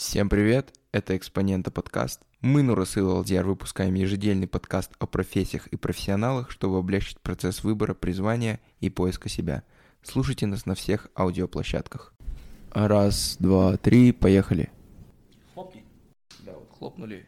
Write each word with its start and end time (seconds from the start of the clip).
Всем 0.00 0.30
привет, 0.30 0.72
это 0.92 1.14
Экспонента 1.14 1.70
подкаст. 1.70 2.22
Мы, 2.40 2.62
Нурасыл 2.62 3.18
Алдияр, 3.18 3.44
выпускаем 3.44 3.92
ежедельный 3.92 4.48
подкаст 4.48 4.92
о 4.98 5.04
профессиях 5.04 5.66
и 5.66 5.76
профессионалах, 5.76 6.50
чтобы 6.50 6.78
облегчить 6.78 7.20
процесс 7.20 7.62
выбора, 7.62 7.92
призвания 7.92 8.60
и 8.80 8.88
поиска 8.88 9.28
себя. 9.28 9.62
Слушайте 10.02 10.46
нас 10.46 10.64
на 10.64 10.74
всех 10.74 11.08
аудиоплощадках. 11.14 12.14
Раз, 12.70 13.36
два, 13.40 13.76
три, 13.76 14.12
поехали. 14.12 14.70
Хлопни. 15.52 15.84
Да, 16.46 16.52
вот 16.54 16.70
хлопнули. 16.78 17.26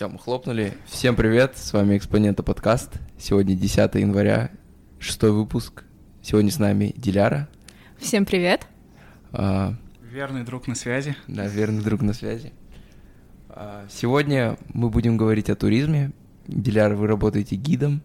Все, 0.00 0.08
мы 0.08 0.18
хлопнули. 0.18 0.72
Всем 0.86 1.14
привет, 1.14 1.58
с 1.58 1.74
вами 1.74 1.98
Экспонента 1.98 2.42
подкаст. 2.42 2.90
Сегодня 3.18 3.54
10 3.54 3.96
января, 3.96 4.50
шестой 4.98 5.30
выпуск. 5.30 5.84
Сегодня 6.22 6.50
с 6.50 6.58
нами 6.58 6.94
Диляра. 6.96 7.50
Всем 7.98 8.24
привет. 8.24 8.66
А, 9.32 9.74
Верный 10.00 10.42
друг 10.42 10.68
на 10.68 10.74
связи. 10.74 11.16
да, 11.28 11.46
верный 11.46 11.84
друг 11.84 12.00
на 12.00 12.14
связи. 12.14 12.54
А, 13.50 13.84
сегодня 13.90 14.56
мы 14.72 14.88
будем 14.88 15.18
говорить 15.18 15.50
о 15.50 15.54
туризме. 15.54 16.12
Диляра, 16.46 16.96
вы 16.96 17.06
работаете 17.06 17.56
гидом. 17.56 18.00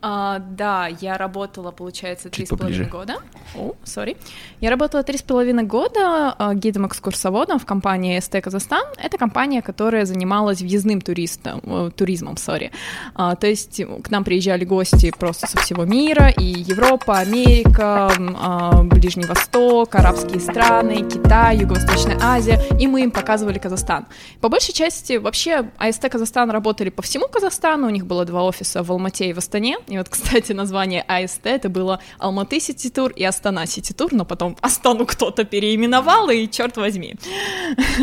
А, 0.00 0.38
да, 0.38 0.86
я 1.00 1.18
работала, 1.18 1.72
получается, 1.72 2.28
три 2.28 2.46
с 2.46 2.50
половиной 2.50 2.86
года. 2.86 3.16
О, 3.56 3.72
сори. 3.82 4.16
Я 4.60 4.70
работала 4.70 5.02
три 5.02 5.18
с 5.18 5.22
половиной 5.22 5.64
года 5.64 6.34
а, 6.38 6.54
гидом-экскурсоводом 6.54 7.58
в 7.58 7.66
компании 7.66 8.18
СТ 8.20 8.40
Казахстан. 8.40 8.84
Это 8.96 9.18
компания, 9.18 9.60
которая 9.60 10.04
занималась 10.04 10.60
въездным 10.60 11.00
туристом, 11.00 11.60
э, 11.64 11.90
туризмом, 11.96 12.36
сори. 12.36 12.70
А, 13.14 13.34
то 13.34 13.48
есть 13.48 13.82
к 14.04 14.10
нам 14.10 14.22
приезжали 14.22 14.64
гости 14.64 15.12
просто 15.18 15.48
со 15.48 15.58
всего 15.58 15.84
мира, 15.84 16.28
и 16.28 16.44
Европа, 16.44 17.18
Америка, 17.18 18.12
а, 18.36 18.82
Ближний 18.84 19.26
Восток, 19.26 19.94
арабские 19.96 20.40
страны, 20.40 21.08
Китай, 21.08 21.58
Юго-Восточная 21.58 22.18
Азия, 22.22 22.60
и 22.78 22.86
мы 22.86 23.02
им 23.02 23.10
показывали 23.10 23.58
Казахстан. 23.58 24.06
По 24.40 24.48
большей 24.48 24.74
части 24.74 25.14
вообще 25.14 25.70
АСТ 25.78 26.08
Казахстан 26.08 26.50
работали 26.50 26.90
по 26.90 27.02
всему 27.02 27.26
Казахстану, 27.26 27.88
у 27.88 27.90
них 27.90 28.06
было 28.06 28.24
два 28.24 28.44
офиса 28.44 28.84
в 28.84 28.92
Алмате 28.92 29.30
и 29.30 29.32
в 29.32 29.38
Астане, 29.38 29.78
и 29.88 29.98
вот, 29.98 30.08
кстати, 30.08 30.52
название 30.52 31.02
АСТ 31.02 31.46
это 31.46 31.68
было 31.68 32.00
Алматы 32.18 32.60
Сити 32.60 32.90
Тур 32.90 33.10
и 33.12 33.24
Астана 33.24 33.66
Сити 33.66 33.92
Тур, 33.92 34.12
но 34.12 34.24
потом 34.24 34.56
Астану 34.60 35.06
кто-то 35.06 35.44
переименовал, 35.44 36.30
и 36.30 36.48
черт 36.48 36.76
возьми. 36.76 37.16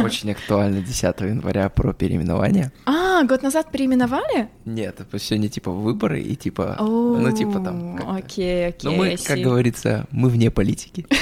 Очень 0.04 0.32
актуально 0.32 0.82
10 0.82 1.22
января 1.22 1.70
про 1.70 1.94
переименование. 1.94 2.72
А, 2.86 3.24
год 3.24 3.44
назад 3.44 3.72
переименовали? 3.72 4.50
Нет, 4.66 5.00
это 5.00 5.20
сегодня 5.20 5.50
типа 5.50 5.72
выборы 5.72 6.22
и 6.22 6.36
типа, 6.36 6.78
ну 6.80 7.32
типа 7.32 7.60
там. 7.60 7.96
О, 7.96 7.98
как-то. 7.98 8.16
Окей, 8.16 8.68
окей. 8.68 8.90
Ну 8.90 8.96
мы, 8.96 9.18
как 9.18 9.40
говорится, 9.40 10.08
мы 10.12 10.30
вне 10.30 10.52
политики. 10.52 11.06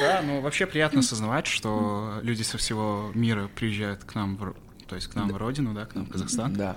Да. 0.00 0.22
Ну 0.24 0.40
вообще 0.40 0.66
приятно 0.66 1.00
осознавать, 1.00 1.46
что 1.46 2.20
люди 2.22 2.42
со 2.42 2.58
всего 2.58 3.10
мира 3.14 3.48
приезжают 3.54 4.04
к 4.04 4.14
нам, 4.14 4.38
то 4.86 4.94
есть 4.94 5.08
к 5.08 5.14
нам 5.14 5.28
в 5.28 5.36
родину, 5.36 5.74
да, 5.74 5.86
к 5.86 5.94
нам 5.94 6.06
в 6.06 6.10
Казахстан. 6.10 6.54
Да. 6.54 6.76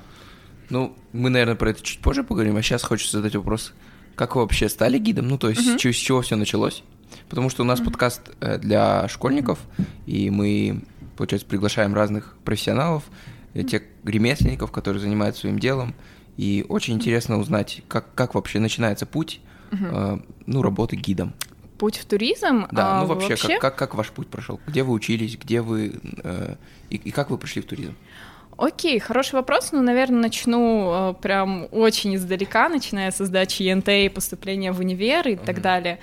Ну, 0.73 0.95
мы, 1.11 1.29
наверное, 1.29 1.53
про 1.55 1.69
это 1.69 1.83
чуть 1.83 1.99
позже 1.99 2.23
поговорим, 2.23 2.57
а 2.57 2.63
сейчас 2.63 2.81
хочется 2.81 3.17
задать 3.17 3.35
вопрос, 3.35 3.73
как 4.15 4.35
вы 4.35 4.41
вообще 4.41 4.69
стали 4.69 4.97
гидом? 4.97 5.27
Ну, 5.27 5.37
то 5.37 5.49
есть, 5.51 5.77
чего- 5.77 5.93
с 5.93 5.95
чего 5.95 6.21
все 6.23 6.35
началось? 6.35 6.83
Потому 7.29 7.51
что 7.51 7.61
у 7.61 7.65
нас 7.65 7.79
подкаст 7.79 8.21
э, 8.41 8.57
для 8.57 9.07
школьников, 9.07 9.59
и 10.07 10.31
мы, 10.31 10.81
получается, 11.15 11.47
приглашаем 11.47 11.93
разных 11.93 12.35
профессионалов, 12.43 13.03
э, 13.53 13.61
тех 13.63 13.83
ремесленников, 14.03 14.71
которые 14.71 14.99
занимаются 14.99 15.41
своим 15.41 15.59
делом, 15.59 15.93
и 16.37 16.65
очень 16.67 16.95
интересно 16.95 17.37
узнать, 17.37 17.83
как, 17.87 18.11
как 18.15 18.33
вообще 18.33 18.59
начинается 18.59 19.05
путь, 19.05 19.41
э, 19.71 20.17
ну, 20.47 20.61
работы 20.63 20.95
гидом. 20.95 21.33
Путь 21.77 21.97
в 21.97 22.05
туризм? 22.05 22.65
Да, 22.71 22.99
а, 22.99 23.01
ну 23.01 23.07
вообще, 23.13 23.35
Как, 23.35 23.61
как, 23.61 23.75
как 23.75 23.95
ваш 23.95 24.09
путь 24.09 24.27
прошел? 24.27 24.59
Где 24.65 24.81
вы 24.81 24.93
учились, 24.93 25.37
где 25.37 25.61
вы, 25.61 25.99
э, 26.23 26.55
и, 26.89 26.95
и 26.95 27.11
как 27.11 27.29
вы 27.29 27.37
пришли 27.37 27.61
в 27.61 27.65
туризм? 27.65 27.93
Окей, 28.57 28.99
хороший 28.99 29.35
вопрос. 29.35 29.71
Ну, 29.71 29.81
наверное, 29.81 30.21
начну 30.21 31.11
э, 31.11 31.13
прям 31.21 31.67
очень 31.71 32.15
издалека, 32.15 32.69
начиная 32.69 33.11
со 33.11 33.25
сдачи 33.25 33.63
ЕНТ 33.63 33.89
и 33.89 34.09
поступления 34.09 34.71
в 34.71 34.79
универ 34.79 35.27
и 35.27 35.35
так 35.35 35.61
далее. 35.61 35.99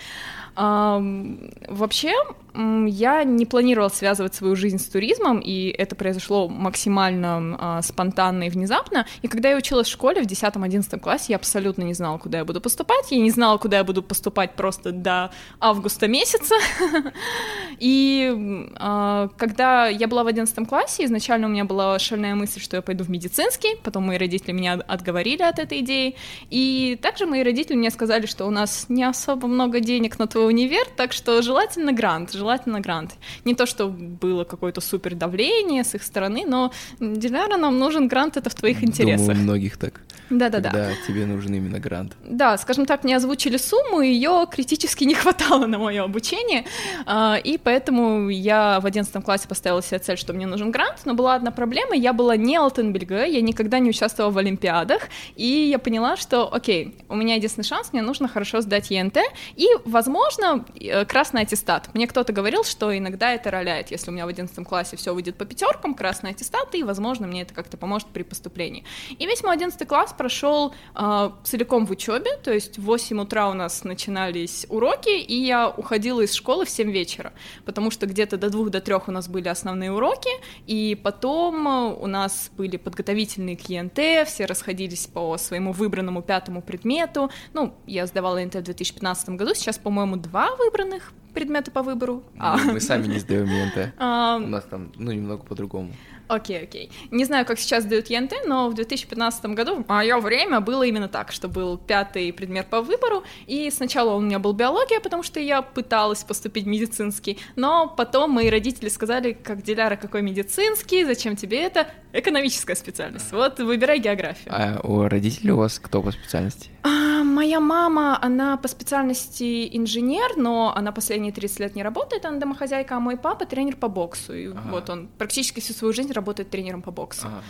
Вообще, 0.54 2.12
я 2.54 3.24
не 3.24 3.46
планировала 3.46 3.88
связывать 3.88 4.34
свою 4.34 4.56
жизнь 4.56 4.78
с 4.78 4.86
туризмом, 4.86 5.38
и 5.38 5.68
это 5.68 5.94
произошло 5.94 6.48
максимально 6.48 7.56
а, 7.58 7.82
спонтанно 7.82 8.44
и 8.44 8.50
внезапно. 8.50 9.06
И 9.22 9.28
когда 9.28 9.50
я 9.50 9.56
училась 9.56 9.86
в 9.86 9.90
школе 9.90 10.22
в 10.22 10.26
10-11 10.26 10.98
классе, 10.98 11.26
я 11.28 11.36
абсолютно 11.36 11.82
не 11.82 11.94
знала, 11.94 12.18
куда 12.18 12.38
я 12.38 12.44
буду 12.44 12.60
поступать. 12.60 13.10
Я 13.10 13.18
не 13.18 13.30
знала, 13.30 13.58
куда 13.58 13.78
я 13.78 13.84
буду 13.84 14.02
поступать 14.02 14.54
просто 14.54 14.92
до 14.92 15.30
августа 15.60 16.08
месяца. 16.08 16.54
И 17.78 18.68
а, 18.76 19.28
когда 19.36 19.86
я 19.86 20.08
была 20.08 20.24
в 20.24 20.26
11 20.26 20.68
классе, 20.68 21.04
изначально 21.04 21.46
у 21.46 21.50
меня 21.50 21.64
была 21.64 21.98
шальная 21.98 22.34
мысль, 22.34 22.60
что 22.60 22.76
я 22.76 22.82
пойду 22.82 23.04
в 23.04 23.10
медицинский, 23.10 23.76
потом 23.82 24.06
мои 24.06 24.18
родители 24.18 24.52
меня 24.52 24.74
отговорили 24.74 25.42
от 25.42 25.58
этой 25.58 25.80
идеи. 25.80 26.16
И 26.50 26.98
также 27.00 27.26
мои 27.26 27.42
родители 27.42 27.76
мне 27.76 27.90
сказали, 27.90 28.26
что 28.26 28.46
у 28.46 28.50
нас 28.50 28.86
не 28.88 29.04
особо 29.04 29.46
много 29.46 29.80
денег 29.80 30.18
на 30.18 30.26
твой 30.26 30.39
универ, 30.46 30.86
так 30.96 31.12
что 31.12 31.42
желательно 31.42 31.92
грант, 31.92 32.32
желательно 32.32 32.80
грант. 32.80 33.14
Не 33.44 33.54
то, 33.54 33.66
что 33.66 33.88
было 33.88 34.44
какое-то 34.44 34.80
супер 34.80 35.14
давление 35.14 35.84
с 35.84 35.94
их 35.94 36.02
стороны, 36.02 36.44
но 36.46 36.72
Диляра, 37.00 37.56
нам 37.56 37.78
нужен 37.78 38.08
грант, 38.08 38.36
это 38.36 38.50
в 38.50 38.54
твоих 38.54 38.82
интересах. 38.82 39.26
Думаю, 39.26 39.40
у 39.40 39.42
многих 39.42 39.76
так. 39.76 40.00
Да-да-да. 40.30 40.70
Когда 40.70 40.92
тебе 41.06 41.26
нужен 41.26 41.52
именно 41.54 41.80
грант. 41.80 42.16
Да, 42.24 42.56
скажем 42.56 42.86
так, 42.86 43.02
мне 43.02 43.16
озвучили 43.16 43.56
сумму, 43.56 44.00
ее 44.00 44.46
критически 44.50 45.04
не 45.10 45.14
хватало 45.14 45.66
на 45.66 45.78
мое 45.78 46.04
обучение, 46.04 46.64
а, 47.04 47.36
и 47.42 47.58
поэтому 47.58 48.28
я 48.28 48.78
в 48.80 48.86
11 48.86 49.24
классе 49.24 49.48
поставила 49.48 49.82
себе 49.82 49.98
цель, 49.98 50.16
что 50.16 50.32
мне 50.32 50.46
нужен 50.46 50.70
грант, 50.70 51.00
но 51.04 51.14
была 51.14 51.34
одна 51.34 51.50
проблема, 51.50 51.96
я 51.96 52.12
была 52.12 52.36
не 52.36 52.56
Алтенбельге, 52.56 53.28
я 53.28 53.40
никогда 53.40 53.80
не 53.80 53.90
участвовала 53.90 54.30
в 54.30 54.38
олимпиадах, 54.38 55.08
и 55.34 55.46
я 55.46 55.78
поняла, 55.78 56.16
что, 56.16 56.52
окей, 56.52 56.94
у 57.08 57.16
меня 57.16 57.34
единственный 57.34 57.64
шанс, 57.64 57.92
мне 57.92 58.02
нужно 58.02 58.28
хорошо 58.28 58.60
сдать 58.60 58.90
ЕНТ, 58.90 59.18
и, 59.56 59.66
возможно, 59.84 60.20
э, 60.38 61.04
красный 61.04 61.42
аттестат. 61.42 61.92
Мне 61.94 62.06
кто-то 62.06 62.32
говорил, 62.32 62.64
что 62.64 62.96
иногда 62.96 63.32
это 63.32 63.50
роляет, 63.50 63.90
если 63.90 64.10
у 64.10 64.12
меня 64.12 64.26
в 64.26 64.28
11 64.28 64.66
классе 64.66 64.96
все 64.96 65.14
выйдет 65.14 65.36
по 65.36 65.44
пятеркам, 65.44 65.94
красный 65.94 66.30
аттестат, 66.30 66.74
и, 66.74 66.82
возможно, 66.82 67.26
мне 67.26 67.42
это 67.42 67.54
как-то 67.54 67.76
поможет 67.76 68.08
при 68.08 68.22
поступлении. 68.22 68.84
И 69.18 69.26
весь 69.26 69.42
мой 69.42 69.52
11 69.52 69.88
класс 69.88 70.14
прошел 70.16 70.74
а, 70.94 71.36
целиком 71.44 71.86
в 71.86 71.90
учебе, 71.90 72.36
то 72.42 72.52
есть 72.52 72.78
в 72.78 72.82
8 72.82 73.20
утра 73.20 73.48
у 73.48 73.54
нас 73.54 73.84
начинались 73.84 74.66
уроки, 74.68 75.18
и 75.18 75.34
я 75.34 75.68
уходила 75.68 76.20
из 76.20 76.34
школы 76.34 76.64
в 76.64 76.70
7 76.70 76.90
вечера, 76.90 77.32
потому 77.64 77.90
что 77.90 78.06
где-то 78.06 78.36
до 78.36 78.50
2 78.50 78.70
до 78.70 78.80
3 78.80 78.94
у 79.06 79.10
нас 79.10 79.28
были 79.28 79.48
основные 79.48 79.92
уроки, 79.92 80.30
и 80.66 80.94
потом 81.02 81.68
а, 81.68 81.86
у 81.88 82.06
нас 82.06 82.50
были 82.56 82.76
подготовительные 82.76 83.56
к 83.56 83.62
ЕНТ, 83.62 84.28
все 84.28 84.44
расходились 84.46 85.06
по 85.06 85.36
своему 85.38 85.72
выбранному 85.72 86.22
пятому 86.22 86.62
предмету. 86.62 87.30
Ну, 87.52 87.74
я 87.86 88.06
сдавала 88.06 88.38
ЕНТ 88.38 88.56
в 88.56 88.62
2015 88.62 89.30
году, 89.30 89.54
сейчас, 89.54 89.78
по-моему, 89.78 90.19
два 90.20 90.54
выбранных 90.56 91.12
предмета 91.34 91.70
по 91.70 91.82
выбору. 91.82 92.22
А, 92.38 92.56
Мы, 92.58 92.80
сами 92.80 93.06
не 93.06 93.18
сдаем 93.18 93.46
ЕНТ. 93.46 93.94
а, 93.98 94.36
У 94.36 94.46
нас 94.46 94.64
там, 94.64 94.92
ну, 94.96 95.12
немного 95.12 95.42
по-другому. 95.44 95.92
Окей, 96.30 96.62
окей. 96.62 96.92
Не 97.10 97.24
знаю, 97.24 97.44
как 97.44 97.58
сейчас 97.58 97.84
дают 97.84 98.06
ЕНТ, 98.08 98.32
но 98.46 98.68
в 98.68 98.74
2015 98.74 99.46
году 99.46 99.82
в 99.82 99.88
мое 99.88 100.16
время 100.20 100.60
было 100.60 100.84
именно 100.84 101.08
так, 101.08 101.32
что 101.32 101.48
был 101.48 101.76
пятый 101.76 102.32
предмет 102.32 102.68
по 102.68 102.82
выбору, 102.82 103.24
и 103.48 103.68
сначала 103.70 104.14
у 104.14 104.20
меня 104.20 104.38
был 104.38 104.52
биология, 104.52 105.00
потому 105.00 105.24
что 105.24 105.40
я 105.40 105.60
пыталась 105.60 106.22
поступить 106.22 106.64
в 106.64 106.68
медицинский, 106.68 107.38
но 107.56 107.88
потом 107.88 108.30
мои 108.30 108.48
родители 108.48 108.88
сказали, 108.88 109.32
как 109.32 109.62
Диляра, 109.62 109.96
какой 109.96 110.22
медицинский, 110.22 111.04
зачем 111.04 111.34
тебе 111.34 111.62
это? 111.64 111.88
Экономическая 112.12 112.74
специальность. 112.76 113.32
Вот, 113.32 113.58
выбирай 113.60 113.98
географию. 113.98 114.52
А 114.54 114.80
у 114.84 115.08
родителей 115.08 115.50
у 115.52 115.56
вас 115.56 115.78
кто 115.78 116.00
по 116.02 116.10
специальности? 116.12 116.70
А, 116.82 117.22
моя 117.24 117.60
мама, 117.60 118.18
она 118.20 118.56
по 118.56 118.66
специальности 118.68 119.68
инженер, 119.76 120.36
но 120.36 120.72
она 120.74 120.92
последние 120.92 121.32
30 121.32 121.60
лет 121.60 121.74
не 121.76 121.82
работает, 121.82 122.24
она 122.24 122.38
домохозяйка, 122.38 122.96
а 122.96 123.00
мой 123.00 123.16
папа 123.16 123.46
тренер 123.46 123.76
по 123.76 123.88
боксу. 123.88 124.34
И 124.34 124.48
Ага. 124.48 124.60
вот 124.70 124.90
он 124.90 125.08
практически 125.18 125.60
всю 125.60 125.72
свою 125.72 125.92
жизнь 125.92 126.12
работает 126.20 126.50
тренером 126.50 126.82
по 126.82 126.90
боксу. 126.90 127.26
Ага. 127.26 127.42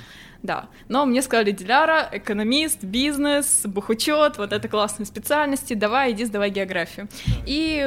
Да. 0.43 0.69
Но 0.89 1.05
мне 1.05 1.21
сказали, 1.23 1.51
Диляра, 1.51 2.09
экономист, 2.13 2.83
бизнес, 2.83 3.63
бухучет, 3.65 4.39
вот 4.39 4.53
это 4.53 4.69
классные 4.69 5.07
специальности, 5.07 5.75
давай, 5.75 6.13
иди 6.13 6.25
сдавай 6.25 6.51
географию. 6.51 7.09
И 7.47 7.87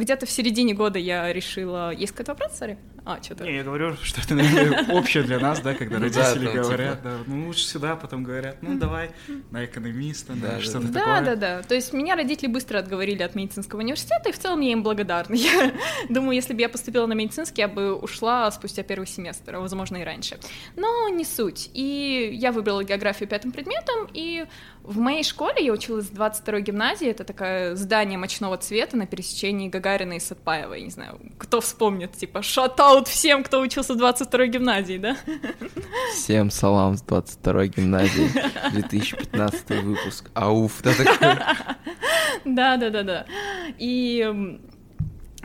где-то 0.00 0.26
в 0.26 0.30
середине 0.30 0.74
года 0.74 0.98
я 0.98 1.32
решила... 1.32 1.92
Есть 1.92 2.12
какой-то 2.12 2.32
вопрос, 2.32 2.56
сори? 2.56 2.78
А, 3.10 3.22
что-то... 3.22 3.44
Не, 3.44 3.56
я 3.56 3.64
говорю, 3.64 3.96
что 4.02 4.20
это, 4.20 4.34
наверное, 4.34 4.84
общее 4.92 5.22
для 5.22 5.38
нас, 5.38 5.60
да, 5.60 5.72
когда 5.72 5.98
Ну 5.98 6.10
да, 6.10 6.28
родители 6.34 6.44
там, 6.52 6.62
говорят, 6.62 6.98
типа- 6.98 7.08
да, 7.08 7.16
ну 7.26 7.46
лучше 7.46 7.64
сюда, 7.64 7.96
потом 7.96 8.22
говорят, 8.22 8.62
ну 8.62 8.78
давай 8.78 9.12
на 9.50 9.64
экономиста, 9.64 10.34
Да, 10.34 10.48
да, 10.48 10.54
да, 10.56 10.60
что-то 10.60 10.88
Да, 10.88 11.00
такое. 11.00 11.20
да, 11.22 11.36
да. 11.36 11.62
То 11.62 11.74
есть 11.74 11.94
меня 11.94 12.16
родители 12.16 12.48
быстро 12.48 12.78
отговорили 12.78 13.22
от 13.22 13.34
медицинского 13.34 13.80
университета, 13.80 14.28
и 14.28 14.32
в 14.32 14.38
целом 14.38 14.60
я 14.60 14.72
им 14.72 14.82
благодарна. 14.82 15.34
Я 15.36 15.72
думаю, 16.10 16.34
если 16.34 16.52
бы 16.52 16.60
я 16.60 16.68
поступила 16.68 17.06
на 17.06 17.14
медицинский, 17.14 17.62
я 17.62 17.68
бы 17.68 17.94
ушла 17.94 18.50
спустя 18.50 18.82
первый 18.82 19.06
семестр, 19.06 19.56
а, 19.56 19.60
возможно, 19.60 19.96
и 19.96 20.04
раньше. 20.04 20.38
Но 20.76 21.08
не 21.08 21.24
суть. 21.24 21.70
И 21.72 22.30
я 22.34 22.52
выбрала 22.52 22.84
географию 22.84 23.26
пятым 23.26 23.52
предметом, 23.52 24.06
и 24.12 24.44
в 24.88 24.98
моей 24.98 25.22
школе 25.22 25.64
я 25.64 25.72
училась 25.72 26.06
в 26.06 26.14
22-й 26.14 26.62
гимназии, 26.62 27.08
это 27.08 27.22
такое 27.22 27.76
здание 27.76 28.18
мочного 28.18 28.56
цвета 28.56 28.96
на 28.96 29.06
пересечении 29.06 29.68
Гагарина 29.68 30.14
и 30.14 30.18
Сатпаева, 30.18 30.72
я 30.74 30.80
не 30.82 30.90
знаю, 30.90 31.20
кто 31.36 31.60
вспомнит, 31.60 32.12
типа, 32.12 32.40
шатаут 32.40 33.06
всем, 33.06 33.44
кто 33.44 33.60
учился 33.60 33.92
в 33.92 33.98
22-й 33.98 34.48
гимназии, 34.48 34.96
да? 34.96 35.16
Всем 36.14 36.50
салам 36.50 36.96
с 36.96 37.02
22-й 37.02 37.68
гимназии, 37.68 38.30
2015 38.72 39.70
выпуск. 39.82 40.30
Ауф, 40.32 40.80
да 40.82 40.92
такой. 40.94 41.36
Да, 42.46 42.76
да, 42.78 42.88
да, 42.88 43.02
да. 43.02 43.26
И 43.78 44.58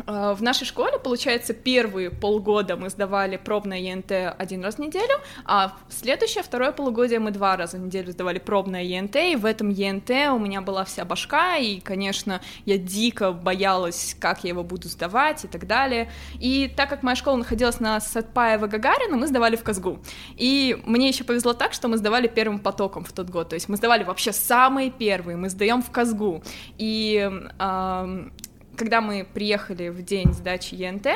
в 0.06 0.42
нашей 0.42 0.66
школе, 0.66 0.98
получается, 0.98 1.54
первые 1.54 2.10
полгода 2.10 2.76
мы 2.76 2.90
сдавали 2.90 3.38
пробное 3.38 3.78
ЕНТ 3.78 4.12
один 4.38 4.64
раз 4.64 4.76
в 4.76 4.80
неделю, 4.80 5.22
а 5.46 5.78
следующее, 5.90 6.44
второе 6.44 6.72
полугодие 6.72 7.20
мы 7.20 7.32
два 7.32 7.56
раза 7.56 7.78
в 7.78 7.82
неделю 7.82 8.12
сдавали 8.12 8.40
пробное 8.40 8.82
ЕНТ, 8.84 9.16
и 9.18 9.36
в 9.36 9.46
этом 9.46 9.70
ЕНТ 9.70 10.10
у 10.32 10.40
меня 10.40 10.62
была 10.62 10.84
вся 10.84 11.06
башка, 11.06 11.58
и, 11.58 11.80
конечно, 11.80 12.42
я 12.66 12.78
дико 12.78 13.32
боялась, 13.32 14.16
как 14.20 14.44
я 14.44 14.50
его 14.50 14.64
буду 14.64 14.88
сдавать 14.88 15.46
и 15.46 15.48
так 15.48 15.68
далее. 15.68 16.10
И 16.40 16.74
так 16.76 16.90
как 16.90 17.04
моя 17.04 17.16
школа 17.16 17.38
находилась 17.38 17.80
на 17.80 18.00
Сатпаева 18.00 18.68
Гагарина, 18.68 19.16
мы 19.16 19.28
сдавали 19.28 19.56
в 19.56 19.64
Казгу. 19.64 20.00
И 20.36 20.82
мне 20.86 21.08
еще 21.08 21.24
повезло 21.24 21.54
так, 21.54 21.74
что 21.74 21.88
мы 21.88 21.98
сдавали 21.98 22.28
первым 22.28 22.60
потоком 22.60 23.04
в 23.04 23.14
тот 23.14 23.30
год, 23.30 23.50
то 23.50 23.54
есть 23.56 23.70
мы 23.70 23.78
сдавали 23.78 24.04
вообще 24.04 24.34
самые 24.34 24.90
первые, 24.90 25.38
мы 25.38 25.50
сдаем 25.50 25.84
в 25.84 25.92
Казгу. 25.92 26.44
И 26.78 27.30
ам, 27.60 28.32
когда 28.76 29.02
мы 29.02 29.26
приехали 29.34 29.90
в 29.90 30.04
день 30.04 30.34
сдачи 30.34 30.76
ЕНТ, 30.76 31.08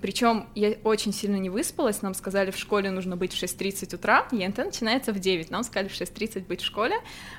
причем 0.00 0.46
я 0.54 0.74
очень 0.84 1.12
сильно 1.12 1.36
не 1.36 1.50
выспалась, 1.50 2.02
нам 2.02 2.14
сказали, 2.14 2.50
в 2.50 2.56
школе 2.56 2.90
нужно 2.90 3.16
быть 3.16 3.32
в 3.32 3.42
6.30 3.42 3.94
утра, 3.94 4.26
ЕНТ 4.32 4.58
начинается 4.58 5.12
в 5.12 5.18
9, 5.18 5.50
нам 5.50 5.62
сказали 5.64 5.88
в 5.88 5.92
6.30 5.92 6.46
быть 6.46 6.60
в 6.62 6.64
школе, 6.64 6.96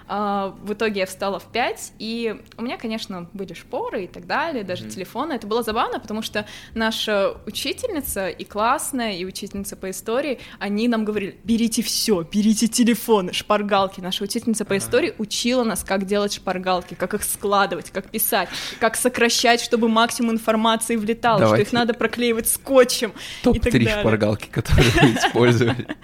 А, 0.08 0.56
в 0.63 0.74
итоге 0.74 1.02
я 1.02 1.06
встала 1.06 1.40
в 1.40 1.46
5, 1.46 1.94
и 2.00 2.36
у 2.58 2.62
меня, 2.63 2.78
конечно, 2.78 3.30
были 3.34 3.54
шпоры 3.54 4.04
и 4.04 4.08
так 4.08 4.28
далее, 4.28 4.63
даже 4.63 4.84
Мгм. 4.84 4.92
телефоны, 4.92 5.34
это 5.34 5.48
было 5.48 5.63
забавно, 5.63 6.00
потому 6.00 6.22
что 6.22 6.46
наша 6.75 7.38
учительница 7.46 8.28
и 8.28 8.44
классная, 8.44 9.13
и 9.13 9.24
учительница 9.25 9.75
по 9.78 9.90
истории, 9.90 10.40
они 10.60 10.88
нам 10.88 11.06
говорили, 11.06 11.40
берите 11.44 11.81
все, 11.81 12.24
берите 12.24 12.68
телефоны, 12.68 13.31
шпаргалки, 13.34 14.02
наша 14.02 14.24
учительница 14.25 14.66
по 14.66 14.78
истории 14.78 15.13
учила 15.18 15.63
нас, 15.63 15.84
как 15.84 16.06
делать 16.06 16.34
шпаргалки, 16.34 16.94
как 16.96 17.13
их 17.13 17.24
складывать, 17.24 17.92
как 17.92 18.10
писать, 18.10 18.50
как 18.80 18.96
сокращать, 18.98 19.62
чтобы 19.62 19.88
максимум 19.88 20.34
информации 20.34 20.96
влетало, 20.98 21.38
что 21.38 21.46
Давайте. 21.46 21.63
их 21.63 21.74
надо 21.74 21.94
проклеивать 21.94 22.48
скотчем. 22.51 23.09
и 23.09 23.13
так 23.44 23.53
Топ-3 23.56 23.71
далее. 23.71 24.00
шпаргалки, 24.00 24.48
которые 24.48 24.89
вы 24.92 25.13
использовали. 25.15 25.88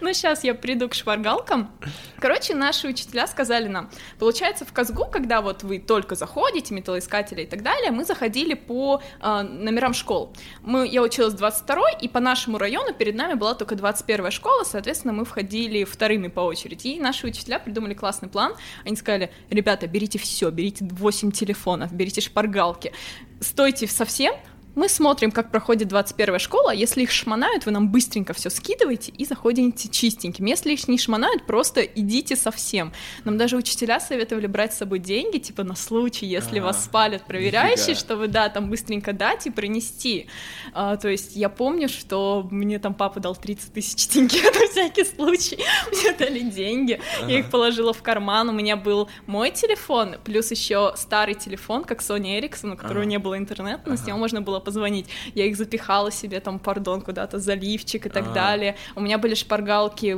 Ну, 0.00 0.12
сейчас 0.12 0.42
я 0.42 0.54
приду 0.54 0.88
к 0.88 0.94
шпаргалкам. 0.94 1.70
Короче, 2.18 2.54
наши 2.54 2.88
учителя 2.88 3.26
сказали 3.26 3.68
нам, 3.68 3.90
получается, 4.18 4.64
в 4.64 4.72
Казгу, 4.72 5.04
когда 5.04 5.40
вот 5.40 5.62
вы 5.62 5.78
только 5.78 6.14
заходите, 6.14 6.74
металлоискатели 6.74 7.42
и 7.42 7.46
так 7.46 7.62
далее, 7.62 7.90
мы 7.90 8.04
заходили 8.04 8.54
по 8.54 9.02
э, 9.20 9.42
номерам 9.42 9.94
школ. 9.94 10.32
Мы, 10.62 10.88
я 10.88 11.02
училась 11.02 11.34
в 11.34 11.36
22 11.36 11.92
и 12.00 12.08
по 12.08 12.20
нашему 12.20 12.58
району 12.58 12.92
перед 12.94 13.14
нами 13.14 13.34
была 13.34 13.54
только 13.54 13.76
21 13.76 14.30
школа, 14.30 14.64
соответственно, 14.64 15.12
мы 15.12 15.24
входили 15.24 15.84
вторыми 15.84 16.28
по 16.28 16.40
очереди. 16.40 16.88
И 16.88 17.00
наши 17.00 17.26
учителя 17.26 17.58
придумали 17.58 17.94
классный 17.94 18.28
план. 18.28 18.54
Они 18.84 18.96
сказали, 18.96 19.30
ребята, 19.50 19.86
берите 19.86 20.18
все, 20.18 20.50
берите 20.50 20.84
8 20.84 21.30
телефонов, 21.32 21.92
берите 21.92 22.20
шпаргалки, 22.20 22.92
стойте 23.40 23.86
совсем, 23.86 24.34
мы 24.74 24.88
смотрим, 24.88 25.30
как 25.30 25.50
проходит 25.50 25.88
21 25.88 26.38
школа. 26.38 26.70
Если 26.70 27.02
их 27.02 27.10
шмонают, 27.10 27.66
вы 27.66 27.72
нам 27.72 27.90
быстренько 27.90 28.32
все 28.32 28.48
скидываете 28.50 29.12
и 29.12 29.24
заходите 29.24 29.88
чистеньким. 29.88 30.46
Если 30.46 30.72
их 30.72 30.88
не 30.88 30.98
шмонают, 30.98 31.46
просто 31.46 31.82
идите 31.82 32.36
совсем. 32.36 32.92
Нам 33.24 33.36
даже 33.36 33.56
учителя 33.56 34.00
советовали 34.00 34.46
брать 34.46 34.72
с 34.72 34.78
собой 34.78 34.98
деньги, 34.98 35.38
типа 35.38 35.62
на 35.62 35.74
случай, 35.76 36.26
если 36.26 36.58
Ага. 36.58 36.66
вас 36.68 36.84
спалят 36.84 37.24
проверяющие, 37.26 37.94
чтобы, 37.94 38.28
да, 38.28 38.48
там 38.48 38.70
быстренько 38.70 39.12
дать 39.12 39.46
и 39.46 39.50
принести. 39.50 40.26
А, 40.72 40.96
то 40.96 41.08
есть 41.08 41.36
я 41.36 41.48
помню, 41.50 41.88
что 41.88 42.48
мне 42.50 42.78
там 42.78 42.94
папа 42.94 43.20
дал 43.20 43.36
30 43.36 43.72
тысяч 43.74 44.06
тенге 44.06 44.42
на 44.58 44.68
всякий 44.70 45.04
случай. 45.04 45.58
Мне 45.92 46.12
дали 46.12 46.40
деньги, 46.40 47.00
я 47.28 47.38
их 47.40 47.50
положила 47.50 47.92
в 47.92 48.02
карман. 48.02 48.48
У 48.48 48.52
меня 48.52 48.76
был 48.76 49.08
мой 49.26 49.50
телефон, 49.50 50.16
плюс 50.24 50.50
еще 50.50 50.94
старый 50.96 51.34
телефон, 51.34 51.84
как 51.84 52.00
Sony 52.00 52.40
Ericsson, 52.40 52.72
у 52.72 52.76
которого 52.76 53.02
Ага. 53.02 53.10
не 53.10 53.18
было 53.18 53.36
интернета, 53.36 53.82
но 53.86 53.96
с 53.96 54.06
него 54.06 54.16
можно 54.18 54.40
было 54.40 54.61
позвонить. 54.62 55.06
Я 55.34 55.46
их 55.46 55.56
запихала 55.56 56.10
себе 56.10 56.40
там, 56.40 56.58
пардон, 56.58 57.00
куда-то 57.02 57.38
за 57.38 57.54
лифчик 57.54 58.06
и 58.06 58.08
так 58.08 58.28
А. 58.28 58.32
далее. 58.32 58.76
У 58.94 59.00
меня 59.00 59.18
были 59.18 59.34
шпаргалки 59.34 60.16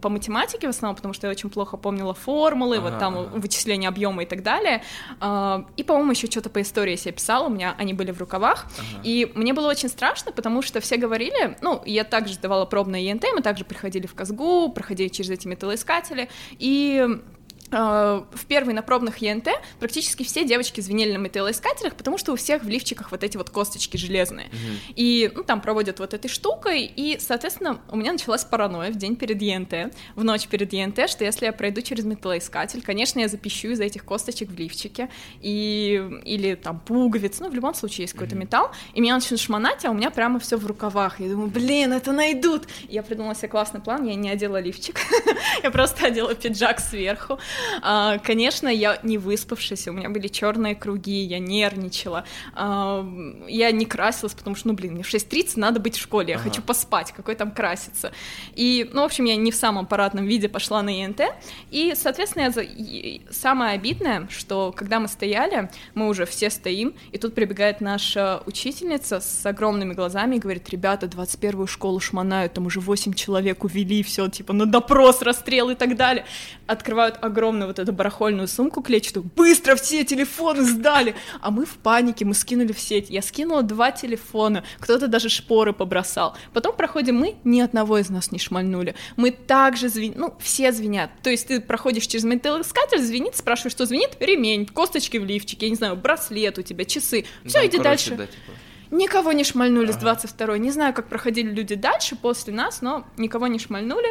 по 0.00 0.08
математике 0.08 0.66
в 0.66 0.70
основном, 0.70 0.96
потому 0.96 1.14
что 1.14 1.26
я 1.26 1.30
очень 1.32 1.50
плохо 1.50 1.76
помнила 1.76 2.14
формулы, 2.14 2.78
вот 2.80 2.90
Ага, 2.94 2.98
там 3.00 3.40
вычисление 3.40 3.88
объема 3.88 4.22
и 4.22 4.26
так 4.26 4.42
далее. 4.42 4.82
А, 5.20 5.64
И, 5.76 5.82
по-моему, 5.82 6.12
еще 6.12 6.26
что-то 6.26 6.50
по 6.50 6.60
истории 6.62 6.96
себе 6.96 7.12
писала, 7.12 7.46
у 7.46 7.50
меня 7.50 7.74
они 7.78 7.92
были 7.94 8.10
в 8.12 8.18
рукавах. 8.20 8.66
Ага. 8.78 9.00
И 9.04 9.30
мне 9.34 9.52
было 9.52 9.68
очень 9.68 9.88
страшно, 9.88 10.32
потому 10.32 10.62
что 10.62 10.80
все 10.80 10.96
говорили, 10.96 11.56
ну, 11.62 11.82
я 11.86 12.04
также 12.04 12.34
сдавала 12.34 12.64
пробное 12.66 13.00
ЕНТ, 13.00 13.24
мы 13.34 13.42
также 13.42 13.64
приходили 13.64 14.06
в 14.06 14.14
Казгу, 14.14 14.70
проходили 14.72 15.08
через 15.08 15.30
эти 15.30 15.48
металлоискатели, 15.48 16.28
и 16.58 17.20
в 17.70 18.46
первый 18.48 18.74
на 18.74 18.82
пробных 18.82 19.18
ЕНТ 19.18 19.48
практически 19.78 20.24
все 20.24 20.44
девочки 20.44 20.80
звенели 20.80 21.12
на 21.12 21.18
металлоискателях, 21.18 21.94
потому 21.94 22.18
что 22.18 22.32
у 22.32 22.36
всех 22.36 22.64
в 22.64 22.68
лифчиках 22.68 23.10
вот 23.12 23.22
эти 23.22 23.36
вот 23.36 23.50
косточки 23.50 23.96
железные. 23.96 24.46
Мгм. 24.48 24.78
И 24.96 25.30
ну, 25.34 25.44
там 25.44 25.60
проводят 25.60 25.98
вот 26.00 26.14
этой 26.14 26.28
штукой, 26.28 26.82
и, 26.84 27.18
соответственно, 27.20 27.80
у 27.90 27.96
меня 27.96 28.12
началась 28.12 28.44
паранойя 28.44 28.90
в 28.90 28.96
день 28.96 29.16
перед 29.16 29.40
ЕНТ, 29.40 29.94
в 30.16 30.24
ночь 30.24 30.46
перед 30.48 30.72
ЕНТ, 30.72 31.08
что 31.08 31.24
если 31.24 31.46
я 31.46 31.52
пройду 31.52 31.80
через 31.82 32.04
металлоискатель, 32.04 32.82
конечно, 32.82 33.20
я 33.20 33.28
запищу 33.28 33.68
из-за 33.68 33.84
этих 33.84 34.04
косточек 34.04 34.50
в 34.50 34.58
лифчике, 34.58 35.08
и, 35.40 36.02
или 36.24 36.54
там 36.56 36.80
пуговиц, 36.80 37.40
ну, 37.40 37.48
в 37.50 37.54
любом 37.54 37.74
случае 37.74 38.04
есть 38.04 38.14
какой-то 38.14 38.34
Мгм. 38.34 38.44
металл, 38.44 38.70
и 38.94 39.00
меня 39.00 39.14
начнут 39.14 39.38
шмонать, 39.38 39.84
а 39.84 39.90
у 39.90 39.94
меня 39.94 40.10
прямо 40.10 40.40
все 40.40 40.56
в 40.56 40.66
рукавах. 40.66 41.20
Я 41.20 41.28
думаю, 41.28 41.48
блин, 41.50 41.92
это 41.92 42.12
найдут! 42.12 42.64
И 42.88 42.94
я 42.94 43.02
придумала 43.02 43.34
себе 43.34 43.48
классный 43.48 43.80
план, 43.80 44.06
я 44.06 44.14
не 44.14 44.30
одела 44.30 44.60
лифчик, 44.60 44.98
я 45.62 45.70
просто 45.70 46.06
одела 46.06 46.34
пиджак 46.34 46.80
сверху. 46.80 47.38
А, 47.82 48.18
Конечно, 48.18 48.68
я 48.68 48.98
не 49.02 49.18
выспавшаяся, 49.18 49.90
у 49.90 49.94
меня 49.94 50.08
были 50.10 50.28
черные 50.28 50.74
круги, 50.74 51.22
я 51.22 51.38
нервничала, 51.38 52.24
А, 52.54 53.06
я 53.48 53.70
не 53.70 53.86
красилась, 53.86 54.34
потому 54.34 54.56
что, 54.56 54.68
ну, 54.68 54.74
блин, 54.74 54.94
мне 54.94 55.02
в 55.02 55.08
6.30 55.12 55.52
надо 55.56 55.80
быть 55.80 55.96
в 55.96 56.00
школе, 56.00 56.30
я 56.30 56.36
Ага. 56.36 56.48
хочу 56.48 56.62
поспать, 56.62 57.12
какой 57.12 57.34
там 57.34 57.50
краситься. 57.50 58.12
И, 58.54 58.88
ну, 58.92 59.02
в 59.02 59.04
общем, 59.04 59.24
я 59.24 59.36
не 59.36 59.50
в 59.50 59.54
самом 59.56 59.86
парадном 59.86 60.26
виде 60.26 60.48
пошла 60.48 60.82
на 60.82 60.90
ЕНТ, 60.90 61.22
и, 61.70 61.94
соответственно, 61.96 62.52
я 62.52 63.20
самое 63.30 63.74
обидное, 63.74 64.28
что 64.30 64.72
когда 64.76 65.00
мы 65.00 65.08
стояли, 65.08 65.70
мы 65.94 66.08
уже 66.08 66.26
все 66.26 66.50
стоим, 66.50 66.94
и 67.12 67.18
тут 67.18 67.34
прибегает 67.34 67.80
наша 67.80 68.42
учительница 68.46 69.20
с 69.20 69.44
огромными 69.46 69.94
глазами 69.94 70.36
и 70.36 70.38
говорит, 70.38 70.68
ребята, 70.70 71.06
21-ю 71.06 71.66
школу 71.66 72.00
шмонают, 72.00 72.54
там 72.54 72.66
уже 72.66 72.80
8 72.80 73.12
человек 73.14 73.64
увели, 73.64 74.02
все, 74.02 74.28
типа, 74.28 74.52
на 74.52 74.66
допрос, 74.66 75.22
расстрел 75.22 75.70
и 75.70 75.74
так 75.74 75.96
далее. 75.96 76.24
Открывают 76.66 77.18
огромную 77.50 77.68
вот 77.68 77.78
эту 77.78 77.92
барахольную 77.92 78.48
сумку 78.48 78.80
клетчатую, 78.82 79.24
быстро 79.36 79.74
все 79.74 80.04
телефоны 80.04 80.62
сдали, 80.62 81.14
а 81.40 81.50
мы 81.50 81.66
в 81.66 81.74
панике, 81.78 82.24
мы 82.24 82.34
скинули 82.34 82.72
в 82.72 82.78
сеть. 82.80 83.10
Я 83.10 83.22
скинула 83.22 83.62
два 83.62 83.90
телефона, 83.90 84.64
кто-то 84.78 85.08
даже 85.08 85.28
шпоры 85.28 85.72
побросал. 85.72 86.36
Потом 86.52 86.76
проходим 86.76 87.16
мы, 87.16 87.34
ни 87.44 87.60
одного 87.60 87.98
из 87.98 88.08
нас 88.10 88.30
не 88.32 88.38
шмальнули. 88.38 88.94
Мы 89.16 89.30
также 89.32 89.88
звеним, 89.88 90.14
ну, 90.16 90.34
все 90.40 90.72
звенят. 90.72 91.10
То 91.22 91.30
есть 91.30 91.48
ты 91.48 91.60
проходишь 91.60 92.06
через 92.06 92.24
металлоискатель, 92.24 93.02
звенит, 93.02 93.36
спрашиваешь, 93.36 93.72
что 93.72 93.86
звенит, 93.86 94.16
ремень, 94.20 94.66
косточки 94.66 95.16
в 95.18 95.24
лифчике, 95.24 95.66
я 95.66 95.70
не 95.70 95.76
знаю, 95.76 95.96
браслет 95.96 96.58
у 96.58 96.62
тебя, 96.62 96.84
часы. 96.84 97.24
Все, 97.44 97.58
Ну, 97.60 97.66
иди 97.66 97.76
короче, 97.78 97.82
дальше. 97.82 98.10
да, 98.16 98.26
типа. 98.26 98.52
Никого 98.92 99.32
не 99.32 99.44
шмальнули 99.44 99.92
с 99.92 99.96
Ага. 99.96 100.18
22-й. 100.22 100.58
Не 100.58 100.70
знаю, 100.70 100.92
как 100.94 101.08
проходили 101.08 101.50
люди 101.50 101.76
дальше, 101.76 102.16
после 102.16 102.52
нас, 102.52 102.82
но 102.82 103.04
никого 103.16 103.46
не 103.46 103.58
шмальнули. 103.58 104.08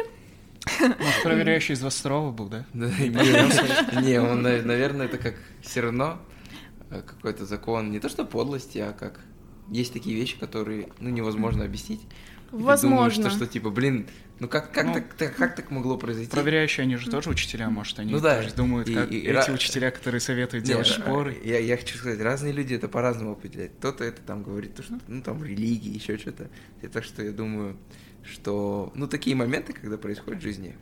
Может, 0.80 1.22
проверяющий 1.22 1.74
из 1.74 1.80
22 1.80 2.30
был, 2.32 2.48
да? 2.48 2.66
Да, 2.74 2.86
Не, 2.86 4.06
не, 4.06 4.20
он, 4.20 4.42
на- 4.42 4.62
наверное, 4.62 5.06
это 5.06 5.18
как 5.18 5.34
все 5.62 5.80
равно 5.80 6.20
э, 6.90 7.02
какой-то 7.02 7.46
закон, 7.46 7.90
не 7.90 7.98
то 7.98 8.08
что 8.08 8.24
подлости, 8.24 8.78
а 8.78 8.92
как 8.92 9.20
есть 9.70 9.92
такие 9.92 10.14
вещи, 10.16 10.38
которые, 10.38 10.88
ну, 10.98 11.08
невозможно 11.10 11.64
объяснить. 11.64 12.00
И 12.52 12.56
Возможно. 12.56 12.80
Ты 12.80 12.88
думаешь, 12.88 13.12
что, 13.14 13.30
что 13.30 13.46
типа, 13.46 13.70
блин, 13.70 14.08
ну 14.40 14.48
как, 14.48 14.72
как, 14.72 14.86
Ну, 14.86 14.94
так, 14.94 15.14
так- 15.14 15.36
как 15.36 15.54
так 15.54 15.70
могло 15.70 15.96
произойти? 15.96 16.30
Проверяющие, 16.32 16.82
они 16.82 16.96
же 16.96 17.08
тоже 17.08 17.30
учителя, 17.30 17.70
может, 17.70 17.98
они 18.00 18.12
Ну 18.12 18.20
да. 18.20 18.42
тоже 18.42 18.54
думают, 18.54 18.88
И- 18.88 18.94
как 18.94 19.10
и- 19.12 19.18
и 19.18 19.26
эти 19.28 19.48
ра- 19.50 19.54
учителя, 19.54 19.90
которые 19.92 20.20
советуют 20.20 20.64
делать 20.64 20.88
да, 20.88 20.92
шпоры. 21.04 21.36
Я, 21.44 21.58
я 21.60 21.76
хочу 21.76 21.96
сказать, 21.96 22.20
разные 22.20 22.52
люди 22.52 22.74
это 22.74 22.88
по-разному 22.88 23.32
определяют. 23.32 23.74
Кто-то 23.78 24.02
это 24.04 24.20
там 24.22 24.42
говорит, 24.42 24.74
то, 24.74 24.82
что, 24.82 24.98
ну 25.06 25.22
там 25.22 25.44
религии, 25.44 25.94
еще 25.94 26.18
что-то. 26.18 26.50
И 26.82 26.88
так 26.88 27.04
что 27.04 27.22
я 27.22 27.30
думаю, 27.30 27.76
что, 28.30 28.92
ну 28.94 29.06
такие 29.06 29.36
моменты, 29.36 29.72
когда 29.72 29.98
происходят 29.98 30.40
в 30.40 30.42
жизни, 30.42 30.76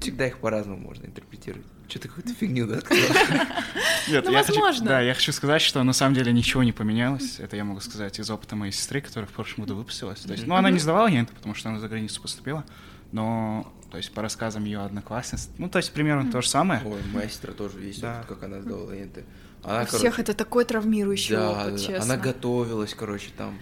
всегда 0.00 0.26
их 0.26 0.38
по-разному 0.38 0.78
можно 0.80 1.06
интерпретировать. 1.06 1.66
Что-то 1.88 2.08
какую-то 2.08 2.34
фигню, 2.34 2.66
да? 2.66 2.76
Нет, 4.08 4.24
Ну, 4.24 4.32
я 4.32 4.42
хочу- 4.42 4.60
возможно. 4.60 4.86
да, 4.86 5.00
я 5.00 5.14
хочу 5.14 5.32
сказать, 5.32 5.62
что 5.62 5.82
на 5.82 5.92
самом 5.92 6.14
деле 6.14 6.32
ничего 6.32 6.62
не 6.62 6.72
поменялось. 6.72 7.38
Это 7.38 7.56
я 7.56 7.64
могу 7.64 7.80
сказать 7.80 8.18
из 8.18 8.30
опыта 8.30 8.56
моей 8.56 8.72
сестры, 8.72 9.00
которая 9.00 9.28
в 9.28 9.32
прошлом 9.32 9.64
году 9.64 9.76
выпустилась. 9.76 10.20
То 10.20 10.32
есть, 10.32 10.46
ну, 10.46 10.54
она 10.54 10.70
не 10.70 10.78
сдавала 10.78 11.08
ЕНТ, 11.08 11.30
потому 11.30 11.54
что 11.54 11.68
она 11.68 11.78
за 11.78 11.88
границу 11.88 12.20
поступила, 12.22 12.64
но, 13.12 13.72
то 13.90 13.96
есть, 13.98 14.12
по 14.12 14.22
рассказам 14.22 14.64
ее 14.64 14.80
одноклассниц, 14.80 15.48
ну, 15.58 15.68
то 15.68 15.78
есть, 15.78 15.92
примерно 15.92 16.30
то 16.30 16.40
же 16.42 16.48
самое. 16.48 16.80
Ой, 16.84 17.00
моя 17.12 17.28
сестра 17.28 17.52
тоже 17.52 17.80
есть 17.80 18.00
Да. 18.00 18.18
опыт, 18.18 18.26
как 18.28 18.42
она 18.44 18.60
сдала 18.60 18.92
ЕНТ. 18.94 19.24
Она, 19.62 19.82
У 19.82 19.86
всех 19.86 20.00
короче, 20.02 20.22
это 20.22 20.34
такой 20.34 20.64
травмирующий 20.64 21.36
да, 21.36 21.50
опыт, 21.50 21.72
да, 21.72 21.78
честно. 21.78 22.02
она 22.14 22.16
готовилась, 22.16 22.92
короче, 22.94 23.30
там, 23.36 23.58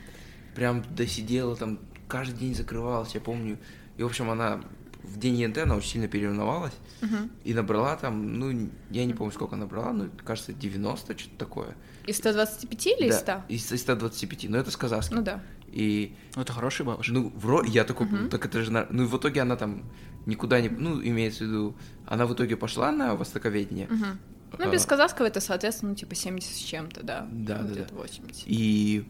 прям 0.55 0.83
досидела, 0.95 1.55
там, 1.57 1.79
каждый 2.12 2.38
день 2.38 2.54
закрывалась, 2.54 3.14
я 3.14 3.21
помню. 3.21 3.59
И, 3.97 4.02
в 4.02 4.07
общем, 4.07 4.31
она 4.31 4.61
в 5.02 5.19
день 5.19 5.35
ЕНТ, 5.37 5.59
она 5.59 5.76
очень 5.76 5.88
сильно 5.90 6.09
переволновалась 6.09 6.75
Мгм. 7.00 7.31
и 7.42 7.54
набрала 7.54 7.97
там, 7.97 8.38
ну, 8.38 8.71
я 8.90 9.04
не 9.04 9.14
помню, 9.14 9.33
сколько 9.33 9.57
набрала, 9.57 9.92
ну, 9.92 10.11
кажется, 10.25 10.52
90, 10.52 11.19
что-то 11.19 11.37
такое. 11.38 11.75
Из 12.07 12.16
125 12.19 12.87
или 12.87 13.09
из 13.09 13.16
100? 13.16 13.26
Да, 13.26 13.45
из, 13.49 13.73
из 13.73 13.81
125, 13.81 14.49
но 14.50 14.59
это 14.59 14.71
с 14.71 14.76
казахским. 14.76 15.16
Ну 15.16 15.23
да. 15.23 15.42
И, 15.73 16.14
Ну, 16.37 16.42
это 16.42 16.52
хороший 16.52 16.85
бабушка. 16.87 17.12
ну, 17.12 17.33
вро... 17.35 17.64
я 17.64 17.85
такой, 17.85 18.07
Мгм. 18.07 18.28
так 18.28 18.45
это 18.47 18.62
же... 18.62 18.71
Ну, 18.90 19.02
и 19.04 19.07
в 19.07 19.16
итоге 19.16 19.40
она 19.42 19.57
там 19.57 19.85
никуда 20.26 20.61
не... 20.61 20.69
Ну, 20.69 21.02
имеется 21.02 21.45
в 21.45 21.47
виду, 21.49 21.75
она 22.07 22.26
в 22.26 22.35
итоге 22.35 22.57
пошла 22.57 22.92
на 22.92 23.14
востоковедение. 23.16 23.88
Мгм. 23.88 24.19
Ну, 24.59 24.69
А, 24.69 24.71
без 24.71 24.85
казахского 24.85 25.26
это, 25.26 25.40
соответственно, 25.40 25.90
ну, 25.92 25.97
типа 25.97 26.14
70 26.14 26.54
с 26.54 26.59
чем-то, 26.59 27.02
да. 27.02 27.26
Да, 27.33 27.59
Ну, 27.59 27.69
да, 27.69 27.73
где-то 27.73 27.95
да. 27.95 28.00
80. 28.02 28.42
И, 28.47 29.04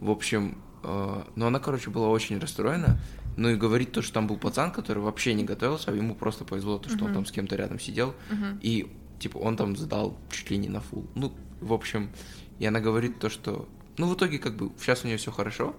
в 0.00 0.10
общем, 0.10 0.58
э, 0.82 1.22
ну, 1.36 1.46
она, 1.46 1.58
короче, 1.58 1.90
была 1.90 2.08
очень 2.08 2.38
расстроена. 2.38 2.98
Ну, 3.36 3.48
и 3.48 3.54
говорит 3.54 3.92
то, 3.92 4.02
что 4.02 4.14
там 4.14 4.26
был 4.26 4.36
пацан, 4.36 4.70
который 4.72 4.98
вообще 5.02 5.34
не 5.34 5.44
готовился, 5.44 5.90
а 5.90 5.94
ему 5.94 6.14
просто 6.14 6.44
повезло, 6.44 6.78
то, 6.78 6.88
что 6.90 7.04
он 7.04 7.10
Мгм. 7.10 7.14
там 7.14 7.26
с 7.26 7.32
кем-то 7.32 7.56
рядом 7.56 7.78
сидел. 7.78 8.14
Мгм. 8.30 8.58
И, 8.60 8.90
типа, 9.18 9.38
он 9.38 9.56
там 9.56 9.76
сдал 9.76 10.16
чуть 10.30 10.50
ли 10.50 10.58
не 10.58 10.68
на 10.68 10.80
фул. 10.80 11.06
Ну, 11.14 11.32
в 11.60 11.72
общем, 11.72 12.10
и 12.58 12.66
она 12.66 12.80
говорит 12.80 13.18
то, 13.18 13.30
что... 13.30 13.68
Ну, 13.96 14.08
в 14.08 14.14
итоге, 14.14 14.38
как 14.38 14.56
бы, 14.56 14.70
сейчас 14.78 15.04
у 15.04 15.06
нее 15.06 15.16
все 15.16 15.30
хорошо. 15.30 15.74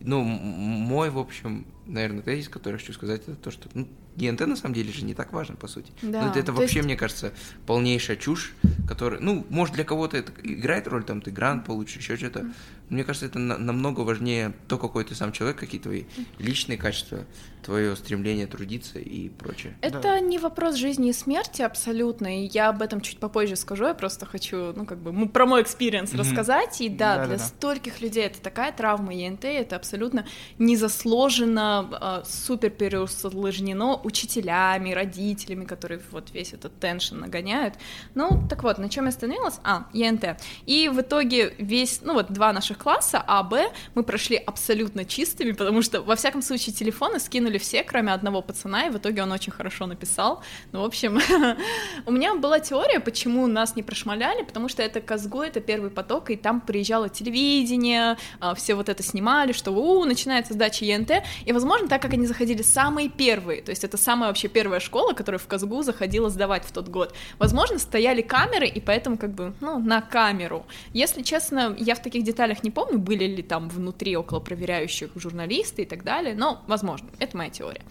Ну, 0.00 0.22
мой, 0.22 1.10
в 1.10 1.18
общем, 1.18 1.66
наверное, 1.88 2.22
тезис, 2.22 2.48
который 2.48 2.74
я 2.74 2.78
хочу 2.78 2.92
сказать, 2.92 3.22
это 3.26 3.34
то, 3.36 3.50
что... 3.50 3.68
Ну, 3.74 3.88
ЕНТ, 4.16 4.40
на 4.46 4.56
самом 4.56 4.74
деле, 4.74 4.92
же 4.92 5.04
не 5.04 5.14
так 5.14 5.32
важен, 5.32 5.56
по 5.56 5.68
сути. 5.68 5.92
Да, 6.02 6.22
Ну, 6.22 6.30
это, 6.30 6.38
это 6.40 6.46
то 6.46 6.52
вообще, 6.54 6.76
есть- 6.78 6.86
мне 6.86 6.96
кажется, 6.96 7.32
полнейшая 7.66 8.16
чушь, 8.16 8.52
которая... 8.88 9.20
Ну, 9.20 9.46
может, 9.48 9.74
для 9.76 9.84
кого-то 9.84 10.16
это 10.16 10.32
играет 10.42 10.88
роль, 10.88 11.04
там, 11.04 11.20
ты 11.20 11.30
грант 11.30 11.64
получишь, 11.64 11.96
еще 11.98 12.16
что-то. 12.16 12.50
Мне 12.88 13.04
кажется, 13.04 13.26
это 13.26 13.38
на- 13.38 13.58
намного 13.58 14.00
важнее 14.00 14.54
то, 14.66 14.76
какой 14.78 15.04
ты 15.04 15.14
сам 15.14 15.30
человек, 15.32 15.58
какие 15.58 15.80
твои 15.80 16.04
личные 16.38 16.78
качества, 16.78 17.20
твое 17.62 17.94
стремление 17.96 18.46
трудиться 18.46 18.98
и 18.98 19.28
прочее. 19.28 19.76
Это 19.82 20.18
не 20.20 20.38
вопрос 20.38 20.74
жизни 20.74 21.10
и 21.10 21.12
смерти 21.12 21.62
абсолютно, 21.62 22.42
и 22.44 22.48
я 22.52 22.70
об 22.70 22.82
этом 22.82 23.00
чуть 23.02 23.18
попозже 23.20 23.54
скажу, 23.56 23.84
я 23.84 23.94
просто 23.94 24.26
хочу, 24.26 24.72
ну, 24.74 24.84
как 24.84 24.98
бы, 24.98 25.28
про 25.28 25.46
мой 25.46 25.62
experience 25.62 26.10
Мгм. 26.12 26.20
рассказать, 26.20 26.80
и 26.80 26.88
да, 26.88 27.16
для 27.18 27.24
Да-да-да. 27.26 27.44
стольких 27.44 28.00
людей 28.00 28.24
это 28.24 28.40
такая 28.40 28.72
травма 28.72 29.14
ЕНТ, 29.14 29.44
это 29.44 29.76
абсолютно 29.76 30.26
незаслуженно, 30.58 31.77
а, 31.80 32.22
супер 32.24 32.70
переусложнено 32.70 34.00
учителями, 34.02 34.92
родителями, 34.92 35.64
которые 35.64 36.00
вот 36.10 36.30
весь 36.32 36.52
этот 36.52 36.78
теншн 36.80 37.18
нагоняют. 37.18 37.74
Ну, 38.14 38.46
так 38.48 38.62
вот, 38.62 38.78
на 38.78 38.88
чем 38.88 39.04
я 39.04 39.10
остановилась? 39.10 39.60
А, 39.64 39.86
ЕНТ. 39.92 40.40
И 40.66 40.88
в 40.88 41.00
итоге 41.00 41.54
весь, 41.58 42.00
ну, 42.02 42.14
вот 42.14 42.32
два 42.32 42.52
наших 42.52 42.78
класса, 42.78 43.22
А, 43.26 43.42
Б, 43.42 43.70
мы 43.94 44.02
прошли 44.02 44.36
абсолютно 44.36 45.04
чистыми, 45.04 45.52
потому 45.52 45.82
что, 45.82 46.02
во 46.02 46.16
всяком 46.16 46.42
случае, 46.42 46.74
телефоны 46.74 47.20
скинули 47.20 47.58
все, 47.58 47.82
кроме 47.82 48.12
одного 48.12 48.42
пацана, 48.42 48.86
и 48.86 48.90
в 48.90 48.96
итоге 48.96 49.22
он 49.22 49.32
очень 49.32 49.52
хорошо 49.52 49.86
написал. 49.86 50.42
Ну, 50.72 50.82
в 50.82 50.84
общем, 50.84 51.18
у 52.06 52.10
меня 52.10 52.34
была 52.34 52.60
теория, 52.60 53.00
почему 53.00 53.46
нас 53.46 53.76
не 53.76 53.82
прошмаляли, 53.82 54.42
потому 54.42 54.68
что 54.68 54.82
это 54.82 55.00
Казгу, 55.00 55.42
это 55.42 55.60
первый 55.60 55.90
поток, 55.90 56.30
и 56.30 56.36
там 56.36 56.60
приезжало 56.60 57.08
телевидение, 57.08 58.16
а, 58.40 58.54
все 58.54 58.74
вот 58.74 58.88
это 58.88 59.02
снимали, 59.02 59.52
что 59.52 59.72
у, 59.72 60.04
начинается 60.04 60.54
сдача 60.54 60.84
ЕНТ, 60.84 61.10
и, 61.44 61.52
возможно, 61.52 61.67
так 61.88 62.02
как 62.02 62.14
они 62.14 62.26
заходили 62.26 62.62
самые 62.62 63.08
первые, 63.08 63.62
то 63.62 63.70
есть 63.70 63.84
это 63.84 63.96
самая 63.96 64.28
вообще 64.28 64.48
первая 64.48 64.80
школа, 64.80 65.12
которая 65.12 65.38
в 65.38 65.46
Казгу 65.46 65.82
заходила 65.82 66.30
сдавать 66.30 66.64
в 66.64 66.72
тот 66.72 66.88
год, 66.88 67.14
возможно, 67.38 67.78
стояли 67.78 68.22
камеры, 68.22 68.66
и 68.66 68.80
поэтому 68.80 69.18
как 69.18 69.30
бы, 69.30 69.54
ну, 69.60 69.78
на 69.78 70.00
камеру. 70.00 70.66
Если 70.92 71.22
честно, 71.22 71.74
я 71.78 71.94
в 71.94 72.02
таких 72.02 72.24
деталях 72.24 72.62
не 72.62 72.70
помню, 72.70 72.98
были 72.98 73.24
ли 73.24 73.42
там 73.42 73.68
внутри 73.68 74.16
около 74.16 74.40
проверяющих 74.40 75.10
журналисты 75.16 75.82
и 75.82 75.86
так 75.86 76.04
далее, 76.04 76.34
но, 76.34 76.62
возможно, 76.66 77.08
это 77.18 77.36
моя 77.36 77.50
теория. 77.50 77.82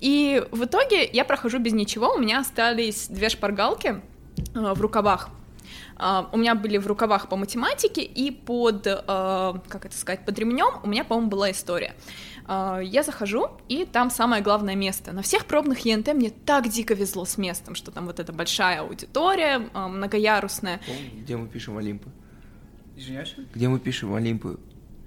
И 0.00 0.44
в 0.50 0.64
итоге 0.64 1.08
я 1.12 1.24
прохожу 1.24 1.58
без 1.58 1.72
ничего, 1.72 2.14
у 2.14 2.18
меня 2.18 2.40
остались 2.40 3.08
две 3.08 3.28
шпаргалки 3.28 4.00
э, 4.54 4.72
в 4.74 4.80
рукавах. 4.80 5.30
А, 5.96 6.28
у 6.32 6.36
меня 6.36 6.54
были 6.54 6.78
в 6.78 6.86
рукавах 6.86 7.28
по 7.28 7.36
математике, 7.36 8.02
и 8.02 8.30
под, 8.30 8.86
э, 8.86 8.94
как 9.68 9.86
это 9.86 9.96
сказать, 9.96 10.24
под 10.24 10.38
ремнем 10.38 10.80
у 10.82 10.88
меня, 10.88 11.04
по-моему, 11.04 11.28
была 11.28 11.50
история. 11.50 11.94
А, 12.50 12.80
Я 12.80 13.02
захожу, 13.02 13.50
и 13.68 13.84
там 13.84 14.10
самое 14.10 14.42
главное 14.42 14.74
место. 14.74 15.12
На 15.12 15.20
всех 15.22 15.44
пробных 15.44 15.80
ЕНТ 15.80 16.14
мне 16.14 16.30
так 16.30 16.66
дико 16.68 16.94
везло 16.94 17.26
с 17.26 17.36
местом, 17.36 17.74
что 17.74 17.90
там 17.90 18.06
вот 18.06 18.18
эта 18.20 18.32
большая 18.32 18.80
аудитория, 18.80 19.68
а, 19.74 19.86
многоярусная. 19.88 20.80
Где 21.14 21.36
мы 21.36 21.46
пишем 21.46 21.76
Олимпы? 21.76 22.08
Извиняюсь? 22.96 23.34
Где 23.54 23.68
мы 23.68 23.78
пишем 23.78 24.14
Олимпы? 24.14 24.58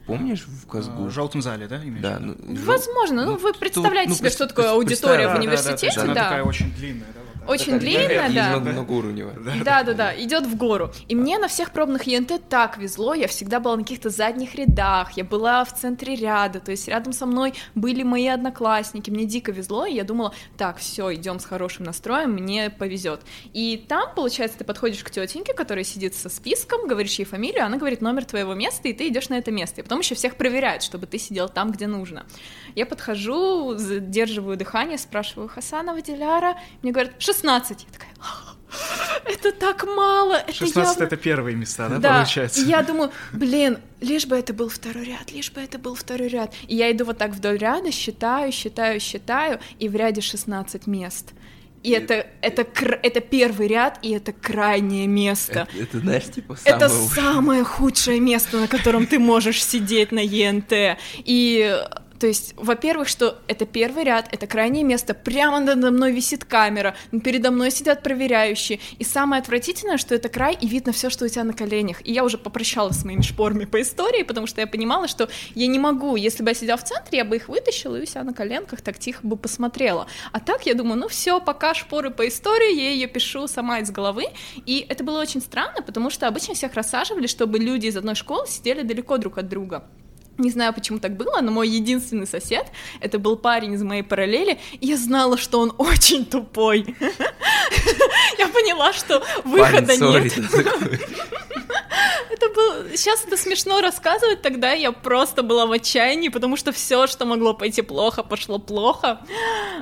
Помнишь 0.05 0.45
в 0.45 0.67
Казгу? 0.67 1.03
А, 1.03 1.07
В 1.07 1.10
желтом 1.12 1.41
зале, 1.41 1.67
да, 1.67 1.77
имеешь 1.83 2.01
Да, 2.01 2.19
ну, 2.19 2.36
жел- 2.55 2.65
Возможно, 2.65 3.25
ну, 3.25 3.31
ну, 3.33 3.38
вы 3.38 3.53
представляете 3.53 4.10
ну, 4.10 4.15
себе, 4.15 4.24
пред- 4.25 4.33
что 4.33 4.48
такое 4.48 4.71
аудитория 4.71 5.27
в 5.27 5.33
представь, 5.33 5.33
да, 5.33 5.33
да, 5.33 5.39
университете, 5.71 6.00
Она 6.01 6.13
да. 6.13 6.24
такая 6.24 6.43
очень 6.43 6.71
длинная, 6.74 7.07
да? 7.13 7.19
Очень 7.48 7.79
длинная, 7.79 8.29
да. 8.31 8.50
много- 8.50 8.71
многоуровневая. 8.71 9.36
Да, 9.63 9.83
да, 9.83 9.93
да, 9.93 10.15
идет 10.21 10.45
в 10.45 10.55
гору. 10.55 10.91
И 11.07 11.15
мне 11.15 11.38
на 11.38 11.48
всех 11.48 11.71
пробных 11.71 12.03
ЕНТ 12.03 12.48
так 12.50 12.77
везло, 12.77 13.13
я 13.13 13.27
всегда 13.27 13.60
была 13.60 13.75
на 13.75 13.83
каких-то 13.83 14.10
задних 14.10 14.55
рядах, 14.55 15.13
я 15.17 15.24
была 15.24 15.63
в 15.65 15.74
центре 15.74 16.15
ряда, 16.15 16.60
то 16.60 16.71
есть 16.71 16.88
рядом 16.88 17.13
со 17.13 17.25
мной 17.25 17.53
были 17.75 18.03
мои 18.03 18.27
одноклассники, 18.27 19.10
мне 19.10 19.25
дико 19.25 19.51
везло, 19.51 19.86
и 19.86 19.93
я 19.93 20.03
думала, 20.03 20.33
так, 20.57 20.77
все, 20.77 21.13
идем 21.15 21.39
с 21.39 21.45
хорошим 21.45 21.86
настроем, 21.86 22.31
мне 22.31 22.69
повезет. 22.69 23.21
И 23.53 23.83
там, 23.88 24.13
получается, 24.15 24.60
ты 24.60 24.63
подходишь 24.63 25.03
к 25.03 25.10
тетеньке, 25.10 25.53
которая 25.53 25.83
сидит 25.83 26.15
со 26.15 26.29
списком, 26.29 26.88
говоришь 26.88 27.15
ей 27.15 27.25
фамилию, 27.25 27.65
она 27.65 27.77
говорит 27.77 28.01
номер 28.01 28.25
твоего 28.25 28.53
места, 28.53 28.88
и 28.88 28.93
ты 28.93 29.07
идешь 29.07 29.29
на 29.29 29.36
это 29.36 29.51
место. 29.51 29.81
И 29.81 29.83
потом 29.83 30.00
еще 30.00 30.15
всех 30.15 30.36
проверяют, 30.36 30.83
чтобы 30.83 31.07
ты 31.07 31.17
сидел 31.17 31.50
там, 31.50 31.71
где 31.71 31.88
нужно. 31.88 32.25
Я 32.75 32.86
подхожу, 32.86 33.75
задерживаю 33.77 34.57
дыхание, 34.57 34.98
спрашиваю 34.98 35.48
Хасанова 35.50 36.01
Диляра, 36.01 36.57
мне 36.81 36.91
говорят 36.91 37.17
16. 37.33 37.85
Я 37.88 37.93
такая, 37.93 38.11
это 39.25 39.51
так 39.51 39.85
мало, 39.85 40.35
это 40.35 40.53
16 40.53 40.75
явно... 40.77 41.03
это 41.03 41.17
первые 41.17 41.55
места, 41.55 41.89
да, 41.89 41.97
Да, 41.97 42.13
получается? 42.17 42.61
и 42.61 42.65
я 42.65 42.81
думаю, 42.81 43.11
блин, 43.33 43.77
лишь 44.00 44.25
бы 44.25 44.35
это 44.35 44.53
был 44.53 44.69
второй 44.69 45.05
ряд, 45.05 45.31
лишь 45.31 45.51
бы 45.51 45.61
это 45.61 45.77
был 45.77 45.95
второй 45.95 46.27
ряд. 46.29 46.53
И 46.67 46.75
я 46.75 46.91
иду 46.91 47.05
вот 47.05 47.17
так 47.17 47.31
вдоль 47.31 47.57
ряда, 47.57 47.91
считаю, 47.91 48.51
считаю, 48.51 49.00
считаю, 49.00 49.59
и 49.79 49.89
в 49.89 49.95
ряде 49.95 50.21
16 50.21 50.88
мест. 50.88 51.31
И 51.83 51.89
это, 51.91 52.27
это, 52.41 52.63
кр- 52.63 53.00
это 53.01 53.21
первый 53.21 53.67
ряд, 53.67 53.97
и 54.03 54.11
это 54.11 54.31
крайнее 54.33 55.07
место. 55.07 55.67
Это, 55.73 55.83
это, 55.83 56.00
знаешь, 56.00 56.25
типа, 56.25 56.55
Это 56.63 56.89
самое 56.89 57.05
уж- 57.07 57.13
самое 57.15 57.63
худшее 57.63 58.19
место, 58.19 58.57
на 58.57 58.67
котором 58.67 59.07
ты 59.07 59.17
можешь 59.17 59.63
сидеть 59.65 60.11
на 60.11 60.19
ЕНТ. 60.19 60.97
И 61.25 61.75
то 62.21 62.27
есть, 62.27 62.53
во-первых, 62.55 63.07
что 63.07 63.39
это 63.47 63.65
первый 63.65 64.03
ряд, 64.03 64.29
это 64.31 64.45
крайнее 64.45 64.83
место, 64.83 65.15
прямо 65.15 65.59
надо 65.59 65.89
мной 65.89 66.11
висит 66.11 66.45
камера, 66.45 66.95
передо 67.23 67.49
мной 67.49 67.71
сидят 67.71 68.03
проверяющие, 68.03 68.79
и 68.99 69.03
самое 69.03 69.41
отвратительное, 69.41 69.97
что 69.97 70.13
это 70.13 70.29
край, 70.29 70.55
и 70.61 70.67
видно 70.67 70.91
все, 70.91 71.09
что 71.09 71.25
у 71.25 71.27
тебя 71.27 71.43
на 71.43 71.53
коленях. 71.53 72.05
И 72.05 72.13
я 72.13 72.23
уже 72.23 72.37
попрощалась 72.37 72.97
с 72.97 73.05
моими 73.05 73.23
шпорами 73.23 73.65
по 73.65 73.81
истории, 73.81 74.21
потому 74.21 74.45
что 74.45 74.61
я 74.61 74.67
понимала, 74.67 75.07
что 75.07 75.29
я 75.55 75.65
не 75.65 75.79
могу, 75.79 76.15
если 76.15 76.43
бы 76.43 76.51
я 76.51 76.53
сидела 76.53 76.77
в 76.77 76.83
центре, 76.83 77.17
я 77.17 77.25
бы 77.25 77.37
их 77.37 77.47
вытащила 77.47 77.95
и 77.95 78.03
у 78.03 78.05
себя 78.05 78.23
на 78.23 78.35
коленках 78.35 78.81
так 78.81 78.99
тихо 78.99 79.25
бы 79.25 79.35
посмотрела. 79.35 80.05
А 80.31 80.39
так 80.39 80.67
я 80.67 80.75
думаю, 80.75 80.99
ну 80.99 81.07
все, 81.07 81.41
пока 81.41 81.73
шпоры 81.73 82.11
по 82.11 82.27
истории, 82.27 82.75
я 82.75 82.91
ее 82.91 83.07
пишу 83.07 83.47
сама 83.47 83.79
из 83.79 83.89
головы, 83.89 84.25
и 84.67 84.85
это 84.87 85.03
было 85.03 85.21
очень 85.21 85.41
странно, 85.41 85.81
потому 85.81 86.11
что 86.11 86.27
обычно 86.27 86.53
всех 86.53 86.75
рассаживали, 86.75 87.25
чтобы 87.25 87.57
люди 87.57 87.87
из 87.87 87.97
одной 87.97 88.13
школы 88.13 88.45
сидели 88.45 88.83
далеко 88.83 89.17
друг 89.17 89.39
от 89.39 89.49
друга. 89.49 89.85
Не 90.41 90.50
знаю, 90.50 90.74
почему 90.74 91.00
так 91.00 91.15
было, 91.15 91.39
но 91.41 91.51
мой 91.51 91.69
единственный 91.69 92.25
сосед, 92.25 92.65
это 93.00 93.19
был 93.19 93.38
парень 93.38 93.74
из 93.74 93.83
моей 93.83 94.01
параллели, 94.01 94.60
и 94.79 94.88
я 94.88 94.98
знала, 94.98 95.38
что 95.38 95.60
он 95.60 95.71
очень 95.77 96.25
тупой. 96.25 96.95
Я 98.39 98.48
поняла, 98.48 98.91
что 98.91 99.24
выхода 99.43 99.95
нет. 99.95 100.33
Это 102.31 102.50
был... 102.55 102.98
сейчас 102.98 103.24
это 103.25 103.38
смешно 103.38 103.81
рассказывать, 103.81 104.41
тогда 104.41 104.71
я 104.71 104.91
просто 104.91 105.43
была 105.43 105.65
в 105.67 105.71
отчаянии, 105.71 106.29
потому 106.29 106.55
что 106.57 106.71
все, 106.71 107.05
что 107.05 107.25
могло 107.25 107.53
пойти 107.53 107.81
плохо, 107.83 108.24
пошло 108.24 108.57
плохо. 108.57 109.19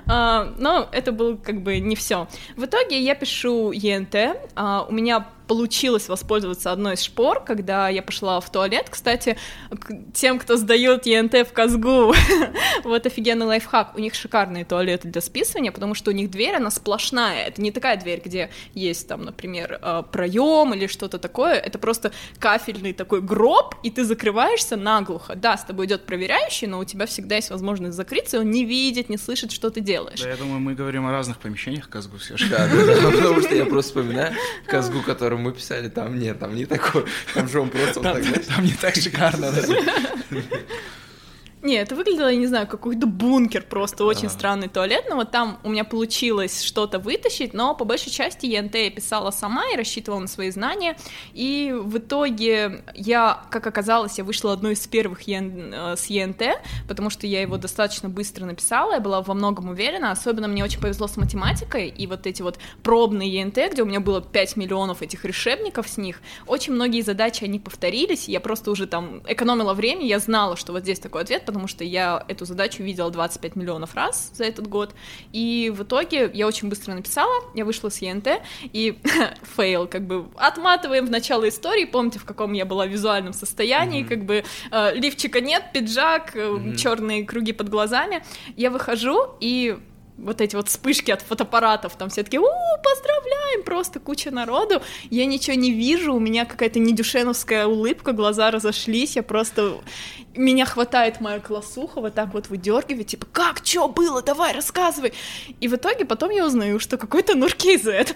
А, 0.08 0.54
но 0.58 0.89
это 0.92 1.12
было 1.12 1.38
как 1.38 1.62
бы 1.62 1.80
не 1.80 1.96
все. 1.96 2.28
В 2.58 2.66
итоге 2.66 3.00
я 3.00 3.16
пишу 3.16 3.72
ЕНТ, 3.72 4.16
а, 4.56 4.86
у 4.89 4.92
меня 4.92 5.25
получилось 5.50 6.08
воспользоваться 6.08 6.72
одной 6.72 6.94
из 6.94 7.01
шпор, 7.01 7.44
когда 7.44 7.89
я 7.89 8.03
пошла 8.03 8.39
в 8.39 8.51
туалет. 8.51 8.86
Кстати, 8.88 9.36
тем, 10.13 10.38
кто 10.38 10.58
сдает 10.58 11.08
ЕНТ 11.08 11.48
в 11.50 11.53
Казгу, 11.53 12.13
вот 12.84 13.06
офигенный 13.08 13.48
лайфхак. 13.48 13.96
У 13.98 14.00
них 14.00 14.13
шикарные 14.13 14.63
туалеты 14.63 15.08
для 15.08 15.22
списывания, 15.22 15.72
потому 15.72 15.96
что 15.96 16.12
у 16.12 16.13
них 16.13 16.29
дверь, 16.29 16.53
она 16.58 16.70
сплошная. 16.70 17.48
Это 17.48 17.63
не 17.63 17.72
такая 17.72 17.98
дверь, 17.98 18.22
где 18.24 18.51
есть 18.75 19.08
там, 19.08 19.24
например, 19.24 19.79
э, 19.82 20.03
проем 20.12 20.75
или 20.75 20.86
что-то 20.86 21.18
такое. 21.18 21.56
Это 21.56 21.79
просто 21.79 22.12
кафельный 22.38 22.94
такой 22.94 23.22
гроб, 23.22 23.74
и 23.82 23.89
ты 23.89 24.03
закрываешься 24.03 24.75
наглухо. 24.75 25.36
Да, 25.36 25.58
с 25.58 25.63
тобой 25.63 25.88
идет 25.88 26.06
проверяющий, 26.06 26.68
но 26.68 26.77
у 26.77 26.86
тебя 26.86 27.08
всегда 27.08 27.38
есть 27.38 27.50
возможность 27.50 27.98
закрыться, 27.98 28.38
и 28.38 28.39
он 28.41 28.51
не 28.51 28.65
видит, 28.65 29.10
не 29.10 29.18
слышит, 29.18 29.51
что 29.51 29.72
ты 29.72 29.82
делаешь. 29.82 30.22
Да, 30.22 30.29
я 30.29 30.38
думаю, 30.38 30.60
мы 30.60 30.75
говорим 30.75 31.08
о 31.08 31.12
разных 31.12 31.39
помещениях 31.39 31.89
Казгу 31.89 32.18
да, 32.51 32.68
да, 32.68 33.12
потому 33.12 33.41
что 33.41 33.56
я 33.56 33.65
просто 33.65 33.89
вспоминаю 33.89 34.36
Казгу, 34.68 35.01
который 35.01 35.38
мы 35.39 35.53
писали, 35.53 35.89
там 35.89 36.19
нет, 36.19 36.39
там 36.39 36.55
не 36.55 36.65
такой, 36.65 37.05
там 37.34 37.48
же 37.48 37.62
он 37.62 37.69
просто 37.69 38.01
там, 38.01 38.17
вот 38.17 38.34
так, 38.34 38.46
там 38.55 38.65
не 38.65 38.74
так 38.74 38.96
шикарно. 38.96 39.51
Не, 41.62 41.75
это 41.75 41.94
выглядело, 41.94 42.30
я 42.30 42.38
не 42.38 42.48
знаю, 42.48 42.68
какой-то 42.68 43.06
бункер 43.06 43.63
просто, 43.63 44.06
очень 44.06 44.28
а. 44.28 44.30
странный 44.30 44.70
туалет, 44.70 45.08
но 45.10 45.18
вот 45.18 45.32
там 45.32 45.60
у 45.63 45.70
меня 45.70 45.84
получилось 45.84 46.63
что-то 46.63 47.00
вытащить, 47.00 47.54
но 47.54 47.75
по 47.75 47.84
большей 47.84 48.12
части 48.12 48.46
ЕНТ 48.46 48.75
я 48.75 48.89
писала 48.89 49.32
сама 49.32 49.70
и 49.74 49.75
рассчитывала 49.75 50.22
на 50.22 50.28
свои 50.28 50.51
знания, 50.51 50.96
и 51.34 51.75
в 51.78 51.98
итоге 51.98 52.82
я, 52.96 53.44
как 53.50 53.68
оказалось, 53.68 54.18
я 54.18 54.24
вышла 54.24 54.54
одной 54.54 54.74
из 54.74 54.88
первых 54.88 55.24
ЕН, 55.24 55.74
э, 55.74 55.96
с 55.98 56.06
ЕНТ, 56.06 56.44
потому 56.88 57.10
что 57.10 57.28
я 57.28 57.42
его 57.42 57.58
достаточно 57.58 58.08
быстро 58.08 58.46
написала, 58.46 58.94
я 58.94 59.00
была 59.01 59.22
во 59.22 59.34
многом 59.34 59.70
уверена, 59.70 60.12
особенно 60.12 60.48
мне 60.48 60.63
очень 60.63 60.80
повезло 60.80 61.08
с 61.08 61.18
математикой, 61.18 61.89
и 61.89 62.08
вот 62.08 62.25
эти 62.25 62.42
вот 62.42 62.58
пробные 62.84 63.30
ЕНТ, 63.34 63.74
где 63.74 63.84
у 63.84 63.86
меня 63.86 64.00
было 64.00 64.22
5 64.22 64.56
миллионов 64.56 65.01
этих 65.01 65.25
решебников 65.25 65.89
с 65.89 65.98
них, 65.98 66.22
очень 66.48 66.72
многие 66.72 67.01
задачи, 67.01 67.44
они 67.44 67.60
повторились, 67.60 68.30
я 68.30 68.39
просто 68.39 68.72
уже 68.72 68.88
там 68.88 69.22
экономила 69.28 69.74
время, 69.74 70.06
я 70.06 70.20
знала, 70.20 70.56
что 70.56 70.72
вот 70.72 70.84
здесь 70.84 71.00
такой 71.00 71.24
ответ, 71.24 71.49
потому 71.50 71.68
что 71.68 71.84
я 71.84 72.24
эту 72.27 72.46
задачу 72.46 72.84
видела 72.84 73.10
25 73.10 73.56
миллионов 73.56 73.96
раз 73.96 74.29
за 74.36 74.44
этот 74.44 74.68
год, 74.68 74.94
и 75.34 75.74
в 75.75 75.82
итоге 75.82 76.29
я 76.32 76.46
очень 76.46 76.70
быстро 76.70 76.94
написала, 76.94 77.34
я 77.56 77.65
вышла 77.65 77.89
с 77.89 78.03
ЕНТ, 78.03 78.27
и 78.62 79.00
fail, 79.58 79.88
как 79.88 80.06
бы 80.06 80.27
отматываем 80.36 81.08
в 81.08 81.10
начало 81.10 81.50
истории, 81.50 81.86
помните, 81.86 82.20
в 82.20 82.25
каком 82.25 82.53
я 82.53 82.65
была 82.65 82.86
визуальном 82.86 83.34
состоянии, 83.34 84.03
mm-hmm. 84.03 84.08
как 84.08 84.25
бы 84.25 84.44
э, 84.72 84.94
лифчика 84.94 85.41
нет, 85.41 85.63
пиджак, 85.74 86.36
mm-hmm. 86.36 86.75
черные 86.75 87.25
круги 87.25 87.51
под 87.51 87.70
глазами, 87.70 88.24
я 88.56 88.70
выхожу, 88.70 89.36
и 89.39 89.79
вот 90.24 90.42
эти 90.42 90.56
вот 90.56 90.70
вспышки 90.70 91.12
от 91.12 91.22
фотоаппаратов, 91.22 91.96
там 91.96 92.10
все 92.10 92.24
таки 92.24 92.40
у 92.40 92.46
поздравляем, 92.84 93.64
просто 93.64 94.00
куча 94.00 94.32
народу, 94.32 94.82
я 95.10 95.26
ничего 95.26 95.56
не 95.56 95.72
вижу, 95.72 96.14
у 96.14 96.20
меня 96.20 96.46
какая-то 96.46 96.80
недюшеновская 96.80 97.66
улыбка, 97.68 98.12
глаза 98.12 98.52
разошлись, 98.52 99.16
я 99.16 99.24
просто... 99.24 99.82
Меня 100.36 100.66
хватает 100.66 101.20
моя 101.22 101.40
классуха, 101.40 102.00
вот 102.00 102.14
так 102.14 102.34
вот 102.34 102.48
выдергивает, 102.50 103.08
типа, 103.08 103.26
как, 103.32 103.62
что 103.66 103.88
было, 103.88 104.22
давай, 104.22 104.54
рассказывай. 104.54 105.14
И 105.60 105.68
в 105.68 105.76
итоге 105.76 106.06
потом 106.06 106.30
я 106.30 106.46
узнаю, 106.46 106.80
что 106.80 106.98
какой-то 106.98 107.36
Нуркейзет 107.36 108.16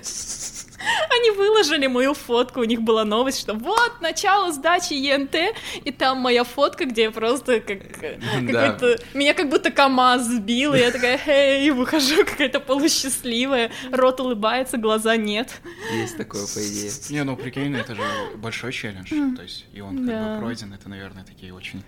они 1.10 1.32
выложили 1.32 1.88
мою 1.88 2.14
фотку, 2.14 2.62
у 2.62 2.64
них 2.64 2.82
была 2.82 3.06
новость, 3.06 3.40
что 3.40 3.54
вот, 3.54 4.02
начало 4.02 4.52
сдачи 4.52 4.94
ЕНТ, 4.94 5.36
и 5.84 5.92
там 5.92 6.20
моя 6.20 6.44
фотка, 6.44 6.86
где 6.86 7.04
я 7.04 7.12
просто 7.12 7.60
как 7.60 7.80
да. 8.02 8.72
какой-то... 8.72 9.04
Меня 9.14 9.34
как 9.34 9.50
будто 9.50 9.72
КамАЗ 9.72 10.28
сбил, 10.28 10.74
и 10.74 10.80
я 10.80 10.92
такая, 10.92 11.20
эй, 11.26 11.72
выхожу 11.72 12.26
какая-то 12.26 12.60
полусчастливая, 12.60 13.72
рот 13.92 14.20
улыбается, 14.20 14.78
глаза 14.78 15.18
нет. 15.18 15.62
Есть 15.94 16.18
такое, 16.18 16.46
по 16.46 16.60
идее. 16.60 16.92
Не, 17.10 17.24
ну 17.24 17.36
прикинь, 17.36 17.76
это 17.76 17.96
же 17.96 18.02
большой 18.36 18.72
челлендж, 18.72 19.10
то 19.36 19.44
есть 19.44 19.66
и 19.74 19.82
он 19.82 20.08
как 20.08 20.34
бы 20.36 20.40
пройден, 20.40 20.74
это, 20.74 20.90
наверное, 20.90 21.24
такие 21.24 21.54
очень 21.54 21.84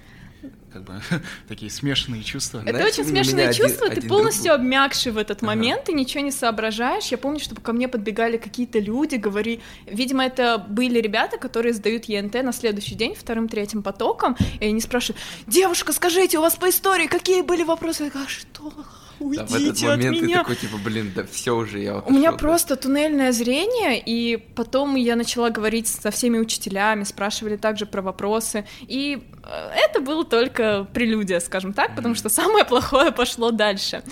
как 0.72 0.84
бы 0.84 1.02
такие 1.48 1.72
смешанные 1.72 2.24
чувства. 2.24 2.62
Это 2.66 2.78
Знаешь, 2.78 2.94
очень 2.94 3.06
смешанные 3.06 3.54
чувства, 3.54 3.88
один, 3.88 3.96
ты 3.96 4.00
один 4.02 4.10
полностью 4.10 4.44
друг... 4.46 4.56
обмякший 4.56 5.12
в 5.12 5.18
этот 5.18 5.38
ага. 5.38 5.48
момент, 5.48 5.86
ты 5.86 5.94
ничего 5.94 6.24
не 6.24 6.32
соображаешь. 6.32 7.06
Я 7.08 7.18
помню, 7.18 7.40
что 7.40 7.56
ко 7.56 7.74
мне 7.74 7.88
подбегали 7.88 8.38
какие-то 8.38 8.80
люди, 8.80 9.16
говори, 9.16 9.62
видимо, 9.86 10.26
это 10.26 10.58
были 10.58 11.00
ребята, 11.00 11.38
которые 11.38 11.74
сдают 11.74 12.06
ЕНТ 12.06 12.34
на 12.44 12.52
следующий 12.52 12.96
день 12.96 13.16
вторым-третьим 13.16 13.84
потоком, 13.84 14.36
и 14.60 14.66
они 14.66 14.82
спрашивают, 14.82 15.22
девушка, 15.48 15.94
скажите, 15.94 16.38
у 16.38 16.42
вас 16.42 16.56
по 16.56 16.70
истории 16.70 17.08
какие 17.08 17.42
были 17.42 17.64
вопросы? 17.64 18.06
Я 18.06 18.10
говорю, 18.10 18.28
«А 18.28 18.30
что? 18.30 18.74
Уйдите 19.20 19.54
да, 19.54 19.60
в 19.60 19.64
этот 19.64 19.82
момент 19.82 20.18
от 20.18 20.24
меня. 20.24 20.38
ты 20.38 20.42
такой, 20.42 20.56
типа, 20.56 20.78
блин, 20.84 21.12
да 21.16 21.24
все 21.24 21.56
уже, 21.56 21.80
я 21.80 22.00
У 22.00 22.12
меня 22.12 22.32
просто 22.32 22.76
туннельное 22.76 23.32
зрение, 23.32 24.02
и 24.04 24.38
потом 24.38 24.96
я 24.96 25.16
начала 25.16 25.50
говорить 25.50 25.88
со 25.88 26.12
всеми 26.12 26.38
учителями, 26.38 27.04
спрашивали 27.04 27.58
также 27.58 27.86
про 27.86 28.02
вопросы, 28.02 28.66
и 28.82 29.24
э, 29.44 29.72
это 29.76 30.02
было 30.02 30.26
только 30.26 30.88
прелюдия, 30.94 31.40
скажем 31.40 31.74
так, 31.74 31.92
mm-hmm. 31.92 31.96
потому 31.96 32.16
что 32.16 32.30
самое 32.30 32.66
плохое 32.66 33.12
пошло 33.12 33.52
дальше. 33.52 34.04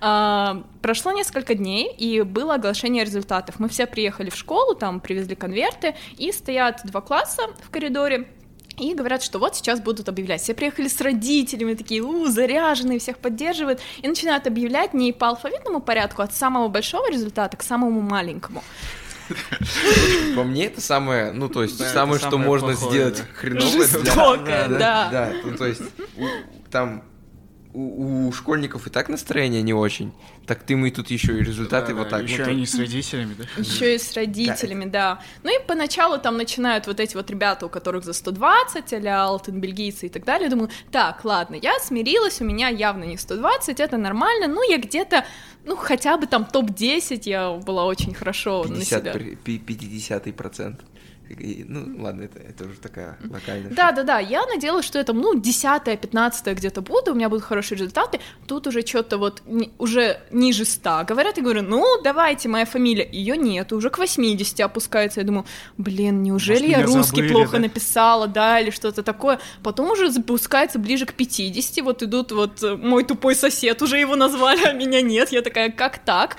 А, 0.00 0.62
прошло 0.80 1.12
несколько 1.12 1.54
дней, 1.54 1.92
и 1.96 2.22
было 2.22 2.54
оглашение 2.54 3.04
результатов. 3.04 3.56
Мы 3.58 3.68
все 3.68 3.86
приехали 3.86 4.30
в 4.30 4.36
школу, 4.36 4.74
там 4.74 5.00
привезли 5.00 5.34
конверты, 5.34 5.94
и 6.18 6.32
стоят 6.32 6.80
два 6.84 7.00
класса 7.00 7.42
в 7.64 7.70
коридоре, 7.70 8.28
и 8.78 8.94
говорят, 8.94 9.22
что 9.22 9.38
вот 9.38 9.56
сейчас 9.56 9.80
будут 9.80 10.08
объявлять. 10.08 10.40
Все 10.40 10.54
приехали 10.54 10.88
с 10.88 11.00
родителями, 11.00 11.74
такие, 11.74 12.02
у, 12.02 12.26
заряженные, 12.26 12.98
всех 12.98 13.18
поддерживают. 13.18 13.80
И 14.00 14.08
начинают 14.08 14.46
объявлять 14.46 14.94
не 14.94 15.12
по 15.12 15.28
алфавитному 15.28 15.80
порядку, 15.80 16.22
от 16.22 16.34
самого 16.34 16.68
большого 16.68 17.10
результата 17.10 17.56
к 17.56 17.62
самому 17.62 18.00
маленькому. 18.00 18.62
По 20.36 20.42
мне 20.42 20.66
это 20.66 20.80
самое, 20.80 21.32
ну 21.32 21.48
то 21.48 21.62
есть 21.62 21.78
самое, 21.78 22.18
что 22.18 22.38
можно 22.38 22.74
сделать 22.74 23.22
хреновое. 23.34 23.86
Жестокое, 23.86 24.68
да. 24.68 25.08
Да, 25.10 25.32
ну 25.44 25.56
то 25.56 25.66
есть 25.66 25.82
там 26.70 27.02
у, 27.74 28.28
у 28.28 28.32
школьников 28.32 28.86
и 28.86 28.90
так 28.90 29.08
настроение 29.08 29.62
не 29.62 29.72
очень, 29.72 30.12
так 30.46 30.62
ты 30.62 30.76
мы 30.76 30.90
тут 30.90 31.10
еще 31.10 31.38
и 31.38 31.42
результаты 31.42 31.92
да, 31.92 31.98
вот 31.98 32.04
да, 32.04 32.18
так. 32.18 32.28
Еще 32.28 32.44
вот. 32.44 32.48
они 32.48 32.66
с 32.66 32.78
родителями, 32.78 33.34
да? 33.38 33.44
Еще 33.56 33.94
и 33.94 33.98
с 33.98 34.12
родителями, 34.14 34.84
да. 34.84 35.14
да. 35.14 35.22
Ну 35.42 35.56
и 35.56 35.66
поначалу 35.66 36.18
там 36.18 36.36
начинают 36.36 36.86
вот 36.86 37.00
эти 37.00 37.16
вот 37.16 37.30
ребята, 37.30 37.66
у 37.66 37.68
которых 37.68 38.04
за 38.04 38.12
120, 38.12 38.92
а-ля 38.92 39.22
Алтен, 39.22 39.60
бельгийцы 39.60 40.06
и 40.06 40.08
так 40.08 40.24
далее. 40.24 40.48
Думаю, 40.48 40.70
так, 40.90 41.24
ладно, 41.24 41.54
я 41.54 41.78
смирилась, 41.80 42.40
у 42.40 42.44
меня 42.44 42.68
явно 42.68 43.04
не 43.04 43.16
120, 43.16 43.80
это 43.80 43.96
нормально, 43.96 44.48
ну 44.48 44.68
я 44.68 44.78
где-то, 44.78 45.24
ну 45.64 45.76
хотя 45.76 46.18
бы 46.18 46.26
там 46.26 46.44
топ-10 46.44 47.22
я 47.24 47.52
была 47.52 47.86
очень 47.86 48.14
хорошо 48.14 48.64
50, 48.64 49.04
на 49.04 49.12
себя. 49.12 49.36
50 49.44 50.36
процент. 50.36 50.80
Ну, 51.28 52.02
ладно, 52.02 52.22
это, 52.22 52.38
это 52.38 52.64
уже 52.64 52.78
такая 52.78 53.16
локальная. 53.30 53.70
Да, 53.70 53.92
да, 53.92 54.02
да. 54.02 54.18
Я 54.18 54.44
надеялась, 54.46 54.84
что 54.84 54.98
это, 54.98 55.12
ну, 55.12 55.34
10 55.34 55.84
15 55.84 56.56
где-то 56.56 56.82
буду, 56.82 57.12
у 57.12 57.14
меня 57.14 57.28
будут 57.28 57.44
хорошие 57.44 57.78
результаты. 57.78 58.20
Тут 58.46 58.66
уже 58.66 58.82
что-то 58.86 59.18
вот 59.18 59.42
не, 59.46 59.72
уже 59.78 60.20
ниже 60.30 60.64
100. 60.64 61.04
Говорят, 61.08 61.36
я 61.36 61.42
говорю, 61.42 61.62
ну, 61.62 61.84
давайте, 62.02 62.48
моя 62.48 62.64
фамилия. 62.64 63.08
Ее 63.10 63.36
нет, 63.36 63.72
уже 63.72 63.90
к 63.90 63.98
80 63.98 64.60
опускается. 64.60 65.20
Я 65.20 65.26
думаю, 65.26 65.46
блин, 65.78 66.22
неужели 66.22 66.66
Может, 66.66 66.78
я 66.78 66.82
русский 66.82 67.16
забыли, 67.16 67.32
плохо 67.32 67.52
да? 67.52 67.58
написала, 67.60 68.26
да, 68.26 68.60
или 68.60 68.70
что-то 68.70 69.02
такое. 69.02 69.38
Потом 69.62 69.90
уже 69.90 70.10
запускается 70.10 70.78
ближе 70.78 71.06
к 71.06 71.14
50. 71.14 71.84
Вот 71.84 72.02
идут 72.02 72.32
вот 72.32 72.62
э, 72.62 72.76
мой 72.76 73.04
тупой 73.04 73.34
сосед, 73.34 73.80
уже 73.82 73.98
его 73.98 74.16
назвали, 74.16 74.64
а 74.66 74.72
меня 74.72 75.02
нет. 75.02 75.32
Я 75.32 75.42
такая, 75.42 75.70
как 75.70 75.98
так? 75.98 76.36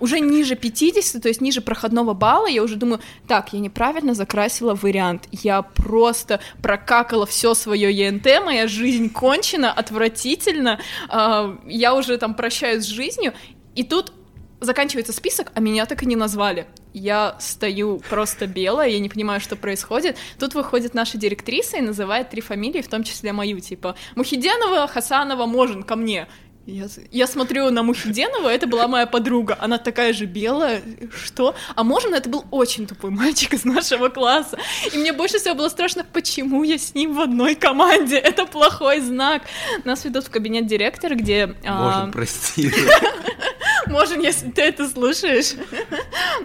Уже 0.00 0.20
ниже 0.20 0.54
50, 0.54 1.22
то 1.22 1.28
есть 1.28 1.40
ниже 1.40 1.60
проходного 1.60 2.14
балла, 2.14 2.46
я 2.46 2.62
уже 2.62 2.76
думаю, 2.76 3.00
так, 3.26 3.52
я 3.52 3.60
неправильно 3.60 4.14
закрасила 4.18 4.74
вариант. 4.74 5.28
Я 5.32 5.62
просто 5.62 6.40
прокакала 6.62 7.24
все 7.24 7.54
свое 7.54 7.90
ЕНТ, 7.90 8.26
моя 8.44 8.68
жизнь 8.68 9.10
кончена, 9.10 9.72
отвратительно. 9.72 10.80
А, 11.08 11.56
я 11.66 11.94
уже 11.94 12.18
там 12.18 12.34
прощаюсь 12.34 12.84
с 12.84 12.88
жизнью, 12.88 13.32
и 13.74 13.84
тут 13.84 14.12
заканчивается 14.60 15.12
список, 15.12 15.52
а 15.54 15.60
меня 15.60 15.86
так 15.86 16.02
и 16.02 16.06
не 16.06 16.16
назвали. 16.16 16.66
Я 16.92 17.36
стою 17.38 18.00
просто 18.10 18.46
белая, 18.46 18.88
я 18.88 18.98
не 18.98 19.08
понимаю, 19.08 19.40
что 19.40 19.56
происходит. 19.56 20.16
Тут 20.38 20.54
выходит 20.54 20.94
наша 20.94 21.16
директриса 21.16 21.78
и 21.78 21.80
называет 21.80 22.30
три 22.30 22.40
фамилии, 22.40 22.82
в 22.82 22.88
том 22.88 23.04
числе 23.04 23.32
мою, 23.32 23.60
типа 23.60 23.94
Мухиденова, 24.16 24.88
Хасанова, 24.88 25.46
Можин, 25.46 25.84
ко 25.84 25.96
мне. 25.96 26.26
Я, 26.70 26.86
я 27.10 27.26
смотрю 27.26 27.70
на 27.70 27.82
Мухиденова, 27.82 28.50
это 28.50 28.66
была 28.66 28.88
моя 28.88 29.06
подруга, 29.06 29.56
она 29.58 29.78
такая 29.78 30.12
же 30.12 30.26
белая, 30.26 30.82
что? 31.24 31.54
А 31.74 31.82
можно, 31.82 32.14
это 32.14 32.28
был 32.28 32.44
очень 32.50 32.86
тупой 32.86 33.08
мальчик 33.10 33.54
из 33.54 33.64
нашего 33.64 34.10
класса, 34.10 34.58
и 34.92 34.98
мне 34.98 35.14
больше 35.14 35.38
всего 35.38 35.54
было 35.54 35.70
страшно, 35.70 36.04
почему 36.12 36.62
я 36.64 36.76
с 36.76 36.94
ним 36.94 37.14
в 37.14 37.20
одной 37.20 37.54
команде, 37.54 38.18
это 38.18 38.44
плохой 38.44 39.00
знак. 39.00 39.44
Нас 39.84 40.04
ведут 40.04 40.26
в 40.26 40.30
кабинет 40.30 40.66
директора, 40.66 41.14
где... 41.14 41.56
А, 41.64 41.82
Можно, 41.82 42.04
а... 42.04 42.12
прости. 42.12 42.70
Можем, 43.86 44.20
если 44.20 44.50
ты 44.50 44.62
это 44.62 44.88
слушаешь. 44.88 45.54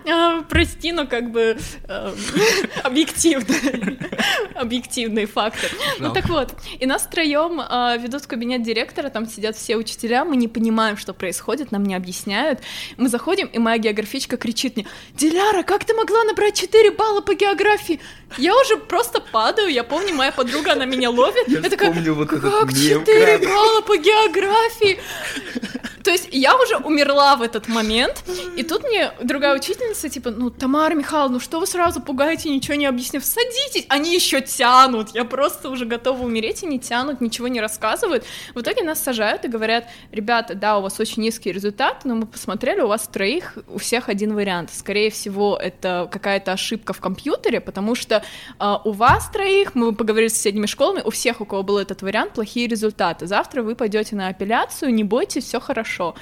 А, 0.09 0.41
прости, 0.43 0.91
но 0.91 1.07
как 1.07 1.31
бы 1.31 1.57
э, 1.87 2.13
объективно. 2.83 3.55
Объективный 4.55 5.25
фактор. 5.25 5.69
Ну 5.99 6.13
так 6.13 6.29
вот, 6.29 6.53
и 6.79 6.85
нас 6.85 7.03
втроем 7.03 7.59
э, 7.59 7.97
ведут 7.99 8.23
в 8.23 8.27
кабинет 8.27 8.63
директора, 8.63 9.09
там 9.09 9.27
сидят 9.27 9.55
все 9.55 9.75
учителя, 9.77 10.25
мы 10.25 10.35
не 10.35 10.47
понимаем, 10.47 10.97
что 10.97 11.13
происходит, 11.13 11.71
нам 11.71 11.83
не 11.83 11.95
объясняют. 11.95 12.59
Мы 12.97 13.09
заходим, 13.09 13.47
и 13.47 13.59
моя 13.59 13.77
географичка 13.77 14.37
кричит 14.37 14.75
мне, 14.75 14.85
Диляра, 15.13 15.63
как 15.63 15.85
ты 15.85 15.93
могла 15.93 16.23
набрать 16.23 16.59
4 16.59 16.91
балла 16.91 17.21
по 17.21 17.33
географии? 17.33 17.99
Я 18.37 18.55
уже 18.55 18.77
просто 18.77 19.21
падаю, 19.21 19.69
я 19.69 19.83
помню, 19.83 20.13
моя 20.13 20.31
подруга, 20.31 20.73
она 20.73 20.85
меня 20.85 21.09
ловит. 21.09 21.47
Я 21.47 21.61
такая, 21.61 21.89
вспомнил 21.91 22.15
вот 22.15 22.29
как 22.29 22.43
мем, 22.43 23.05
4 23.05 23.37
как- 23.39 23.47
балла 23.47 23.81
по 23.81 23.97
географии? 23.97 24.99
То 26.03 26.11
есть 26.11 26.27
я 26.31 26.55
уже 26.57 26.77
умерла 26.77 27.32
в 27.35 27.41
этот 27.41 27.67
момент, 27.67 28.23
и 28.57 28.63
тут 28.63 28.83
мне 28.83 29.11
другая 29.21 29.55
учительница, 29.55 30.09
типа, 30.09 30.31
ну, 30.31 30.49
Тамара 30.49 30.93
Михайловна, 30.93 31.39
что 31.39 31.59
вы 31.59 31.67
сразу 31.67 32.01
пугаете, 32.01 32.49
ничего 32.49 32.75
не 32.75 32.85
объяснив, 32.85 33.23
садитесь, 33.23 33.85
они 33.89 34.13
еще 34.13 34.41
тянут, 34.41 35.09
я 35.13 35.25
просто 35.25 35.69
уже 35.69 35.85
готова 35.85 36.23
умереть, 36.23 36.63
и 36.63 36.65
не 36.65 36.79
тянут, 36.79 37.21
ничего 37.21 37.47
не 37.47 37.61
рассказывают. 37.61 38.23
В 38.55 38.61
итоге 38.61 38.83
нас 38.83 39.01
сажают 39.01 39.45
и 39.45 39.47
говорят, 39.47 39.87
ребята, 40.11 40.55
да, 40.55 40.77
у 40.77 40.81
вас 40.81 40.99
очень 40.99 41.23
низкий 41.23 41.51
результат, 41.51 42.05
но 42.05 42.15
мы 42.15 42.25
посмотрели, 42.25 42.81
у 42.81 42.87
вас 42.87 43.07
троих, 43.07 43.57
у 43.67 43.77
всех 43.77 44.09
один 44.09 44.33
вариант. 44.35 44.71
Скорее 44.73 45.09
всего, 45.09 45.57
это 45.57 46.07
какая-то 46.11 46.53
ошибка 46.53 46.93
в 46.93 46.99
компьютере, 46.99 47.59
потому 47.59 47.95
что 47.95 48.23
а, 48.59 48.81
у 48.83 48.91
вас 48.91 49.29
троих, 49.29 49.75
мы 49.75 49.93
поговорили 49.93 50.29
с 50.29 50.35
соседними 50.35 50.65
школами, 50.65 51.01
у 51.03 51.09
всех, 51.09 51.41
у 51.41 51.45
кого 51.45 51.63
был 51.63 51.77
этот 51.77 52.01
вариант, 52.01 52.33
плохие 52.33 52.67
результаты. 52.67 53.27
Завтра 53.27 53.63
вы 53.63 53.75
пойдете 53.75 54.15
на 54.15 54.27
апелляцию, 54.27 54.93
не 54.93 55.03
бойтесь, 55.03 55.45
все 55.45 55.59
хорошо. 55.59 56.15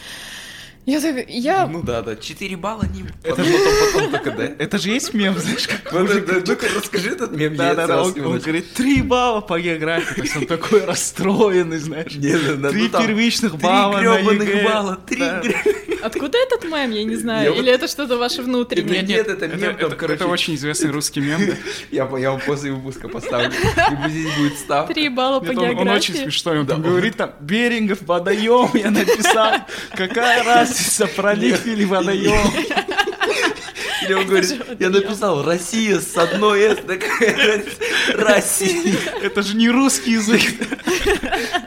Я 0.86 1.00
так, 1.00 1.30
я... 1.30 1.68
Ну 1.68 1.84
да, 1.84 2.02
да, 2.02 2.16
4 2.16 2.58
балла 2.58 2.84
не... 2.94 3.04
Потом, 3.24 3.46
потом, 3.46 3.74
потом 3.94 4.12
только, 4.12 4.32
да? 4.32 4.44
Это 4.58 4.80
же 4.80 4.90
есть 4.90 5.14
мем, 5.14 5.38
знаешь, 5.38 5.68
как 5.68 5.94
это, 5.94 6.44
Ну-ка, 6.48 6.68
расскажи 6.76 7.12
этот 7.12 7.32
мем, 7.32 7.54
я 7.54 7.58
Да, 7.58 7.76
да, 7.76 7.88
да, 7.88 8.04
он, 8.04 8.14
говорит, 8.14 8.74
три 8.74 9.02
балла 9.04 9.42
по 9.42 9.60
географии, 9.60 10.16
то 10.16 10.22
есть 10.22 10.36
он 10.38 10.46
такой 10.48 10.84
расстроенный, 10.84 11.78
знаешь. 11.78 12.12
Три 12.12 12.34
ну 12.58 12.72
первичных 12.72 13.58
балла 13.58 14.00
на 14.00 14.18
ЕГЭ. 14.18 14.64
балла, 14.64 14.96
три 15.08 15.22
Откуда 16.02 16.38
этот 16.40 16.64
мем, 16.64 16.92
я 16.92 17.04
не 17.04 17.16
знаю. 17.16 17.54
Или 17.54 17.72
это 17.72 17.88
что-то 17.88 18.18
ваше 18.18 18.42
внутреннее? 18.42 19.02
Нет, 19.02 19.08
нет, 19.08 19.28
это 19.28 19.46
Это, 19.46 19.56
мем, 19.56 19.78
там, 19.78 19.88
это- 19.88 19.96
короче, 19.96 20.16
это 20.16 20.28
очень 20.28 20.56
известный 20.56 20.90
русский 20.90 21.20
мем. 21.20 21.40
Я, 21.92 22.06
по- 22.06 22.18
я 22.18 22.32
вам 22.32 22.40
после 22.42 22.72
выпуска 22.72 23.08
поставлю. 23.08 23.52
И 23.52 24.10
здесь 24.10 24.36
будет 24.38 24.58
ставка. 24.58 24.94
Три 24.94 25.10
балла 25.10 25.40
по 25.40 25.52
Нет, 25.52 25.58
он, 25.58 25.66
очень 25.66 25.76
географии. 26.14 26.24
смешной, 26.24 26.60
он 26.60 26.66
там 26.68 26.82
говорит 26.82 27.18
там, 27.18 27.34
Берингов, 27.40 28.02
водоем, 28.02 28.70
я 28.74 28.90
написал, 28.92 29.54
какая 29.96 30.44
разница, 30.44 30.71
пролив 31.08 31.66
или 31.66 31.84
водоем. 31.84 32.52
Или 34.04 34.14
он 34.14 34.26
говорит, 34.26 34.62
я 34.80 34.90
написал 34.90 35.44
Россия 35.44 36.00
с 36.00 36.18
одной 36.18 36.62
«с», 36.62 36.78
такая? 36.78 37.64
Россия. 38.16 38.96
Это 39.22 39.44
же 39.44 39.56
не 39.56 39.70
русский 39.70 40.14
язык. 40.14 40.42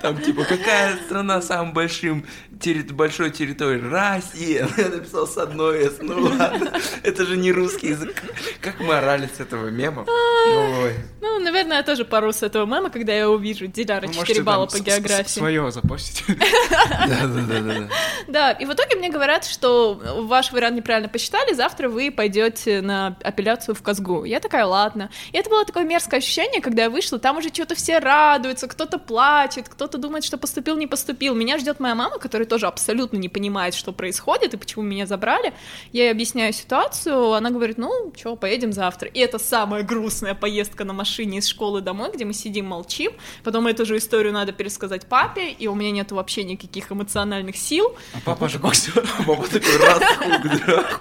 Там 0.03 0.21
типа, 0.21 0.45
какая 0.45 0.97
страна 1.07 1.41
самым 1.41 1.73
большим 1.73 2.27
терри- 2.65 2.93
большой 2.93 3.31
территорией? 3.31 3.89
Россия. 3.89 4.69
Я 4.77 4.89
написал 4.89 5.27
с 5.27 5.37
одной 5.37 5.85
«с», 5.85 5.99
ну 6.01 6.21
ладно. 6.21 6.73
Это 7.03 7.25
же 7.25 7.37
не 7.37 7.53
русский 7.53 7.89
язык. 7.89 8.23
Как 8.61 8.81
мораль 8.81 9.29
с 9.37 9.41
этого 9.41 9.69
мема? 9.69 10.05
Ой. 10.07 10.95
Ну, 11.21 11.39
наверное, 11.39 11.79
я 11.79 11.83
тоже 11.83 12.05
пару 12.05 12.33
с 12.33 12.43
этого 12.43 12.67
мема, 12.67 12.91
когда 12.91 13.13
я 13.13 13.29
увижу 13.31 13.67
Диляра 13.67 14.07
Вы 14.07 14.15
4 14.15 14.21
можете 14.21 14.43
балла 14.43 14.67
по 14.67 14.79
географии. 14.79 15.39
Свое 15.39 15.71
запостить. 15.71 16.25
Да-да-да-да. 16.29 17.89
Да, 18.29 18.53
и 18.53 18.65
в 18.65 18.73
итоге 18.73 18.97
мне 18.97 19.11
говорят, 19.11 19.45
что 19.45 20.01
ваш 20.19 20.53
вариант 20.53 20.77
неправильно 20.77 21.09
посчитали, 21.09 21.55
завтра 21.55 21.89
вы 21.89 22.11
пойдете 22.11 22.81
на 22.81 23.17
апелляцию 23.23 23.75
в 23.75 23.83
Казгу. 23.83 24.25
Я 24.25 24.41
такая, 24.41 24.65
ладно. 24.65 25.11
И 25.33 25.39
это 25.39 25.51
было 25.51 25.65
такое 25.65 25.85
мерзкое 25.85 26.19
ощущение, 26.19 26.61
когда 26.61 26.85
я 26.85 26.91
вышла, 26.91 27.19
там 27.19 27.39
уже 27.39 27.49
что-то 27.49 27.75
все 27.75 27.99
радуются, 27.99 28.69
кто-то 28.69 28.99
плачет, 28.99 29.69
кто-то 29.69 29.99
думает, 29.99 30.25
что 30.25 30.37
поступил, 30.39 30.77
не 30.77 30.87
поступил. 30.87 31.35
Меня 31.35 31.59
ждет 31.59 31.81
моя 31.81 31.95
мама, 31.95 32.19
которая 32.19 32.47
тоже 32.55 32.69
абсолютно 32.69 33.17
не 33.17 33.29
понимает, 33.29 33.75
что 33.75 33.93
происходит 33.93 34.55
и 34.55 34.57
почему 34.57 34.85
меня 34.85 35.07
забрали. 35.07 35.53
Я 35.91 36.05
ей 36.05 36.13
объясняю 36.13 36.53
ситуацию, 36.53 37.33
она 37.33 37.51
говорит, 37.51 37.79
ну, 37.79 38.13
что, 38.17 38.37
поедем 38.37 38.73
завтра. 38.73 39.09
И 39.09 39.19
это 39.19 39.41
самая 39.41 39.83
грустная 39.83 40.37
поездка 40.37 40.85
на 40.85 40.93
машине 40.93 41.39
из 41.39 41.49
школы 41.49 41.81
домой, 41.81 42.13
где 42.15 42.25
мы 42.25 42.33
сидим, 42.33 42.67
молчим. 42.67 43.11
Потом 43.43 43.67
эту 43.67 43.85
же 43.85 43.97
историю 43.97 44.33
надо 44.33 44.53
пересказать 44.53 45.07
папе, 45.07 45.51
и 45.51 45.67
у 45.67 45.75
меня 45.75 45.91
нет 45.91 46.13
вообще 46.13 46.45
никаких 46.45 46.93
эмоциональных 46.93 47.57
сил. 47.57 47.97
А 48.13 48.19
папа 48.25 48.49
же. 48.49 48.61
Папа 48.61 49.49
такой 49.49 49.77
раз. 49.79 50.03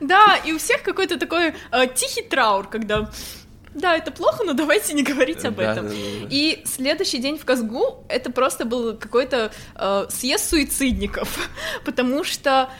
Да, 0.00 0.36
и 0.46 0.52
у 0.52 0.58
всех 0.58 0.82
какой-то 0.82 1.18
такой 1.18 1.54
э, 1.72 1.86
тихий 1.94 2.22
траур, 2.22 2.66
когда 2.66 3.10
да, 3.74 3.96
это 3.96 4.10
плохо, 4.10 4.42
но 4.44 4.52
давайте 4.52 4.94
не 4.94 5.02
говорить 5.02 5.44
об 5.44 5.60
этом. 5.60 5.88
И 5.92 6.62
следующий 6.64 7.18
день 7.18 7.38
в 7.38 7.44
Казгу 7.44 8.04
это 8.08 8.32
просто 8.32 8.64
был 8.64 8.96
какой-то 8.96 9.52
э, 9.76 10.06
съезд 10.08 10.50
суицидников, 10.50 11.38
потому 11.84 12.24
что 12.24 12.70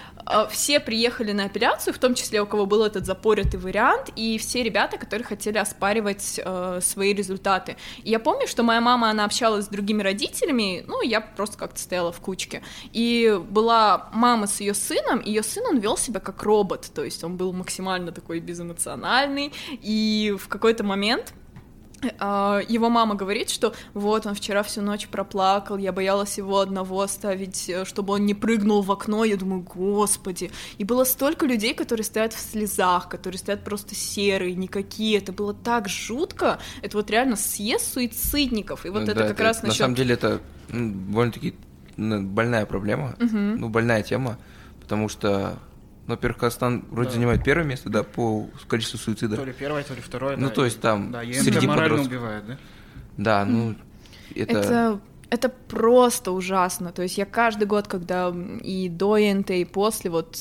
все 0.50 0.80
приехали 0.80 1.32
на 1.32 1.44
апелляцию, 1.44 1.94
в 1.94 1.98
том 1.98 2.14
числе 2.14 2.40
у 2.42 2.46
кого 2.46 2.66
был 2.66 2.84
этот 2.84 3.06
запоротый 3.06 3.58
вариант, 3.58 4.10
и 4.16 4.38
все 4.38 4.62
ребята, 4.62 4.98
которые 4.98 5.26
хотели 5.26 5.58
оспаривать 5.58 6.40
э, 6.42 6.80
свои 6.82 7.14
результаты. 7.14 7.76
И 8.02 8.10
я 8.10 8.18
помню, 8.18 8.46
что 8.46 8.62
моя 8.62 8.80
мама, 8.80 9.10
она 9.10 9.24
общалась 9.24 9.66
с 9.66 9.68
другими 9.68 10.02
родителями, 10.02 10.84
ну, 10.86 11.02
я 11.02 11.20
просто 11.20 11.56
как-то 11.56 11.80
стояла 11.80 12.12
в 12.12 12.20
кучке. 12.20 12.62
И 12.92 13.40
была 13.48 14.08
мама 14.12 14.46
с 14.46 14.60
ее 14.60 14.74
сыном, 14.74 15.18
и 15.20 15.30
ее 15.30 15.42
сын, 15.42 15.64
он 15.66 15.78
вел 15.78 15.96
себя 15.96 16.20
как 16.20 16.42
робот, 16.42 16.90
то 16.94 17.04
есть 17.04 17.24
он 17.24 17.36
был 17.36 17.52
максимально 17.52 18.12
такой 18.12 18.40
безэмоциональный, 18.40 19.52
и 19.70 20.34
в 20.38 20.48
какой-то 20.48 20.84
момент 20.84 21.32
а, 21.32 21.49
его 22.02 22.88
мама 22.90 23.14
говорит, 23.14 23.50
что 23.50 23.74
вот 23.94 24.26
он 24.26 24.34
вчера 24.34 24.62
всю 24.62 24.82
ночь 24.82 25.06
проплакал, 25.08 25.76
я 25.76 25.92
боялась 25.92 26.38
его 26.38 26.60
одного 26.60 27.02
оставить, 27.02 27.68
э, 27.68 27.84
чтобы 27.84 28.14
он 28.14 28.26
не 28.26 28.34
прыгнул 28.34 28.82
в 28.82 28.90
окно. 28.90 29.24
Я 29.24 29.36
думаю, 29.36 29.62
господи. 29.62 30.50
И 30.78 30.84
было 30.84 31.04
столько 31.04 31.46
людей, 31.46 31.74
которые 31.74 32.04
стоят 32.04 32.32
в 32.32 32.40
слезах, 32.40 33.08
которые 33.08 33.38
стоят 33.38 33.64
просто 33.64 33.94
серые, 33.94 34.54
никакие. 34.54 35.18
Это 35.18 35.32
было 35.32 35.54
так 35.54 35.88
жутко. 35.88 36.58
Это 36.82 36.96
вот 36.96 37.10
реально 37.10 37.36
съезд 37.36 37.92
суицидников. 37.92 38.86
И 38.86 38.88
вот 38.88 39.02
Ну 39.02 39.04
это 39.04 39.14
да, 39.14 39.28
как 39.28 39.40
раз 39.40 39.62
На 39.62 39.68
насчет... 39.68 39.80
самом 39.80 39.94
деле 39.94 40.14
это 40.14 40.40
довольно-таки 40.68 41.54
больная 41.96 42.64
проблема, 42.66 43.14
ну, 43.18 43.68
больная 43.68 44.02
тема, 44.02 44.38
потому 44.80 45.08
что, 45.08 45.58
ну, 46.10 46.16
во-первых, 46.16 46.38
Казахстан 46.40 46.84
вроде 46.90 47.08
Да. 47.10 47.14
занимает 47.14 47.42
первое 47.44 47.64
место, 47.64 47.88
да, 47.88 48.02
по 48.02 48.46
количеству 48.68 48.98
То 48.98 49.04
суицидов. 49.04 49.46
ли 49.46 49.52
первое, 49.52 49.82
то 49.84 49.94
ли 49.94 50.00
второе. 50.00 50.36
Ну, 50.36 50.48
да, 50.48 50.54
то 50.54 50.64
есть 50.64 50.80
там 50.80 51.10
Да, 51.12 51.20
среди 51.22 51.50
ЕМТ 51.50 51.62
морально 51.64 51.88
подростков. 51.96 52.06
убивает, 52.18 52.46
да? 52.46 52.58
Да, 53.16 53.44
ну, 53.44 53.74
это... 54.34 54.58
Это, 54.58 55.00
это 55.30 55.48
просто 55.48 56.32
ужасно. 56.32 56.92
То 56.92 57.02
есть 57.02 57.16
я 57.18 57.24
каждый 57.26 57.64
год, 57.66 57.86
когда 57.88 58.34
и 58.62 58.88
до 58.88 59.16
НТ, 59.18 59.50
и 59.50 59.64
после, 59.64 60.10
вот 60.10 60.36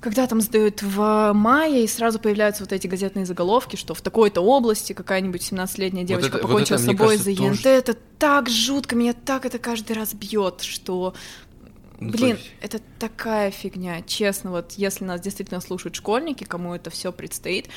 когда 0.00 0.26
там 0.26 0.40
сдают 0.40 0.82
в 0.82 1.32
мае, 1.32 1.84
и 1.84 1.86
сразу 1.86 2.18
появляются 2.18 2.64
вот 2.64 2.72
эти 2.72 2.88
газетные 2.88 3.24
заголовки, 3.24 3.76
что 3.76 3.94
в 3.94 4.00
такой-то 4.00 4.40
области 4.40 4.92
какая-нибудь 4.94 5.42
17-летняя 5.42 6.04
девочка 6.04 6.28
это- 6.28 6.36
вот 6.38 6.42
покончила 6.42 6.74
это, 6.76 6.82
с 6.82 6.86
собой 6.86 6.98
кажется, 7.06 7.24
за 7.24 7.30
ЕНТ. 7.30 7.62
тоже- 7.62 7.68
Это 7.76 7.94
так 8.18 8.48
жутко, 8.50 8.96
меня 8.96 9.12
так 9.12 9.46
это 9.46 9.58
каждый 9.60 9.92
раз 9.96 10.12
бьет, 10.14 10.62
что 10.62 11.14
то 11.51 11.51
Блин, 12.00 12.36
есть- 12.36 12.50
это 12.60 12.80
такая 12.98 13.50
фигня, 13.50 14.02
честно, 14.02 14.50
вот 14.50 14.72
если 14.72 15.04
нас 15.04 15.20
действительно 15.20 15.60
слушают 15.60 15.94
школьники, 15.94 16.44
кому 16.44 16.74
это 16.74 16.90
все 16.90 17.12
предстоит, 17.12 17.68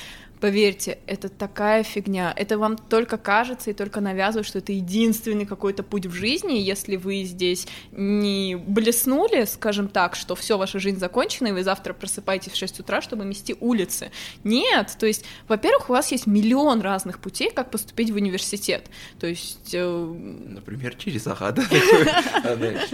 поверьте, 0.45 0.99
это 1.08 1.27
такая 1.27 1.81
фигня, 1.81 2.31
это 2.36 2.60
вам 2.60 2.77
только 2.77 3.17
кажется 3.17 3.71
и 3.71 3.73
только 3.73 3.99
навязывают, 3.99 4.45
что 4.45 4.60
это 4.60 4.73
единственный 4.73 5.47
какой-то 5.47 5.81
путь 5.81 6.05
в 6.05 6.13
жизни, 6.13 6.60
и 6.60 6.62
если 6.62 6.97
вы 6.97 7.23
здесь 7.23 7.65
не 7.91 8.55
блеснули, 8.55 9.45
скажем 9.45 9.88
так, 9.88 10.15
что 10.15 10.36
все, 10.36 10.60
ваша 10.60 10.77
жизнь 10.77 10.99
закончена, 10.99 11.47
и 11.47 11.51
вы 11.51 11.63
завтра 11.63 11.93
просыпаетесь 11.93 12.51
в 12.51 12.58
6 12.58 12.81
утра, 12.81 13.01
чтобы 13.01 13.25
мести 13.25 13.55
улицы. 13.60 14.12
Нет, 14.43 14.95
то 14.99 15.08
есть, 15.08 15.25
во-первых, 15.47 15.89
у 15.89 15.93
вас 15.93 16.12
есть 16.12 16.27
миллион 16.27 16.81
разных 16.81 17.17
путей, 17.17 17.49
как 17.49 17.71
поступить 17.71 18.12
в 18.12 18.15
университет, 18.15 18.91
то 19.19 19.25
есть... 19.25 19.73
э, 19.73 20.15
Например, 20.47 20.93
через 20.93 21.25
ага, 21.25 21.53
да? 21.53 21.63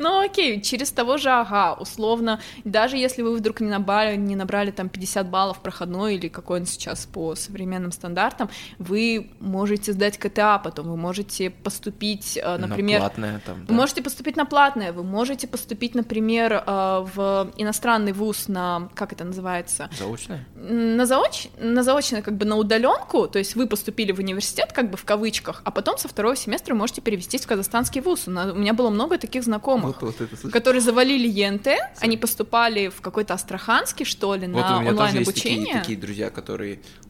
Ну 0.00 0.24
окей, 0.24 0.60
через 0.60 0.90
того 0.90 1.18
же 1.18 1.30
ага, 1.30 1.74
условно, 1.74 2.40
даже 2.64 2.96
если 2.96 3.22
вы 3.22 3.36
вдруг 3.36 3.60
не 3.60 3.68
набрали, 3.68 4.16
не 4.16 4.34
набрали 4.34 4.72
там 4.72 4.88
50 4.88 5.30
баллов 5.30 5.60
проходной 5.60 6.16
или 6.16 6.26
какой 6.26 6.58
он 6.58 6.66
сейчас 6.80 7.06
по 7.06 7.34
современным 7.34 7.92
стандартам, 7.92 8.48
вы 8.78 9.30
можете 9.40 9.92
сдать 9.92 10.18
КТА 10.18 10.58
потом, 10.58 10.88
вы 10.88 10.96
можете 10.96 11.50
поступить, 11.50 12.38
э, 12.42 12.56
На 12.56 12.66
например, 12.66 13.00
платное 13.00 13.40
там, 13.44 13.60
вы 13.60 13.66
да. 13.66 13.74
можете 13.74 14.02
поступить 14.02 14.36
на 14.36 14.46
платное, 14.46 14.92
вы 14.92 15.02
можете 15.04 15.46
поступить, 15.46 15.94
например, 15.94 16.52
э, 16.66 17.06
в 17.14 17.50
иностранный 17.56 18.12
вуз 18.12 18.48
на, 18.48 18.88
как 18.94 19.12
это 19.12 19.24
называется, 19.24 19.90
Заочное? 19.98 20.46
на, 20.56 21.04
заоч... 21.06 21.48
на 21.58 21.82
заочное, 21.82 22.22
как 22.22 22.36
бы 22.36 22.46
на 22.46 22.56
удаленку, 22.56 23.28
то 23.28 23.38
есть 23.38 23.54
вы 23.56 23.66
поступили 23.66 24.12
в 24.12 24.18
университет, 24.18 24.72
как 24.72 24.90
бы 24.90 24.96
в 24.96 25.04
кавычках, 25.04 25.60
а 25.64 25.70
потом 25.70 25.98
со 25.98 26.08
второго 26.08 26.36
семестра 26.36 26.74
можете 26.74 27.00
перевестись 27.02 27.42
в 27.42 27.46
казахстанский 27.46 28.00
вуз. 28.00 28.26
У 28.26 28.30
на- 28.30 28.52
меня 28.52 28.72
было 28.72 28.90
много 28.90 29.18
таких 29.18 29.44
знакомых. 29.44 30.00
Вот, 30.00 30.18
вот 30.18 30.20
это 30.20 30.50
которые 30.50 30.80
завалили 30.80 31.28
ЕНТ, 31.28 31.68
они 32.00 32.16
поступали 32.16 32.88
в 32.88 33.00
какой-то 33.00 33.34
Астраханский, 33.34 34.04
что 34.04 34.34
ли, 34.34 34.46
Вот 34.46 34.60
на 34.62 34.78
у 34.78 34.80
меня 34.80 34.90
тоже 34.92 35.18
есть 35.18 35.28
онлайн-обучение. 35.28 35.66
такие, 35.66 35.80
такие 35.80 35.98
друзья, 35.98 36.30
которые, 36.30 36.59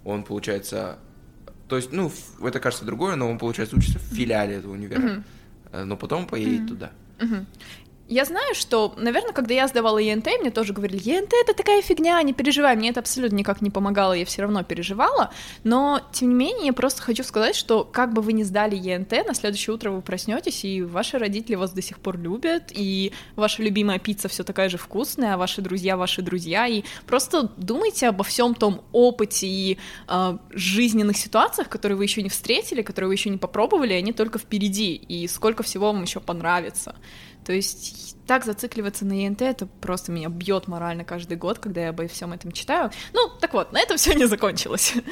он, 0.04 0.22
получается, 0.22 0.98
то 1.68 1.76
есть, 1.76 1.92
ну, 1.92 2.10
это 2.42 2.58
кажется 2.60 2.84
другое, 2.84 3.16
но 3.16 3.30
он, 3.30 3.38
получается, 3.38 3.76
учится 3.76 3.98
в 3.98 4.02
филиале 4.02 4.56
этого 4.56 4.72
универа. 4.72 5.22
Э, 5.72 5.84
но 5.84 5.96
потом 5.96 6.26
поедет 6.26 6.62
Мгм. 6.62 6.68
туда. 6.68 6.90
Мгм. 7.20 7.46
Я 8.10 8.24
знаю, 8.24 8.56
что, 8.56 8.92
наверное, 8.96 9.32
когда 9.32 9.54
я 9.54 9.68
сдавала 9.68 9.98
ЕНТ, 9.98 10.26
мне 10.40 10.50
тоже 10.50 10.72
говорили, 10.72 11.00
ЕНТ 11.00 11.32
это 11.44 11.54
такая 11.54 11.80
фигня, 11.80 12.20
не 12.24 12.32
переживай. 12.32 12.74
Мне 12.74 12.90
это 12.90 12.98
абсолютно 12.98 13.36
никак 13.36 13.62
не 13.62 13.70
помогало, 13.70 14.14
я 14.14 14.24
все 14.24 14.42
равно 14.42 14.64
переживала. 14.64 15.32
Но, 15.62 16.00
тем 16.10 16.30
не 16.30 16.34
менее, 16.34 16.66
я 16.66 16.72
просто 16.72 17.02
хочу 17.02 17.22
сказать, 17.22 17.54
что 17.54 17.84
как 17.84 18.12
бы 18.12 18.20
вы 18.20 18.32
ни 18.32 18.42
сдали 18.42 18.74
ЕНТ, 18.74 19.12
на 19.28 19.32
следующее 19.32 19.76
утро 19.76 19.92
вы 19.92 20.02
проснетесь, 20.02 20.64
и 20.64 20.82
ваши 20.82 21.18
родители 21.18 21.54
вас 21.54 21.70
до 21.70 21.82
сих 21.82 22.00
пор 22.00 22.18
любят, 22.18 22.72
и 22.72 23.12
ваша 23.36 23.62
любимая 23.62 24.00
пицца 24.00 24.28
все 24.28 24.42
такая 24.42 24.68
же 24.68 24.76
вкусная, 24.76 25.34
а 25.34 25.36
ваши 25.36 25.62
друзья 25.62 25.96
ваши 25.96 26.20
друзья. 26.20 26.66
И 26.66 26.82
просто 27.06 27.52
думайте 27.58 28.08
обо 28.08 28.24
всем 28.24 28.56
том 28.56 28.82
опыте 28.90 29.46
и 29.46 29.78
э, 30.08 30.38
жизненных 30.50 31.16
ситуациях, 31.16 31.68
которые 31.68 31.96
вы 31.96 32.02
еще 32.02 32.22
не 32.24 32.28
встретили, 32.28 32.82
которые 32.82 33.06
вы 33.06 33.14
еще 33.14 33.30
не 33.30 33.38
попробовали, 33.38 33.92
они 33.92 34.12
только 34.12 34.40
впереди, 34.40 34.96
и 34.96 35.28
сколько 35.28 35.62
всего 35.62 35.92
вам 35.92 36.02
еще 36.02 36.18
понравится. 36.18 36.96
То 37.50 37.54
есть 37.54 38.16
так 38.30 38.44
зацикливаться 38.44 39.04
на 39.04 39.24
ЕНТ, 39.24 39.42
это 39.42 39.66
просто 39.66 40.12
меня 40.12 40.28
бьет 40.28 40.68
морально 40.68 41.02
каждый 41.02 41.36
год, 41.36 41.58
когда 41.58 41.80
я 41.80 41.88
обо 41.88 42.06
всем 42.06 42.32
этом 42.32 42.52
читаю. 42.52 42.92
Ну, 43.12 43.28
так 43.40 43.52
вот, 43.54 43.72
на 43.72 43.80
этом 43.80 43.96
все 43.96 44.12
не 44.14 44.26
закончилось. 44.26 44.94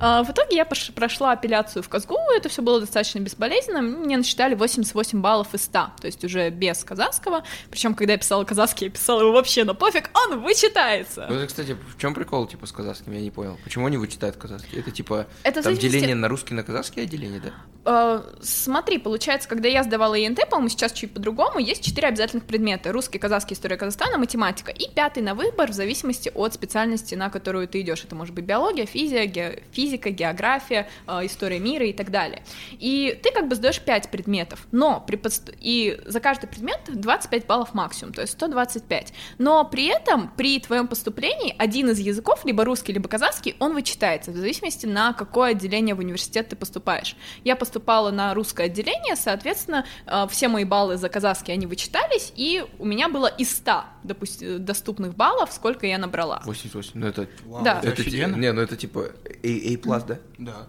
А, 0.00 0.22
В 0.22 0.30
итоге 0.30 0.56
я 0.56 0.64
прошла 0.64 1.32
апелляцию 1.32 1.82
в 1.82 1.88
Казгу, 1.88 2.16
это 2.36 2.48
все 2.48 2.62
было 2.62 2.78
достаточно 2.78 3.18
безболезненно. 3.18 3.82
Мне 3.82 4.16
насчитали 4.16 4.54
88 4.54 5.20
баллов 5.20 5.54
из 5.54 5.62
100, 5.62 5.72
то 6.00 6.06
есть 6.06 6.24
уже 6.24 6.50
без 6.50 6.84
казахского. 6.84 7.42
Причем, 7.70 7.94
когда 7.94 8.12
я 8.12 8.18
писала 8.18 8.44
казахский, 8.44 8.86
я 8.86 8.92
писала 8.92 9.20
его 9.22 9.32
вообще 9.32 9.64
на 9.64 9.74
пофиг, 9.74 10.10
он 10.14 10.40
вычитается. 10.40 11.26
Вот, 11.28 11.46
кстати, 11.48 11.76
в 11.96 12.00
чем 12.00 12.14
прикол, 12.14 12.46
типа, 12.46 12.66
с 12.66 12.72
казахским, 12.72 13.12
я 13.12 13.20
не 13.20 13.32
понял. 13.32 13.58
Почему 13.64 13.86
они 13.86 13.96
вычитают 13.96 14.36
казахский? 14.36 14.78
Это, 14.78 14.92
типа, 14.92 15.26
Это 15.42 15.54
там 15.54 15.64
зависимости- 15.64 15.96
деление 15.96 16.14
на 16.16 16.28
русский, 16.28 16.54
на 16.54 16.62
казахский 16.62 17.02
отделение, 17.02 17.40
да? 17.40 17.52
Э, 17.84 18.22
Смотри, 18.40 18.98
получается, 18.98 19.48
когда 19.48 19.68
я 19.68 19.82
сдавала 19.82 20.14
ЕНТ, 20.14 20.48
по-моему, 20.48 20.68
сейчас 20.68 20.92
чуть 20.92 21.12
по-другому, 21.12 21.58
есть 21.58 21.82
четыре 21.82 22.08
обязательных 22.08 22.44
предмета. 22.48 22.90
Русский, 22.92 23.18
казахский, 23.18 23.54
история 23.54 23.76
Казахстана, 23.76 24.18
математика. 24.18 24.72
И 24.72 24.90
пятый 24.90 25.22
на 25.22 25.34
выбор 25.34 25.70
в 25.70 25.74
зависимости 25.74 26.32
от 26.34 26.54
специальности, 26.54 27.14
на 27.14 27.30
которую 27.30 27.68
ты 27.68 27.82
идешь. 27.82 28.02
Это 28.04 28.16
может 28.16 28.34
быть 28.34 28.44
биология, 28.44 28.86
физика, 28.86 29.26
ге- 29.26 29.62
физика 29.70 30.10
география, 30.10 30.88
э, 31.06 31.26
история 31.26 31.60
мира 31.60 31.86
и 31.86 31.92
так 31.92 32.10
далее. 32.10 32.42
И 32.72 33.18
ты 33.22 33.30
как 33.30 33.46
бы 33.48 33.54
сдаешь 33.54 33.80
пять 33.80 34.10
предметов, 34.10 34.66
но 34.72 35.00
при 35.06 35.16
подст- 35.16 35.54
и 35.60 36.00
за 36.06 36.18
каждый 36.20 36.48
предмет 36.48 36.80
25 36.88 37.46
баллов 37.46 37.74
максимум, 37.74 38.12
то 38.14 38.22
есть 38.22 38.32
125. 38.32 39.12
Но 39.38 39.64
при 39.64 39.86
этом 39.86 40.30
при 40.36 40.58
твоем 40.60 40.88
поступлении 40.88 41.54
один 41.58 41.90
из 41.90 41.98
языков, 41.98 42.44
либо 42.44 42.64
русский, 42.64 42.92
либо 42.92 43.08
казахский, 43.08 43.54
он 43.58 43.74
вычитается 43.74 44.30
в 44.30 44.36
зависимости 44.36 44.86
на 44.86 45.12
какое 45.12 45.50
отделение 45.50 45.94
в 45.94 45.98
университет 45.98 46.48
ты 46.48 46.56
поступаешь. 46.56 47.14
Я 47.44 47.54
поступала 47.56 48.10
на 48.10 48.32
русское 48.34 48.64
отделение, 48.66 49.14
соответственно, 49.16 49.84
э, 50.06 50.26
все 50.30 50.48
мои 50.48 50.64
баллы 50.64 50.96
за 50.96 51.08
казахский, 51.08 51.52
они 51.52 51.66
вычитались, 51.66 52.27
и 52.36 52.64
у 52.78 52.84
меня 52.84 53.08
было 53.08 53.26
из 53.26 53.50
100 53.56 53.84
допусти- 54.04 54.58
доступных 54.58 55.14
баллов, 55.14 55.52
сколько 55.52 55.86
я 55.86 55.98
набрала. 55.98 56.42
88, 56.44 56.92
ну 56.94 57.06
это... 57.06 57.28
Вау, 57.44 57.62
Да. 57.64 57.78
это 57.78 57.88
это 57.88 58.02
офигенно. 58.02 58.36
не, 58.36 58.52
ну 58.52 58.60
это 58.60 58.76
типа 58.76 59.06
A, 59.44 59.48
A+, 59.74 60.00
да? 60.06 60.18
Да. 60.38 60.68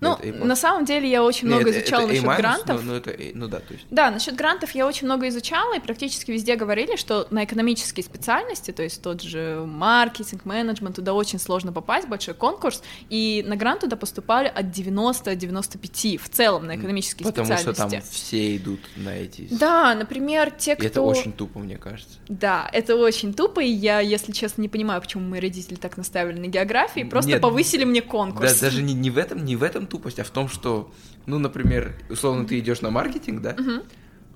Ну, 0.00 0.14
Это 0.22 0.44
на 0.44 0.56
самом 0.56 0.84
деле 0.84 1.10
я 1.10 1.22
очень 1.22 1.48
много 1.48 1.70
изучала 1.70 2.02
это 2.02 2.22
насчет 2.22 2.40
грантов. 2.40 2.84
Ну, 2.84 2.94
это 2.94 3.14
ну 3.34 3.48
да, 3.48 3.60
то 3.60 3.74
есть... 3.74 3.86
Да, 3.90 4.10
насчет 4.10 4.34
грантов 4.36 4.70
я 4.72 4.86
очень 4.86 5.06
много 5.06 5.28
изучала, 5.28 5.76
и 5.76 5.80
практически 5.80 6.30
везде 6.30 6.56
говорили, 6.56 6.96
что 6.96 7.26
на 7.30 7.44
экономические 7.44 8.04
специальности, 8.04 8.70
то 8.70 8.82
есть 8.82 9.02
тот 9.02 9.22
же 9.22 9.64
маркетинг, 9.66 10.44
менеджмент, 10.44 10.96
туда 10.96 11.14
очень 11.14 11.38
сложно 11.38 11.72
попасть, 11.72 12.08
большой 12.08 12.34
конкурс, 12.34 12.82
и 13.08 13.44
на 13.46 13.56
грант 13.56 13.80
туда 13.80 13.96
поступали 13.96 14.48
от 14.48 14.70
90 14.70 15.24
до 15.24 15.34
95 15.34 16.20
в 16.20 16.28
целом 16.28 16.66
на 16.66 16.76
экономические 16.76 17.26
Потому 17.26 17.46
что 17.46 17.72
специальности. 17.72 17.98
там 17.98 18.10
все 18.10 18.56
идут 18.56 18.80
на 18.96 19.10
эти... 19.10 19.48
Да, 19.50 19.94
например, 19.94 20.50
те, 20.50 20.72
И 20.72 20.76
кто... 20.76 20.86
это 20.86 21.02
очень 21.02 21.32
тупо, 21.32 21.58
мне 21.58 21.76
кажется. 21.76 22.18
Да, 22.28 22.68
это 22.72 22.96
очень 22.96 23.34
тупо, 23.34 23.60
и 23.60 23.68
я, 23.68 24.00
если 24.00 24.32
честно, 24.32 24.62
не 24.62 24.68
понимаю, 24.68 25.00
почему 25.00 25.28
мои 25.28 25.40
родители 25.40 25.76
так 25.76 25.96
наставили 25.96 26.38
на 26.38 26.46
географии, 26.46 27.02
просто 27.02 27.32
Нет, 27.32 27.40
повысили 27.40 27.84
мне 27.84 28.00
Да, 28.00 28.08
конкурс. 28.08 28.60
даже 28.60 28.82
не, 28.82 28.94
не 28.94 29.10
в 29.10 29.18
этом, 29.18 29.44
не 29.44 29.56
в 29.56 29.62
этом 29.62 29.86
тупость, 29.88 30.18
а 30.18 30.24
в 30.24 30.30
том, 30.30 30.48
что, 30.48 30.92
ну, 31.26 31.38
например, 31.38 31.94
условно, 32.10 32.46
ты 32.46 32.58
идешь 32.58 32.80
на 32.80 32.90
маркетинг, 32.90 33.40
да? 33.42 33.56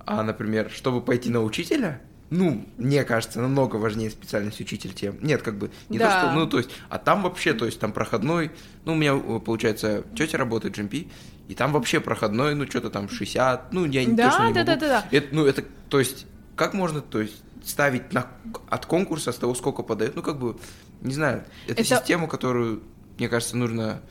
А, 0.05 0.23
например, 0.23 0.69
чтобы 0.69 1.01
пойти 1.01 1.29
на 1.29 1.41
учителя, 1.41 2.01
ну, 2.29 2.65
мне 2.77 3.03
кажется, 3.03 3.39
намного 3.39 3.75
важнее 3.75 4.09
специальность 4.09 4.59
учитель, 4.59 4.93
чем... 4.93 5.17
Нет, 5.21 5.43
как 5.43 5.57
бы, 5.57 5.69
не 5.89 5.99
Да. 5.99 6.09
то, 6.09 6.27
что... 6.27 6.31
Ну, 6.39 6.47
то 6.47 6.57
есть, 6.57 6.71
а 6.89 6.97
там 6.97 7.21
вообще, 7.21 7.53
то 7.53 7.65
есть, 7.65 7.79
там 7.79 7.93
проходной... 7.93 8.51
Ну, 8.85 8.93
у 8.93 8.95
меня, 8.95 9.13
э, 9.15 9.39
получается, 9.39 10.03
тетя 10.15 10.37
работает 10.39 10.77
GMP, 10.77 11.09
и 11.47 11.53
там 11.53 11.71
вообще 11.71 11.99
проходной, 11.99 12.55
ну, 12.55 12.65
что-то 12.65 12.89
там 12.89 13.07
60, 13.07 13.71
ну, 13.71 13.85
я 13.85 14.03
не 14.03 14.13
Да, 14.15 14.29
точно 14.31 14.47
не 14.47 14.53
да, 14.53 14.59
могу. 14.61 14.65
да, 14.71 14.75
да, 14.75 14.87
да. 15.01 15.05
Это, 15.11 15.27
ну, 15.35 15.45
это, 15.45 15.63
то 15.89 15.99
есть, 15.99 16.25
как 16.55 16.73
можно, 16.73 17.01
то 17.01 17.21
есть, 17.21 17.41
ставить 17.63 18.11
на, 18.13 18.27
от 18.67 18.85
конкурса 18.87 19.31
с 19.31 19.35
того, 19.37 19.53
сколько 19.53 19.83
подают, 19.83 20.15
ну, 20.15 20.21
как 20.23 20.39
бы, 20.39 20.57
не 21.01 21.13
знаю, 21.13 21.43
это, 21.67 21.81
Это- 21.81 21.83
система, 21.85 22.27
которую, 22.27 22.81
мне 23.19 23.29
кажется, 23.29 23.55
нужно 23.57 24.01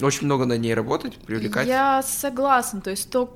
очень 0.00 0.26
много 0.26 0.44
на 0.44 0.56
ней 0.58 0.74
работать, 0.74 1.16
привлекать. 1.16 1.66
Я 1.66 2.02
согласна, 2.02 2.80
то 2.80 2.90
есть 2.90 3.10
то, 3.10 3.26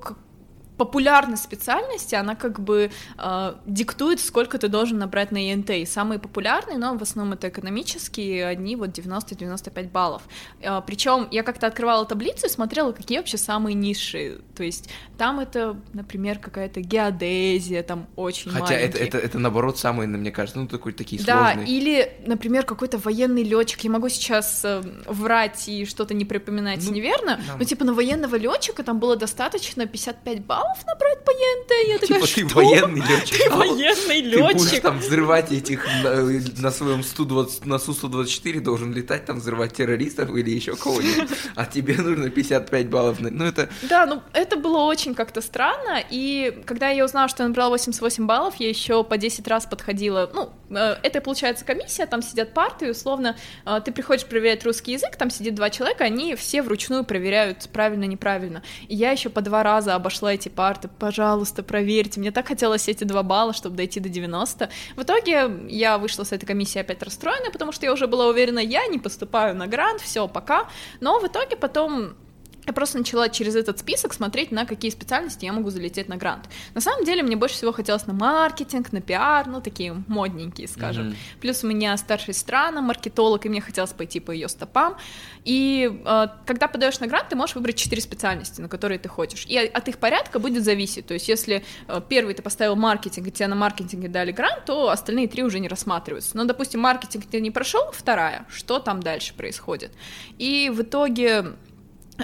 популярность 0.85 1.43
специальности, 1.43 2.15
она 2.15 2.33
как 2.35 2.59
бы 2.59 2.89
э, 3.17 3.53
диктует, 3.67 4.19
сколько 4.19 4.57
ты 4.57 4.67
должен 4.67 4.97
набрать 4.97 5.31
на 5.31 5.37
ЕНТ. 5.37 5.69
И 5.69 5.85
самые 5.85 6.17
популярные, 6.17 6.77
но 6.79 6.97
в 6.97 7.01
основном 7.03 7.33
это 7.33 7.49
экономические, 7.49 8.47
одни 8.47 8.75
вот 8.75 8.89
90-95 8.97 9.91
баллов. 9.91 10.23
Э, 10.59 10.81
причем 10.87 11.27
я 11.31 11.43
как-то 11.43 11.67
открывала 11.67 12.05
таблицу 12.05 12.47
и 12.47 12.49
смотрела, 12.49 12.93
какие 12.93 13.19
вообще 13.19 13.37
самые 13.37 13.75
низшие. 13.75 14.39
То 14.55 14.63
есть 14.63 14.89
там 15.19 15.39
это, 15.39 15.79
например, 15.93 16.39
какая-то 16.39 16.81
геодезия, 16.81 17.83
там 17.83 18.07
очень 18.15 18.49
Хотя 18.51 18.73
это, 18.73 18.97
маленький. 18.97 19.03
это, 19.03 19.17
это, 19.19 19.39
наоборот, 19.39 19.77
самые, 19.77 20.07
мне 20.07 20.31
кажется, 20.31 20.59
ну, 20.59 20.67
такой, 20.67 20.93
такие 20.93 21.21
Да, 21.23 21.53
сложные. 21.53 21.67
или, 21.77 22.11
например, 22.25 22.63
какой-то 22.65 22.97
военный 22.97 23.43
летчик. 23.43 23.81
Я 23.81 23.91
могу 23.91 24.09
сейчас 24.09 24.61
э, 24.65 24.81
врать 25.05 25.67
и 25.69 25.85
что-то 25.85 26.13
не 26.15 26.25
припоминать 26.25 26.79
Ну, 26.87 26.91
неверно, 26.91 27.39
да. 27.47 27.55
но 27.59 27.63
типа 27.65 27.85
на 27.85 27.93
военного 27.93 28.35
летчика 28.35 28.83
там 28.83 28.99
было 28.99 29.15
достаточно 29.15 29.85
55 29.85 30.45
баллов 30.45 30.70
набрать 30.85 31.23
по 31.25 31.31
ЕНТ. 31.31 31.71
Я 31.89 31.97
такая, 31.99 32.17
Типа 32.19 32.27
что? 32.27 32.35
ты 32.35 32.55
военный 32.55 33.01
летчик. 33.01 33.37
Ты 33.37 33.49
военный 33.49 34.31
Ты 34.31 34.39
будешь 34.41 34.63
летчик. 34.65 34.81
там 34.81 34.99
взрывать 34.99 35.51
этих 35.51 35.85
на, 36.03 36.15
на 36.61 36.71
своем 36.71 37.03
Су-20, 37.03 37.67
на 37.67 37.79
Су-124 37.79 38.59
должен 38.61 38.93
летать, 38.93 39.25
там 39.25 39.39
взрывать 39.39 39.73
террористов 39.73 40.29
или 40.35 40.49
еще 40.49 40.75
кого-нибудь, 40.75 41.29
а 41.55 41.65
тебе 41.65 41.95
нужно 41.95 42.29
55 42.29 42.89
баллов. 42.89 43.17
Ну 43.19 43.45
это 43.45 43.69
Да, 43.83 44.05
ну 44.05 44.21
это 44.33 44.57
было 44.57 44.79
очень 44.79 45.15
как-то 45.15 45.41
странно, 45.41 46.01
и 46.09 46.61
когда 46.65 46.89
я 46.89 47.05
узнала, 47.05 47.27
что 47.27 47.43
я 47.43 47.49
набрала 47.49 47.69
88 47.71 48.25
баллов, 48.25 48.55
я 48.59 48.69
еще 48.69 49.03
по 49.03 49.17
10 49.17 49.47
раз 49.47 49.65
подходила, 49.65 50.29
ну, 50.33 50.51
э, 50.75 50.95
это 51.03 51.21
получается 51.21 51.65
комиссия, 51.65 52.05
там 52.05 52.21
сидят 52.21 52.53
парты, 52.53 52.87
и 52.87 52.89
условно 52.91 53.35
э, 53.65 53.81
ты 53.83 53.91
приходишь 53.91 54.25
проверять 54.25 54.63
русский 54.65 54.93
язык, 54.93 55.15
там 55.15 55.29
сидит 55.29 55.55
два 55.55 55.69
человека, 55.69 56.03
они 56.03 56.35
все 56.35 56.61
вручную 56.61 57.03
проверяют 57.03 57.69
правильно, 57.73 58.05
неправильно. 58.05 58.61
И 58.87 58.95
я 58.95 59.11
еще 59.11 59.29
по 59.29 59.41
два 59.41 59.63
раза 59.63 59.95
обошла 59.95 60.33
эти 60.33 60.49
парты, 60.49 60.60
пожалуйста, 60.99 61.63
проверьте, 61.63 62.19
мне 62.19 62.31
так 62.31 62.47
хотелось 62.47 62.87
эти 62.87 63.03
два 63.03 63.23
балла, 63.23 63.53
чтобы 63.53 63.75
дойти 63.75 63.99
до 63.99 64.09
90. 64.09 64.69
В 64.95 65.01
итоге 65.01 65.51
я 65.69 65.97
вышла 65.97 66.23
с 66.23 66.31
этой 66.31 66.45
комиссии 66.45 66.79
опять 66.79 67.03
расстроенная, 67.03 67.51
потому 67.51 67.71
что 67.71 67.85
я 67.85 67.93
уже 67.93 68.07
была 68.07 68.27
уверена, 68.27 68.59
я 68.59 68.87
не 68.87 68.99
поступаю 68.99 69.55
на 69.55 69.67
грант, 69.67 70.01
все, 70.01 70.27
пока. 70.27 70.67
Но 70.99 71.19
в 71.19 71.27
итоге 71.27 71.55
потом 71.55 72.15
я 72.65 72.73
просто 72.73 72.99
начала 72.99 73.29
через 73.29 73.55
этот 73.55 73.79
список 73.79 74.13
смотреть, 74.13 74.51
на 74.51 74.65
какие 74.65 74.91
специальности 74.91 75.45
я 75.45 75.53
могу 75.53 75.69
залететь 75.69 76.07
на 76.09 76.17
грант. 76.17 76.45
На 76.75 76.81
самом 76.81 77.05
деле, 77.05 77.23
мне 77.23 77.35
больше 77.35 77.55
всего 77.55 77.71
хотелось 77.71 78.05
на 78.05 78.13
маркетинг, 78.13 78.91
на 78.91 79.01
пиар, 79.01 79.47
ну, 79.47 79.61
такие 79.61 80.03
модненькие, 80.07 80.67
скажем. 80.67 81.07
Мгм. 81.07 81.15
Плюс 81.39 81.63
у 81.63 81.67
меня 81.67 81.97
старшая 81.97 82.33
сестра, 82.33 82.67
она 82.67 82.81
маркетолог, 82.81 83.45
и 83.45 83.49
мне 83.49 83.61
хотелось 83.61 83.93
пойти 83.93 84.19
по 84.19 84.31
ее 84.31 84.47
стопам. 84.47 84.97
И 85.43 86.01
э, 86.05 86.27
когда 86.45 86.67
подаешь 86.67 86.99
на 86.99 87.07
грант, 87.07 87.29
ты 87.29 87.35
можешь 87.35 87.55
выбрать 87.55 87.77
четыре 87.77 88.01
специальности, 88.01 88.61
на 88.61 88.69
которые 88.69 88.99
ты 88.99 89.09
хочешь. 89.09 89.45
И 89.47 89.57
от 89.57 89.87
их 89.87 89.97
порядка 89.97 90.39
будет 90.39 90.63
зависеть. 90.63 91.07
То 91.07 91.15
есть, 91.15 91.27
если 91.27 91.63
э, 91.87 92.01
первый 92.07 92.35
ты 92.35 92.43
поставил 92.43 92.75
маркетинг, 92.75 93.27
и 93.27 93.31
тебе 93.31 93.47
на 93.47 93.55
маркетинге 93.55 94.07
дали 94.07 94.31
грант, 94.31 94.65
то 94.65 94.89
остальные 94.89 95.27
три 95.27 95.43
уже 95.43 95.59
не 95.59 95.67
рассматриваются. 95.67 96.37
Но, 96.37 96.45
допустим, 96.45 96.81
маркетинг 96.81 97.25
ты 97.25 97.41
не 97.41 97.49
прошел, 97.49 97.91
вторая, 97.91 98.45
что 98.49 98.79
там 98.79 99.01
дальше 99.01 99.33
происходит? 99.33 99.91
И 100.37 100.71
в 100.71 100.83
итоге 100.83 101.55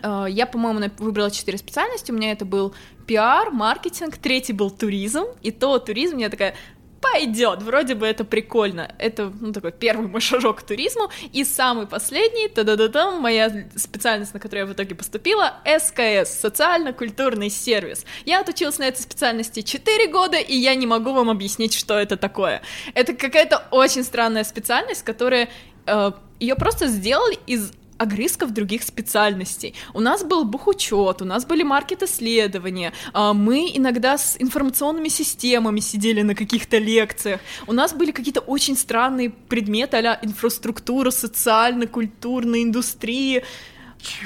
Я, 0.04 0.46
по-моему, 0.46 0.92
выбрала 0.98 1.32
четыре 1.32 1.58
специальности. 1.58 2.12
У 2.12 2.16
меня 2.16 2.32
это 2.32 2.46
был 2.46 2.74
пиар, 3.06 3.52
маркетинг, 3.52 4.18
третий 4.18 4.54
был 4.54 4.70
туризм. 4.70 5.26
И 5.42 5.52
то 5.52 5.80
туризм 5.80 6.18
я 6.18 6.30
такая, 6.30 6.56
пойдет, 7.02 7.62
вроде 7.62 7.96
бы 7.96 8.06
это 8.06 8.24
прикольно. 8.24 8.94
Это, 8.98 9.32
ну, 9.40 9.54
такой 9.54 9.72
первый 9.72 10.08
мой 10.08 10.22
шажок 10.22 10.60
к 10.60 10.62
туризму. 10.64 11.10
И 11.34 11.44
самый 11.44 11.88
последний, 11.88 12.48
та 12.48 12.64
да 12.64 12.76
да 12.76 12.88
да 12.88 13.12
моя 13.12 13.68
специальность, 13.76 14.34
на 14.34 14.40
которую 14.40 14.68
я 14.68 14.72
в 14.72 14.74
итоге 14.74 14.96
поступила, 14.96 15.54
СКС, 15.66 16.40
социально-культурный 16.40 17.50
сервис. 17.50 18.06
Я 18.26 18.42
отучилась 18.42 18.80
на 18.80 18.84
этой 18.84 19.02
специальности 19.02 19.62
4 19.62 20.08
года, 20.08 20.38
и 20.38 20.56
я 20.56 20.76
не 20.76 20.88
могу 20.88 21.14
вам 21.14 21.30
объяснить, 21.30 21.74
что 21.74 21.98
это 21.98 22.18
такое. 22.18 22.62
Это 22.94 23.14
какая-то 23.14 23.64
очень 23.72 24.04
странная 24.04 24.44
специальность, 24.44 25.04
которая 25.04 25.50
э, 25.86 26.12
ее 26.40 26.56
просто 26.56 26.88
сделали 26.88 27.38
из 27.48 27.72
огрызков 27.98 28.52
других 28.52 28.84
специальностей. 28.84 29.74
У 29.94 30.00
нас 30.00 30.24
был 30.24 30.44
бухучет, 30.46 31.22
у 31.22 31.26
нас 31.26 31.46
были 31.46 31.64
маркет-исследования, 31.64 32.94
а, 33.14 33.34
мы 33.34 33.72
иногда 33.74 34.18
с 34.18 34.36
информационными 34.40 35.10
системами 35.10 35.80
сидели 35.80 36.22
на 36.22 36.36
каких-то 36.36 36.78
лекциях, 36.78 37.42
у 37.68 37.74
нас 37.74 37.94
были 37.94 38.12
какие-то 38.12 38.42
очень 38.42 38.76
странные 38.76 39.30
предметы 39.30 39.98
а 39.98 40.20
инфраструктура, 40.22 41.12
социально-культурная 41.12 42.64
индустрия. 42.64 43.44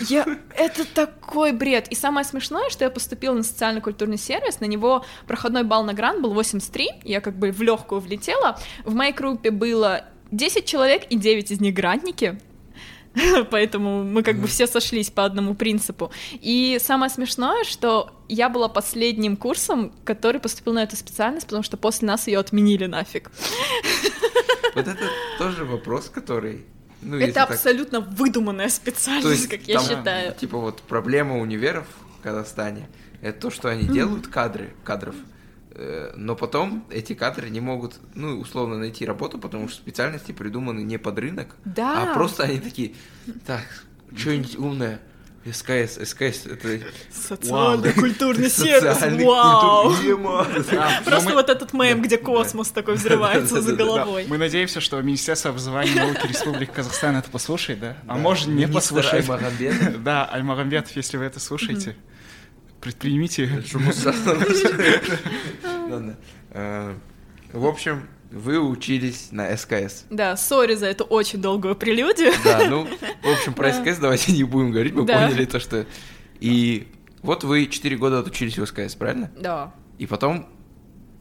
Я... 0.10 0.26
Это 0.56 0.86
такой 0.86 1.54
бред. 1.54 1.88
И 1.90 1.96
самое 1.96 2.26
смешное, 2.26 2.70
что 2.70 2.84
я 2.84 2.90
поступила 2.90 3.34
на 3.34 3.44
социально-культурный 3.44 4.18
сервис, 4.18 4.60
на 4.60 4.66
него 4.66 5.06
проходной 5.28 5.64
балл 5.64 5.84
на 5.84 5.94
грант 5.94 6.22
был 6.22 6.34
83, 6.34 6.90
я 7.04 7.22
как 7.22 7.38
бы 7.38 7.52
в 7.52 7.62
легкую 7.62 8.02
влетела. 8.02 8.60
В 8.84 8.94
моей 8.94 9.14
группе 9.14 9.52
было 9.52 10.06
10 10.32 10.66
человек, 10.66 11.04
и 11.10 11.18
9 11.18 11.52
из 11.52 11.62
них 11.62 11.74
грантники, 11.74 12.40
поэтому 13.52 14.04
мы 14.04 14.24
как 14.24 14.38
бы 14.38 14.48
все 14.48 14.68
сошлись 14.68 15.10
по 15.10 15.26
одному 15.26 15.56
принципу. 15.56 16.12
И 16.34 16.78
самое 16.82 17.10
смешное, 17.10 17.64
что 17.64 18.12
я 18.28 18.50
была 18.50 18.68
последним 18.68 19.38
курсом, 19.38 19.94
который 20.06 20.40
поступил 20.40 20.74
на 20.74 20.84
эту 20.84 20.96
специальность, 20.96 21.48
потому 21.48 21.64
что 21.64 21.78
после 21.78 22.08
нас 22.08 22.28
ее 22.28 22.40
отменили 22.40 22.86
нафиг. 22.86 23.32
Вот 24.74 24.88
это 24.88 25.04
тоже 25.38 25.66
вопрос, 25.66 26.08
который 26.08 26.64
ну, 27.02 27.18
это 27.18 27.44
абсолютно 27.44 28.02
так... 28.02 28.14
выдуманная 28.14 28.70
специальность, 28.70 29.42
есть, 29.42 29.50
как 29.50 29.62
я 29.64 29.80
там, 29.80 29.86
считаю. 29.86 30.34
Типа 30.36 30.60
вот 30.60 30.82
проблема 30.84 31.40
универов 31.40 31.86
в 32.18 32.24
Казахстане 32.24 32.88
это 33.22 33.40
то, 33.40 33.50
что 33.52 33.70
они 33.70 33.88
делают 33.88 34.28
кадры, 34.28 34.74
кадров, 34.84 35.16
но 36.16 36.36
потом 36.36 36.86
эти 36.90 37.14
кадры 37.14 37.50
не 37.50 37.62
могут, 37.62 37.96
ну, 38.16 38.40
условно, 38.40 38.78
найти 38.78 39.06
работу, 39.06 39.38
потому 39.38 39.68
что 39.68 39.78
специальности 39.78 40.32
придуманы 40.32 40.82
не 40.82 40.98
под 40.98 41.20
рынок, 41.20 41.56
да. 41.66 42.12
а 42.12 42.14
просто 42.14 42.44
они 42.44 42.60
такие, 42.60 42.94
так, 43.46 43.66
что-нибудь 44.16 44.58
умное, 44.58 45.02
СКС, 45.50 45.98
СКС, 46.04 46.46
это... 46.46 46.82
Социально-культурный 47.12 48.50
сервис, 48.50 49.26
вау! 49.26 49.92
Просто 51.04 51.34
вот 51.34 51.50
этот 51.50 51.74
мем, 51.74 52.02
где 52.02 52.18
космос 52.18 52.70
такой 52.70 52.96
взрывается 52.96 53.62
за 53.62 53.76
головой. 53.76 54.26
Мы 54.28 54.38
надеемся, 54.38 54.82
что 54.82 55.02
Министерство 55.02 55.50
образования 55.50 55.92
и 55.92 55.96
науки 55.96 56.28
Республики 56.28 56.72
Казахстан 56.72 57.16
это 57.16 57.30
послушает, 57.30 57.80
да? 57.80 57.98
А 58.08 58.18
может, 58.18 58.48
не 58.48 58.68
послушает. 58.68 59.26
Да, 60.04 60.26
Альмагамбетов, 60.26 60.96
если 60.96 61.18
вы 61.18 61.26
это 61.26 61.40
слушаете, 61.40 61.96
предпримите. 62.82 63.64
Э, 66.54 66.94
в 67.54 67.66
общем, 67.66 68.08
вы 68.30 68.60
учились 68.60 69.30
на 69.32 69.56
СКС. 69.56 70.06
Да, 70.10 70.36
сори 70.36 70.76
за 70.76 70.88
эту 70.88 71.06
очень 71.06 71.42
долгую 71.42 71.78
прелюдию. 71.78 72.34
Да, 72.44 72.68
ну, 72.68 72.86
в 72.86 73.30
общем, 73.30 73.54
про 73.54 73.72
СКС 73.72 74.00
давайте 74.00 74.34
не 74.34 74.44
будем 74.44 74.72
говорить, 74.72 74.94
мы 74.94 75.06
поняли 75.06 75.46
то, 75.46 75.62
что... 75.62 75.86
И 76.42 76.90
вот 77.22 77.46
вы 77.46 77.68
4 77.68 77.96
года 77.98 78.20
отучились 78.20 78.58
в 78.58 78.66
СКС, 78.66 78.96
правильно? 78.96 79.32
Да. 79.38 79.74
И 79.98 80.06
потом, 80.08 80.50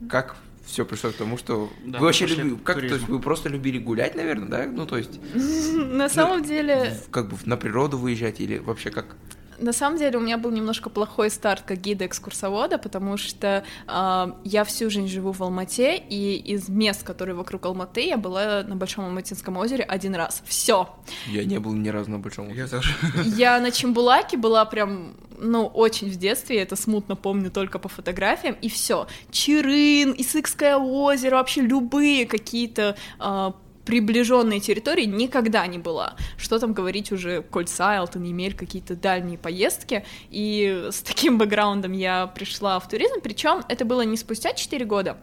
как 0.09 0.37
все 0.65 0.85
пришло 0.85 1.11
к 1.11 1.15
тому, 1.15 1.37
что 1.37 1.71
да, 1.85 1.99
вы 1.99 2.07
вообще 2.07 2.27
любили, 2.27 2.57
как, 2.65 2.79
то 2.81 2.87
есть 2.87 3.09
вы 3.09 3.21
просто 3.21 3.49
любили 3.49 3.79
гулять, 3.79 4.15
наверное, 4.15 4.49
да? 4.49 4.67
Ну, 4.67 4.87
то 4.87 4.97
есть... 4.97 5.21
На 5.35 6.09
самом 6.09 6.45
деле... 6.45 6.97
Как 7.11 7.29
бы 7.29 7.37
на 7.45 7.57
природу 7.57 7.99
выезжать 7.99 8.41
или 8.41 8.59
вообще 8.59 8.91
как? 8.91 9.17
На 9.61 9.73
самом 9.73 9.99
деле 9.99 10.19
у 10.19 10.21
меня 10.21 10.39
был 10.39 10.51
немножко 10.51 10.89
плохой 10.89 11.31
старт 11.31 11.65
как 11.67 11.79
гида-экскурсовода, 11.79 12.79
потому 12.79 13.17
что 13.17 13.63
э, 13.87 14.27
я 14.45 14.65
всю 14.65 14.89
жизнь 14.91 15.09
живу 15.09 15.33
в 15.33 15.43
Алмате, 15.43 15.97
и 15.97 16.37
из 16.37 16.69
мест, 16.69 17.03
которые 17.03 17.35
вокруг 17.35 17.67
Алматы, 17.67 18.07
я 18.07 18.17
была 18.17 18.63
на 18.63 18.77
Большом 18.77 19.05
Алматинском 19.05 19.57
озере 19.59 19.85
один 19.85 20.15
раз. 20.15 20.43
Все. 20.47 20.89
Я 21.27 21.45
не 21.45 21.59
был 21.59 21.73
ни 21.75 21.89
разу 21.89 22.11
на 22.11 22.19
Большом. 22.19 22.49
Я 22.53 22.67
тоже. 22.67 22.95
Я 23.37 23.61
на 23.61 23.71
Чембулаке 23.71 24.37
была 24.37 24.65
прям, 24.65 25.15
ну, 25.39 25.67
очень 25.67 26.11
в 26.11 26.17
детстве, 26.17 26.57
я 26.57 26.63
это 26.63 26.77
смутно 26.77 27.17
помню 27.17 27.51
только 27.51 27.79
по 27.79 27.89
фотографиям, 27.89 28.57
и 28.61 28.69
все. 28.69 29.07
Чирын, 29.31 30.15
Исыкское 30.17 30.77
озеро, 30.77 31.37
вообще 31.37 31.61
любые 31.61 32.27
какие-то 32.27 32.97
э, 33.19 33.53
приближенной 33.91 34.61
территории 34.61 35.05
никогда 35.05 35.67
не 35.67 35.77
была. 35.79 36.15
Что 36.37 36.61
там 36.61 36.75
говорить 36.75 37.11
уже 37.11 37.43
Кольца, 37.43 37.99
Алтон, 37.99 38.23
Емель, 38.23 38.55
какие-то 38.55 38.95
дальние 38.95 39.37
поездки. 39.37 40.07
И 40.31 40.87
с 40.93 41.03
таким 41.03 41.39
бэкграундом 41.39 41.91
я 41.91 42.29
пришла 42.29 42.79
в 42.79 42.89
туризм, 42.89 43.21
причем 43.21 43.65
это 43.67 43.85
было 43.85 44.03
не 44.03 44.17
спустя 44.17 44.53
4 44.53 44.85
года. 44.85 45.19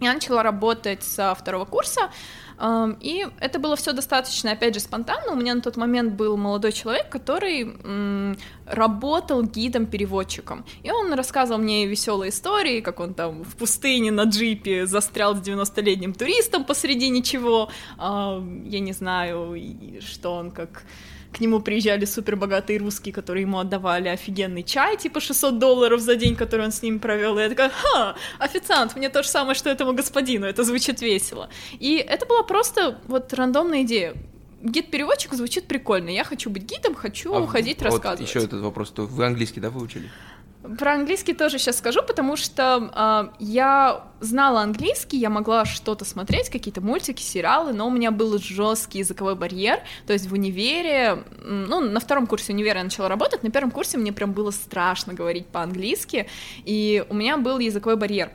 Я 0.00 0.14
начала 0.14 0.44
работать 0.44 1.02
со 1.02 1.34
второго 1.34 1.64
курса, 1.64 2.12
и 3.00 3.26
это 3.40 3.58
было 3.58 3.76
все 3.76 3.92
достаточно, 3.92 4.52
опять 4.52 4.74
же, 4.74 4.80
спонтанно. 4.80 5.32
У 5.32 5.36
меня 5.36 5.54
на 5.54 5.60
тот 5.60 5.76
момент 5.76 6.14
был 6.14 6.36
молодой 6.36 6.72
человек, 6.72 7.08
который 7.08 7.74
работал 8.66 9.42
гидом-переводчиком. 9.42 10.64
И 10.82 10.90
он 10.90 11.12
рассказывал 11.14 11.60
мне 11.60 11.86
веселые 11.86 12.30
истории, 12.30 12.80
как 12.80 13.00
он 13.00 13.14
там 13.14 13.44
в 13.44 13.56
пустыне 13.56 14.10
на 14.10 14.24
джипе 14.24 14.86
застрял 14.86 15.34
с 15.34 15.40
90-летним 15.40 16.14
туристом 16.14 16.64
посреди 16.64 17.08
ничего. 17.08 17.70
Я 17.98 18.80
не 18.80 18.92
знаю, 18.92 19.56
что 20.00 20.34
он 20.34 20.50
как 20.50 20.84
к 21.34 21.40
нему 21.40 21.60
приезжали 21.60 22.04
супер 22.04 22.36
богатые 22.36 22.78
русские, 22.78 23.12
которые 23.12 23.42
ему 23.42 23.58
отдавали 23.58 24.08
офигенный 24.08 24.62
чай, 24.62 24.96
типа 24.96 25.20
600 25.20 25.58
долларов 25.58 26.00
за 26.00 26.14
день, 26.14 26.36
который 26.36 26.64
он 26.64 26.72
с 26.72 26.82
ними 26.82 26.98
провел. 26.98 27.38
И 27.38 27.42
я 27.42 27.48
такая, 27.48 27.70
ха, 27.70 28.14
официант, 28.38 28.96
мне 28.96 29.08
то 29.08 29.22
же 29.22 29.28
самое, 29.28 29.54
что 29.54 29.68
этому 29.68 29.92
господину, 29.92 30.46
это 30.46 30.62
звучит 30.62 31.02
весело. 31.02 31.48
И 31.72 31.96
это 31.96 32.26
была 32.26 32.42
просто 32.42 32.98
вот 33.06 33.32
рандомная 33.34 33.82
идея 33.82 34.14
гид-переводчик 34.64 35.34
звучит 35.34 35.66
прикольно. 35.66 36.08
Я 36.08 36.24
хочу 36.24 36.50
быть 36.50 36.62
гидом, 36.62 36.94
хочу 36.94 37.34
а 37.34 37.46
ходить 37.46 37.78
вот 37.82 37.92
рассказывать. 37.92 38.28
Еще 38.28 38.44
этот 38.44 38.62
вопрос. 38.62 38.90
То 38.90 39.02
вы 39.02 39.26
английский, 39.26 39.60
да, 39.60 39.68
выучили? 39.70 40.08
Про 40.78 40.94
английский 40.94 41.34
тоже 41.34 41.58
сейчас 41.58 41.78
скажу, 41.78 42.02
потому 42.02 42.36
что 42.36 42.90
э, 43.30 43.34
я 43.38 44.04
знала 44.20 44.62
английский, 44.62 45.18
я 45.18 45.28
могла 45.28 45.66
что-то 45.66 46.06
смотреть, 46.06 46.48
какие-то 46.48 46.80
мультики, 46.80 47.20
сериалы, 47.20 47.74
но 47.74 47.86
у 47.86 47.90
меня 47.90 48.10
был 48.10 48.38
жесткий 48.38 49.00
языковой 49.00 49.34
барьер. 49.34 49.80
То 50.06 50.14
есть 50.14 50.26
в 50.26 50.32
универе, 50.32 51.22
ну, 51.42 51.80
на 51.80 52.00
втором 52.00 52.26
курсе 52.26 52.54
универа 52.54 52.78
я 52.78 52.84
начала 52.84 53.08
работать, 53.10 53.42
на 53.42 53.50
первом 53.50 53.70
курсе 53.70 53.98
мне 53.98 54.12
прям 54.12 54.32
было 54.32 54.50
страшно 54.50 55.12
говорить 55.12 55.48
по-английски, 55.48 56.28
и 56.64 57.04
у 57.10 57.14
меня 57.14 57.36
был 57.36 57.58
языковой 57.58 57.96
барьер. 57.96 58.30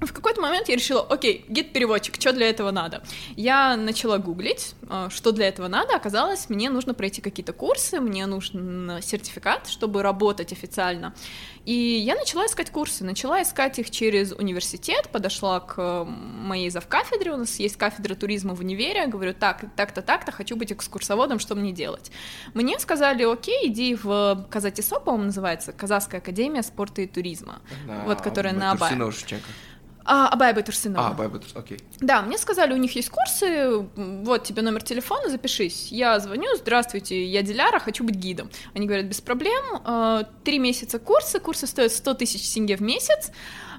В 0.00 0.12
какой-то 0.12 0.40
момент 0.40 0.68
я 0.68 0.76
решила, 0.76 1.02
окей, 1.02 1.44
гид-переводчик, 1.48 2.14
что 2.20 2.32
для 2.32 2.48
этого 2.48 2.70
надо? 2.70 3.02
Я 3.36 3.76
начала 3.76 4.18
гуглить, 4.18 4.74
э, 4.88 5.08
что 5.10 5.32
для 5.32 5.48
этого 5.48 5.66
надо. 5.66 5.96
Оказалось, 5.96 6.48
мне 6.48 6.70
нужно 6.70 6.94
пройти 6.94 7.20
какие-то 7.20 7.52
курсы, 7.52 7.98
мне 8.00 8.26
нужен 8.26 9.00
сертификат, 9.02 9.68
чтобы 9.68 10.02
работать 10.02 10.52
официально. 10.52 11.14
И 11.64 11.72
я 11.74 12.14
начала 12.14 12.46
искать 12.46 12.70
курсы, 12.70 13.04
начала 13.04 13.42
искать 13.42 13.78
их 13.78 13.90
через 13.90 14.32
университет, 14.32 15.08
подошла 15.10 15.60
к 15.60 16.04
моей 16.04 16.70
завкафедре, 16.70 17.32
у 17.32 17.36
нас 17.36 17.58
есть 17.58 17.76
кафедра 17.76 18.14
туризма 18.14 18.54
в 18.54 18.60
универе, 18.60 19.06
говорю, 19.06 19.34
так, 19.34 19.64
так-то, 19.76 20.00
так-то, 20.00 20.32
хочу 20.32 20.56
быть 20.56 20.72
экскурсоводом, 20.72 21.38
что 21.38 21.56
мне 21.56 21.72
делать? 21.72 22.10
Мне 22.54 22.78
сказали, 22.78 23.24
окей, 23.24 23.68
иди 23.68 23.96
в 23.96 24.46
Казатисо, 24.48 25.00
по-моему, 25.00 25.26
называется, 25.26 25.72
Казахская 25.72 26.20
академия 26.20 26.62
спорта 26.62 27.02
и 27.02 27.06
туризма, 27.06 27.60
да, 27.86 28.04
вот, 28.06 28.22
которая 28.22 28.54
на 28.54 28.72
Абай. 28.72 28.88
А, 30.10 30.26
Абай 30.28 30.54
Байтурсынова. 30.54 31.08
А, 31.08 31.10
Абай 31.10 31.28
Байтурсынова, 31.28 31.66
окей. 31.66 31.78
Да, 32.00 32.22
мне 32.22 32.38
сказали, 32.38 32.72
у 32.72 32.78
них 32.78 32.96
есть 32.96 33.10
курсы, 33.10 33.86
вот 33.94 34.42
тебе 34.42 34.62
номер 34.62 34.82
телефона, 34.82 35.28
запишись. 35.28 35.88
Я 35.92 36.18
звоню, 36.18 36.48
здравствуйте, 36.56 37.26
я 37.26 37.42
Диляра, 37.42 37.78
хочу 37.78 38.04
быть 38.04 38.14
гидом. 38.14 38.48
Они 38.74 38.86
говорят, 38.86 39.04
без 39.04 39.20
проблем, 39.20 39.62
э, 39.84 40.24
три 40.44 40.58
месяца 40.58 40.98
курса, 40.98 41.40
курсы 41.40 41.66
стоят 41.66 41.92
100 41.92 42.14
тысяч 42.14 42.40
синге 42.48 42.76
в 42.76 42.80
месяц, 42.80 43.30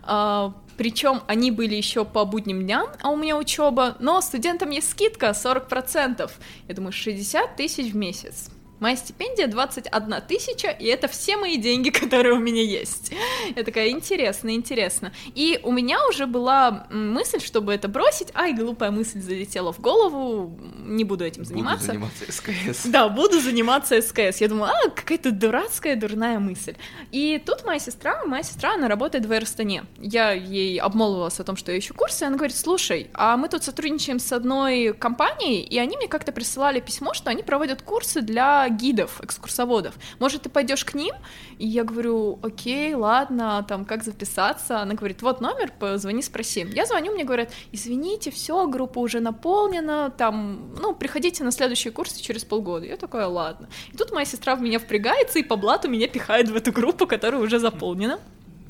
э, 0.08 0.52
причем 0.78 1.24
они 1.26 1.50
были 1.50 1.74
еще 1.74 2.06
по 2.06 2.26
будним 2.26 2.62
дням, 2.62 2.90
а 3.02 3.10
у 3.10 3.18
меня 3.18 3.36
учеба, 3.36 3.98
но 4.00 4.22
студентам 4.22 4.70
есть 4.70 4.92
скидка 4.92 5.34
40%. 5.34 6.30
Я 6.68 6.76
думаю, 6.76 6.92
60 6.92 7.56
тысяч 7.56 7.92
в 7.92 7.96
месяц 7.96 8.52
Моя 8.80 8.96
стипендия 8.96 9.48
21 9.48 10.22
тысяча, 10.28 10.70
и 10.70 10.86
это 10.86 11.08
все 11.08 11.36
мои 11.36 11.58
деньги, 11.58 11.90
которые 12.02 12.34
у 12.34 12.40
меня 12.40 12.62
есть. 12.62 13.12
Я 13.56 13.64
такая, 13.64 13.90
интересно, 13.90 14.56
интересно. 14.56 15.12
И 15.36 15.60
у 15.64 15.72
меня 15.72 15.98
уже 16.08 16.26
была 16.28 16.88
мысль, 16.90 17.42
чтобы 17.42 17.74
это 17.74 17.88
бросить. 17.88 18.30
Ай, 18.34 18.54
глупая 18.54 18.92
мысль 18.92 19.20
залетела 19.20 19.74
в 19.74 19.80
голову, 19.80 20.58
не 20.86 21.04
буду 21.04 21.26
этим 21.26 21.44
заниматься. 21.44 21.94
Буду 21.94 22.08
заниматься 22.10 22.32
СКС. 22.32 22.86
Да, 22.86 23.10
буду 23.10 23.42
заниматься 23.42 24.02
СКС. 24.02 24.40
Я 24.40 24.48
думаю, 24.48 24.72
а, 24.72 24.90
какая-то 24.90 25.32
дурацкая, 25.32 25.96
дурная 25.96 26.40
мысль. 26.40 26.76
И 27.12 27.42
тут 27.46 27.66
моя 27.66 27.80
сестра, 27.80 28.24
моя 28.26 28.44
сестра, 28.44 28.76
она 28.76 28.88
работает 28.88 29.26
в 29.26 29.32
Аэростане. 29.32 29.84
Я 29.98 30.32
ей 30.32 30.80
обмолвилась 30.80 31.40
о 31.40 31.44
том, 31.44 31.58
что 31.58 31.72
я 31.74 31.80
ищу 31.80 31.94
курсы, 31.94 32.24
и 32.24 32.28
она 32.28 32.38
говорит, 32.38 32.56
слушай, 32.56 33.10
а 33.14 33.36
мы 33.36 33.50
тут 33.50 33.64
сотрудничаем 33.64 34.20
с 34.20 34.32
одной 34.32 34.94
компанией, 34.94 35.64
и 35.64 35.78
они 35.78 35.98
мне 35.98 36.08
как-то 36.08 36.32
присылали 36.32 36.80
письмо, 36.80 37.14
что 37.14 37.30
они 37.30 37.44
проводят 37.44 37.82
курсы 37.82 38.22
для 38.22 38.69
гидов, 38.70 39.22
экскурсоводов. 39.24 39.96
Может, 40.20 40.44
ты 40.44 40.50
пойдешь 40.50 40.86
к 40.86 40.94
ним? 40.94 41.14
И 41.58 41.68
я 41.68 41.84
говорю, 41.84 42.40
окей, 42.42 42.94
ладно, 42.94 43.66
там, 43.68 43.86
как 43.86 44.04
записаться? 44.04 44.80
Она 44.80 44.94
говорит, 44.94 45.22
вот 45.22 45.42
номер, 45.42 45.72
позвони, 45.78 46.22
спроси. 46.22 46.66
Я 46.74 46.86
звоню, 46.86 47.14
мне 47.14 47.24
говорят, 47.24 47.52
извините, 47.72 48.32
все, 48.32 48.68
группа 48.68 49.00
уже 49.00 49.20
наполнена, 49.20 50.12
там, 50.18 50.74
ну, 50.80 50.94
приходите 50.94 51.44
на 51.44 51.52
следующие 51.52 51.92
курсы 51.92 52.22
через 52.22 52.44
полгода. 52.44 52.86
Я 52.86 52.98
такая, 52.98 53.28
ладно. 53.28 53.70
И 53.94 53.98
тут 53.98 54.12
моя 54.12 54.26
сестра 54.26 54.56
в 54.56 54.62
меня 54.62 54.80
впрягается, 54.80 55.40
и 55.40 55.44
по 55.44 55.56
блату 55.56 55.90
меня 55.90 56.08
пихает 56.08 56.50
в 56.50 56.56
эту 56.56 56.72
группу, 56.72 57.08
которая 57.08 57.42
уже 57.42 57.60
заполнена. 57.60 58.20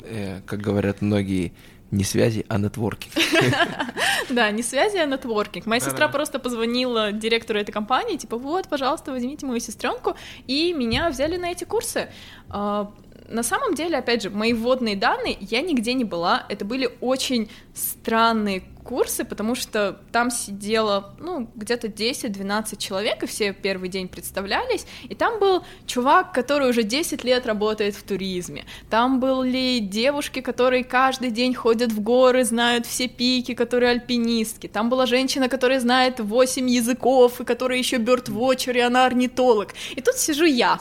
Э, 0.02 0.40
как 0.46 0.60
говорят 0.60 1.02
многие, 1.02 1.52
не 1.90 2.04
связи, 2.04 2.44
а 2.48 2.58
нетворкинг. 2.58 3.12
Да, 4.28 4.50
не 4.52 4.62
связи, 4.62 4.96
а 4.96 5.06
нетворкинг. 5.06 5.66
Моя 5.66 5.80
сестра 5.80 6.06
просто 6.06 6.38
позвонила 6.38 7.10
директору 7.10 7.58
этой 7.58 7.72
компании, 7.72 8.16
типа, 8.16 8.36
вот, 8.36 8.68
пожалуйста, 8.68 9.10
возьмите 9.10 9.44
мою 9.44 9.58
сестренку, 9.58 10.14
и 10.46 10.72
меня 10.72 11.10
взяли 11.10 11.36
на 11.36 11.50
эти 11.50 11.64
курсы. 11.64 12.08
А, 12.48 12.92
на 13.28 13.42
самом 13.42 13.74
деле, 13.74 13.98
опять 13.98 14.22
же, 14.22 14.30
мои 14.30 14.52
вводные 14.52 14.94
данные, 14.94 15.36
я 15.40 15.62
нигде 15.62 15.94
не 15.94 16.04
была, 16.04 16.44
это 16.48 16.64
были 16.64 16.90
очень 17.00 17.50
странные 17.74 18.62
курсы, 18.90 19.24
потому 19.24 19.54
что 19.54 19.96
там 20.10 20.30
сидело, 20.32 21.14
ну, 21.20 21.48
где-то 21.54 21.86
10-12 21.86 22.76
человек, 22.76 23.22
и 23.22 23.26
все 23.26 23.52
первый 23.52 23.88
день 23.88 24.08
представлялись, 24.08 24.84
и 25.08 25.14
там 25.14 25.38
был 25.38 25.62
чувак, 25.86 26.32
который 26.32 26.70
уже 26.70 26.82
10 26.82 27.24
лет 27.24 27.46
работает 27.46 27.94
в 27.94 28.02
туризме, 28.02 28.64
там 28.90 29.20
были 29.20 29.78
девушки, 29.78 30.40
которые 30.40 30.82
каждый 30.82 31.30
день 31.30 31.54
ходят 31.54 31.92
в 31.92 32.00
горы, 32.00 32.44
знают 32.44 32.84
все 32.84 33.06
пики, 33.06 33.54
которые 33.54 33.92
альпинистки, 33.92 34.66
там 34.66 34.90
была 34.90 35.06
женщина, 35.06 35.48
которая 35.48 35.78
знает 35.78 36.18
8 36.18 36.68
языков, 36.68 37.40
и 37.40 37.44
которая 37.44 37.78
еще 37.78 37.98
бёрд-вотчер, 37.98 38.76
и 38.76 38.80
она 38.80 39.06
орнитолог, 39.06 39.68
и 39.96 40.00
тут 40.00 40.16
сижу 40.16 40.46
я, 40.46 40.80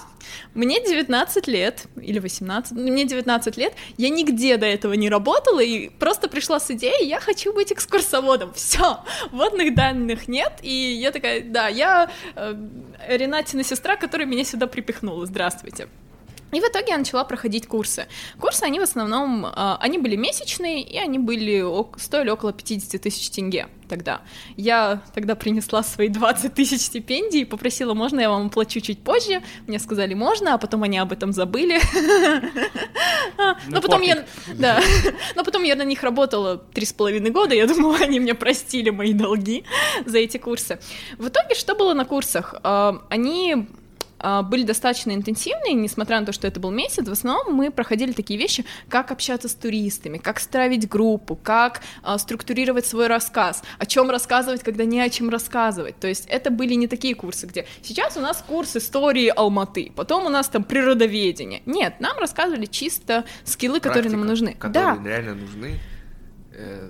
мне 0.53 0.83
19 0.83 1.47
лет, 1.47 1.85
или 2.01 2.19
18, 2.19 2.71
ну, 2.71 2.91
мне 2.91 3.05
19 3.05 3.57
лет, 3.57 3.73
я 3.97 4.09
нигде 4.09 4.57
до 4.57 4.65
этого 4.65 4.93
не 4.93 5.09
работала, 5.09 5.59
и 5.59 5.89
просто 5.89 6.27
пришла 6.27 6.59
с 6.59 6.71
идеей, 6.71 7.07
я 7.07 7.19
хочу 7.19 7.53
быть 7.53 7.71
экскурсоводом, 7.71 8.53
все, 8.53 8.99
водных 9.31 9.75
данных 9.75 10.27
нет, 10.27 10.53
и 10.61 10.99
я 11.01 11.11
такая, 11.11 11.41
да, 11.41 11.67
я 11.67 12.09
э, 12.35 12.55
Ренатина 13.07 13.63
сестра, 13.63 13.95
которая 13.95 14.27
меня 14.27 14.43
сюда 14.43 14.67
припихнула, 14.67 15.25
здравствуйте. 15.25 15.87
И 16.51 16.59
в 16.59 16.63
итоге 16.63 16.87
я 16.89 16.97
начала 16.97 17.23
проходить 17.23 17.67
курсы. 17.67 18.07
Курсы, 18.39 18.63
они 18.63 18.79
в 18.79 18.83
основном, 18.83 19.45
а, 19.45 19.77
они 19.81 19.97
были 19.97 20.15
месячные, 20.15 20.81
и 20.81 20.97
они 20.97 21.19
были, 21.19 21.63
стоили 21.99 22.29
около 22.29 22.53
50 22.53 23.01
тысяч 23.01 23.29
тенге 23.29 23.67
тогда. 23.89 24.21
Я 24.55 25.01
тогда 25.13 25.35
принесла 25.35 25.83
свои 25.83 26.07
20 26.07 26.53
тысяч 26.53 26.81
стипендий 26.81 27.41
и 27.41 27.45
попросила, 27.45 27.93
можно 27.93 28.19
я 28.19 28.29
вам 28.29 28.47
оплачу 28.47 28.79
чуть 28.79 28.99
позже? 28.99 29.41
Мне 29.67 29.79
сказали, 29.79 30.13
можно, 30.13 30.53
а 30.53 30.57
потом 30.57 30.83
они 30.83 30.97
об 30.97 31.11
этом 31.11 31.33
забыли. 31.33 31.79
А, 33.37 33.57
но 33.67 33.81
потом 33.81 34.01
я, 34.01 34.25
да, 34.53 34.81
но 35.35 35.43
потом 35.45 35.63
я 35.63 35.75
на 35.75 35.83
них 35.83 36.03
работала 36.03 36.57
три 36.57 36.85
с 36.85 36.91
половиной 36.91 37.29
года, 37.29 37.55
я 37.55 37.67
думаю, 37.67 37.95
они 38.01 38.19
мне 38.19 38.33
простили 38.33 38.89
мои 38.89 39.13
долги 39.13 39.63
за 40.05 40.17
эти 40.17 40.37
курсы. 40.37 40.79
В 41.17 41.29
итоге, 41.29 41.55
что 41.55 41.73
было 41.73 41.93
на 41.93 42.05
курсах? 42.05 42.55
А, 42.63 43.01
они 43.09 43.67
были 44.43 44.63
достаточно 44.63 45.11
интенсивные, 45.11 45.73
несмотря 45.73 46.19
на 46.19 46.25
то, 46.25 46.31
что 46.31 46.47
это 46.47 46.59
был 46.59 46.71
месяц, 46.71 47.07
в 47.07 47.11
основном 47.11 47.53
мы 47.53 47.71
проходили 47.71 48.11
такие 48.11 48.39
вещи, 48.39 48.65
как 48.87 49.11
общаться 49.11 49.47
с 49.47 49.55
туристами, 49.55 50.17
как 50.17 50.39
строить 50.39 50.87
группу, 50.87 51.35
как 51.35 51.81
а, 52.03 52.17
структурировать 52.17 52.85
свой 52.85 53.07
рассказ, 53.07 53.63
о 53.77 53.85
чем 53.85 54.09
рассказывать, 54.09 54.63
когда 54.63 54.85
не 54.85 54.99
о 55.01 55.09
чем 55.09 55.29
рассказывать. 55.29 55.99
То 55.99 56.07
есть 56.07 56.25
это 56.27 56.51
были 56.51 56.73
не 56.73 56.87
такие 56.87 57.15
курсы, 57.15 57.47
где 57.47 57.65
сейчас 57.81 58.17
у 58.17 58.21
нас 58.21 58.43
курс 58.45 58.75
истории 58.75 59.27
Алматы, 59.35 59.91
потом 59.95 60.25
у 60.25 60.29
нас 60.29 60.47
там 60.49 60.63
природоведение. 60.63 61.61
Нет, 61.65 61.99
нам 61.99 62.17
рассказывали 62.17 62.65
чисто 62.65 63.25
скиллы, 63.43 63.79
Практика, 63.79 63.89
которые 63.89 64.17
нам 64.17 64.27
нужны. 64.27 64.53
Которые 64.53 64.95
да. 64.95 65.09
реально 65.09 65.35
нужны 65.35 65.79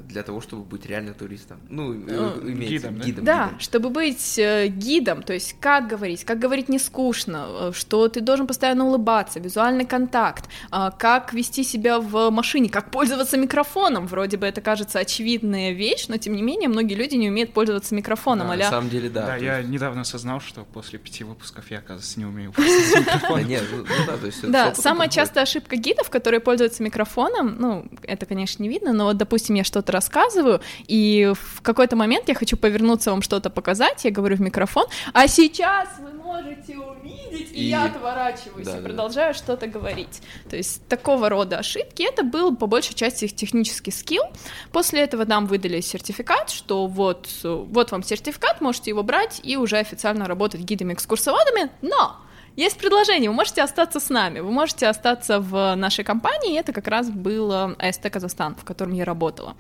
для 0.08 0.24
того, 0.24 0.42
чтобы 0.42 0.64
быть 0.64 0.86
реально 0.86 1.14
туристом. 1.14 1.60
Ну, 1.70 1.94
ну 1.94 2.50
имеется 2.50 2.90
гидом, 2.90 3.00
гидом. 3.00 3.26
Да, 3.26 3.46
гидом. 3.46 3.60
чтобы 3.60 3.90
быть 3.90 4.40
э, 4.40 4.68
гидом, 4.68 5.24
то 5.24 5.34
есть 5.34 5.56
как 5.60 5.88
говорить, 5.88 6.24
как 6.24 6.40
говорить 6.40 6.70
не 6.70 6.80
скучно, 6.80 7.48
э, 7.50 7.72
что 7.74 8.08
ты 8.08 8.22
должен 8.22 8.48
постоянно 8.48 8.86
улыбаться, 8.86 9.40
визуальный 9.40 9.86
контакт, 9.86 10.50
э, 10.72 10.90
как 10.98 11.34
вести 11.34 11.64
себя 11.64 12.00
в 12.00 12.30
машине, 12.30 12.70
как 12.70 12.92
пользоваться 12.92 13.38
микрофоном. 13.38 14.08
Вроде 14.08 14.38
бы 14.38 14.48
это 14.48 14.62
кажется 14.62 15.00
очевидная 15.00 15.72
вещь, 15.72 16.08
но 16.08 16.18
тем 16.18 16.36
не 16.36 16.42
менее 16.42 16.70
многие 16.70 16.96
люди 16.96 17.16
не 17.16 17.30
умеют 17.30 17.54
пользоваться 17.54 17.94
микрофоном. 17.94 18.48
Да, 18.48 18.54
а 18.54 18.58
На 18.58 18.70
самом 18.70 18.90
деле, 18.90 19.10
да. 19.10 19.26
Да, 19.28 19.36
я 19.36 19.60
есть... 19.60 19.70
недавно 19.70 20.02
осознал, 20.02 20.42
что 20.42 20.64
после 20.64 21.00
пяти 21.00 21.24
выпусков 21.24 21.70
я, 21.70 21.80
оказывается, 21.80 22.20
не 22.20 22.26
умею 22.26 22.52
пользоваться 22.54 23.00
микрофоном. 23.00 23.44
Да 23.44 23.48
нет, 23.48 23.64
ну, 23.72 23.78
ну 23.78 24.06
да, 24.08 24.18
то 24.18 24.26
есть 24.26 24.52
Да, 24.52 24.76
самая 24.76 25.10
частая 25.10 25.44
ошибка 25.44 25.76
гидов, 25.76 26.10
которые 26.10 26.40
пользуются 26.40 26.84
микрофоном, 26.84 27.56
ну, 27.60 27.86
это, 28.04 28.26
конечно, 28.26 28.64
не 28.64 28.70
видно, 28.70 28.94
но 28.94 29.06
вот, 29.06 29.18
допустим, 29.18 29.59
я 29.60 29.64
что-то 29.64 29.92
рассказываю, 29.92 30.62
и 30.88 31.32
в 31.36 31.62
какой-то 31.62 31.96
момент 31.96 32.28
я 32.28 32.36
хочу 32.36 32.58
повернуться 32.58 33.12
вам 33.12 33.22
что-то 33.22 33.50
показать, 33.50 34.04
я 34.06 34.12
говорю 34.12 34.36
в 34.36 34.42
микрофон, 34.42 34.86
а 35.14 35.28
сейчас 35.28 35.88
вы 36.00 36.12
можете 36.12 36.78
увидеть, 36.78 37.52
и, 37.52 37.66
и 37.66 37.70
я 37.70 37.86
отворачиваюсь 37.86 38.68
да, 38.68 38.78
и 38.78 38.82
продолжаю 38.82 39.34
да. 39.34 39.40
что-то 39.40 39.68
говорить. 39.68 40.22
То 40.50 40.56
есть 40.56 40.88
такого 40.88 41.30
рода 41.30 41.60
ошибки, 41.60 42.04
это 42.04 42.24
был 42.24 42.56
по 42.56 42.68
большей 42.68 42.96
части 42.96 43.26
их 43.26 43.36
технический 43.36 43.92
скилл. 43.92 44.24
После 44.72 45.02
этого 45.02 45.26
нам 45.26 45.46
выдали 45.46 45.82
сертификат, 45.82 46.50
что 46.50 46.88
вот, 46.88 47.30
вот 47.44 47.92
вам 47.92 48.04
сертификат, 48.04 48.62
можете 48.62 48.92
его 48.92 49.04
брать 49.04 49.42
и 49.44 49.58
уже 49.58 49.78
официально 49.78 50.26
работать 50.26 50.62
гидами-экскурсоводами, 50.62 51.72
но 51.82 52.18
есть 52.60 52.78
предложение, 52.78 53.30
вы 53.30 53.36
можете 53.36 53.64
остаться 53.64 54.00
с 54.00 54.10
нами, 54.10 54.42
вы 54.42 54.52
можете 54.52 54.88
остаться 54.88 55.40
в 55.40 55.76
нашей 55.76 56.04
компании, 56.04 56.60
это 56.60 56.74
как 56.74 56.88
раз 56.88 57.10
был 57.10 57.52
АСТ 57.52 58.10
Казахстан, 58.12 58.56
в 58.56 58.66
котором 58.66 58.94
я 58.94 59.06
работала. 59.06 59.56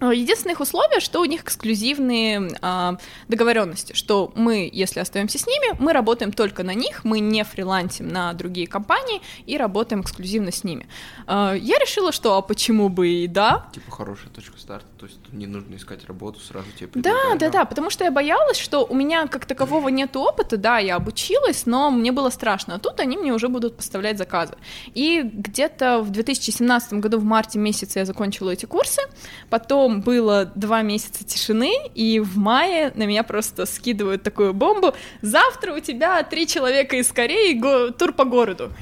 Э, 0.00 0.12
единственное 0.14 0.54
их 0.54 0.60
условие, 0.60 1.00
что 1.00 1.20
у 1.20 1.24
них 1.24 1.42
эксклюзивные 1.42 2.50
э, 2.60 2.92
договоренности, 3.28 3.92
что 3.92 4.32
мы, 4.34 4.68
если 4.72 5.00
остаемся 5.00 5.38
с 5.38 5.46
ними, 5.46 5.76
мы 5.78 5.92
работаем 5.92 6.32
только 6.32 6.62
на 6.62 6.74
них, 6.74 7.04
мы 7.04 7.20
не 7.20 7.44
фрилансим 7.44 8.08
на 8.08 8.32
другие 8.32 8.66
компании 8.66 9.20
и 9.46 9.56
работаем 9.58 10.00
эксклюзивно 10.00 10.52
с 10.52 10.64
ними. 10.64 10.88
Э, 11.26 11.54
я 11.60 11.78
решила, 11.78 12.12
что 12.12 12.36
а 12.36 12.42
почему 12.42 12.88
бы 12.88 13.08
и 13.08 13.26
да. 13.26 13.66
Типа 13.74 13.90
хорошая 13.90 14.30
точка 14.30 14.58
старта, 14.58 14.86
то 14.98 15.06
есть 15.06 15.18
не 15.32 15.46
нужно 15.46 15.76
искать 15.76 16.06
работу, 16.06 16.40
сразу 16.40 16.66
тебе 16.78 16.88
Да, 16.94 17.34
да, 17.38 17.50
да, 17.50 17.64
потому 17.64 17.90
что 17.90 18.04
я 18.04 18.10
боялась, 18.10 18.58
что 18.58 18.86
у 18.86 18.94
меня 18.94 19.26
как 19.26 19.44
такового 19.44 19.88
нет 19.88 20.16
опыта, 20.16 20.56
да, 20.56 20.78
я 20.78 20.96
обучилась, 20.96 21.66
но 21.66 21.90
мне 21.90 22.12
было 22.12 22.30
страшно, 22.30 22.76
а 22.76 22.78
тут 22.78 23.00
они 23.00 23.18
мне 23.18 23.32
уже 23.32 23.48
будут 23.48 23.76
поставлять 23.76 24.16
заказы. 24.16 24.54
И 24.94 25.22
где-то 25.22 26.00
в 26.00 26.10
2017 26.10 26.94
году 26.94 27.18
в 27.18 27.24
марте 27.24 27.58
месяце 27.58 27.98
я 27.98 28.04
закончила 28.06 28.50
эти 28.50 28.64
курсы, 28.66 29.02
потом 29.50 29.89
потом 29.90 30.00
было 30.00 30.44
два 30.54 30.82
месяца 30.82 31.24
тишины, 31.24 31.72
и 31.94 32.20
в 32.20 32.36
мае 32.36 32.92
на 32.94 33.04
меня 33.06 33.22
просто 33.22 33.66
скидывают 33.66 34.22
такую 34.22 34.54
бомбу. 34.54 34.94
Завтра 35.22 35.74
у 35.74 35.80
тебя 35.80 36.22
три 36.22 36.46
человека 36.46 36.96
из 36.96 37.10
Кореи, 37.12 37.54
го- 37.54 37.90
тур 37.90 38.12
по 38.12 38.24
городу. 38.24 38.72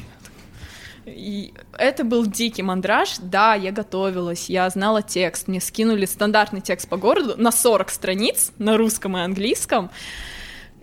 И 1.06 1.54
это 1.78 2.04
был 2.04 2.26
дикий 2.26 2.62
мандраж. 2.62 3.16
Да, 3.22 3.54
я 3.54 3.72
готовилась, 3.72 4.50
я 4.50 4.68
знала 4.68 5.00
текст. 5.02 5.48
Мне 5.48 5.60
скинули 5.60 6.04
стандартный 6.04 6.60
текст 6.60 6.86
по 6.86 6.98
городу 6.98 7.34
на 7.38 7.50
40 7.50 7.88
страниц 7.90 8.52
на 8.58 8.76
русском 8.76 9.16
и 9.16 9.20
английском. 9.20 9.90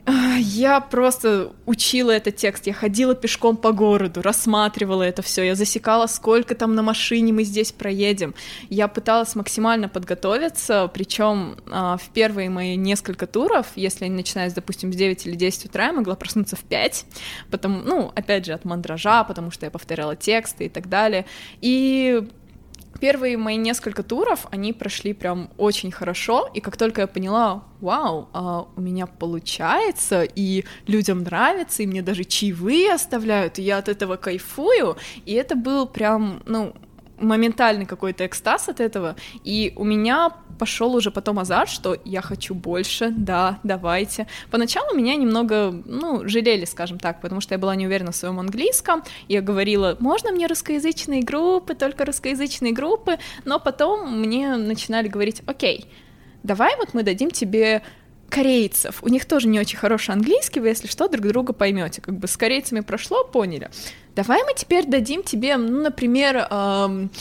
Я 0.08 0.82
просто 0.82 1.54
учила 1.66 2.12
этот 2.12 2.36
текст, 2.36 2.68
я 2.68 2.74
ходила 2.74 3.16
пешком 3.16 3.58
по 3.58 3.72
городу, 3.72 4.22
рассматривала 4.22 5.02
это 5.02 5.24
все, 5.24 5.44
я 5.44 5.56
засекала, 5.56 6.06
сколько 6.06 6.54
там 6.54 6.76
на 6.76 6.84
машине 6.84 7.34
мы 7.34 7.44
здесь 7.44 7.72
проедем. 7.72 8.36
Я 8.70 8.88
пыталась 8.88 9.34
максимально 9.36 9.90
подготовиться, 9.90 10.90
причем 10.94 11.58
а, 11.72 11.98
в 11.98 12.10
первые 12.10 12.50
мои 12.52 12.76
несколько 12.76 13.26
туров, 13.26 13.68
если 13.76 14.06
они 14.06 14.16
начинаются, 14.16 14.58
допустим, 14.58 14.92
в 14.92 14.96
9 14.96 15.26
или 15.26 15.36
10 15.36 15.66
утра, 15.66 15.86
я 15.86 15.94
могла 15.94 16.16
проснуться 16.16 16.56
в 16.56 16.64
5, 16.64 17.06
потому, 17.50 17.82
ну, 17.82 18.12
опять 18.14 18.46
же, 18.46 18.54
от 18.54 18.64
мандража, 18.64 19.24
потому 19.24 19.50
что 19.50 19.66
я 19.66 19.72
повторяла 19.72 20.16
тексты 20.16 20.66
и 20.66 20.70
так 20.70 20.88
далее. 20.88 21.26
И 21.62 22.28
первые 23.00 23.38
мои 23.38 23.58
несколько 23.58 24.04
туров, 24.04 24.48
они 24.52 24.74
прошли 24.74 25.14
прям 25.14 25.50
очень 25.58 25.92
хорошо, 25.92 26.50
и 26.54 26.60
как 26.60 26.78
только 26.78 27.02
я 27.02 27.08
поняла, 27.08 27.64
вау, 27.82 28.30
а 28.34 28.68
у 28.76 28.82
меня 28.82 29.08
получается, 29.08 30.24
и 30.24 30.66
людям 30.88 31.24
нравится, 31.24 31.84
и 31.84 31.88
мне 31.88 32.02
даже 32.02 32.24
чаевые 32.24 32.94
оставляют, 32.94 33.60
и 33.60 33.64
я 33.64 33.78
от 33.78 33.90
этого 33.90 34.16
кайфую, 34.16 34.98
и 35.26 35.34
это 35.34 35.56
был 35.56 35.88
прям, 35.88 36.42
ну, 36.46 36.74
моментальный 37.18 37.86
какой-то 37.86 38.26
экстаз 38.26 38.70
от 38.70 38.80
этого, 38.80 39.16
и 39.44 39.74
у 39.76 39.84
меня 39.84 40.32
пошел 40.60 40.96
уже 40.96 41.12
потом 41.12 41.40
азарт, 41.40 41.70
что 41.70 41.98
я 42.06 42.22
хочу 42.22 42.54
больше, 42.56 43.10
да, 43.10 43.60
давайте. 43.64 44.28
Поначалу 44.52 44.96
меня 44.96 45.16
немного, 45.16 45.72
ну, 45.86 46.28
жалели, 46.28 46.66
скажем 46.66 47.00
так, 47.00 47.22
потому 47.22 47.42
что 47.42 47.54
я 47.54 47.58
была 47.58 47.76
не 47.76 47.88
уверена 47.88 48.12
в 48.12 48.16
своем 48.16 48.40
английском, 48.40 49.04
я 49.28 49.42
говорила, 49.42 49.98
можно 50.00 50.32
мне 50.32 50.48
русскоязычные 50.48 51.24
группы, 51.24 51.76
только 51.76 52.06
русскоязычные 52.06 52.74
группы, 52.74 53.18
но 53.44 53.60
потом 53.60 54.20
мне 54.20 54.56
начинали 54.56 55.08
говорить, 55.08 55.42
окей, 55.46 55.88
давай 56.44 56.76
вот 56.78 56.94
мы 56.94 57.04
дадим 57.04 57.32
тебе 57.32 57.82
корейцев. 58.30 59.00
У 59.02 59.08
них 59.08 59.26
тоже 59.26 59.48
не 59.48 59.60
очень 59.60 59.78
хороший 59.78 60.12
английский, 60.12 60.60
вы, 60.60 60.70
если 60.70 60.88
что, 60.88 61.08
друг 61.08 61.26
друга 61.28 61.54
поймете. 61.54 62.02
Как 62.02 62.18
бы 62.18 62.28
с 62.28 62.38
корейцами 62.38 62.82
прошло, 62.82 63.24
поняли. 63.24 63.70
Давай 64.16 64.44
мы 64.44 64.54
теперь 64.56 64.86
дадим 64.86 65.24
тебе, 65.24 65.58
ну, 65.58 65.84
например, 65.84 66.48
эм, 66.50 67.12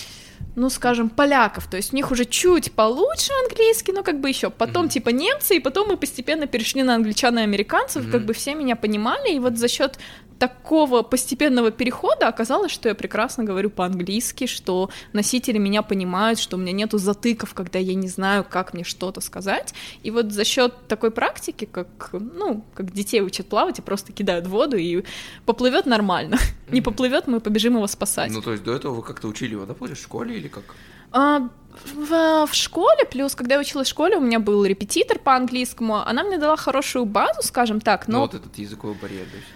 ну, 0.57 0.71
скажем, 0.71 1.11
поляков, 1.11 1.67
то 1.67 1.77
есть 1.77 1.93
у 1.93 1.97
них 1.97 2.11
уже 2.11 2.25
чуть 2.25 2.73
получше 2.73 3.33
английский, 3.45 3.93
но 3.93 4.03
как 4.03 4.21
бы 4.21 4.29
еще 4.29 4.51
потом 4.51 4.87
mm-hmm. 4.87 4.91
типа 4.91 5.09
немцы, 5.09 5.57
и 5.57 5.61
потом 5.61 5.89
мы 5.89 5.97
постепенно 5.97 6.47
перешли 6.47 6.83
на 6.83 6.95
англичан 6.95 7.39
и 7.39 7.43
американцев, 7.43 8.05
mm-hmm. 8.05 8.11
как 8.11 8.25
бы 8.25 8.35
все 8.35 8.55
меня 8.55 8.77
понимали, 8.77 9.35
и 9.35 9.39
вот 9.41 9.59
за 9.59 9.69
счет 9.69 9.99
такого 10.39 11.03
постепенного 11.03 11.71
перехода 11.71 12.29
оказалось, 12.29 12.73
что 12.73 12.89
я 12.89 12.95
прекрасно 12.95 13.45
говорю 13.45 13.71
по-английски, 13.71 14.47
что 14.47 14.91
носители 15.13 15.59
меня 15.59 15.83
понимают, 15.83 16.39
что 16.39 16.57
у 16.57 16.61
меня 16.61 16.73
нету 16.73 16.99
затыков, 16.99 17.55
когда 17.55 17.79
я 17.79 17.95
не 17.95 18.09
знаю, 18.09 18.45
как 18.49 18.75
мне 18.75 18.85
что-то 18.85 19.21
сказать. 19.21 19.75
И 20.03 20.11
вот 20.11 20.33
за 20.33 20.45
счет 20.45 20.75
такой 20.89 21.11
практики, 21.11 21.65
как, 21.65 22.11
ну, 22.13 22.65
как 22.75 22.93
детей 22.93 23.21
учат 23.21 23.47
плавать 23.47 23.79
и 23.79 23.83
просто 23.83 24.13
кидают 24.13 24.47
в 24.47 24.51
воду, 24.51 24.77
и 24.77 25.05
поплывет 25.47 25.87
нормально. 25.87 26.39
Не 26.69 26.81
поплывет, 26.81 27.27
мы 27.27 27.41
побежим 27.41 27.75
его 27.77 27.87
спасать. 27.87 28.33
Ну, 28.33 28.43
то 28.43 28.53
есть 28.53 28.65
до 28.65 28.75
этого 28.75 28.95
вы 28.95 29.03
как-то 29.03 29.29
учили 29.29 29.55
водоплавать 29.55 29.97
в 29.97 30.03
школе 30.03 30.37
или 30.37 30.49
как? 30.49 30.65
А, 31.13 31.49
в, 31.95 32.47
в 32.47 32.55
школе, 32.55 33.05
плюс, 33.11 33.35
когда 33.35 33.55
я 33.55 33.61
училась 33.61 33.87
в 33.87 33.91
школе, 33.91 34.17
у 34.17 34.21
меня 34.21 34.41
был 34.41 34.65
репетитор 34.65 35.19
по 35.19 35.37
английскому, 35.37 35.97
она 35.97 36.25
мне 36.25 36.39
дала 36.39 36.57
хорошую 36.57 37.05
базу, 37.05 37.43
скажем 37.43 37.81
так, 37.81 38.09
но... 38.09 38.15
Ну, 38.15 38.21
вот 38.23 38.35
этот 38.35 38.59
языковой 38.59 38.97
барьер, 39.01 39.27
то 39.27 39.37
есть. 39.37 39.49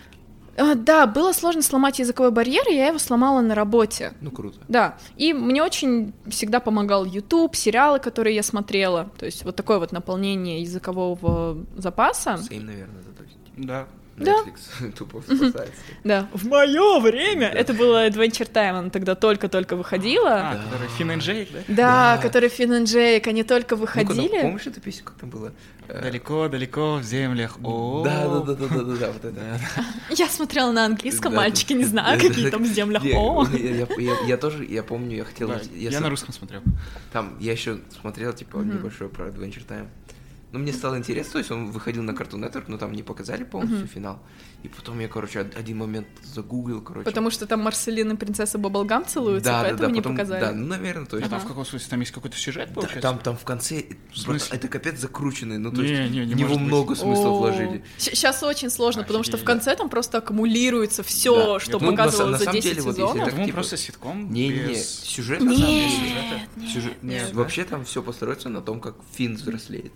А, 0.59 0.75
да, 0.75 1.07
было 1.07 1.33
сложно 1.33 1.63
сломать 1.63 2.01
языковой 2.01 2.33
барьер, 2.33 2.69
и 2.69 2.75
я 2.75 2.89
его 2.89 2.99
сломала 2.99 3.41
на 3.41 3.55
работе. 3.55 4.13
Ну, 4.21 4.33
круто. 4.33 4.59
Да, 4.67 4.99
и 5.17 5.33
мне 5.33 5.63
очень 5.63 6.13
всегда 6.27 6.59
помогал 6.59 7.05
YouTube, 7.05 7.55
сериалы, 7.55 8.01
которые 8.01 8.35
я 8.35 8.43
смотрела, 8.43 9.11
то 9.19 9.25
есть 9.25 9.45
вот 9.45 9.55
такое 9.55 9.79
вот 9.79 9.93
наполнение 9.93 10.61
языкового 10.63 11.65
запаса. 11.77 12.35
Same, 12.35 12.65
наверное, 12.65 13.03
зато. 13.03 13.25
Да. 13.57 13.87
Netflix 14.19 14.93
тупо 14.99 15.23
спасается. 15.23 15.83
Да. 16.05 16.29
В 16.33 16.47
мое 16.47 17.01
время 17.01 17.49
это 17.49 17.75
было 17.75 18.07
Adventure 18.07 18.51
Time, 18.51 18.79
она 18.79 18.91
тогда 18.91 19.14
только-только 19.14 19.77
выходила. 19.77 20.51
А, 20.51 20.57
который 20.64 20.89
Финн 20.97 21.12
и 21.12 21.16
Джейк, 21.16 21.49
да? 21.53 21.61
Да, 21.69 22.19
который 22.23 22.49
Финн 22.49 22.75
и 22.75 22.85
Джейк, 22.85 23.27
они 23.27 23.45
только 23.45 23.77
выходили. 23.77 24.43
Помнишь 24.43 24.66
эту 24.66 24.81
песню, 24.81 25.05
как 25.05 25.16
там 25.16 25.31
было? 25.31 25.53
Далеко-далеко 25.89 26.97
в 26.97 27.03
землях. 27.03 27.59
О, 27.62 28.03
Да, 28.05 28.29
да, 28.29 28.41
да, 28.41 28.55
да, 28.55 28.66
да, 28.69 28.97
да, 28.97 29.11
вот 29.11 29.25
это. 29.25 29.61
Я 30.11 30.29
смотрела 30.29 30.71
на 30.71 30.85
английском, 30.85 31.35
мальчики, 31.35 31.73
не 31.73 31.85
знаю, 31.85 32.21
какие 32.21 32.51
там 32.51 32.62
в 32.62 32.66
землях. 32.66 33.03
О. 33.14 33.47
Я 34.27 34.37
тоже, 34.37 34.64
я 34.64 34.83
помню, 34.83 35.16
я 35.16 35.25
хотел... 35.25 35.53
Я 35.73 36.01
на 36.01 36.11
русском 36.11 36.35
смотрел. 36.35 36.62
Там, 37.12 37.37
я 37.41 37.53
еще 37.53 37.79
смотрел, 38.01 38.33
типа, 38.33 38.59
небольшой 38.59 39.09
про 39.09 39.27
Adventure 39.29 39.66
Time. 39.66 39.89
Ну, 40.51 40.59
мне 40.59 40.72
стало 40.72 40.96
интересно, 40.96 41.32
то 41.32 41.38
есть 41.38 41.51
он 41.51 41.70
выходил 41.70 42.03
на 42.03 42.12
Cartoon 42.12 42.40
Network, 42.40 42.64
но 42.68 42.78
там 42.78 42.92
не 42.92 43.03
показали 43.03 43.44
полностью 43.44 43.84
mm-hmm. 43.84 43.86
финал. 43.86 44.22
И 44.65 44.69
потом 44.69 44.99
я, 44.99 45.07
короче, 45.07 45.39
один 45.41 45.79
момент 45.79 46.09
загуглил, 46.25 46.83
короче. 46.83 47.05
Потому 47.05 47.31
что 47.31 47.47
там 47.47 47.61
Марселин 47.61 48.11
и 48.11 48.17
принцесса 48.17 48.59
Баблгам 48.59 49.07
целуются, 49.07 49.51
да, 49.51 49.61
поэтому 49.61 49.79
да, 49.83 49.87
да, 49.87 49.93
не 49.93 50.01
потом, 50.01 50.13
показали. 50.17 50.41
Да, 50.41 50.53
ну, 50.53 50.67
наверное, 50.67 51.07
то 51.07 51.17
есть. 51.17 51.29
А 51.29 51.31
там 51.31 51.41
в 51.41 51.47
каком 51.47 51.65
смысле? 51.65 51.87
Там 51.89 52.01
есть 52.01 52.11
какой-то 52.13 52.37
сюжет, 52.37 52.75
получается? 52.75 53.01
Да, 53.01 53.09
там, 53.13 53.19
там 53.21 53.37
в 53.37 53.45
конце... 53.45 53.85
В 54.13 54.19
смысле? 54.19 54.57
Это 54.57 54.67
капец 54.67 54.99
закрученный, 54.99 55.59
ну, 55.59 55.71
то 55.71 55.81
не, 55.81 55.89
есть 55.91 56.13
не, 56.13 56.27
не 56.27 56.35
в 56.35 56.37
него 56.37 56.59
много 56.59 56.89
быть. 56.89 56.99
смыслов 56.99 57.39
вложили. 57.39 57.85
Сейчас 57.99 58.43
очень 58.43 58.69
сложно, 58.69 59.05
потому 59.05 59.23
что 59.23 59.37
в 59.37 59.45
конце 59.45 59.77
там 59.77 59.89
просто 59.89 60.19
аккумулируется 60.19 61.05
все, 61.05 61.55
Да. 61.55 61.61
что 61.61 61.79
Ну, 61.79 61.91
показывалось 61.93 62.39
за 62.39 62.39
на 62.39 62.39
самом 62.39 62.55
10 62.61 62.69
деле, 62.71 62.83
вот 62.83 62.95
сезонов. 62.97 63.25
Так, 63.25 63.31
думал, 63.35 63.47
типа, 63.47 63.55
просто 63.55 63.77
ситком 63.77 64.33
Не, 64.33 64.49
не, 64.49 64.55
без... 64.55 65.01
сюжет 65.01 65.41
на 65.41 65.55
самом 65.55 65.67
деле. 65.69 65.87
Нет? 66.57 66.71
Сюжет- 66.73 67.03
Нет, 67.05 67.23
нет? 67.27 67.33
Вообще 67.35 67.63
там 67.65 67.85
все 67.85 68.03
построится 68.03 68.49
на 68.49 68.61
том, 68.61 68.81
как 68.81 68.97
Финн 69.13 69.37
взрослеет. 69.37 69.93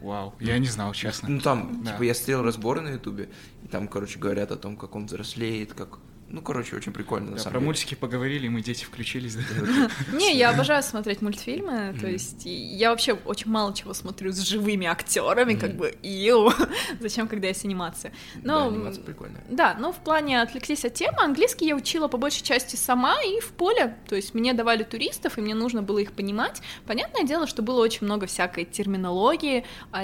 Вау, 0.00 0.34
я 0.40 0.58
не 0.58 0.66
знал, 0.66 0.92
честно. 0.92 1.28
Ну 1.28 1.40
там, 1.40 1.84
типа, 1.84 2.02
я 2.02 2.14
смотрел 2.14 2.42
разборы 2.42 2.80
на 2.80 2.88
Ютубе, 2.88 3.28
и 3.62 3.68
там, 3.68 3.81
короче, 3.88 4.18
говорят 4.18 4.52
о 4.52 4.56
том, 4.56 4.76
как 4.76 4.94
он 4.94 5.06
взрослеет, 5.06 5.72
как. 5.74 5.98
Ну, 6.32 6.40
короче, 6.40 6.74
очень 6.76 6.92
прикольно, 6.92 7.32
на 7.32 7.36
Да, 7.36 7.42
самом 7.42 7.52
про 7.52 7.58
деле. 7.60 7.66
мультики 7.66 7.94
поговорили, 7.94 8.48
мы 8.48 8.62
дети 8.62 8.84
включились. 8.84 9.36
да. 9.36 9.90
Не, 10.16 10.34
я 10.34 10.48
обожаю 10.50 10.82
смотреть 10.82 11.20
мультфильмы, 11.20 11.94
то 12.00 12.06
есть 12.08 12.46
и 12.46 12.50
я 12.50 12.90
вообще 12.90 13.12
очень 13.12 13.50
мало 13.50 13.74
чего 13.74 13.92
смотрю 13.92 14.32
с 14.32 14.38
живыми 14.40 14.86
актерами, 14.86 15.54
как 15.54 15.76
бы, 15.76 15.94
иу, 16.02 16.50
зачем, 17.00 17.28
когда 17.28 17.48
есть 17.48 17.64
анимация. 17.66 18.12
Да, 18.36 18.60
Но, 18.60 18.68
анимация 18.68 19.04
прикольная. 19.04 19.44
да, 19.50 19.76
но 19.78 19.92
в 19.92 19.96
плане 19.98 20.40
отвлеклись 20.40 20.84
от 20.86 20.94
темы, 20.94 21.18
английский 21.22 21.66
я 21.66 21.76
учила 21.76 22.08
по 22.08 22.16
большей 22.16 22.42
части 22.42 22.76
сама 22.76 23.14
и 23.22 23.40
в 23.40 23.52
поле, 23.52 23.96
то 24.08 24.16
есть 24.16 24.32
мне 24.34 24.54
давали 24.54 24.84
туристов, 24.84 25.36
и 25.36 25.42
мне 25.42 25.54
нужно 25.54 25.82
было 25.82 25.98
их 25.98 26.12
понимать. 26.12 26.62
Понятное 26.86 27.24
дело, 27.24 27.46
что 27.46 27.60
было 27.60 27.82
очень 27.82 28.06
много 28.06 28.26
всякой 28.26 28.64
терминологии, 28.64 29.66
а 29.92 30.02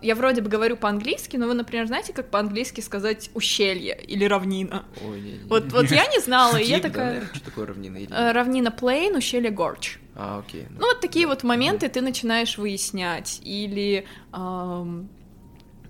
я 0.00 0.14
вроде 0.14 0.42
бы 0.42 0.48
говорю 0.48 0.76
по-английски, 0.76 1.36
но 1.36 1.48
вы, 1.48 1.54
например, 1.54 1.86
знаете, 1.88 2.12
как 2.12 2.30
по-английски 2.30 2.80
сказать 2.80 3.30
ущелье 3.34 3.98
или 4.06 4.24
равнина? 4.24 4.84
Ой, 5.04 5.20
не, 5.20 5.32
не. 5.32 5.55
Вот, 5.60 5.72
вот 5.72 5.90
я 5.90 6.06
не 6.06 6.20
знала, 6.20 6.56
и 6.56 6.64
я 6.64 6.80
такая... 6.80 7.22
Что 7.34 7.44
такое 7.44 7.66
равнина? 7.66 7.98
Э, 8.10 8.32
Равнина 8.32 8.70
Плейн, 8.70 9.16
ущелье 9.16 9.50
Горч. 9.50 9.98
А, 10.14 10.42
окей. 10.46 10.66
Ну, 10.78 10.86
вот 10.86 11.00
такие 11.00 11.26
вот 11.26 11.42
моменты 11.42 11.88
ты 11.88 12.00
начинаешь 12.00 12.58
выяснять. 12.58 13.40
Или... 13.42 14.06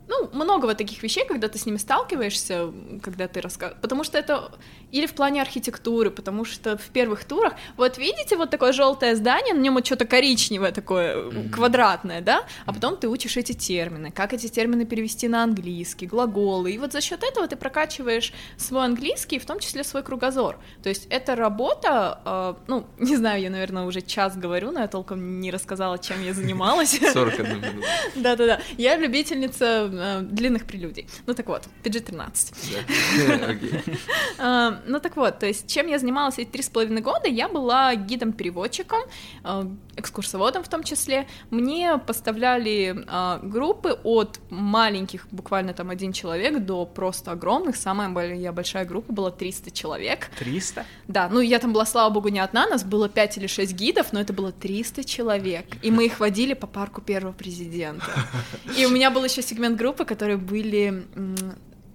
ну, 0.08 0.30
много 0.32 0.66
вот 0.66 0.78
таких 0.78 1.02
вещей, 1.02 1.24
когда 1.26 1.48
ты 1.48 1.58
с 1.58 1.66
ними 1.66 1.76
сталкиваешься, 1.78 2.72
когда 3.02 3.26
ты 3.28 3.40
рассказываешь. 3.40 3.80
Потому 3.82 4.04
что 4.04 4.18
это 4.18 4.52
или 4.92 5.06
в 5.06 5.14
плане 5.14 5.42
архитектуры, 5.42 6.10
потому 6.10 6.44
что 6.44 6.76
в 6.78 6.88
первых 6.90 7.24
турах, 7.24 7.54
вот 7.76 7.98
видите, 7.98 8.36
вот 8.36 8.50
такое 8.50 8.72
желтое 8.72 9.16
здание, 9.16 9.52
на 9.54 9.58
нем 9.58 9.74
вот 9.74 9.84
что-то 9.84 10.04
коричневое 10.06 10.70
такое, 10.72 11.16
Мгм. 11.24 11.50
квадратное, 11.50 12.20
да, 12.20 12.44
а 12.66 12.72
потом 12.72 12.96
ты 12.96 13.08
учишь 13.08 13.36
эти 13.36 13.52
термины, 13.52 14.10
как 14.12 14.32
эти 14.32 14.46
термины 14.46 14.84
перевести 14.86 15.26
на 15.28 15.42
английский, 15.42 16.06
глаголы, 16.06 16.70
и 16.70 16.78
вот 16.78 16.92
за 16.92 17.00
счет 17.00 17.24
этого 17.24 17.48
ты 17.48 17.56
прокачиваешь 17.56 18.32
свой 18.56 18.84
английский, 18.84 19.38
в 19.40 19.44
том 19.46 19.58
числе 19.58 19.82
свой 19.82 20.02
кругозор. 20.04 20.58
То 20.82 20.88
есть 20.88 21.06
эта 21.10 21.34
работа, 21.34 22.20
э, 22.24 22.54
ну, 22.68 22.86
не 22.98 23.16
знаю, 23.16 23.42
я, 23.42 23.50
наверное, 23.50 23.84
уже 23.84 24.00
час 24.02 24.36
говорю, 24.36 24.70
но 24.70 24.80
я 24.80 24.86
толком 24.88 25.40
не 25.40 25.50
рассказала, 25.50 25.98
чем 25.98 26.22
я 26.24 26.32
занималась. 26.32 26.98
41 27.12 27.60
минут. 27.60 27.84
Да-да-да. 28.14 28.60
Я 28.78 28.96
любительница 28.96 29.90
э, 29.96 30.20
длинных 30.22 30.66
прелюдий. 30.66 31.08
Ну 31.26 31.34
так 31.34 31.46
вот, 31.46 31.62
PG-13. 31.84 32.54
Да. 32.72 33.46
Окей. 33.50 33.98
А, 34.38 34.80
Ну 34.86 35.00
так 35.00 35.16
вот, 35.16 35.38
то 35.38 35.46
есть 35.46 35.66
чем 35.68 35.86
я 35.88 35.98
занималась 35.98 36.38
эти 36.38 36.48
три 36.48 36.62
с 36.62 36.68
половиной 36.68 37.02
года, 37.02 37.28
я 37.28 37.48
была 37.48 37.94
гидом-переводчиком, 37.94 39.00
э, 39.44 39.64
экскурсоводом 39.96 40.62
в 40.62 40.68
том 40.68 40.82
числе. 40.82 41.26
Мне 41.50 41.98
поставляли 41.98 43.04
а, 43.08 43.38
группы 43.42 43.98
от 44.04 44.40
маленьких, 44.50 45.26
буквально 45.30 45.72
там 45.72 45.90
один 45.90 46.12
человек, 46.12 46.58
до 46.64 46.84
просто 46.84 47.32
огромных. 47.32 47.76
Самая 47.76 48.10
большая 48.52 48.84
группа 48.84 49.12
была 49.12 49.30
300 49.30 49.70
человек. 49.70 50.30
300? 50.38 50.84
Да, 51.08 51.28
ну 51.28 51.40
я 51.40 51.58
там 51.58 51.72
была, 51.72 51.86
слава 51.86 52.12
богу, 52.12 52.28
не 52.28 52.40
одна, 52.40 52.66
нас 52.66 52.84
было 52.84 53.08
5 53.08 53.38
или 53.38 53.46
6 53.46 53.72
гидов, 53.72 54.12
но 54.12 54.20
это 54.20 54.32
было 54.32 54.52
300 54.52 55.04
человек. 55.04 55.66
И 55.82 55.90
мы 55.90 56.06
их 56.06 56.20
водили 56.20 56.54
по 56.54 56.66
парку 56.66 57.00
первого 57.00 57.32
президента. 57.32 58.06
И 58.76 58.84
у 58.86 58.90
меня 58.90 59.10
был 59.10 59.24
еще 59.24 59.42
сегмент 59.42 59.78
группы, 59.78 59.85
которые 59.94 60.36
были... 60.36 61.06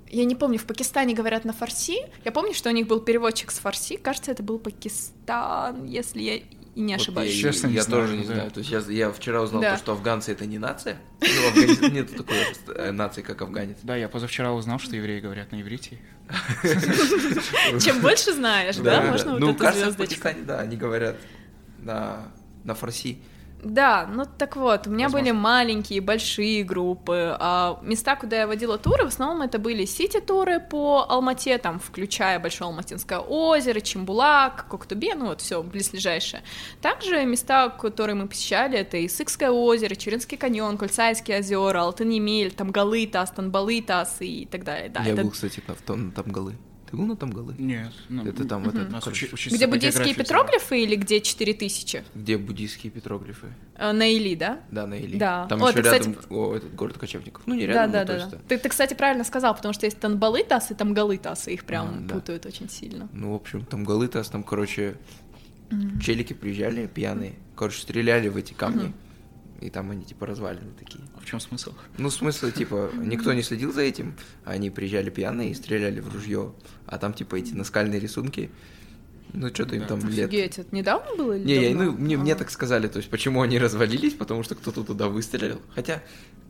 Я 0.10 0.26
не 0.26 0.36
помню, 0.36 0.58
в 0.60 0.66
Пакистане 0.66 1.14
говорят 1.16 1.46
на 1.46 1.54
фарси. 1.54 1.96
Я 2.26 2.32
помню, 2.34 2.54
что 2.54 2.70
у 2.70 2.74
них 2.74 2.86
был 2.88 3.00
переводчик 3.00 3.50
с 3.52 3.60
фарси. 3.60 3.96
Кажется, 3.96 4.32
это 4.32 4.44
был 4.44 4.60
Пакистан, 4.60 5.86
если 5.86 6.22
я 6.22 6.36
и 6.36 6.44
не 6.76 6.94
Вот 6.94 7.02
ошибаюсь. 7.02 7.34
я- 7.36 7.52
Честно, 7.52 7.68
не 7.68 7.76
я 7.76 7.84
знаю, 7.84 8.04
тоже 8.04 8.18
не 8.18 8.26
да. 8.26 8.34
знаю. 8.34 8.52
То 8.52 8.60
есть 8.60 8.72
я, 8.72 8.80
я 8.90 9.12
вчера 9.12 9.42
узнал 9.42 9.62
Да. 9.62 9.74
то, 9.74 9.78
что 9.78 9.92
афганцы 9.94 10.32
это 10.34 10.46
не 10.46 10.58
нация. 10.58 10.98
Ну, 11.22 11.28
в 11.28 11.48
Афганистане 11.50 11.92
нет 11.94 12.16
такой 12.16 12.36
э, 12.76 12.92
нации, 12.92 13.22
как 13.22 13.42
афганец. 13.42 13.78
Да, 13.84 13.96
я 13.96 14.10
позавчера 14.10 14.52
узнал, 14.52 14.80
что 14.80 14.96
евреи 14.96 15.20
говорят 15.22 15.52
на 15.54 15.62
иврите. 15.62 15.98
Чем 17.84 18.02
больше 18.02 18.34
знаешь, 18.34 18.78
да, 18.78 19.02
можно 19.02 19.38
Ну, 19.38 19.48
вот 19.48 19.56
эту 19.56 19.64
кажется, 19.64 19.88
в 19.88 19.94
звездочку. 19.94 20.22
Пакистане, 20.24 20.46
да, 20.46 20.60
они 20.60 20.76
говорят 20.78 21.16
на, 21.80 22.32
на 22.64 22.74
фарси. 22.76 23.20
Да, 23.64 24.08
ну 24.12 24.26
так 24.26 24.56
вот, 24.56 24.88
у 24.88 24.90
меня 24.90 25.06
Возможно. 25.06 25.26
были 25.26 25.32
маленькие, 25.32 26.02
большие 26.02 26.64
группы. 26.64 27.36
А 27.40 27.80
места, 27.84 28.16
куда 28.16 28.40
я 28.40 28.48
водила 28.48 28.78
туры, 28.78 29.06
в 29.06 29.08
основном 29.08 29.42
это 29.44 29.60
были 29.60 29.86
сити-туры 29.86 30.60
по 30.60 31.06
Алмате, 31.08 31.58
там, 31.58 31.80
включая 31.80 32.40
Большое 32.40 32.70
Алматинское 32.70 33.20
озеро, 33.20 33.80
Чембулак, 33.80 34.68
Коктубе, 34.68 35.14
ну 35.16 35.28
вот 35.28 35.42
все 35.42 35.62
близлежащее. 35.62 36.42
Также 36.82 37.24
места, 37.26 37.70
которые 37.70 38.16
мы 38.16 38.28
посещали, 38.28 38.80
это 38.80 39.04
Исыкское 39.06 39.52
озеро, 39.52 39.96
Черинский 39.96 40.38
каньон, 40.38 40.78
Кольцайские 40.78 41.40
озера, 41.40 41.82
Алтын-Емель, 41.82 42.52
там 42.52 42.72
Галытас, 42.72 43.32
Танбалытас 43.32 44.18
и 44.22 44.48
так 44.50 44.64
далее. 44.64 44.90
Да, 44.90 45.04
Я 45.04 45.14
это 45.14 45.24
был, 45.24 45.32
кстати, 45.32 45.62
в 45.66 45.82
том 45.84 46.12
Тамгалы. 46.12 46.56
Ты 46.92 46.98
был 46.98 47.06
на 47.06 47.16
Тамгалы? 47.16 47.56
Нет. 47.58 47.94
ну, 48.10 48.26
Это 48.26 48.44
там, 48.46 48.68
это, 48.68 48.86
у 48.86 48.90
нас 48.92 49.02
короче, 49.04 49.28
Где 49.50 49.66
буддийские 49.66 50.14
петроглифы 50.14 50.84
или 50.84 50.98
где 50.98 51.22
4000? 51.22 52.04
где 52.14 52.38
буддийские 52.38 52.92
петроглифы. 52.92 53.48
Э, 53.78 53.94
На 53.94 54.08
Или, 54.12 54.36
да? 54.36 54.60
Да, 54.72 54.86
на 54.88 54.96
Или. 54.96 55.18
Да. 55.18 55.46
Там 55.48 55.64
О, 55.64 55.68
еще 55.70 55.78
ты, 55.78 55.84
кстати, 55.84 56.08
рядом 56.10 56.26
о, 56.30 56.54
этот 56.56 56.76
город 56.76 56.98
кочевников. 56.98 57.44
Ну, 57.46 57.56
не 57.56 57.66
Да, 57.66 57.74
рядом, 57.74 57.92
да, 57.94 58.00
но 58.02 58.06
да, 58.06 58.14
точно. 58.16 58.32
да. 58.32 58.38
Ты, 58.50 58.58
ты, 58.58 58.70
кстати, 58.70 58.94
правильно 58.94 59.24
сказал, 59.24 59.56
потому 59.56 59.74
что 59.74 59.86
есть 59.86 60.00
Танбалытас 60.00 60.72
и 60.72 60.74
Тамгалытас, 60.74 61.48
и 61.48 61.54
их 61.54 61.64
прям 61.64 61.88
А, 61.88 62.00
да. 62.02 62.16
путают 62.16 62.46
очень 62.46 62.70
сильно. 62.70 63.08
Ну, 63.14 63.32
в 63.32 63.36
общем, 63.36 63.64
там 63.66 63.86
Галытас, 63.86 64.28
там, 64.30 64.44
короче, 64.44 64.98
челики 66.02 66.34
приезжали 66.34 66.88
пьяные, 66.88 67.36
короче, 67.56 67.82
стреляли 67.82 68.28
в 68.28 68.36
эти 68.36 68.52
камни, 68.54 68.92
и 69.62 69.70
там 69.70 69.92
они, 69.92 70.04
типа, 70.04 70.26
развалины 70.26 70.72
такие. 70.78 71.04
А 71.16 71.20
в 71.20 71.26
чем 71.26 71.40
смысл? 71.40 71.74
Ну, 71.98 72.10
смысл, 72.10 72.52
типа, 72.52 72.92
никто 72.96 73.32
не 73.34 73.44
следил 73.44 73.72
за 73.72 73.82
этим, 73.82 74.16
они 74.44 74.70
приезжали 74.70 75.10
пьяные 75.10 75.52
и 75.52 75.54
стреляли 75.54 76.00
в 76.00 76.14
ружье, 76.14 76.54
а 76.88 76.98
там, 76.98 77.14
типа, 77.14 77.36
эти 77.36 77.54
наскальные 77.54 78.00
рисунки, 78.00 78.50
ну, 79.34 79.48
что-то 79.50 79.76
им 79.76 79.82
Да. 79.82 79.88
там 79.90 80.00
лет... 80.10 80.28
Офигеть, 80.30 80.60
это 80.60 80.76
недавно 80.76 81.16
было 81.16 81.34
или 81.34 81.44
Не, 81.46 81.70
я- 81.70 81.76
ну, 81.76 81.92
мне, 81.92 82.18
мне 82.18 82.34
А. 82.34 82.36
так 82.36 82.50
сказали, 82.52 82.88
то 82.88 82.98
есть, 82.98 83.10
почему 83.10 83.42
они 83.42 83.58
развалились, 83.60 84.14
потому 84.14 84.44
что 84.44 84.56
кто-то 84.56 84.84
туда 84.84 85.08
выстрелил, 85.08 85.62
хотя, 85.76 86.02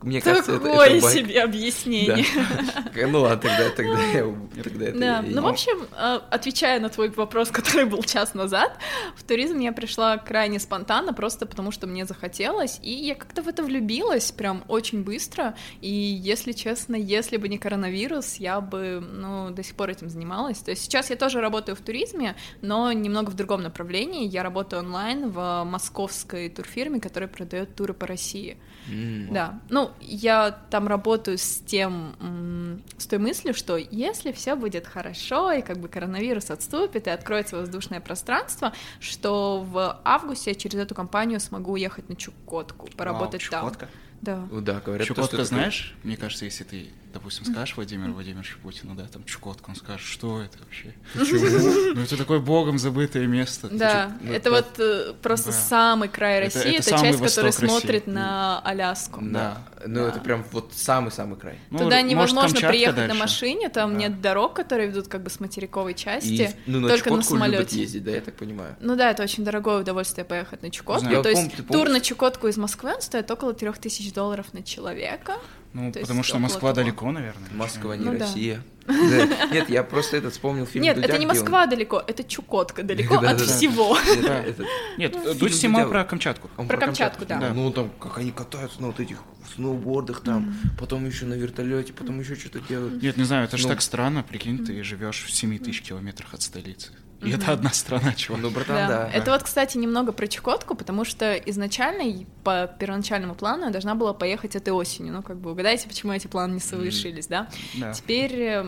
мне 0.02 0.20
кажется, 0.20 0.52
это, 0.52 0.60
Такое 0.64 0.86
это 0.88 1.02
байк. 1.02 1.14
себе 1.18 1.42
объяснение. 1.42 2.24
Да. 2.34 3.06
Ну 3.12 3.20
ладно, 3.22 3.50
тогда, 3.50 3.70
тогда, 3.70 4.02
я- 4.04 4.62
тогда 4.62 4.84
это... 4.86 4.98
Да, 4.98 5.06
я- 5.06 5.22
ну, 5.22 5.42
в 5.42 5.46
общем, 5.46 5.86
э, 5.96 6.20
отвечая 6.30 6.80
на 6.80 6.88
твой 6.88 7.10
вопрос, 7.10 7.50
который 7.50 7.84
был 7.86 8.02
час 8.02 8.34
назад, 8.34 8.76
в 9.16 9.22
туризм 9.22 9.58
я 9.58 9.72
пришла 9.72 10.16
крайне 10.18 10.58
спонтанно, 10.60 11.12
просто 11.12 11.46
потому 11.46 11.70
что 11.72 11.86
мне 11.86 12.04
захотелось, 12.04 12.78
и 12.82 12.90
я 12.90 13.14
как-то 13.14 13.42
в 13.42 13.48
это 13.48 13.62
влюбилась 13.62 14.32
прям 14.32 14.64
очень 14.68 15.02
быстро, 15.04 15.54
и, 15.80 15.88
если 15.90 16.52
честно, 16.52 16.96
если 16.96 17.36
бы 17.36 17.48
не 17.48 17.58
коронавирус, 17.58 18.36
я 18.36 18.60
бы, 18.60 19.00
ну, 19.00 19.50
до 19.50 19.62
сих 19.62 19.74
пор 19.74 19.90
этим 19.90 20.08
занималась. 20.08 20.58
То 20.58 20.70
есть 20.70 20.82
сейчас 20.82 21.10
я 21.10 21.16
тоже 21.16 21.40
работаю 21.40 21.76
в 21.76 21.80
туризме, 21.80 22.34
но 22.60 22.71
немного 22.92 23.30
в 23.30 23.34
другом 23.34 23.62
направлении. 23.62 24.26
Я 24.26 24.42
работаю 24.42 24.82
онлайн 24.82 25.30
в 25.30 25.64
московской 25.64 26.48
турфирме, 26.48 27.00
которая 27.00 27.28
продает 27.28 27.74
туры 27.74 27.94
по 27.94 28.06
России. 28.06 28.56
М. 28.88 29.32
Да, 29.32 29.60
ну, 29.68 29.90
я 30.00 30.50
там 30.70 30.88
работаю 30.88 31.38
с 31.38 31.62
тем, 31.66 32.80
с 32.98 33.06
той 33.06 33.18
мыслью, 33.18 33.54
что 33.54 33.76
если 33.76 34.32
все 34.32 34.56
будет 34.56 34.86
хорошо, 34.86 35.52
и 35.52 35.62
как 35.62 35.78
бы 35.78 35.88
коронавирус 35.88 36.50
отступит, 36.50 37.06
и 37.06 37.10
откроется 37.10 37.56
воздушное 37.56 38.00
пространство, 38.00 38.72
что 39.00 39.60
в 39.60 40.00
августе 40.04 40.50
я 40.50 40.54
через 40.54 40.80
эту 40.80 40.94
компанию 40.94 41.38
смогу 41.40 41.72
уехать 41.72 42.08
на 42.08 42.16
Чукотку, 42.16 42.88
поработать 42.96 43.42
Вау, 43.42 43.50
там. 43.50 43.70
Чукотка. 43.70 43.88
Да. 44.20 44.48
Ну 44.50 44.60
Да, 44.60 44.80
говорят, 44.80 45.06
то, 45.06 45.14
Чукотка 45.14 45.34
что 45.34 45.36
это 45.36 45.44
знаешь? 45.46 45.94
Мне 46.04 46.16
кажется, 46.16 46.44
если 46.44 46.64
ты, 46.64 46.88
допустим, 47.12 47.44
скажешь 47.44 47.76
Владимиру 47.76 48.12
Владимировичу 48.12 48.58
Путину, 48.62 48.94
да, 48.94 49.04
там 49.06 49.24
Чукотка, 49.24 49.70
он 49.70 49.76
скажет, 49.76 50.06
что 50.06 50.40
это 50.40 50.58
вообще? 50.58 50.94
Ну 51.94 52.02
это 52.02 52.16
такое 52.16 52.38
богом 52.40 52.78
забытое 52.78 53.26
место. 53.26 53.68
Да, 53.70 54.16
это 54.26 54.50
вот 54.50 54.78
э, 54.78 55.14
просто 55.22 55.52
самый 55.52 56.08
край 56.08 56.40
России, 56.40 56.78
это 56.78 56.90
часть, 56.90 57.20
которая 57.20 57.52
смотрит 57.52 58.06
на 58.06 58.60
Аляску. 58.60 59.20
Да. 59.22 59.62
Ну, 59.84 60.06
это 60.06 60.20
прям 60.20 60.44
вот 60.52 60.72
самый-самый 60.74 61.36
край. 61.36 61.58
Ну, 61.70 61.78
Туда 61.78 62.02
невозможно 62.02 62.60
приехать 62.60 63.08
на 63.08 63.14
машине, 63.14 63.68
там 63.68 63.96
нет 63.96 64.20
дорог, 64.20 64.54
которые 64.54 64.88
ведут 64.88 65.08
как 65.08 65.22
бы 65.22 65.30
с 65.30 65.40
материковой 65.40 65.94
части, 65.94 66.54
ну, 66.66 66.80
на 66.80 66.88
только 66.88 67.10
на 67.12 67.22
самолете. 67.22 67.80
ездить, 67.80 68.04
да, 68.04 68.12
я 68.12 68.20
так 68.20 68.34
понимаю. 68.36 68.76
Ну 68.80 68.96
да, 68.96 69.10
это 69.10 69.22
очень 69.22 69.44
дорогое 69.44 69.80
удовольствие 69.80 70.24
поехать 70.24 70.62
на 70.62 70.70
Чукотку. 70.70 71.22
То 71.22 71.28
есть 71.28 71.42
помню, 71.42 71.56
ты 71.56 71.62
тур 71.62 71.88
на 71.88 72.00
Чукотку 72.00 72.48
из 72.48 72.56
Москвы 72.56 72.94
он 72.94 73.02
стоит 73.02 73.30
около 73.30 73.54
3000 73.54 74.12
долларов 74.12 74.52
на 74.52 74.62
человека. 74.62 75.34
Ну, 75.74 75.90
То 75.90 76.00
потому 76.00 76.22
что 76.22 76.38
Москва 76.38 76.72
того. 76.72 76.84
далеко, 76.84 77.10
наверное. 77.12 77.48
Москва 77.52 77.96
не 77.96 78.04
Ну 78.04 78.12
да. 78.12 78.18
Россия. 78.20 78.62
Да. 78.86 79.46
Нет, 79.52 79.70
я 79.70 79.84
просто 79.84 80.16
этот 80.16 80.32
вспомнил 80.32 80.66
фильм 80.66 80.82
Нет, 80.84 80.96
Дудя, 80.96 81.06
это 81.08 81.18
не 81.18 81.24
где 81.24 81.32
он- 81.34 81.38
Москва 81.38 81.66
далеко, 81.66 82.02
это 82.04 82.24
Чукотка 82.24 82.82
далеко 82.82 83.20
Да, 83.20 83.30
от 83.30 83.38
да, 83.38 83.44
да. 83.46 83.52
всего. 83.52 83.96
Нет, 84.98 85.12
Да. 85.12 85.20
фильм 85.20 85.38
Дудь 85.38 85.54
снимал 85.54 85.88
про 85.88 86.04
Камчатку. 86.04 86.48
Про 86.48 86.76
Камчатку, 86.78 87.24
да. 87.24 87.52
Ну, 87.54 87.70
там, 87.70 87.90
как 88.00 88.18
они 88.18 88.32
катаются 88.32 88.80
на 88.82 88.88
вот 88.88 88.98
этих 89.00 89.18
сноубордах 89.54 90.20
там, 90.22 90.54
потом 90.78 91.06
еще 91.06 91.26
на 91.26 91.34
вертолете, 91.34 91.92
потом 91.92 92.20
еще 92.20 92.34
что-то 92.34 92.60
делают. 92.60 93.02
Нет, 93.02 93.16
не 93.16 93.24
знаю, 93.24 93.44
это 93.44 93.56
же 93.56 93.64
Ну. 93.64 93.68
так 93.70 93.82
странно, 93.82 94.22
прикинь, 94.22 94.64
ты 94.64 94.82
живешь 94.82 95.24
в 95.24 95.30
7 95.32 95.58
тысяч 95.58 95.82
километрах 95.82 96.34
от 96.34 96.42
столицы. 96.42 96.92
И 97.24 97.30
это 97.30 97.52
одна 97.52 97.70
страна, 97.70 98.12
чувак. 98.14 98.42
Ну, 98.42 98.50
братан, 98.50 98.76
Да. 98.76 98.88
да. 98.88 99.10
Это 99.12 99.30
вот, 99.30 99.42
кстати, 99.42 99.78
немного 99.78 100.12
про 100.12 100.26
Чукотку, 100.26 100.74
потому 100.74 101.04
что 101.04 101.34
изначально 101.34 102.24
по 102.42 102.66
первоначальному 102.66 103.34
плану 103.34 103.66
я 103.66 103.70
должна 103.70 103.94
была 103.94 104.12
поехать 104.12 104.56
этой 104.56 104.70
осенью. 104.70 105.12
Ну, 105.12 105.22
как 105.22 105.38
бы 105.38 105.52
угадайте, 105.52 105.88
почему 105.88 106.12
эти 106.12 106.26
планы 106.26 106.54
не 106.54 106.60
совершились, 106.60 107.26
да? 107.28 107.48
Да. 107.74 107.92
Теперь 107.92 108.60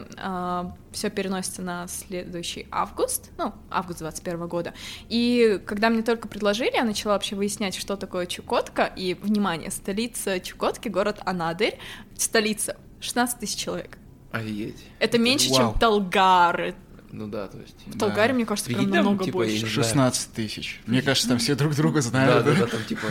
все 0.92 1.10
переносится 1.10 1.62
на 1.62 1.88
следующий 1.88 2.66
август, 2.70 3.30
ну, 3.38 3.52
август 3.70 3.98
21 3.98 4.46
года. 4.46 4.74
И 5.08 5.60
когда 5.66 5.90
мне 5.90 6.02
только 6.02 6.28
предложили, 6.28 6.74
я 6.74 6.84
начала 6.84 7.14
вообще 7.14 7.34
выяснять, 7.34 7.74
что 7.74 7.96
такое 7.96 8.26
Чукотка. 8.26 8.84
И, 8.96 9.14
внимание, 9.14 9.70
столица 9.70 10.38
Чукотки, 10.38 10.88
город 10.88 11.20
Анадырь, 11.24 11.78
столица, 12.16 12.76
16 13.00 13.40
тысяч 13.40 13.56
человек. 13.58 13.98
Офигеть. 14.30 14.82
Это 14.98 15.18
меньше, 15.18 15.50
Вау. 15.50 15.58
чем 15.72 15.80
Талгар. 15.80 16.74
Ну 17.16 17.28
да, 17.28 17.46
то 17.46 17.58
есть... 17.60 17.76
В 17.86 17.92
Да. 17.96 18.06
Талгаре, 18.06 18.32
мне 18.34 18.44
кажется, 18.44 18.70
прям 18.70 18.82
там, 18.86 18.90
намного 18.90 19.24
типа, 19.24 19.38
больше. 19.38 19.52
не 19.52 19.58
знаю. 19.60 19.72
16 19.72 20.32
тысяч. 20.32 20.80
Мне 20.86 21.00
кажется, 21.00 21.28
там 21.28 21.38
все 21.38 21.54
друг 21.54 21.74
друга 21.76 22.02
Да, 22.02 22.08
знают. 22.08 22.44
да, 22.44 22.54
да, 22.54 22.66
там 22.66 22.82
типа... 22.84 23.06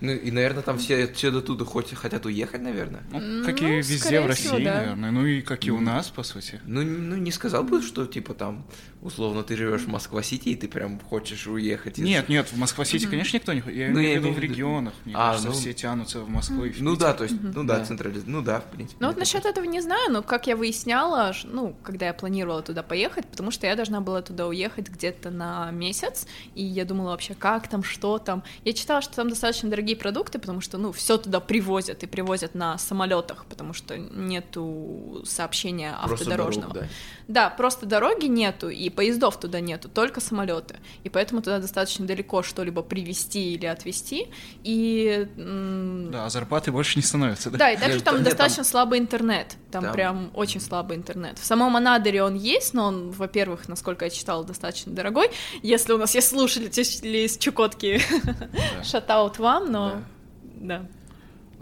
Ну 0.00 0.12
и, 0.12 0.30
наверное, 0.30 0.62
там 0.62 0.78
все, 0.78 1.06
все 1.12 1.30
до 1.30 1.40
туда 1.40 1.64
хоть, 1.64 1.92
хотят 1.94 2.26
уехать, 2.26 2.60
наверное. 2.62 3.02
Ну, 3.10 3.44
как 3.46 3.60
Ну, 3.60 3.68
и 3.68 3.76
везде 3.76 4.20
в 4.20 4.26
России, 4.26 4.44
всего, 4.48 4.58
да. 4.58 4.74
наверное. 4.78 5.10
Ну 5.10 5.26
и 5.26 5.40
как 5.42 5.64
и 5.66 5.70
у 5.70 5.80
нас, 5.80 6.08
по 6.08 6.22
сути. 6.22 6.60
Ну, 6.66 6.82
ну, 6.82 7.16
не 7.16 7.30
сказал 7.30 7.62
бы, 7.64 7.80
что, 7.82 8.06
типа, 8.06 8.34
там, 8.34 8.66
условно, 9.06 9.42
ты 9.42 9.56
живешь 9.56 9.82
в 9.82 9.88
Москва-Сити, 9.88 10.50
и 10.50 10.56
ты 10.56 10.68
прям 10.68 11.00
хочешь 11.00 11.46
уехать. 11.46 11.98
из- 11.98 12.04
Нет, 12.04 12.28
нет, 12.28 12.48
в 12.52 12.56
Москва-Сити, 12.58 13.06
конечно, 13.06 13.36
никто 13.36 13.52
не... 13.52 13.60
ходит. 13.60 13.78
Я 13.78 13.88
Ну, 13.90 14.00
имею 14.00 14.20
в 14.20 14.24
виду 14.24 14.34
в 14.34 14.38
регионах. 14.38 14.92
Мне 15.04 15.14
А, 15.16 15.28
кажется, 15.30 15.48
ну- 15.48 15.54
все 15.54 15.72
тянутся 15.72 16.20
в 16.20 16.28
Москву 16.28 16.64
и 16.64 16.70
в 16.70 16.82
Ну 16.82 16.92
Питер. 16.94 17.06
да, 17.06 17.14
то 17.14 17.24
есть, 17.24 17.36
ну 17.40 17.64
да, 17.64 17.78
Да. 17.78 17.84
централиз... 17.84 18.22
Ну 18.26 18.42
да, 18.42 18.60
в 18.60 18.64
принципе. 18.64 18.96
Ну 19.00 19.06
вот 19.08 19.16
насчет 19.16 19.46
этого 19.46 19.64
не 19.64 19.80
знаю, 19.80 20.10
но 20.12 20.22
как 20.22 20.46
я 20.46 20.56
выясняла, 20.56 21.32
ну, 21.44 21.74
когда 21.82 22.06
я 22.06 22.14
планировала 22.14 22.62
туда 22.62 22.82
поехать, 22.82 23.26
потому 23.26 23.50
что 23.50 23.66
я 23.66 23.76
должна 23.76 24.00
была 24.00 24.22
туда 24.22 24.46
уехать 24.46 24.88
где-то 24.88 25.30
на 25.30 25.70
месяц, 25.70 26.26
и 26.54 26.62
я 26.64 26.84
думала 26.84 27.10
вообще, 27.10 27.34
как 27.34 27.68
там, 27.68 27.82
что 27.82 28.18
там. 28.18 28.42
Я 28.64 28.72
читала, 28.72 29.00
что 29.02 29.14
там 29.14 29.28
достаточно 29.28 29.70
дорогие 29.70 29.96
продукты, 29.96 30.38
потому 30.38 30.60
что, 30.60 30.78
ну, 30.78 30.92
все 30.92 31.16
туда 31.16 31.40
привозят, 31.40 32.02
и 32.02 32.06
привозят 32.06 32.54
на 32.54 32.76
самолетах, 32.78 33.46
потому 33.46 33.72
что 33.72 33.96
нету 33.96 35.22
сообщения 35.24 35.94
Просто 36.04 36.24
автодорожного. 36.24 36.74
дорог, 36.74 36.88
Да, 37.28 37.50
просто 37.50 37.86
дороги 37.86 38.26
нету, 38.26 38.68
и 38.68 38.88
поездов 38.96 39.38
туда 39.38 39.60
нету, 39.60 39.88
только 39.88 40.20
самолеты. 40.20 40.76
И 41.04 41.08
поэтому 41.08 41.42
туда 41.42 41.60
достаточно 41.60 42.06
далеко 42.06 42.42
что-либо 42.42 42.82
привезти 42.82 43.54
или 43.54 43.66
отвезти. 43.66 44.28
И 44.64 45.28
Да, 45.36 46.26
а 46.26 46.30
зарплаты 46.30 46.72
больше 46.72 46.98
не 46.98 47.02
становятся, 47.02 47.50
да? 47.50 47.58
да, 47.58 47.70
и 47.70 47.76
также 47.76 47.96
Нет, 47.96 48.04
там 48.04 48.16
нет, 48.16 48.24
достаточно 48.24 48.64
слабый 48.64 48.98
интернет. 48.98 49.56
Там, 49.70 49.84
Там- 49.84 49.92
прям 49.92 50.30
очень 50.34 50.60
слабый 50.60 50.96
интернет. 50.96 51.38
В 51.38 51.44
самом 51.44 51.76
Анадыре 51.76 52.22
он 52.22 52.34
есть, 52.34 52.74
но 52.74 52.86
он, 52.86 53.10
во-первых, 53.10 53.68
насколько 53.68 54.06
я 54.06 54.10
читала, 54.10 54.42
достаточно 54.44 54.92
дорогой. 54.92 55.30
Если 55.62 55.92
у 55.92 55.98
нас 55.98 56.14
есть 56.14 56.28
слушатели 56.28 57.18
из 57.26 57.36
Чукотки, 57.38 58.00
шатаут 58.82 59.38
вам, 59.38 59.70
но 59.70 60.02
да. 60.42 60.86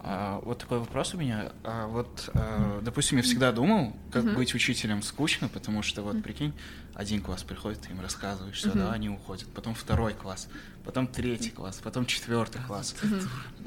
А, 0.07 0.39
вот 0.45 0.59
такой 0.59 0.81
вопрос 0.81 1.15
у 1.15 1.17
меня. 1.17 1.53
А, 1.63 1.87
вот, 1.87 2.29
а, 2.35 2.81
допустим, 2.83 3.17
я 3.17 3.23
всегда 3.23 3.53
думал, 3.53 3.97
как 4.13 4.25
Мгм. 4.25 4.35
быть 4.35 4.55
учителем 4.55 5.01
скучно, 5.03 5.49
потому 5.49 5.83
что, 5.83 6.03
вот, 6.03 6.23
прикинь, 6.23 6.53
один 6.93 7.23
класс 7.23 7.43
приходит, 7.43 7.81
ты 7.81 7.91
им 7.91 8.03
рассказываешь, 8.03 8.57
все, 8.59 8.69
Мгм. 8.69 8.79
да, 8.81 8.93
они 8.93 9.09
уходят. 9.09 9.47
Потом 9.55 9.75
второй 9.75 10.13
класс, 10.13 10.49
потом 10.85 11.07
третий 11.07 11.49
класс, 11.51 11.81
потом 11.83 12.05
четвертый 12.05 12.61
класс. 12.67 12.95
Мгм. 13.03 13.21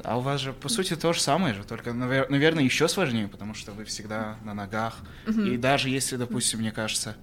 А 0.03 0.17
у 0.17 0.21
вас 0.21 0.39
же, 0.41 0.53
по 0.53 0.69
сути, 0.69 0.95
то 0.95 1.11
же 1.11 1.19
самое 1.21 1.55
же, 1.55 1.63
только, 1.63 1.89
навер- 1.89 2.29
наверное, 2.29 2.63
еще 2.63 2.87
сложнее, 2.87 3.27
потому 3.27 3.55
что 3.55 3.71
вы 3.71 3.83
всегда 3.85 4.37
на 4.43 4.53
ногах. 4.53 4.95
Мгм. 5.25 5.43
И 5.47 5.57
даже 5.57 5.89
если, 5.89 6.17
допустим, 6.17 6.59
мне 6.59 6.71
кажется, 6.71 7.15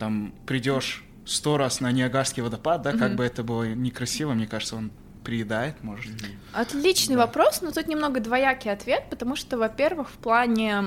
там 0.00 0.34
придешь 0.46 1.04
сто 1.24 1.56
раз 1.58 1.78
на 1.80 1.92
Ниагарский 1.92 2.42
водопад, 2.42 2.82
да, 2.82 2.90
как 2.90 3.10
Мгм. 3.10 3.16
бы 3.18 3.24
это 3.24 3.44
было 3.44 3.72
некрасиво, 3.72 4.34
мне 4.34 4.48
кажется, 4.48 4.74
он 4.74 4.90
приедает, 5.22 5.82
может. 5.82 6.12
Отличный 6.52 7.16
Да. 7.16 7.22
вопрос, 7.22 7.62
но 7.62 7.70
тут 7.70 7.88
немного 7.88 8.20
двоякий 8.20 8.70
ответ, 8.70 9.04
потому 9.10 9.36
что, 9.36 9.56
во-первых, 9.58 10.08
в 10.10 10.14
плане 10.18 10.84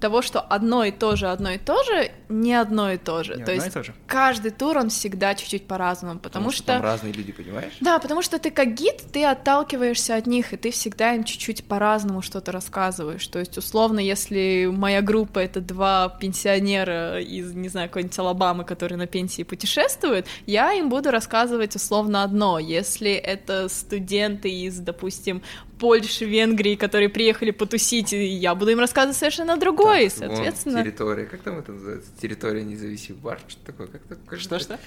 того, 0.00 0.22
что 0.22 0.40
одно 0.40 0.84
и 0.84 0.90
то 0.90 1.16
же, 1.16 1.28
одно 1.28 1.50
и 1.50 1.58
то 1.58 1.82
же, 1.84 2.10
не 2.28 2.54
одно 2.54 2.92
и 2.92 2.96
то 2.96 3.22
же. 3.22 3.36
Не 3.36 3.44
то 3.44 3.52
одно 3.52 3.52
и 3.52 3.56
есть 3.56 3.74
то 3.74 3.82
же. 3.82 3.94
каждый 4.06 4.50
тур 4.50 4.78
он 4.78 4.90
всегда 4.90 5.34
чуть-чуть 5.34 5.66
по-разному, 5.66 6.18
потому, 6.18 6.50
что... 6.50 6.64
там 6.64 6.82
разные 6.82 7.12
люди, 7.12 7.32
понимаешь? 7.32 7.72
Да, 7.80 7.98
потому 7.98 8.22
что 8.22 8.38
ты 8.38 8.50
как 8.50 8.74
гид, 8.74 9.02
ты 9.12 9.24
отталкиваешься 9.24 10.16
от 10.16 10.26
них, 10.26 10.52
и 10.52 10.56
ты 10.56 10.70
всегда 10.70 11.14
им 11.14 11.24
чуть-чуть 11.24 11.64
по-разному 11.64 12.22
что-то 12.22 12.52
рассказываешь. 12.52 13.26
То 13.26 13.38
есть, 13.38 13.58
условно, 13.58 14.00
если 14.00 14.70
моя 14.72 15.02
группа— 15.02 15.38
это 15.40 15.60
два 15.60 16.08
пенсионера 16.08 17.20
из, 17.20 17.52
не 17.52 17.68
знаю, 17.68 17.88
какой-нибудь 17.88 18.18
Алабамы, 18.18 18.64
которые 18.64 18.98
на 18.98 19.06
пенсии 19.06 19.42
путешествуют, 19.42 20.26
я 20.46 20.72
им 20.72 20.88
буду 20.88 21.10
рассказывать 21.10 21.76
условно 21.76 22.22
одно. 22.22 22.58
Если 22.58 23.12
это 23.12 23.68
студенты 23.68 24.50
из, 24.50 24.78
допустим, 24.78 25.42
Польши, 25.80 26.26
Венгрии, 26.26 26.74
которые 26.74 27.08
приехали 27.08 27.52
потусить, 27.52 28.12
я 28.12 28.54
буду 28.54 28.70
им 28.70 28.80
рассказывать 28.80 29.16
совершенно 29.16 29.56
другое, 29.56 29.89
Так, 29.90 30.28
вон 30.28 30.36
соответственно... 30.36 30.82
территория, 30.82 31.26
как 31.26 31.42
там 31.42 31.58
это 31.58 31.72
называется? 31.72 32.10
Территория 32.20 32.64
независимых 32.64 33.20
бар, 33.20 33.40
что 33.48 33.64
такое? 33.64 33.86
Как 33.86 34.02
-то, 34.02 34.38
Что-что? 34.38 34.78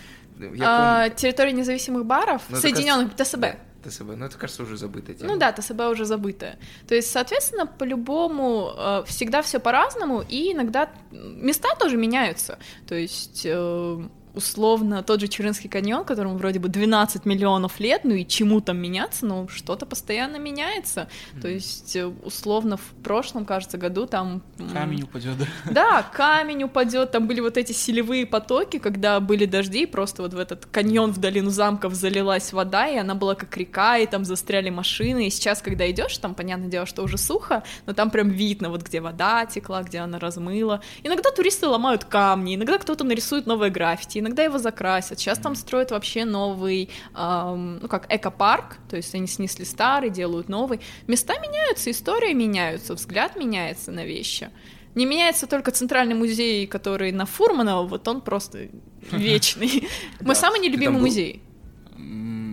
А, 0.62 1.10
территория 1.10 1.51
независимых 1.51 2.06
баров, 2.06 2.41
Ну, 2.49 2.58
Соединенных 2.58 3.16
ТСБ. 3.16 3.38
помню. 3.38 3.58
ТСБ, 3.84 4.16
ну 4.16 4.26
это, 4.26 4.38
кажется, 4.38 4.64
уже 4.64 4.78
забытая 4.78 5.16
тема. 5.16 5.34
Ну 5.34 5.39
да, 5.39 5.51
ТСБ 5.51 5.89
уже 5.89 6.06
забытое. 6.06 6.58
То 6.88 6.95
есть, 6.95 7.12
соответственно, 7.12 7.66
по-любому 7.66 8.72
э, 8.76 9.04
всегда 9.08 9.41
все 9.41 9.60
по-разному, 9.60 10.24
и 10.28 10.54
иногда 10.54 10.89
места 11.12 11.76
тоже 11.76 11.97
меняются. 11.97 12.58
То 12.88 12.95
есть 12.95 13.41
э, 13.45 14.08
условно 14.34 15.03
тот 15.03 15.21
же 15.21 15.27
Чуринский 15.27 15.69
каньон, 15.69 16.05
которому 16.05 16.38
вроде 16.38 16.59
бы 16.59 16.69
12 16.69 17.25
миллионов 17.25 17.79
лет, 17.79 18.01
ну 18.03 18.13
и 18.13 18.25
чему 18.25 18.61
там 18.61 18.77
меняться, 18.77 19.25
ну 19.25 19.47
что-то 19.47 19.86
постоянно 19.86 20.38
меняется. 20.38 21.07
То 21.41 21.47
есть 21.47 21.95
э, 21.95 22.05
условно 22.05 22.77
в 22.77 22.93
прошлом, 23.03 23.45
кажется, 23.45 23.77
году 23.77 24.05
там... 24.05 24.41
Камень 24.73 25.03
упадет, 25.03 25.38
да? 25.38 25.45
да, 25.71 26.03
камень 26.03 26.63
упадет, 26.63 27.11
там 27.11 27.27
были 27.27 27.41
вот 27.41 27.57
эти 27.57 27.71
селевые 27.71 28.25
потоки, 28.25 28.79
когда 28.79 29.19
были 29.19 29.45
дожди, 29.45 29.84
и 29.84 29.86
просто 29.86 30.23
вот 30.23 30.34
в 30.34 30.39
этот 30.39 30.65
каньон 30.65 31.11
в 31.11 31.19
долину 31.19 31.49
замков 31.49 31.93
залилась 31.93 32.53
вода, 32.53 32.88
и 32.88 32.97
она 32.97 33.15
была 33.15 33.36
как 33.36 33.55
река, 33.57 33.97
и 33.97 34.07
там 34.07 34.25
застряли 34.25 34.69
машины, 34.69 35.27
и 35.27 35.29
сейчас, 35.29 35.61
когда 35.61 35.89
идешь, 35.89 36.17
там, 36.17 36.34
понятное 36.34 36.69
дело, 36.69 36.86
что 36.86 37.03
уже 37.03 37.17
сухо, 37.17 37.63
но 37.86 37.93
там 37.93 38.09
прям 38.09 38.29
видно, 38.29 38.69
вот 38.69 38.84
где 38.84 39.01
вода 39.01 39.45
текла, 39.45 39.84
где 39.84 39.99
она 39.99 40.17
размыла. 40.17 40.81
Иногда 41.03 41.29
туристы 41.31 41.67
ломают 41.67 42.05
камни, 42.05 42.55
иногда 42.55 42.77
кто-то 42.77 43.03
нарисует 43.03 43.45
новое 43.45 43.69
граффити, 43.69 44.22
иногда 44.24 44.43
его 44.43 44.57
закрасят. 44.57 45.19
Сейчас 45.19 45.38
там 45.38 45.55
строят 45.55 45.91
вообще 45.91 46.26
новый, 46.26 46.89
ам, 47.13 47.80
ну 47.82 47.88
как, 47.88 48.05
экопарк, 48.09 48.78
то 48.89 48.95
есть 48.95 49.13
они 49.13 49.28
снесли 49.28 49.65
старый, 49.65 50.09
делают 50.09 50.49
новый. 50.49 50.80
Места 51.07 51.34
меняются, 51.39 51.91
история 51.91 52.34
меняется, 52.34 52.95
взгляд 52.95 53.36
меняется 53.36 53.91
на 53.91 54.05
вещи. 54.05 54.49
Не 54.95 55.05
меняется 55.05 55.47
только 55.47 55.71
центральный 55.71 56.15
музей, 56.15 56.67
который 56.67 57.11
на 57.11 57.26
Фурманова, 57.26 57.88
вот 57.88 58.07
он 58.07 58.21
просто 58.21 58.69
вечный. 59.11 59.88
Да. 60.19 60.36
самый 60.36 60.59
нелюбимый 60.59 61.01
музей. 61.01 61.43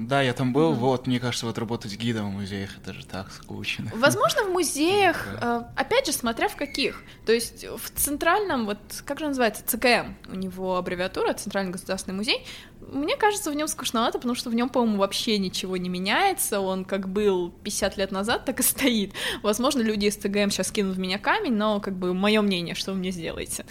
Да, 0.06 0.22
я 0.22 0.32
там 0.32 0.52
был, 0.52 0.72
вот, 0.72 1.06
мне 1.06 1.20
кажется, 1.20 1.46
вот 1.46 1.58
работать 1.58 1.96
гидом 1.96 2.30
в 2.30 2.34
музеях, 2.34 2.76
это 2.76 2.92
же 2.92 3.04
так 3.04 3.32
скучно. 3.32 3.90
Возможно, 3.94 4.44
в 4.44 4.50
музеях, 4.50 5.26
э, 5.40 5.62
опять 5.76 6.06
же, 6.06 6.12
смотря 6.12 6.48
в 6.48 6.56
каких. 6.56 7.02
То 7.26 7.32
есть 7.32 7.64
в 7.64 7.90
центральном, 7.90 8.66
вот 8.66 8.78
как 9.04 9.18
же 9.18 9.26
называется, 9.26 9.62
ЦКМ, 9.66 10.14
у 10.32 10.36
него 10.36 10.76
аббревиатура, 10.76 11.32
Центральный 11.34 11.72
государственный 11.72 12.16
музей, 12.16 12.44
мне 12.80 13.16
кажется, 13.16 13.50
в 13.50 13.54
нем 13.54 13.68
скучновато, 13.68 14.18
потому 14.18 14.34
что 14.34 14.50
в 14.50 14.54
нем, 14.54 14.68
по-моему, 14.68 14.98
вообще 14.98 15.38
ничего 15.38 15.76
не 15.76 15.88
меняется, 15.88 16.60
он 16.60 16.84
как 16.84 17.08
был 17.08 17.50
50 17.62 17.96
лет 17.96 18.10
назад, 18.10 18.44
так 18.44 18.60
и 18.60 18.62
стоит. 18.62 19.12
Возможно, 19.42 19.80
люди 19.80 20.06
из 20.06 20.16
ЦГМ 20.16 20.50
сейчас 20.50 20.70
кинут 20.70 20.96
в 20.96 20.98
меня 20.98 21.18
камень, 21.18 21.54
но 21.54 21.80
как 21.80 21.94
бы 21.94 22.14
мое 22.14 22.40
мнение, 22.40 22.74
что 22.74 22.92
вы 22.92 22.98
мне 22.98 23.10
сделаете. 23.10 23.64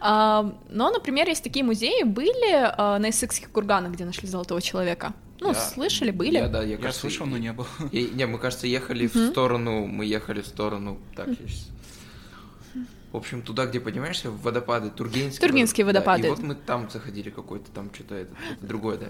А, 0.00 0.54
Но, 0.68 0.90
например, 0.90 1.28
есть 1.28 1.42
такие 1.42 1.64
музеи, 1.64 2.02
были 2.02 2.52
а, 2.52 2.98
на 2.98 3.10
Иссыкских 3.10 3.50
курганах, 3.50 3.92
где 3.92 4.04
нашли 4.04 4.28
золотого 4.28 4.60
человека. 4.60 5.14
Ну, 5.40 5.48
Я- 5.48 5.54
слышали, 5.54 6.10
были? 6.10 6.36
Я, 6.36 6.48
да, 6.48 6.62
я, 6.62 6.70
Я 6.70 6.76
кажется, 6.78 7.00
слышал, 7.02 7.26
но 7.26 7.36
не 7.38 7.52
был. 7.52 7.66
и- 7.92 8.10
не, 8.14 8.26
мы, 8.26 8.38
кажется, 8.38 8.66
ехали 8.66 9.06
в 9.06 9.14
сторону, 9.30 9.86
мы 9.86 10.04
ехали 10.06 10.40
в 10.40 10.46
сторону, 10.46 10.98
так, 11.14 11.28
я 11.28 11.34
щас- 11.46 11.68
В 13.12 13.16
общем, 13.16 13.42
туда, 13.42 13.66
где, 13.66 13.80
поднимаешься, 13.80 14.30
водопады, 14.30 14.90
Тургенские. 14.90 15.40
Тургенские 15.48 15.86
водо- 15.86 15.92
да, 15.92 16.00
водопады. 16.00 16.26
и 16.26 16.30
вот 16.30 16.38
мы 16.40 16.54
там 16.54 16.90
заходили 16.90 17.30
какой-то, 17.30 17.70
там 17.70 17.90
что-то 17.94 18.14
это, 18.14 18.34
это 18.52 18.66
другое, 18.66 18.96
да? 18.98 19.06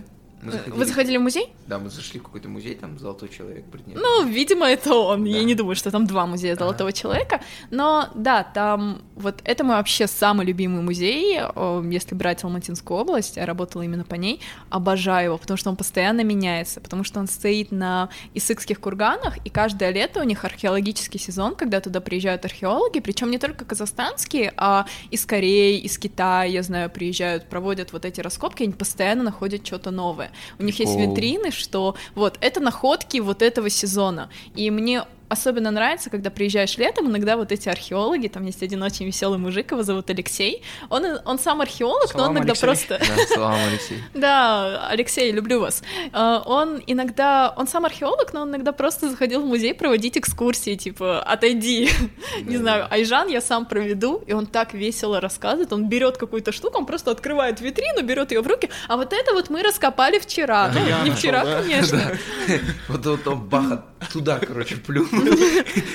Мы 0.47 0.53
Э, 0.53 0.71
Вы 0.71 0.85
заходили 0.85 1.17
в 1.19 1.21
музей? 1.23 1.53
Да, 1.67 1.79
мы 1.79 1.91
зашли 1.91 2.21
в 2.21 2.23
какой-то 2.25 2.49
музей, 2.49 2.75
там 2.75 2.99
Золотой 2.99 3.29
человек, 3.29 3.65
Бритни. 3.67 3.95
Ну, 3.97 4.25
видимо, 4.27 4.67
это 4.67 4.95
он. 4.95 5.25
Я 5.25 5.39
Да. 5.39 5.45
не 5.45 5.55
думаю, 5.55 5.77
что 5.77 5.91
там 5.91 6.07
два 6.07 6.27
музея 6.27 6.57
Золотого 6.57 6.93
человека. 6.93 7.41
Но 7.71 8.09
да, 8.15 8.43
там 8.45 9.03
вот 9.15 9.41
это 9.45 9.65
мой 9.65 9.77
вообще 9.77 10.07
самый 10.07 10.47
любимый 10.47 10.83
музей, 10.83 11.41
о, 11.43 11.83
если 11.83 12.15
брать 12.15 12.45
Алматинскую 12.45 12.99
область, 13.01 13.37
я 13.37 13.47
работала 13.47 13.83
именно 13.83 14.05
по 14.05 14.15
ней. 14.15 14.41
Обожаю 14.71 15.25
его, 15.27 15.39
потому 15.39 15.57
что 15.59 15.71
он 15.71 15.77
постоянно 15.77 16.23
меняется, 16.23 16.81
потому 16.81 17.05
что 17.05 17.21
он 17.21 17.27
стоит 17.27 17.73
на 17.73 18.09
Исыкских 18.35 18.81
курганах, 18.81 19.39
и 19.45 19.51
каждое 19.51 19.91
лето 19.91 20.21
у 20.21 20.25
них 20.25 20.45
археологический 20.45 21.19
сезон, 21.21 21.55
когда 21.55 21.81
туда 21.81 22.01
приезжают 22.01 22.45
археологи, 22.45 23.01
причем 23.01 23.31
не 23.31 23.39
только 23.39 23.65
казахстанские, 23.65 24.53
а 24.57 24.87
из 25.11 25.25
Кореи, 25.27 25.79
из 25.79 25.99
Китая, 25.99 26.45
я 26.45 26.63
знаю, 26.63 26.91
приезжают, 26.91 27.49
проводят 27.49 27.93
вот 27.93 28.05
эти 28.05 28.21
раскопки, 28.21 28.63
они 28.63 28.73
постоянно 28.73 29.23
находят 29.25 29.67
что-то 29.67 29.91
новое. 29.91 30.31
У 30.59 30.63
них 30.63 30.79
есть 30.79 30.97
витрины, 30.97 31.51
что 31.51 31.95
вот 32.15 32.39
это 32.41 32.61
находки 32.61 33.19
вот 33.19 33.43
этого 33.43 33.71
сезона. 33.71 34.31
И 34.55 34.71
мне 34.71 35.05
особенно 35.29 35.71
нравится, 35.71 36.11
когда 36.11 36.31
приезжаешь 36.31 36.77
летом, 36.79 37.09
иногда 37.09 37.37
вот 37.37 37.53
эти 37.53 37.69
археологи, 37.69 38.29
там 38.29 38.45
есть 38.47 38.63
один 38.63 38.83
очень 38.83 39.07
веселый 39.07 39.39
мужик, 39.39 39.73
его 39.73 39.83
зовут 39.83 40.11
Алексей, 40.11 40.63
он, 40.89 41.05
он 41.25 41.39
сам 41.39 41.61
археолог, 41.61 42.15
но 42.15 42.25
он 42.25 42.27
Салам, 42.27 42.33
иногда 42.33 42.53
Алексей. 42.53 42.67
просто... 42.67 42.99
Да, 42.99 43.35
салам, 43.35 43.61
Алексей. 43.69 43.99
Да, 44.15 44.89
Алексей, 44.89 45.33
люблю 45.33 45.61
вас. 45.61 45.83
А, 46.13 46.43
Он 46.47 46.83
иногда, 46.87 47.53
он 47.57 47.69
сам 47.69 47.85
археолог, 47.85 48.33
но 48.33 48.43
он 48.43 48.51
иногда 48.51 48.73
просто 48.73 49.11
заходил 49.11 49.43
в 49.43 49.47
музей 49.47 49.75
проводить 49.75 50.17
экскурсии, 50.19 50.75
типа, 50.77 51.21
отойди. 51.23 51.91
Не 52.43 52.57
знаю, 52.57 52.87
Айжан 52.91 53.29
я 53.29 53.41
сам 53.41 53.67
проведу, 53.67 54.23
и 54.27 54.33
он 54.33 54.47
так 54.47 54.75
весело 54.75 55.21
рассказывает, 55.21 55.73
он 55.73 55.89
берет 55.89 56.17
какую-то 56.17 56.53
штуку, 56.53 56.79
он 56.79 56.87
просто 56.87 57.11
открывает 57.11 57.61
витрину, 57.61 58.03
берет 58.03 58.33
ее 58.33 58.41
в 58.41 58.47
руки, 58.47 58.71
а 58.89 58.97
вот 58.97 59.13
это 59.13 59.33
вот 59.33 59.51
мы 59.51 59.63
раскопали 59.63 60.19
вчера. 60.19 60.71
Ну, 60.73 61.05
не 61.05 61.11
вчера, 61.11 61.45
конечно. 61.45 62.01
Вот 62.89 63.05
вот 63.05 63.27
он 63.27 63.41
баха 63.49 63.85
туда, 64.13 64.39
короче, 64.39 64.77
плюнул. 64.77 65.16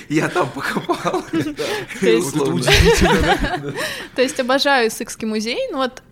Я 0.10 0.30
там 0.30 0.50
покопал. 0.50 1.24
То 4.16 4.22
есть- 4.22 4.40
обожаю 4.40 4.90
Исыкский 4.90 5.28
музей, 5.28 5.60
но 5.72 5.78
вот, 5.80 6.04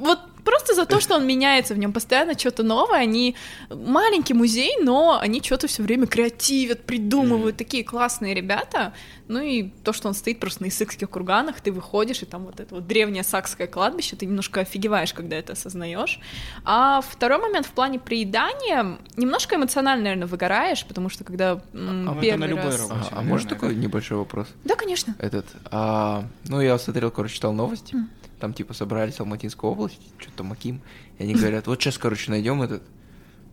вот 0.00 0.18
просто 0.44 0.74
за 0.74 0.86
то, 0.86 1.00
что 1.00 1.16
он 1.16 1.26
меняется, 1.26 1.74
в 1.74 1.78
нем 1.78 1.92
постоянно 1.92 2.38
что-то 2.38 2.62
новое, 2.62 3.00
они 3.00 3.36
маленький 3.70 4.34
музей, 4.34 4.76
но 4.80 5.18
они 5.20 5.42
что-то 5.42 5.66
все 5.66 5.82
время 5.82 6.06
креативят, 6.06 6.84
придумывают, 6.84 7.56
такие 7.56 7.84
классные 7.84 8.34
ребята. 8.34 8.92
Ну 9.28 9.40
и 9.40 9.64
то, 9.84 9.92
что 9.92 10.08
он 10.08 10.14
стоит 10.14 10.40
просто 10.40 10.62
на 10.62 10.68
Исыкских 10.68 11.08
курганах, 11.10 11.60
ты 11.60 11.70
выходишь, 11.70 12.22
и 12.22 12.26
там 12.26 12.46
вот 12.46 12.60
это 12.60 12.74
вот 12.74 12.86
древнее 12.86 13.22
сакское 13.22 13.66
кладбище, 13.66 14.16
ты 14.16 14.26
немножко 14.26 14.60
офигеваешь, 14.60 15.12
когда 15.12 15.36
это 15.36 15.52
осознаешь. 15.52 16.18
А 16.64 17.00
второй 17.02 17.38
момент 17.38 17.66
в 17.66 17.72
плане 17.72 17.98
приедания, 17.98 18.98
немножко 19.16 19.56
эмоционально, 19.56 20.04
наверное, 20.04 20.26
выгораешь, 20.26 20.84
потому 20.86 21.08
что 21.10 21.24
когда 21.24 21.60
м, 21.74 22.08
А 22.08 22.12
это 22.12 22.20
первый 22.20 22.40
на 22.40 22.44
любой 22.46 22.64
раз... 22.64 22.80
работе. 22.80 22.94
А, 22.94 22.94
а 22.94 23.04
наверное, 23.16 23.30
может 23.30 23.48
такой 23.48 23.74
небольшой 23.74 24.18
вопрос? 24.18 24.48
Да, 24.64 24.74
конечно. 24.76 25.14
Этот, 25.18 25.46
а, 25.70 26.24
ну 26.48 26.60
я 26.60 26.78
смотрел, 26.78 27.10
короче, 27.10 27.34
читал 27.34 27.52
новости, 27.52 27.96
там 28.40 28.54
типа 28.54 28.72
собрались 28.72 29.20
Алматинскую 29.20 29.72
область, 29.72 30.00
что-то 30.18 30.42
Маким, 30.44 30.80
и 31.18 31.24
они 31.24 31.34
говорят, 31.34 31.66
вот 31.66 31.80
сейчас, 31.80 31.98
короче, 31.98 32.30
найдем 32.30 32.62
этот 32.62 32.82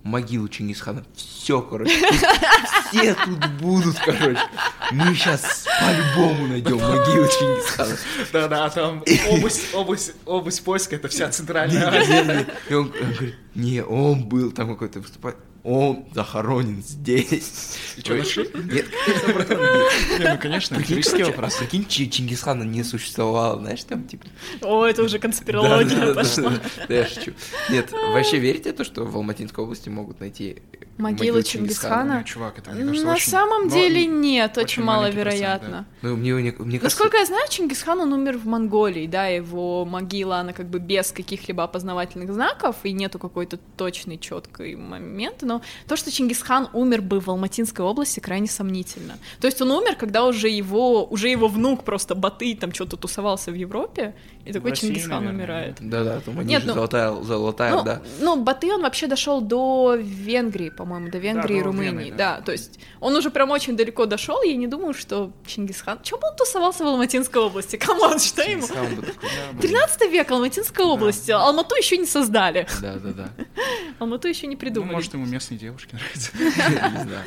могилу 0.05 0.47
Чингисхана, 0.47 1.03
все, 1.15 1.61
короче, 1.61 1.91
все 2.91 3.15
тут 3.15 3.45
будут, 3.59 3.97
короче, 3.97 4.39
мы 4.91 5.15
сейчас 5.15 5.65
по-любому 5.81 6.47
найдем 6.47 6.77
могилу 6.77 7.27
Чингисхана. 7.27 7.97
Да-да, 8.31 8.69
там 8.69 9.03
область, 9.29 9.73
область, 9.73 10.13
область 10.25 10.63
Польска, 10.63 10.95
это 10.95 11.07
вся 11.07 11.29
центральная 11.31 11.87
Азия. 11.87 12.45
И 12.69 12.73
он, 12.75 12.93
он 13.01 13.13
говорит, 13.13 13.35
не, 13.55 13.83
он 13.83 14.29
был 14.29 14.51
там 14.51 14.69
какой-то 14.69 14.99
выступать, 14.99 15.35
он 15.65 16.05
захоронен 16.13 16.83
здесь. 16.83 17.77
И 17.97 18.01
что, 18.01 18.13
нашли? 18.13 18.47
Нет, 18.53 18.85
ну, 20.19 20.37
конечно, 20.39 20.75
исторический 20.79 21.23
вопрос. 21.23 21.55
Прикинь, 21.55 21.87
Чи- 21.87 22.09
Чингисхана 22.09 22.63
не 22.63 22.83
существовало, 22.83 23.59
знаешь, 23.59 23.83
там 23.83 24.03
типа 24.03 24.27
О, 24.61 24.85
это 24.85 25.01
уже 25.01 25.17
конспирология 25.17 26.13
пошла. 26.13 26.53
да, 26.87 26.95
я 26.95 27.07
шучу. 27.07 27.33
Нет, 27.69 27.91
вообще 27.91 28.37
верите 28.37 28.73
то, 28.73 28.83
что 28.83 29.05
в 29.05 29.15
Алматинской 29.15 29.63
области 29.63 29.89
могут 29.89 30.19
найти 30.19 30.61
Могилу 30.97 31.41
Чингисхана? 31.41 32.23
Чувак, 32.23 32.59
это, 32.59 32.71
мне 32.71 32.85
кажется, 32.85 33.05
На 33.05 33.17
самом 33.17 33.69
деле 33.69 34.05
нет, 34.05 34.57
очень, 34.57 34.83
маловероятно. 34.83 35.85
Ну, 36.01 36.15
мне, 36.15 36.33
мне, 36.33 36.53
мне 36.57 36.79
кажется... 36.79 36.83
Насколько 36.83 37.17
я 37.17 37.25
знаю, 37.25 37.47
Чингисхан, 37.49 37.99
он 37.99 38.13
умер 38.13 38.37
в 38.37 38.45
Монголии, 38.45 39.07
да, 39.07 39.27
его 39.27 39.83
могила, 39.83 40.37
она 40.37 40.53
как 40.53 40.69
бы 40.69 40.79
без 40.79 41.11
каких-либо 41.11 41.63
опознавательных 41.63 42.31
знаков, 42.31 42.77
и 42.83 42.93
нету 42.93 43.19
какой-то 43.19 43.57
точной, 43.75 44.17
четкой 44.17 44.75
моменты, 44.75 45.45
но 45.45 45.54
но 45.55 45.61
то, 45.87 45.95
что 45.95 46.11
Чингисхан 46.11 46.69
умер 46.73 47.01
бы 47.01 47.19
в 47.19 47.29
Алматинской 47.29 47.85
области, 47.85 48.19
крайне 48.19 48.47
сомнительно. 48.47 49.17
То 49.39 49.47
есть 49.47 49.61
он 49.61 49.71
умер, 49.71 49.95
когда 49.95 50.25
уже 50.25 50.49
его, 50.49 51.05
уже 51.05 51.29
его 51.29 51.47
внук 51.47 51.83
просто 51.83 52.15
Баты 52.15 52.55
там 52.55 52.73
что-то 52.73 52.97
тусовался 52.97 53.51
в 53.51 53.55
Европе, 53.55 54.13
и 54.45 54.53
такой 54.53 54.71
России, 54.71 54.87
Чингисхан 54.87 55.23
наверное, 55.23 55.33
умирает. 55.35 55.77
Да-да, 55.79 56.19
там 56.21 56.39
они 56.39 56.49
Нет, 56.49 56.63
ну- 56.65 56.73
золотая, 56.73 57.11
золотая, 57.23 57.71
Ну, 57.75 57.83
да. 57.83 58.01
ну, 58.19 58.41
Баты 58.43 58.71
он 58.73 58.81
вообще 58.83 59.07
дошел 59.07 59.41
до 59.41 59.95
Венгрии, 59.95 60.69
по-моему, 60.69 61.09
до 61.09 61.17
Венгрии 61.17 61.55
и 61.57 61.59
до 61.59 61.65
Румынии, 61.65 62.05
Вены, 62.05 62.11
да. 62.17 62.37
да. 62.37 62.41
То 62.41 62.51
есть 62.51 62.79
он 62.99 63.15
уже 63.15 63.29
прям 63.31 63.51
очень 63.51 63.75
далеко 63.75 64.05
дошел, 64.05 64.41
я 64.43 64.55
не 64.55 64.67
думаю, 64.67 64.93
что 64.93 65.31
Чингисхан... 65.45 65.99
Чего 66.03 66.19
он 66.23 66.35
тусовался 66.35 66.83
в 66.83 66.87
Алматинской 66.87 67.41
области? 67.41 67.75
Come 67.77 68.01
on, 68.01 68.19
что 68.19 68.43
ему? 68.43 68.61
Чингисхан 68.67 68.95
бы 68.95 69.01
такой, 69.01 69.29
Да, 69.29 69.51
блин. 69.53 69.61
13 69.73 70.11
век, 70.11 70.31
Алматинская 70.31 70.85
область. 70.85 71.29
Алмату 71.29 71.75
еще 71.75 71.97
не 71.97 72.05
создали. 72.05 72.67
Да-да-да. 72.81 73.29
Алмату 73.99 74.27
еще 74.27 74.47
не 74.47 74.55
Ну, 74.55 74.59
придумали. 74.59 74.93
может, 74.93 75.13
ему 75.13 75.25
местные 75.25 75.57
девушки 75.57 75.95
нравятся. 75.95 76.31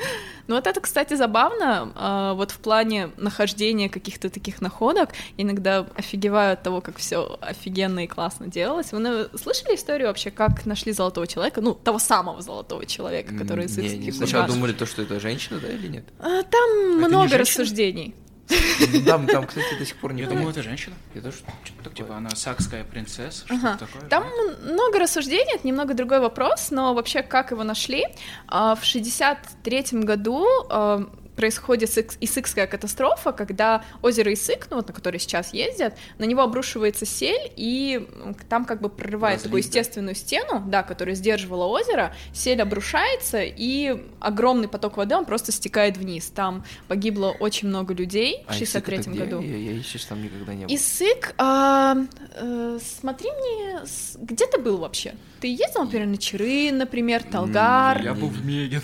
Ну 0.47 0.55
вот 0.55 0.67
это, 0.67 0.81
кстати, 0.81 1.13
забавно, 1.13 1.93
а, 1.95 2.33
вот 2.33 2.53
в 2.53 2.57
плане 2.59 3.11
нахождения 3.19 3.91
каких-то 3.91 4.31
таких 4.31 4.63
находок, 4.63 5.11
иногда 5.37 5.87
офигеваю 5.95 6.55
от 6.55 6.63
того, 6.63 6.81
как 6.81 6.97
все 6.97 7.08
офигенно 7.13 8.05
и 8.05 8.07
классно 8.07 8.47
делалось. 8.49 8.93
Вы 8.93 9.31
слышали 9.39 9.75
историю 9.75 10.09
вообще, 10.09 10.31
как 10.31 10.67
нашли 10.67 10.93
золотого 10.93 11.27
человека, 11.27 11.61
ну, 11.61 11.75
того 11.75 11.99
самого 11.99 12.43
золотого 12.43 12.87
человека, 12.87 13.35
который 13.37 13.67
из 13.67 13.77
Не, 13.77 13.97
не, 13.99 14.13
Сначала 14.13 14.47
думали 14.47 14.73
то, 14.73 14.87
что 14.87 15.03
это 15.03 15.21
женщина, 15.21 15.59
да, 15.61 15.69
или 15.69 15.89
нет? 15.89 16.05
А, 16.19 16.43
Там 16.43 17.01
не 17.01 17.07
много 17.09 17.39
рассуждений. 17.39 18.15
Там, 19.07 19.27
там, 19.27 19.47
кстати, 19.47 19.79
до 19.79 19.85
сих 19.85 19.97
пор 19.97 20.15
не 20.15 20.23
Я 20.23 20.29
думал, 20.29 20.49
это 20.49 20.63
женщина. 20.63 20.95
Я 21.15 21.21
тоже 21.21 21.37
что-то 21.65 21.85
такое. 21.85 21.95
Типа 21.97 22.17
она 22.17 22.31
сакская 22.31 22.85
принцесса, 22.85 23.45
Ага. 23.49 23.77
что-то 23.77 23.93
такое. 23.93 24.09
Там 24.09 24.25
много 24.65 24.99
рассуждений, 24.99 25.55
это 25.55 25.67
немного 25.67 25.93
другой 25.95 26.21
вопрос, 26.21 26.71
но 26.71 26.95
вообще 26.95 27.23
как 27.23 27.51
его 27.51 27.63
нашли? 27.65 28.07
А, 28.47 28.75
В 28.75 28.85
63 28.85 30.01
году 30.05 30.47
а, 30.71 31.05
происходит 31.39 31.89
Исык- 31.89 32.17
Исыкская 32.21 32.67
катастрофа, 32.67 33.31
когда 33.33 33.85
озеро 34.03 34.33
Исык, 34.35 34.67
ну 34.71 34.77
вот 34.77 34.89
на 34.89 34.93
которое 34.93 35.19
сейчас 35.21 35.55
ездят, 35.55 35.97
на 36.19 36.25
него 36.25 36.43
обрушивается 36.43 37.07
сель, 37.07 37.51
и 37.57 38.07
там 38.49 38.65
как 38.65 38.81
бы 38.81 38.89
прорывает 38.89 39.37
Разлив, 39.37 39.45
такую 39.45 39.63
естественную 39.63 40.15
стену, 40.17 40.63
да, 40.67 40.83
которая 40.83 41.15
сдерживала 41.15 41.65
озеро, 41.67 42.13
сель 42.33 42.61
обрушается, 42.61 43.41
и 43.43 44.03
огромный 44.21 44.67
поток 44.69 44.97
воды, 44.97 45.15
он 45.15 45.25
просто 45.25 45.53
стекает 45.53 45.97
вниз. 45.97 46.27
Там 46.35 46.65
погибло 46.89 47.29
очень 47.31 47.69
много 47.69 47.95
людей 47.95 48.45
в 48.47 48.51
А 48.51 48.55
Исык 48.55 48.85
63 48.85 48.97
это 48.99 49.11
где? 49.11 49.19
году. 49.21 49.41
Я, 49.41 49.57
я 49.57 49.73
еще 49.73 49.99
там 50.09 50.21
никогда 50.23 50.55
не 50.55 50.67
был. 50.67 50.75
Исык, 50.75 51.35
а, 51.39 51.97
э, 52.35 52.79
смотри 53.01 53.31
мне, 53.31 53.87
с- 53.87 54.17
где 54.21 54.47
ты 54.47 54.59
был 54.61 54.79
вообще? 54.79 55.15
Ты 55.41 55.47
ездил, 55.47 55.85
например, 55.85 56.09
на 56.09 56.17
Чирын, 56.17 56.79
например, 56.79 57.23
Талгар? 57.23 58.03
Я 58.03 58.13
был 58.15 58.27
в 58.29 58.45
Меге, 58.45 58.81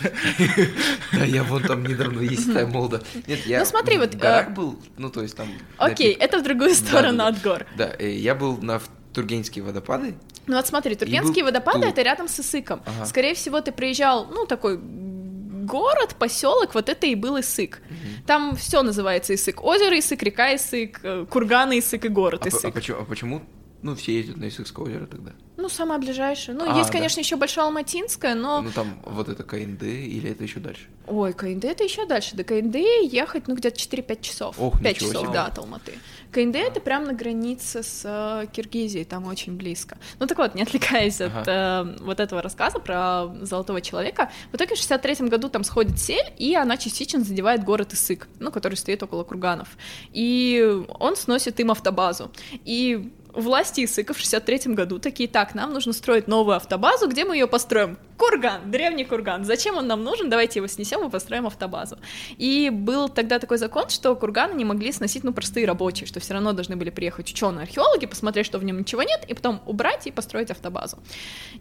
да. 1.13 1.25
Я 1.25 1.43
вон 1.43 1.63
там 1.65 1.83
недавно 1.85 2.21
есть 2.53 2.72
Молда. 2.72 3.01
Нет, 3.26 3.47
я 3.47 3.61
Ну, 3.61 3.64
смотри, 3.64 3.99
вот, 3.99 4.14
э, 4.14 4.18
горах 4.18 4.51
был, 4.51 4.78
ну, 4.97 5.11
то 5.11 5.22
есть 5.22 5.36
там... 5.36 5.49
Окей, 5.78 6.12
это 6.12 6.38
в 6.38 6.42
другую 6.42 6.74
сторону 6.74 7.18
Да-да-да. 7.18 7.36
от 7.38 7.42
гор. 7.42 7.66
Да, 7.76 7.92
э, 7.99 8.11
я 8.11 8.34
был 8.34 8.59
на 8.59 8.80
Тургенские 9.12 9.64
водопады. 9.64 10.14
Ну 10.47 10.57
вот 10.57 10.66
смотри, 10.66 10.95
Тургенские 10.95 11.45
был 11.45 11.53
водопады 11.53 11.80
тут. 11.80 11.90
это 11.90 12.03
рядом 12.03 12.28
с 12.28 12.38
Исыком. 12.40 12.82
Ага. 12.84 13.07
Скорее 13.07 13.34
всего, 13.34 13.61
ты 13.61 13.72
приезжал, 13.72 14.26
ну, 14.26 14.45
такой 14.47 14.78
город, 14.78 16.16
поселок, 16.18 16.74
вот 16.74 16.88
это 16.88 17.07
и 17.07 17.14
был 17.14 17.40
Исык. 17.40 17.80
Там 18.26 18.55
все 18.57 18.82
называется 18.82 19.34
Исык. 19.34 19.62
Озеро 19.64 19.99
Исык, 19.99 20.22
река 20.22 20.55
Исык, 20.55 21.01
э, 21.03 21.26
курганы 21.30 21.78
Исык 21.78 22.05
и 22.05 22.09
город 22.09 22.42
А, 22.42 22.51
п- 22.51 22.57
а 22.57 22.59
Исык. 22.59 22.74
почему, 22.74 22.99
а 23.01 23.05
почему, 23.05 23.42
ну, 23.85 23.95
все 23.95 24.16
ездят 24.16 24.39
на 24.39 24.49
Исыкское 24.49 24.87
озеро 24.87 25.07
тогда? 25.07 25.32
Ну, 25.59 25.68
самое 25.68 26.01
ближайшее. 26.01 26.57
Ну, 26.57 26.64
А, 26.68 26.76
есть, 26.78 26.89
да. 26.91 26.93
конечно, 26.99 27.20
еще 27.20 27.37
Большое 27.37 27.66
Алматинское, 27.66 28.35
но 28.35 28.62
Ну, 28.62 28.70
там 28.70 28.99
вот 29.05 29.28
это 29.28 29.45
КНД 29.45 29.82
или 29.82 30.30
это 30.30 30.43
еще 30.43 30.59
дальше? 30.59 30.87
Ой, 31.07 31.35
КНД 31.35 31.64
это 31.66 31.85
еще 31.85 32.07
дальше. 32.07 32.35
До 32.35 32.45
КНД 32.45 32.76
ехать, 33.03 33.47
ну, 33.47 33.55
где-то 33.55 33.76
4-5 33.78 34.20
часов. 34.22 34.57
Ох, 34.59 34.80
5 34.82 34.95
ничего 34.97 35.11
часов, 35.11 35.22
себе. 35.26 35.32
да, 35.35 35.47
от 35.47 35.59
Алматы. 35.59 35.93
КНД 36.32 36.57
это 36.57 36.80
прям 36.80 37.05
на 37.05 37.12
границе 37.12 37.82
с 37.82 38.03
э, 38.05 38.47
Киргизией, 38.53 39.05
там 39.05 39.26
очень 39.26 39.57
близко. 39.57 39.99
Ну 40.18 40.26
так 40.26 40.39
вот, 40.39 40.55
не 40.55 40.62
отвлекаясь 40.62 41.20
от 41.20 41.47
э, 41.47 41.97
вот 42.01 42.18
этого 42.20 42.43
рассказа 42.43 42.80
про 42.80 43.26
золотого 43.43 43.80
человека, 43.80 44.32
в 44.51 44.57
итоге 44.57 44.74
в 44.74 44.78
63 44.78 45.28
году 45.28 45.49
там 45.51 45.62
сходит 45.62 45.99
сель, 46.01 46.32
и 46.39 46.55
она 46.57 46.76
частично 46.78 47.20
задевает 47.20 47.62
город 47.64 47.93
Исык, 47.93 48.26
ну, 48.41 48.51
который 48.51 48.74
стоит 48.74 49.03
около 49.03 49.24
курганов. 49.24 49.68
И 50.12 50.82
он 50.99 51.16
сносит 51.16 51.61
им 51.61 51.70
автобазу. 51.70 52.32
И 52.64 53.12
власти 53.35 53.85
Исыка 53.85 54.14
в 54.14 54.18
63 54.18 54.74
году 54.74 54.99
такие, 54.99 55.28
так, 55.28 55.55
нам 55.55 55.72
нужно 55.72 55.93
строить 55.93 56.28
новую 56.28 56.57
автобазу, 56.57 57.09
где 57.09 57.24
мы 57.24 57.37
ее 57.37 57.47
построим? 57.47 57.99
Курган, 58.16 58.70
древний 58.70 59.05
курган. 59.05 59.45
Зачем 59.45 59.76
он 59.76 59.87
нам 59.87 60.05
нужен? 60.05 60.30
Давайте 60.30 60.61
его 60.61 60.66
снесем 60.68 61.07
и 61.07 61.11
построим 61.11 61.47
автобазу. 61.47 61.99
И 62.39 62.70
был 62.70 63.09
тогда 63.09 63.39
такой 63.39 63.59
закон, 63.59 63.89
что 63.89 64.14
курганы 64.14 64.55
не 64.55 64.64
могли 64.64 64.93
сносить, 64.93 65.24
ну, 65.24 65.32
простые 65.32 65.66
рабочие, 65.66 66.07
что 66.07 66.20
все 66.20 66.35
равно 66.35 66.53
должны 66.53 66.76
были 66.76 66.91
приехать 66.91 67.30
ученые 67.30 67.64
археологи, 67.64 68.07
посмотреть, 68.07 68.47
что 68.47 68.59
в 68.59 68.64
нем 68.64 68.78
ничего 68.78 69.03
нет, 69.03 69.24
и 69.28 69.35
потом 69.35 69.61
убрать 69.66 70.07
и 70.07 70.11
построить 70.11 70.51
автобазу. 70.51 70.99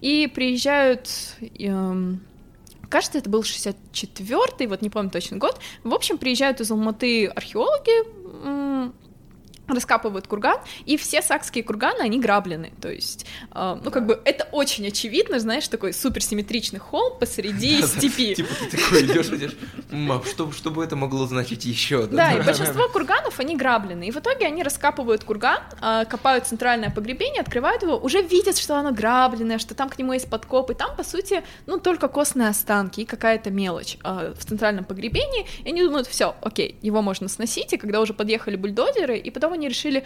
И 0.02 0.32
приезжают... 0.34 1.10
эм, 1.60 2.22
Кажется, 2.90 3.18
это 3.18 3.28
был 3.28 3.42
64-й, 3.42 4.68
вот 4.68 4.84
не 4.84 4.92
помню 4.92 5.10
точно 5.10 5.38
год. 5.38 5.60
В 5.84 5.96
общем, 5.96 6.20
приезжают 6.20 6.62
из 6.62 6.70
Алматы 6.70 7.26
археологи, 7.26 9.02
раскапывают 9.68 10.28
курган, 10.28 10.58
и 10.86 10.98
все 10.98 11.22
сакские 11.22 11.64
курганы, 11.64 12.02
они 12.02 12.20
граблены, 12.20 12.74
то 12.82 12.92
есть, 12.92 13.26
э, 13.54 13.78
ну, 13.84 13.92
как 13.92 14.06
бы, 14.06 14.22
это 14.26 14.48
очень 14.52 14.88
очевидно, 14.88 15.40
знаешь, 15.40 15.68
такой 15.68 15.94
суперсимметричный 15.94 16.80
холм 16.80 17.18
посреди 17.20 17.82
степи. 17.82 18.36
Типа 18.36 18.50
ты 18.60 18.78
такой 18.78 19.06
идешь, 19.06 19.28
идешь, 19.28 19.56
«М, 19.92 20.12
а 20.12 20.22
что, 20.26 20.52
что 20.52 20.70
бы 20.70 20.84
это 20.84 20.96
могло 20.96 21.26
значить 21.28 21.66
еще? 21.66 22.08
Да, 22.08 22.34
и 22.34 22.42
большинство 22.42 22.90
курганов, 22.90 23.40
они 23.40 23.56
граблены. 23.56 24.08
И 24.08 24.12
в 24.12 24.18
итоге 24.18 24.48
они 24.48 24.64
раскапывают 24.64 25.24
курган, 25.24 25.62
а, 25.80 26.06
копают 26.06 26.46
центральное 26.46 26.90
погребение, 26.90 27.42
открывают 27.42 27.84
его, 27.84 27.98
уже 27.98 28.22
видят, 28.22 28.58
что 28.58 28.78
оно 28.78 28.92
грабленное, 28.92 29.60
что 29.60 29.76
там 29.76 29.90
к 29.90 29.98
нему 29.98 30.14
есть 30.14 30.30
подкоп, 30.30 30.72
и 30.72 30.74
там, 30.74 30.96
по 30.96 31.04
сути, 31.04 31.44
ну, 31.66 31.80
только 31.80 32.08
костные 32.08 32.50
останки 32.50 33.02
и 33.02 33.06
какая-то 33.06 33.50
мелочь 33.50 33.98
а, 34.04 34.34
в 34.34 34.46
центральном 34.46 34.84
погребении. 34.84 35.46
И 35.64 35.70
они 35.70 35.84
думают, 35.84 36.08
все, 36.08 36.36
окей, 36.42 36.78
его 36.82 37.02
можно 37.02 37.28
сносить, 37.30 37.72
и 37.74 37.78
когда 37.78 38.02
уже 38.02 38.14
подъехали 38.14 38.56
бульдозеры, 38.56 39.18
и 39.18 39.32
потом 39.32 39.53
они 39.54 39.68
решили, 39.70 40.06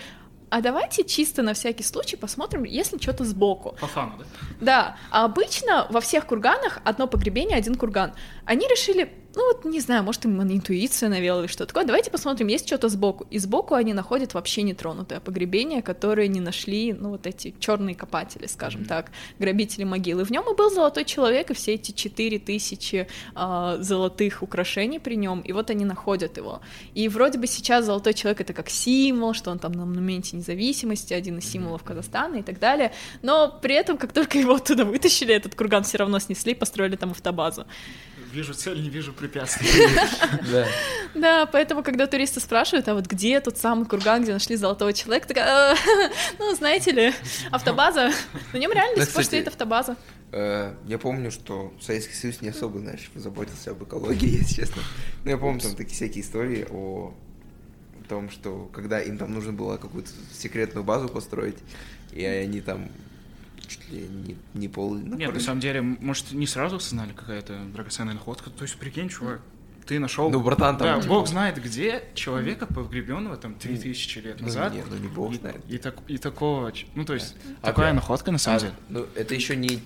а 0.49 0.61
давайте 0.61 1.03
чисто 1.03 1.41
на 1.41 1.53
всякий 1.53 1.83
случай 1.83 2.15
посмотрим, 2.15 2.63
если 2.63 2.97
что-то 2.97 3.25
сбоку. 3.25 3.75
По 3.81 3.87
фану, 3.87 4.13
да? 4.17 4.25
Да, 4.61 4.97
а 5.11 5.25
обычно 5.25 5.87
во 5.89 5.99
всех 5.99 6.25
курганах 6.25 6.79
одно 6.85 7.07
погребение, 7.07 7.57
один 7.57 7.75
курган. 7.75 8.13
Они 8.45 8.65
решили, 8.67 9.13
ну 9.37 9.53
вот 9.53 9.65
не 9.65 9.79
знаю, 9.79 10.03
может 10.03 10.25
им 10.25 10.41
интуиция 10.41 11.09
навела 11.09 11.41
или 11.41 11.47
что 11.47 11.67
такое, 11.67 11.85
давайте 11.85 12.09
посмотрим, 12.09 12.47
есть 12.47 12.65
что-то 12.65 12.89
сбоку. 12.89 13.27
И 13.29 13.37
сбоку 13.37 13.75
они 13.75 13.93
находят 13.93 14.33
вообще 14.33 14.63
нетронутое 14.63 15.19
погребение, 15.19 15.83
которое 15.83 16.27
не 16.27 16.39
нашли, 16.39 16.91
ну 16.91 17.09
вот 17.09 17.27
эти 17.27 17.53
черные 17.59 17.95
копатели, 17.95 18.47
скажем 18.47 18.85
так, 18.85 19.11
грабители 19.37 19.83
могилы. 19.83 20.25
В 20.25 20.31
нем 20.31 20.43
и 20.51 20.55
был 20.55 20.71
золотой 20.71 21.05
человек, 21.05 21.51
и 21.51 21.53
все 21.53 21.75
эти 21.75 21.91
четыре 21.91 22.39
тысячи 22.39 23.07
а, 23.35 23.77
золотых 23.77 24.41
украшений 24.41 24.97
при 24.99 25.15
нем, 25.15 25.41
и 25.41 25.53
вот 25.53 25.69
они 25.69 25.85
находят 25.85 26.37
его. 26.37 26.61
И 26.95 27.07
вроде 27.07 27.37
бы 27.37 27.45
сейчас 27.45 27.85
золотой 27.85 28.15
человек 28.15 28.41
это 28.41 28.53
как 28.53 28.69
символ, 28.69 29.35
что 29.35 29.51
он 29.51 29.59
там 29.59 29.71
на 29.73 29.85
монументе 29.85 30.35
независимости, 30.35 31.13
один 31.13 31.37
из 31.37 31.47
символов 31.47 31.83
Казахстана 31.83 32.37
и 32.37 32.41
так 32.41 32.57
далее. 32.59 32.91
Но 33.21 33.55
при 33.61 33.75
этом, 33.75 33.97
как 33.97 34.13
только 34.13 34.39
его 34.39 34.55
оттуда 34.55 34.83
вытащили, 34.83 35.35
этот 35.35 35.53
курган 35.53 35.83
все 35.83 35.99
равно 35.99 36.17
снесли 36.17 36.55
построили 36.55 36.95
там 36.95 37.11
автобазу. 37.11 37.67
Вижу 38.31 38.53
цель, 38.53 38.81
не 38.81 38.89
вижу 38.89 39.13
препятствий. 39.13 39.67
Да. 40.51 40.67
Да, 41.15 41.45
поэтому, 41.45 41.83
когда 41.83 42.05
туристы 42.07 42.39
спрашивают, 42.39 42.87
а 42.87 42.93
вот 42.93 43.07
где 43.07 43.39
тот 43.39 43.57
самый 43.57 43.85
курган, 43.85 44.23
где 44.23 44.33
нашли 44.33 44.55
золотого 44.55 44.93
человека, 44.93 45.27
такая, 45.27 45.73
«Э, 45.73 45.77
ну, 46.39 46.53
знаете 46.55 46.91
ли, 46.91 47.13
автобаза, 47.51 48.11
на 48.53 48.57
нем 48.57 48.71
реально 48.71 48.97
до 48.97 49.05
сих 49.05 49.13
пор 49.13 49.23
стоит 49.23 49.47
автобаза. 49.47 49.95
Э, 50.31 50.73
Я 50.85 50.97
помню, 50.99 51.31
что 51.31 51.73
Советский 51.81 52.13
Союз 52.13 52.41
не 52.41 52.49
особо, 52.49 52.79
знаешь, 52.79 53.09
заботился 53.15 53.71
об 53.71 53.83
экологии, 53.83 54.37
если 54.39 54.61
честно. 54.61 54.81
Но 55.23 55.31
я 55.31 55.37
помню 55.37 55.59
там 55.61 55.75
такие 55.75 55.95
всякие 55.95 56.23
истории 56.23 56.67
о 56.69 57.13
том, 58.09 58.29
что 58.29 58.69
когда 58.73 59.01
им 59.01 59.17
там 59.17 59.33
нужно 59.33 59.53
было 59.53 59.77
какую-то 59.77 60.11
секретную 60.37 60.83
базу 60.83 61.07
построить, 61.09 61.57
и 62.11 62.23
они 62.23 62.61
там 62.61 62.89
чуть 63.67 63.89
ли 63.91 64.07
не, 64.07 64.35
не 64.53 64.67
пол... 64.67 64.93
ну, 64.95 64.99
Нет, 65.01 65.19
на 65.19 65.25
короче. 65.27 65.39
самом 65.45 65.59
деле, 65.59 65.81
может, 65.81 66.31
не 66.31 66.47
сразу 66.47 66.77
осознали 66.77 67.13
какая-то 67.13 67.57
драгоценная 67.73 68.13
находка. 68.13 68.49
То 68.49 68.63
есть, 68.63 68.77
прикинь, 68.77 69.09
чувак, 69.09 69.41
ты 69.85 69.99
нашел. 69.99 70.29
Ну, 70.29 70.41
братан, 70.41 70.77
там, 70.77 70.87
Да, 70.97 71.01
типа- 71.01 71.13
Бог 71.13 71.27
знает 71.27 71.61
где 71.63 72.03
человека 72.13 72.65
погребенного 72.65 73.37
там 73.37 73.55
3000 73.55 74.19
лет 74.19 74.37
Ну, 74.39 74.47
назад. 74.47 74.73
не, 74.73 74.83
ну, 74.89 74.97
не 74.97 75.07
Бог 75.07 75.33
и, 75.33 75.37
знает. 75.37 75.61
и, 75.69 75.77
так- 75.77 75.97
и 76.07 76.17
такого, 76.17 76.73
ну 76.95 77.05
то 77.05 77.13
есть 77.13 77.35
А 77.61 77.67
такая 77.67 77.91
да. 77.91 77.95
находка 77.95 78.31
на 78.31 78.37
самом 78.37 78.57
А, 78.57 78.59
деле. 78.61 78.73
ну, 78.89 79.05
это 79.15 79.33
еще 79.33 79.55
не, 79.55 79.79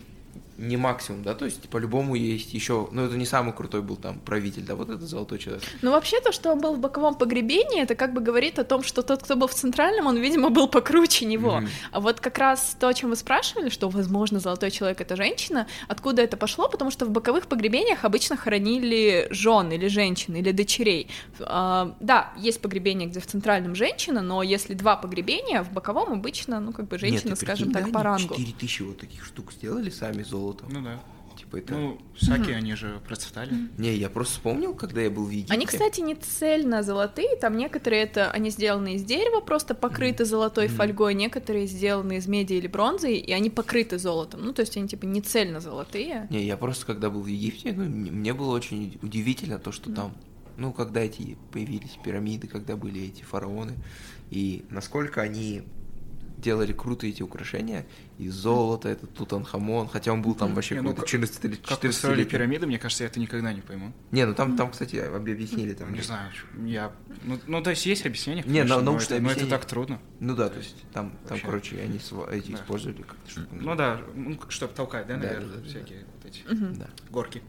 не 0.61 0.77
максимум, 0.77 1.23
да, 1.23 1.33
то 1.33 1.45
есть 1.45 1.67
по-любому 1.69 2.15
есть 2.15 2.53
еще, 2.53 2.87
ну 2.91 3.05
это 3.05 3.17
не 3.17 3.25
самый 3.25 3.53
крутой 3.53 3.81
был 3.81 3.95
там 3.95 4.19
правитель, 4.19 4.63
да, 4.63 4.75
вот 4.75 4.89
это 4.89 5.05
золотой 5.05 5.39
человек. 5.39 5.63
Ну 5.81 5.91
вообще 5.91 6.21
то, 6.21 6.31
что 6.31 6.51
он 6.51 6.61
был 6.61 6.75
в 6.75 6.79
боковом 6.79 7.15
погребении, 7.15 7.81
это 7.81 7.95
как 7.95 8.13
бы 8.13 8.21
говорит 8.21 8.59
о 8.59 8.63
том, 8.63 8.83
что 8.83 9.01
тот, 9.01 9.23
кто 9.23 9.35
был 9.35 9.47
в 9.47 9.53
центральном, 9.53 10.07
он, 10.07 10.17
видимо, 10.17 10.49
был 10.49 10.67
покруче 10.67 11.25
него. 11.25 11.57
Mm-hmm. 11.57 11.69
А 11.91 11.99
вот 11.99 12.19
как 12.19 12.37
раз 12.37 12.75
то, 12.79 12.87
о 12.87 12.93
чем 12.93 13.09
вы 13.09 13.15
спрашивали, 13.15 13.69
что, 13.69 13.89
возможно, 13.89 14.39
золотой 14.39 14.71
человек 14.71 15.01
это 15.01 15.15
женщина, 15.15 15.67
откуда 15.87 16.21
это 16.21 16.37
пошло, 16.37 16.69
потому 16.69 16.91
что 16.91 17.05
в 17.05 17.09
боковых 17.09 17.47
погребениях 17.47 18.05
обычно 18.05 18.37
хоронили 18.37 19.27
жен 19.31 19.71
или 19.71 19.87
женщин 19.87 20.35
или 20.35 20.51
дочерей. 20.51 21.09
А, 21.39 21.95
да, 21.99 22.33
есть 22.37 22.61
погребение, 22.61 23.07
где 23.07 23.19
в 23.19 23.25
центральном 23.25 23.75
женщина, 23.75 24.21
но 24.21 24.43
если 24.43 24.73
два 24.73 24.95
погребения, 24.95 25.63
в 25.63 25.71
боковом 25.71 26.13
обычно, 26.13 26.59
ну 26.59 26.71
как 26.73 26.87
бы 26.87 26.97
женщина, 26.97 27.29
Нет, 27.29 27.39
скажем 27.39 27.69
прикинь, 27.69 27.73
так, 27.73 27.91
да, 27.91 27.99
по 27.99 28.03
рангу. 28.03 28.35
4000 28.35 28.81
вот 28.83 28.99
таких 28.99 29.25
штук 29.25 29.51
сделали 29.53 29.89
сами 29.89 30.23
золотом. 30.51 30.69
Ну 30.71 30.81
да. 30.81 30.99
Типа 31.37 31.57
это... 31.57 31.73
Ну, 31.73 31.97
саки, 32.19 32.51
они 32.51 32.75
же 32.75 33.01
процветали. 33.07 33.53
Не, 33.77 33.95
я 33.95 34.09
просто 34.09 34.33
вспомнил, 34.33 34.75
когда 34.75 35.01
я 35.01 35.09
был 35.09 35.25
в 35.25 35.29
Египте. 35.29 35.53
Они, 35.53 35.65
кстати, 35.65 36.01
не 36.01 36.13
цельно 36.13 36.83
золотые, 36.83 37.37
там 37.37 37.57
некоторые 37.57 38.03
это, 38.03 38.29
они 38.31 38.49
сделаны 38.49 38.95
из 38.95 39.03
дерева, 39.03 39.39
просто 39.39 39.73
покрыты 39.73 40.25
золотой 40.25 40.67
фольгой, 40.67 41.13
некоторые 41.13 41.67
сделаны 41.67 42.17
из 42.17 42.27
меди 42.27 42.53
или 42.53 42.67
бронзы, 42.67 43.13
и 43.13 43.31
они 43.31 43.49
покрыты 43.49 43.97
золотом, 43.97 44.43
ну, 44.43 44.53
то 44.53 44.61
есть 44.61 44.75
они, 44.75 44.87
типа, 44.89 45.05
не 45.05 45.21
цельно 45.21 45.61
золотые. 45.61 46.27
Не, 46.29 46.43
я 46.43 46.57
просто, 46.57 46.85
когда 46.85 47.09
был 47.09 47.21
в 47.21 47.27
Египте, 47.27 47.71
ну, 47.71 47.85
мне 47.85 48.11
мне 48.11 48.33
было 48.33 48.53
очень 48.53 48.99
удивительно 49.01 49.57
то, 49.57 49.71
что 49.71 49.91
там, 49.91 50.13
ну, 50.57 50.73
когда 50.73 50.99
эти 50.99 51.37
появились 51.51 51.97
пирамиды, 52.03 52.47
когда 52.47 52.75
были 52.75 53.01
эти 53.07 53.23
фараоны, 53.23 53.73
и 54.29 54.65
насколько 54.69 55.21
они 55.21 55.63
делали 56.41 56.73
круто 56.73 57.05
эти 57.07 57.21
украшения 57.23 57.85
из 58.17 58.33
золота, 58.33 58.89
это 58.89 59.07
Тутанхамон, 59.07 59.87
хотя 59.87 60.11
он 60.11 60.21
был 60.21 60.35
там 60.35 60.53
вообще 60.53 60.75
Не, 60.75 60.81
ну, 60.81 60.89
какой-то 60.89 61.07
14 61.09 61.45
или 61.45 61.55
Как 61.55 61.83
вы 61.83 61.91
строили 61.93 62.23
14 62.23 62.29
пирамиды, 62.31 62.67
мне 62.67 62.79
кажется, 62.79 63.03
я 63.03 63.09
это 63.09 63.19
никогда 63.19 63.53
не 63.53 63.61
пойму. 63.61 63.93
Не, 64.11 64.25
ну 64.25 64.33
там, 64.33 64.57
там, 64.57 64.71
кстати, 64.71 64.95
объяснили 64.97 65.73
там. 65.73 65.93
Не 65.93 66.01
знаю, 66.01 66.31
я... 66.65 66.91
Ну, 67.23 67.39
ну, 67.47 67.61
то 67.63 67.69
есть 67.69 67.85
есть 67.85 68.05
объяснение, 68.05 68.43
Не, 68.43 68.59
конечно, 68.59 68.75
на- 68.77 68.81
но 68.81 68.91
научное 68.91 69.17
это, 69.17 69.23
но 69.23 69.29
это 69.31 69.39
объяснение. 69.39 69.57
так 69.59 69.65
трудно. 69.69 69.99
Ну 70.19 70.35
да, 70.35 70.49
то 70.49 70.57
есть 70.57 70.75
там, 70.93 71.11
там 71.11 71.29
Вообще. 71.29 71.45
короче, 71.45 71.81
они 71.81 71.97
эти 72.31 72.51
Да. 72.51 72.57
использовали 72.57 73.01
как-то. 73.03 73.41
Ну 73.51 73.75
да, 73.75 74.01
ну, 74.15 74.39
чтобы 74.49 74.73
толкать, 74.73 75.07
да, 75.07 75.15
Да, 75.15 75.23
наверное, 75.23 75.47
да, 75.49 75.57
да, 75.61 75.67
всякие 75.69 76.05
вот 76.47 76.57
эти 76.57 76.77
Да. 76.79 76.87
горки. 77.09 77.41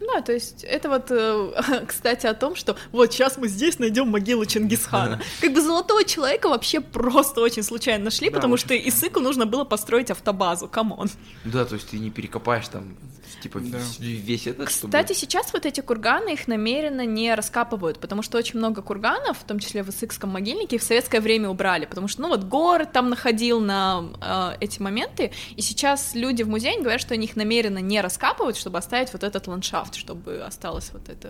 Да, 0.00 0.20
то 0.22 0.32
есть 0.32 0.64
это 0.64 0.88
вот, 0.88 1.06
э, 1.10 1.84
кстати, 1.86 2.26
о 2.26 2.34
том, 2.34 2.54
что 2.56 2.76
вот 2.92 3.12
сейчас 3.12 3.38
мы 3.38 3.48
здесь 3.48 3.78
найдем 3.78 4.08
могилу 4.08 4.44
Чингисхана. 4.44 5.20
Как 5.40 5.52
бы 5.52 5.60
золотого 5.60 6.04
человека 6.04 6.48
вообще 6.48 6.80
просто 6.80 7.40
очень 7.40 7.62
случайно 7.62 8.04
нашли, 8.04 8.28
Да, 8.30 8.36
потому 8.36 8.54
очень 8.54 8.66
что 8.66 8.76
Исыку 8.76 9.20
нужно 9.20 9.46
было 9.46 9.64
построить 9.64 10.10
автобазу, 10.10 10.68
come 10.68 10.91
on. 10.91 11.08
Да, 11.44 11.64
то 11.64 11.74
есть 11.74 11.88
ты 11.90 11.98
не 11.98 12.10
перекопаешь 12.10 12.68
там, 12.68 12.96
типа, 13.42 13.60
Да. 13.60 13.78
весь, 13.98 14.46
этот, 14.46 14.70
чтобы- 14.70 14.92
Кстати, 14.92 15.12
сейчас 15.12 15.52
вот 15.52 15.66
эти 15.66 15.80
курганы, 15.80 16.34
их 16.34 16.46
намеренно 16.48 17.04
не 17.04 17.34
раскапывают, 17.34 17.98
потому 17.98 18.22
что 18.22 18.38
очень 18.38 18.58
много 18.58 18.82
курганов, 18.82 19.38
в 19.38 19.44
том 19.44 19.58
числе 19.58 19.82
в 19.82 19.90
Исыкском 19.90 20.30
могильнике, 20.30 20.78
в 20.78 20.82
советское 20.82 21.20
время 21.20 21.48
убрали, 21.48 21.84
потому 21.86 22.08
что, 22.08 22.22
ну 22.22 22.28
вот, 22.28 22.44
город 22.44 22.92
там 22.92 23.10
находил 23.10 23.60
на 23.60 24.04
э, 24.20 24.56
эти 24.60 24.80
моменты, 24.80 25.32
и 25.56 25.62
сейчас 25.62 26.14
люди 26.14 26.42
в 26.42 26.48
музее 26.48 26.78
говорят, 26.80 27.00
что 27.00 27.14
они 27.14 27.26
их 27.26 27.36
намеренно 27.36 27.78
не 27.78 28.00
раскапывают, 28.06 28.56
чтобы 28.56 28.78
оставить 28.78 29.12
вот 29.12 29.22
этот 29.24 29.46
ландшафт, 29.48 29.94
чтобы 29.94 30.40
осталось 30.46 30.90
вот 30.92 31.08
это... 31.08 31.28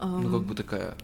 эм, 0.00 0.22
Ну, 0.22 0.38
как 0.38 0.46
бы 0.48 0.54
такая... 0.54 0.94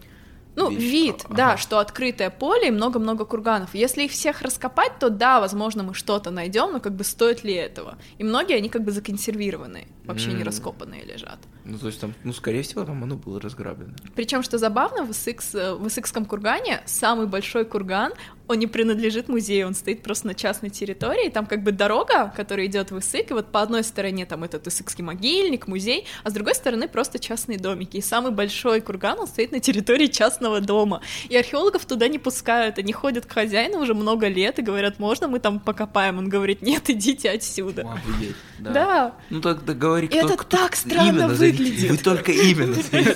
Ну, 0.57 0.69
вещь. 0.69 0.91
вид, 0.91 1.15
А- 1.29 1.33
да, 1.33 1.47
ага. 1.49 1.57
что 1.57 1.79
открытое 1.79 2.29
поле 2.29 2.67
и 2.69 2.71
много-много 2.71 3.25
курганов. 3.25 3.69
Если 3.75 4.03
их 4.05 4.11
всех 4.11 4.41
раскопать, 4.41 4.93
то 4.99 5.09
да, 5.09 5.39
возможно, 5.41 5.83
мы 5.83 5.93
что-то 5.93 6.31
найдем, 6.31 6.71
но 6.71 6.79
как 6.79 6.93
бы 6.95 7.03
стоит 7.03 7.43
ли 7.43 7.53
этого? 7.53 7.97
И 8.19 8.23
многие, 8.23 8.55
они 8.55 8.69
как 8.69 8.81
бы 8.85 8.91
законсервированы, 8.91 9.87
вообще 10.05 10.29
не 10.31 10.41
М. 10.41 10.43
раскопанные 10.43 11.03
лежат. 11.03 11.39
Ну, 11.65 11.77
то 11.77 11.87
есть 11.87 11.99
там, 11.99 12.13
ну, 12.23 12.31
скорее 12.31 12.61
всего, 12.61 12.85
там 12.85 13.03
оно 13.03 13.15
было 13.17 13.41
разграблено. 13.41 13.93
Причем, 14.15 14.43
что 14.43 14.57
забавно, 14.57 15.03
в, 15.03 15.11
Исыкс, 15.11 15.55
э, 15.55 15.73
в 15.75 15.87
Исыкском 15.87 16.23
кургане 16.25 16.81
самый 16.85 17.27
большой 17.27 17.65
курган, 17.65 18.13
он 18.47 18.59
не 18.59 18.67
принадлежит 18.67 19.27
музею, 19.27 19.67
он 19.67 19.73
стоит 19.75 20.03
просто 20.03 20.27
на 20.27 20.33
частной 20.35 20.69
территории, 20.69 21.29
там 21.29 21.45
как 21.45 21.63
бы 21.63 21.71
дорога, 21.71 22.31
которая 22.35 22.67
идет 22.67 22.91
в 22.91 22.99
Исык, 22.99 23.31
и 23.31 23.33
вот 23.33 23.51
по 23.51 23.61
одной 23.61 23.83
стороне 23.83 24.25
там 24.25 24.43
этот 24.43 24.67
Исыкский 24.67 25.03
могильник, 25.03 25.67
музей, 25.67 26.05
а 26.23 26.29
с 26.29 26.33
другой 26.33 26.53
стороны 26.55 26.87
просто 26.87 27.19
частные 27.19 27.57
домики, 27.57 27.97
и 27.97 28.01
самый 28.01 28.31
большой 28.31 28.81
курган, 28.81 29.19
он 29.19 29.27
стоит 29.27 29.51
на 29.51 29.59
территории 29.59 30.07
частного 30.07 30.61
дома, 30.61 31.01
и 31.29 31.35
археологов 31.35 31.85
туда 31.85 32.07
не 32.07 32.19
пускают, 32.19 32.77
они 32.77 32.93
ходят 32.93 33.25
к 33.25 33.31
хозяину 33.31 33.79
уже 33.79 33.93
много 33.93 34.27
лет 34.27 34.59
и 34.59 34.61
говорят, 34.61 34.99
можно 34.99 35.27
мы 35.27 35.39
там 35.39 35.59
покопаем? 35.59 36.17
Он 36.17 36.29
говорит, 36.29 36.61
нет, 36.61 36.89
идите 36.89 37.31
отсюда. 37.31 37.87
Офигеть, 37.93 38.35
да. 38.59 38.71
Да, 38.73 39.15
Ну, 39.29 39.41
тогда 39.41 39.73
говори, 39.73 40.07
кто, 40.07 40.17
Это 40.17 40.37
кто- 40.37 40.57
так 40.57 40.75
странно 40.75 41.27
назовите. 41.27 41.57
выглядит. 41.63 41.91
Вы 41.91 41.97
только 41.97 42.31
назовите. 42.31 43.15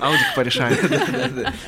Аудик 0.00 0.34
порешает. 0.34 0.78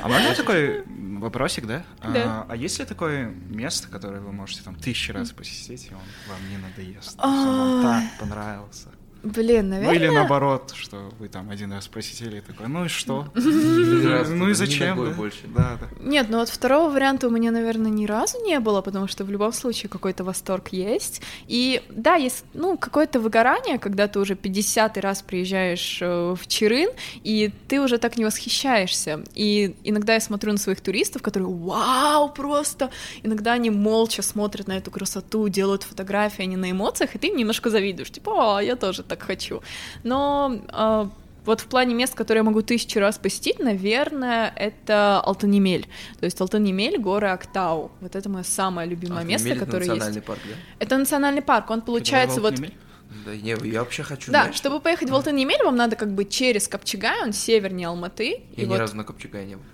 А 0.03 0.09
можно 0.09 0.35
такой 0.35 0.83
вопросик, 1.19 1.67
да? 1.67 1.83
Да. 2.03 2.47
Есть 2.59 2.81
ли 2.81 2.85
такое 2.85 3.27
место, 3.29 3.89
которое 3.89 4.21
вы 4.21 4.33
можете 4.33 4.63
там 4.63 4.75
тысячи 4.75 5.13
раз 5.13 5.31
посетить, 5.31 5.89
и 5.91 5.95
он 5.95 6.01
вам 6.29 6.51
не 6.51 6.57
надоест? 6.59 7.19
Он 7.23 7.59
вам 7.59 7.83
так 7.83 8.19
понравился. 8.19 8.89
Блин, 9.23 9.69
Ну 9.69 9.75
наверное... 9.75 9.95
или 9.97 10.09
наоборот, 10.09 10.73
что 10.75 11.11
вы 11.19 11.29
там 11.29 11.51
один 11.51 11.73
раз 11.73 11.89
посетили 11.89 12.39
и 12.39 12.41
такой, 12.41 12.69
ну 12.69 12.85
и 12.85 12.89
что? 12.89 13.27
Ну 13.35 14.49
и 14.49 14.55
зачем? 14.55 14.97
да? 15.05 15.11
больше. 15.11 15.41
Да, 15.47 15.79
да. 15.81 15.89
Нет, 16.01 16.27
ну 16.29 16.39
вот 16.39 16.49
второго 16.49 16.91
варианта 16.91 17.27
у 17.27 17.31
меня, 17.31 17.51
наверное, 17.51 17.91
ни 17.91 18.07
разу 18.07 18.39
не 18.45 18.61
было, 18.61 18.81
потому 18.83 19.09
что 19.09 19.25
в 19.25 19.31
любом 19.31 19.53
случае 19.53 19.89
какой-то 19.89 20.25
восторг 20.25 20.69
есть. 20.69 21.23
И 21.47 21.83
да, 21.91 22.15
есть, 22.15 22.45
ну, 22.55 22.77
какое-то 22.77 23.21
выгорание, 23.21 23.79
когда 23.79 24.09
ты 24.09 24.19
уже 24.19 24.35
50 24.35 24.99
раз 24.99 25.23
приезжаешь 25.23 25.99
э, 26.01 26.35
в 26.39 26.47
Чирын, 26.47 26.91
и 27.25 27.51
ты 27.69 27.81
уже 27.81 27.99
так 27.99 28.17
не 28.17 28.25
восхищаешься. 28.25 29.25
И 29.35 29.77
иногда 29.85 30.15
я 30.15 30.21
смотрю 30.21 30.53
на 30.53 30.59
своих 30.59 30.81
туристов, 30.81 31.23
которые 31.23 31.49
вау, 31.49 32.31
просто! 32.31 32.91
Иногда 33.23 33.53
они 33.55 33.71
молча 33.71 34.23
смотрят 34.23 34.69
на 34.69 34.77
эту 34.77 34.91
красоту, 34.91 35.49
делают 35.49 35.83
фотографии, 35.83 36.43
они 36.43 36.57
на 36.57 36.71
эмоциях, 36.71 37.15
и 37.15 37.19
ты 37.19 37.29
им 37.29 37.37
немножко 37.37 37.71
завидуешь, 37.71 38.11
типа, 38.11 38.59
а, 38.59 38.63
я 38.63 38.77
тоже 38.77 39.03
так 39.09 39.23
хочу. 39.23 39.63
Но 40.05 40.61
а, 40.69 41.11
вот 41.45 41.61
в 41.61 41.67
плане 41.67 41.95
мест, 41.95 42.15
которые 42.15 42.41
я 42.41 42.45
могу 42.45 42.63
тысячу 42.63 43.01
раз 43.01 43.19
посетить, 43.19 43.59
наверное, 43.59 44.53
это 44.55 45.21
Алтанемель. 45.21 45.89
То 46.21 46.27
есть 46.27 46.41
Алтанемель, 46.41 46.99
горы 46.99 47.29
Актау. 47.29 47.91
Вот 48.01 48.15
это 48.15 48.29
мое 48.29 48.43
самое 48.43 48.89
любимое 48.89 49.23
А, 49.23 49.25
место, 49.25 49.49
это 49.49 49.61
которое 49.65 49.87
национальный 49.87 50.15
есть. 50.17 50.27
парк, 50.27 50.41
да? 50.45 50.55
Это 50.79 50.99
национальный 50.99 51.43
парк. 51.43 51.71
Он 51.71 51.81
получается 51.81 52.41
вот... 52.41 52.55
Да, 53.25 53.35
не, 53.35 53.57
я 53.67 53.81
вообще 53.81 54.03
хочу, 54.03 54.31
Да, 54.31 54.43
знаешь, 54.43 54.57
чтобы 54.57 54.81
поехать 54.81 55.09
в 55.09 55.15
Алтанемель, 55.15 55.63
вам 55.65 55.77
надо 55.77 55.97
как 55.97 56.13
бы 56.13 56.27
через 56.27 56.69
Копчегай, 56.69 57.23
он 57.23 57.33
севернее 57.33 57.89
Алматы. 57.89 58.43
Я 58.55 58.63
и 58.63 58.67
ни 58.67 58.71
вот... 58.71 58.79
разу 58.79 58.97
на 58.97 59.05
Копчегае 59.05 59.47
не 59.47 59.57
был. 59.57 59.65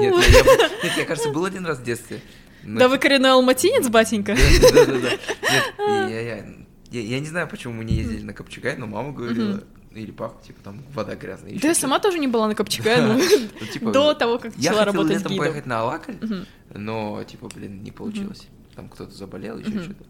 Нет, 0.00 0.14
я, 0.14 0.42
нет, 0.84 0.92
я, 0.98 1.04
кажется, 1.06 1.30
был 1.30 1.46
один 1.46 1.64
раз 1.64 1.78
в 1.78 1.82
детстве. 1.82 2.20
Но 2.62 2.78
Да 2.78 2.88
вы 2.88 2.98
коренной 2.98 3.30
алматинец, 3.32 3.88
батенька? 3.88 4.36
Да, 4.74 4.84
да, 4.84 4.92
да. 4.92 5.10
Нет, 5.10 6.10
я, 6.10 6.20
я, 6.20 6.44
я, 6.90 7.00
я 7.00 7.20
не 7.20 7.26
знаю, 7.26 7.48
почему 7.48 7.74
мы 7.74 7.84
не 7.84 7.94
ездили 7.94 8.22
на 8.22 8.32
Копчегай, 8.32 8.76
но 8.76 8.86
мама 8.86 9.12
говорила, 9.12 9.62
или 9.94 10.10
папа, 10.10 10.40
типа, 10.46 10.60
там 10.62 10.82
вода 10.94 11.16
грязная. 11.16 11.58
Да 11.58 11.68
я 11.68 11.74
сама 11.74 11.98
тоже 11.98 12.18
не 12.18 12.28
была 12.28 12.46
на 12.48 12.54
Копчегай, 12.54 13.00
ну, 13.06 13.14
Ну, 13.60 13.66
типа, 13.66 13.92
до 13.92 14.14
того, 14.14 14.38
как 14.38 14.52
Я 14.56 14.70
начала 14.70 14.78
хотел 14.86 14.92
работать 14.92 15.16
летом 15.18 15.32
гидом. 15.32 15.44
поехать 15.44 15.66
на 15.66 15.80
Алакаль, 15.80 16.16
но, 16.74 17.24
типа, 17.24 17.48
блин, 17.54 17.82
не 17.82 17.90
получилось. 17.90 18.46
Там 18.76 18.88
кто-то 18.88 19.12
заболел, 19.12 19.58
еще 19.58 19.82
что-то. 19.82 20.04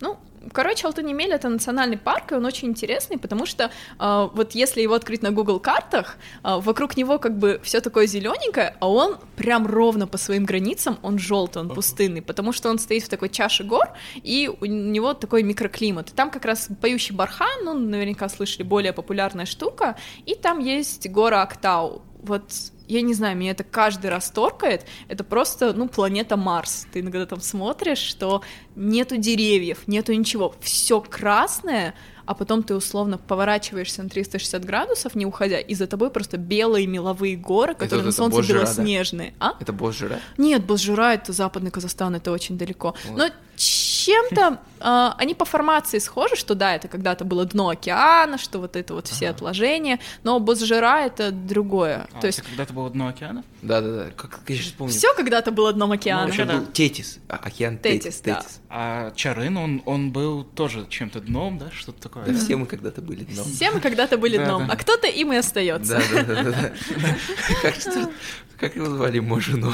Ну, 0.00 0.18
короче, 0.52 0.86
Алтанемель 0.86 1.32
это 1.32 1.48
национальный 1.48 1.96
парк, 1.96 2.32
и 2.32 2.34
он 2.34 2.44
очень 2.44 2.68
интересный, 2.68 3.18
потому 3.18 3.46
что 3.46 3.70
э, 3.98 4.28
вот 4.32 4.52
если 4.52 4.80
его 4.80 4.94
открыть 4.94 5.22
на 5.22 5.30
Google 5.30 5.60
картах, 5.60 6.16
э, 6.44 6.58
вокруг 6.58 6.96
него 6.96 7.18
как 7.18 7.38
бы 7.38 7.60
все 7.62 7.80
такое 7.80 8.06
зелененькое, 8.06 8.76
а 8.80 8.88
он 8.88 9.16
прям 9.36 9.66
ровно 9.66 10.06
по 10.06 10.18
своим 10.18 10.44
границам, 10.44 10.98
он 11.02 11.18
желтый, 11.18 11.62
он 11.62 11.70
пустынный, 11.70 12.22
потому 12.22 12.52
что 12.52 12.70
он 12.70 12.78
стоит 12.78 13.04
в 13.04 13.08
такой 13.08 13.28
чаше 13.28 13.64
гор, 13.64 13.88
и 14.16 14.50
у 14.60 14.64
него 14.66 15.14
такой 15.14 15.42
микроклимат. 15.42 16.10
И 16.10 16.12
там 16.12 16.30
как 16.30 16.44
раз 16.44 16.68
поющий 16.80 17.14
бархан, 17.14 17.64
ну, 17.64 17.74
наверняка 17.74 18.28
слышали, 18.28 18.62
более 18.62 18.92
популярная 18.92 19.46
штука, 19.46 19.96
и 20.26 20.34
там 20.34 20.58
есть 20.58 21.08
гора 21.08 21.42
Актау. 21.42 22.02
Вот 22.22 22.52
я 22.88 23.02
не 23.02 23.14
знаю, 23.14 23.36
меня 23.36 23.52
это 23.52 23.64
каждый 23.64 24.10
раз 24.10 24.30
торкает. 24.30 24.86
Это 25.08 25.24
просто, 25.24 25.72
ну, 25.72 25.88
планета 25.88 26.36
Марс. 26.36 26.86
Ты 26.92 27.00
иногда 27.00 27.26
там 27.26 27.40
смотришь, 27.40 27.98
что 27.98 28.42
нету 28.74 29.16
деревьев, 29.16 29.82
нету 29.86 30.12
ничего. 30.12 30.54
Все 30.60 31.00
красное, 31.00 31.94
а 32.26 32.34
потом 32.34 32.62
ты 32.62 32.74
условно 32.74 33.18
поворачиваешься 33.18 34.02
на 34.02 34.08
360 34.08 34.64
градусов, 34.64 35.14
не 35.14 35.24
уходя, 35.26 35.58
и 35.58 35.74
за 35.74 35.86
тобой 35.86 36.10
просто 36.10 36.36
белые 36.36 36.86
меловые 36.86 37.36
горы, 37.36 37.74
которые 37.74 37.98
вот 37.98 38.04
на 38.04 38.08
это 38.08 38.16
солнце 38.16 38.36
Божжира, 38.36 38.58
да? 38.58 38.64
белоснежные. 38.64 39.34
А? 39.40 39.52
Это 39.60 39.72
босс 39.72 39.96
жира? 39.96 40.20
Нет, 40.36 40.64
Бозжира 40.64 41.14
это 41.14 41.32
западный 41.32 41.70
Казахстан, 41.70 42.14
это 42.16 42.32
очень 42.32 42.58
далеко. 42.58 42.94
Вот. 43.08 43.16
Но 43.18 43.28
чем-то 43.56 44.58
а, 44.80 45.14
они 45.18 45.34
по 45.34 45.44
формации 45.44 45.98
схожи, 45.98 46.36
что 46.36 46.54
да, 46.54 46.74
это 46.74 46.88
когда-то 46.88 47.24
было 47.24 47.44
дно 47.44 47.70
океана, 47.70 48.38
что 48.38 48.58
вот 48.58 48.76
это 48.76 48.94
вот 48.94 49.06
все 49.08 49.26
Ага. 49.26 49.36
отложения, 49.36 49.98
но 50.22 50.38
Бозжира 50.40 51.00
это 51.00 51.30
другое. 51.30 52.06
А, 52.12 52.20
То 52.20 52.26
есть 52.26 52.40
это 52.40 52.48
когда-то 52.48 52.72
было 52.72 52.90
дно 52.90 53.08
океана? 53.08 53.44
Да-да-да, 53.66 54.10
как 54.16 54.40
я 54.46 54.56
сейчас 54.56 54.72
помню. 54.72 54.92
Все 54.92 55.12
когда-то 55.14 55.50
было 55.50 55.72
дном 55.72 55.92
океана. 55.92 56.28
Еще 56.30 56.44
да. 56.44 56.54
был 56.58 56.66
Тетис, 56.66 57.18
а, 57.28 57.36
океан 57.36 57.78
Тетис, 57.78 58.02
Тетис. 58.02 58.20
да. 58.20 58.34
Тетис. 58.40 58.60
А 58.68 59.10
Чарын, 59.16 59.56
он, 59.56 59.82
он 59.86 60.12
был 60.12 60.44
тоже 60.44 60.86
чем-то 60.88 61.20
дном, 61.20 61.58
да? 61.58 61.70
Что-то 61.72 62.00
такое. 62.02 62.24
Да, 62.26 62.32
да? 62.32 62.38
все 62.38 62.56
мы 62.56 62.66
когда-то 62.66 63.02
были 63.02 63.24
дном. 63.24 63.44
Все 63.44 63.70
мы 63.72 63.80
когда-то 63.80 64.18
были 64.18 64.36
Да, 64.36 64.44
дном, 64.46 64.66
да. 64.68 64.72
а 64.72 64.76
кто-то 64.76 65.08
им 65.08 65.32
и 65.32 65.36
остается. 65.36 66.00
Да, 66.14 66.22
да, 66.24 66.42
да, 66.42 66.50
да. 66.52 68.10
Как 68.58 68.74
его 68.76 68.86
звали 68.86 69.18
Можину? 69.18 69.72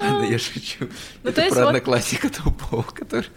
Ладно, 0.00 0.24
я 0.30 0.38
шучу. 0.38 0.88
Ну, 1.22 1.30
Это 1.30 1.32
то 1.36 1.40
есть 1.42 1.54
про 1.54 1.60
вот- 1.64 1.68
одноклассника 1.68 2.28
тупого, 2.28 2.82
который... 2.82 3.28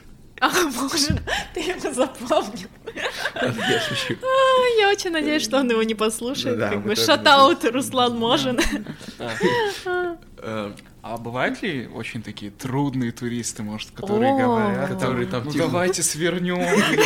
А, 0.42 0.50
боже, 0.50 1.22
ты 1.54 1.60
его 1.62 1.94
запомнил. 1.94 2.68
Я 2.94 3.80
шучу. 3.80 4.16
А, 4.22 4.80
Я 4.82 4.90
очень 4.90 5.12
надеюсь, 5.12 5.44
что 5.44 5.58
он 5.60 5.70
его 5.70 5.82
не 5.84 5.96
послушает. 5.96 6.58
Да, 6.60 6.70
как 6.72 6.84
бы 6.84 6.96
шатаут 6.96 7.64
Руслан 7.66 8.18
Можин. 8.18 8.60
Да. 9.18 10.18
Э, 10.38 10.72
А 11.02 11.18
бывают 11.18 11.62
ли 11.62 11.88
очень 11.88 12.22
такие 12.22 12.52
трудные 12.52 13.12
туристы, 13.12 13.64
может, 13.64 13.92
которые 13.92 14.38
говорят, 14.38 14.90
Которые 14.90 15.28
там 15.28 15.46
ну 15.46 15.54
давайте 15.54 16.04
свернем, 16.04 16.58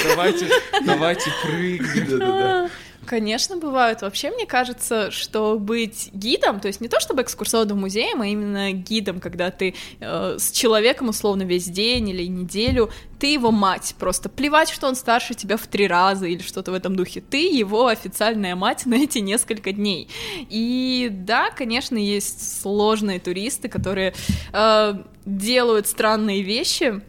давайте, 0.10 0.48
давайте 0.86 1.32
прыгнем. 1.44 2.70
Конечно, 3.06 3.58
бывают. 3.58 4.02
Вообще, 4.02 4.30
мне 4.30 4.46
кажется, 4.46 5.10
что 5.10 5.58
быть 5.58 6.10
гидом, 6.14 6.60
то 6.60 6.68
есть 6.68 6.80
не 6.82 6.88
то 6.88 7.00
чтобы 7.00 7.24
экскурсоводом 7.24 7.80
музеем, 7.80 8.22
а 8.22 8.28
именно 8.28 8.72
гидом, 8.72 9.20
когда 9.20 9.52
ты 9.52 9.74
э, 10.00 10.36
с 10.38 10.52
человеком 10.52 11.10
условно 11.10 11.44
весь 11.44 11.66
день 11.66 12.10
или 12.10 12.28
неделю, 12.28 12.92
ты 13.20 13.28
его 13.34 13.52
мать. 13.52 13.96
Просто 14.00 14.30
плевать, 14.30 14.70
что 14.70 14.88
он 14.88 14.96
старше 14.96 15.34
тебя 15.34 15.58
в 15.58 15.68
три 15.68 15.88
раза 15.88 16.28
или 16.28 16.42
что-то 16.42 16.72
в 16.72 16.74
этом 16.74 16.96
духе. 16.96 17.22
Ты 17.22 17.50
его 17.50 17.88
официальная 17.88 18.56
мать 18.56 18.84
на 18.86 18.96
эти 18.96 19.20
несколько 19.20 19.72
дней. 19.72 20.08
И 20.50 21.10
да, 21.12 21.50
конечно, 21.52 21.98
есть 21.98 22.62
сложные 22.62 23.20
туристы, 23.20 23.70
которые 23.70 24.14
э, 24.54 24.94
делают 25.26 25.88
странные 25.88 26.44
вещи. 26.44 27.02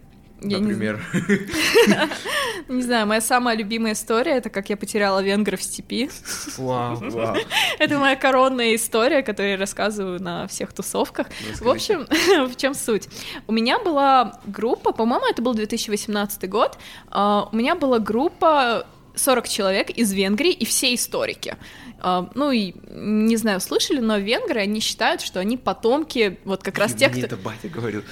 Я 0.43 0.59
Например. 0.59 1.01
не 2.69 2.83
знаю, 2.83 3.07
моя 3.07 3.21
самая 3.21 3.57
любимая 3.57 3.93
история 3.93 4.33
это 4.33 4.49
как 4.51 4.71
я 4.71 4.77
потеряла 4.77 5.23
венгра 5.23 5.57
в 5.57 5.63
степи. 5.63 6.11
Вау. 6.57 6.97
Вау. 6.97 7.37
Это 7.79 7.99
моя 7.99 8.17
коронная 8.17 8.75
история, 8.75 9.23
которую 9.23 9.53
я 9.53 9.57
рассказываю 9.59 10.23
на 10.23 10.47
всех 10.47 10.73
тусовках. 10.73 11.27
В 11.61 11.69
общем, 11.69 12.07
в 12.49 12.57
чем 12.57 12.75
суть? 12.75 13.09
У 13.47 13.53
меня 13.53 13.79
была 13.79 14.41
группа, 14.47 14.93
по-моему, 14.93 15.27
это 15.27 15.43
был 15.43 15.55
2018 15.55 16.49
год. 16.49 16.79
а, 17.11 17.49
У 17.53 17.57
меня 17.57 17.75
была 17.75 17.99
группа 17.99 18.87
40 19.15 19.49
человек 19.49 19.91
из 19.91 20.13
Венгрии 20.13 20.53
и 20.53 20.65
все 20.65 20.95
историки. 20.95 21.57
А, 22.01 22.29
Ну 22.35 22.51
и 22.51 22.75
не 22.91 23.37
знаю, 23.37 23.61
слышали, 23.61 24.01
но 24.01 24.19
венгры, 24.19 24.61
они 24.61 24.81
считают, 24.81 25.21
что 25.21 25.41
они 25.41 25.57
потомки 25.57 26.39
вот 26.45 26.63
как 26.63 26.79
раз 26.79 26.95
тех, 26.95 27.13
кто... 27.13 27.21
это 27.21 27.37
батя 27.37 27.69
говорил. 27.69 28.03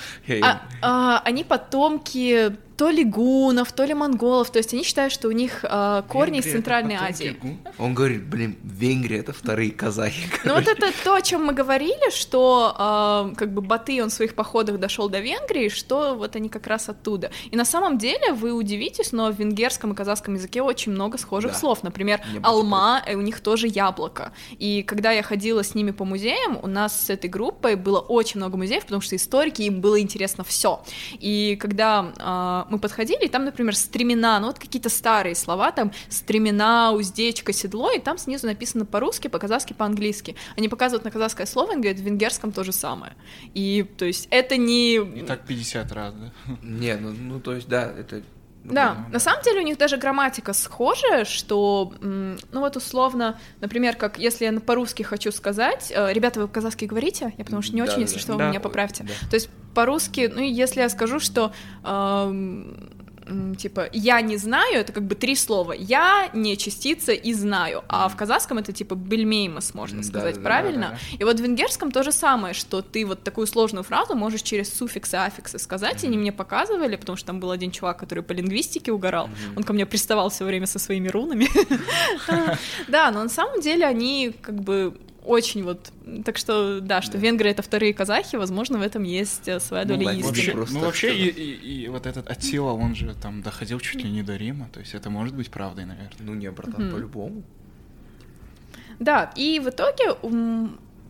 А, 0.43 0.63
а, 0.83 1.23
они 1.25 1.45
потомки 1.45 2.57
то 2.79 2.91
ли 2.91 3.03
гунов, 3.05 3.73
то 3.73 3.85
ли 3.85 3.93
монголов, 3.93 4.51
то 4.53 4.59
есть 4.59 4.73
они 4.73 4.85
считают, 4.85 5.13
что 5.13 5.27
у 5.27 5.33
них 5.33 5.65
а, 5.65 6.03
корни 6.03 6.39
из 6.39 6.45
Венгрия— 6.45 6.51
это 6.53 6.59
Центральной 6.59 6.95
Азии. 6.95 7.37
Он 7.77 7.93
говорит, 7.93 8.25
блин, 8.25 8.57
Венгрия 8.63 9.19
это 9.19 9.33
вторые 9.33 9.73
казахи. 9.73 10.29
Ну 10.45 10.55
вот 10.55 10.69
это 10.69 10.93
то, 11.03 11.15
о 11.15 11.21
чем 11.21 11.45
мы 11.45 11.55
говорили, 11.55 12.11
что 12.15 12.75
а, 12.79 13.33
как 13.37 13.53
бы 13.53 13.63
Батый, 13.63 14.01
он 14.01 14.11
в 14.11 14.13
своих 14.13 14.37
походах 14.37 14.79
дошел 14.79 15.09
до 15.09 15.19
Венгрии, 15.19 15.69
что 15.71 16.15
вот 16.15 16.37
они 16.37 16.49
как 16.49 16.69
раз 16.69 16.89
оттуда. 16.89 17.33
И 17.51 17.57
на 17.57 17.65
самом 17.65 17.99
деле 17.99 18.33
вы 18.33 18.53
удивитесь, 18.53 19.11
но 19.11 19.33
в 19.33 19.37
венгерском 19.37 19.93
и 19.93 19.97
казахском 19.97 20.35
языке 20.35 20.63
очень 20.63 20.93
много 20.93 21.19
схожих 21.19 21.53
Да. 21.53 21.59
слов. 21.59 21.83
Например, 21.83 22.21
Не 22.29 22.39
будет 22.39 22.47
алма, 22.47 23.03
э, 23.05 23.17
у 23.17 23.21
них 23.23 23.41
тоже 23.41 23.67
яблоко. 23.67 24.33
И 24.57 24.85
когда 24.85 25.11
я 25.11 25.25
ходила 25.25 25.65
с 25.65 25.75
ними 25.75 25.91
по 25.91 26.05
музеям, 26.05 26.57
у 26.63 26.69
нас 26.69 27.07
с 27.07 27.11
этой 27.11 27.29
группой 27.29 27.75
было 27.75 27.99
очень 27.99 28.39
много 28.39 28.57
музеев, 28.57 28.85
потому 28.85 29.03
что 29.03 29.17
историки, 29.17 29.63
им 29.63 29.81
было 29.81 30.01
интересно 30.01 30.45
все. 30.45 30.81
И 31.19 31.57
когда 31.61 32.13
а, 32.21 32.68
мы 32.71 32.79
подходили, 32.79 33.27
там, 33.29 33.45
например, 33.45 33.77
стремена, 33.77 34.41
ну 34.41 34.49
вот 34.49 34.59
какие-то 34.59 34.89
старые 34.89 35.35
слова, 35.35 35.73
там 35.73 35.93
стремена, 36.09 36.93
уздечка, 36.93 37.53
седло, 37.53 37.91
и 37.91 37.99
там 37.99 38.19
снизу 38.19 38.47
написано 38.47 38.85
по-русски, 38.85 39.29
по-казахски, 39.29 39.73
по-английски. 39.73 40.37
Они 40.57 40.69
показывают 40.69 41.05
на 41.05 41.11
казахское 41.11 41.47
слово, 41.47 41.73
и 41.73 41.77
говорят, 41.77 41.99
в 41.99 42.03
венгерском 42.03 42.53
то 42.53 42.65
же 42.65 42.73
самое. 42.73 43.15
И, 43.55 43.87
то 43.97 44.05
есть, 44.05 44.29
это 44.31 44.57
не... 44.57 44.97
И 44.97 45.23
так 45.23 45.47
50 45.47 45.93
раз, 45.93 46.15
да? 46.15 46.33
Не, 46.63 46.97
ну, 46.97 47.13
ну 47.13 47.41
то 47.41 47.55
есть, 47.55 47.69
да, 47.69 47.85
это... 47.85 48.23
Да, 48.75 48.95
да, 48.95 49.07
на 49.13 49.19
самом 49.19 49.43
деле 49.43 49.61
у 49.61 49.65
них 49.65 49.79
даже 49.79 49.97
грамматика 49.97 50.53
схожая, 50.53 51.25
что, 51.25 51.93
ну 52.01 52.37
вот 52.61 52.77
условно, 52.77 53.39
например, 53.61 53.97
как 53.97 54.19
если 54.19 54.45
я 54.45 54.61
по-русски 54.61 55.03
хочу 55.03 55.33
сказать, 55.33 55.93
э, 55.95 56.13
ребята, 56.13 56.41
вы 56.41 56.49
по-казахски 56.49 56.85
говорите? 56.87 57.33
Я 57.39 57.45
потому 57.45 57.63
что 57.63 57.75
не 57.75 57.83
Да, 57.83 57.89
очень, 57.89 57.97
да, 57.97 58.01
если 58.03 58.15
да. 58.17 58.21
что, 58.21 58.33
вы 58.33 58.39
Да. 58.39 58.49
меня 58.51 58.61
поправьте. 58.61 59.05
Да. 59.05 59.29
То 59.31 59.35
есть 59.35 59.49
по-русски, 59.75 60.31
ну 60.35 60.41
если 60.41 60.81
я 60.81 60.89
скажу, 60.89 61.21
что 61.21 61.53
м, 61.85 62.91
типа 63.57 63.89
я 63.93 64.21
не 64.21 64.37
знаю, 64.37 64.81
это 64.81 64.93
как 64.93 65.05
бы 65.05 65.15
три 65.15 65.37
слова. 65.37 65.73
Я 65.73 66.31
не 66.33 66.57
частица 66.57 67.13
и 67.13 67.33
знаю. 67.33 67.85
А 67.89 68.09
в 68.09 68.17
казахском 68.17 68.59
это 68.59 68.73
типа 68.73 68.95
бельмеймос, 68.95 69.75
можно 69.75 70.03
сказать, 70.03 70.35
да-да-да, 70.37 70.45
правильно? 70.45 70.89
да-да. 70.91 71.17
И 71.19 71.25
вот 71.25 71.41
в 71.41 71.43
венгерском 71.43 71.91
то 71.91 72.03
же 72.03 72.13
самое, 72.13 72.55
что 72.55 72.83
ты 72.83 73.05
вот 73.05 73.23
такую 73.23 73.47
сложную 73.47 73.85
фразу 73.85 74.15
можешь 74.15 74.43
через 74.43 74.73
суффиксы, 74.75 75.15
аффиксы 75.15 75.59
сказать, 75.59 76.05
и 76.05 76.07
они 76.07 76.19
мне 76.19 76.33
показывали, 76.33 76.97
потому 76.97 77.17
что 77.17 77.27
там 77.27 77.41
был 77.41 77.51
один 77.51 77.71
чувак, 77.71 77.99
который 77.99 78.23
по 78.23 78.33
лингвистике 78.33 78.93
угорал, 78.93 79.29
он 79.57 79.63
ко 79.63 79.73
мне 79.73 79.87
приставал 79.87 80.31
все 80.31 80.45
время 80.45 80.67
со 80.67 80.79
своими 80.79 81.09
рунами. 81.09 81.49
Да, 82.89 83.11
но 83.11 83.23
на 83.23 83.29
самом 83.29 83.61
деле 83.61 83.87
они 83.87 84.35
как 84.41 84.61
бы 84.61 84.97
очень 85.29 85.63
вот... 85.63 85.93
Так 86.25 86.39
что, 86.39 86.81
да, 86.81 87.03
что 87.03 87.19
венгры— 87.19 87.51
это 87.51 87.63
вторые 87.63 87.93
казахи, 87.95 88.37
возможно, 88.37 88.79
в 88.79 88.83
этом 88.83 89.03
есть 89.05 89.47
э, 89.49 89.61
своя 89.61 89.85
Ну, 89.85 89.95
доля 89.95 90.07
да, 90.07 90.13
истины. 90.13 90.27
Вообще, 90.29 90.53
просто 90.53 90.75
ну 90.75 90.81
вообще 90.87 91.17
и, 91.17 91.29
и- 91.29 91.85
и 91.85 91.89
вот 91.89 92.07
этот 92.07 92.31
Атила, 92.31 92.73
он 92.73 92.95
же 92.95 93.15
там 93.15 93.43
доходил 93.43 93.79
чуть 93.81 94.03
ли 94.05 94.11
не 94.11 94.23
до 94.23 94.37
Рима, 94.37 94.69
то 94.73 94.81
есть 94.81 94.95
это 94.95 95.11
может 95.11 95.35
быть 95.35 95.51
правдой, 95.51 95.85
наверное. 95.85 96.11
Ну 96.21 96.35
не, 96.35 96.51
братан, 96.51 96.83
Мгм. 96.87 96.93
по-любому. 96.95 97.43
Да, 98.99 99.33
и 99.37 99.61
в 99.61 99.69
итоге, 99.69 100.13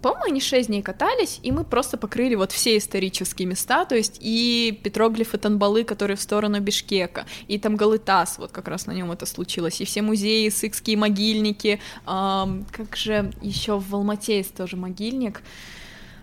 по-моему, 0.03 0.25
они 0.27 0.41
шесть 0.41 0.69
дней 0.69 0.83
катались, 0.83 1.41
и 1.43 1.53
мы 1.53 1.65
просто 1.65 1.97
покрыли 1.97 2.35
вот 2.35 2.53
все 2.53 2.77
исторические 2.77 3.47
места, 3.47 3.85
то 3.85 3.97
есть 3.97 4.19
и 4.21 4.79
петроглифы 4.83 5.39
Танбалы, 5.39 5.85
которые 5.85 6.17
в 6.17 6.21
сторону 6.23 6.61
Бишкека, 6.61 7.27
и 7.49 7.59
там 7.59 7.77
Галытас, 7.77 8.39
вот 8.39 8.53
как 8.53 8.69
раз 8.69 8.87
на 8.87 8.93
нем 8.93 9.11
это 9.13 9.27
случилось, 9.27 9.81
и 9.81 9.85
все 9.85 10.03
музеи, 10.03 10.49
сыкские 10.49 10.97
могильники, 10.97 11.81
ам, 12.07 12.65
как 12.71 12.97
же 12.97 13.33
еще 13.43 13.79
в 13.79 13.95
Алмате 13.95 14.39
есть 14.39 14.55
тоже 14.55 14.77
могильник, 14.77 15.43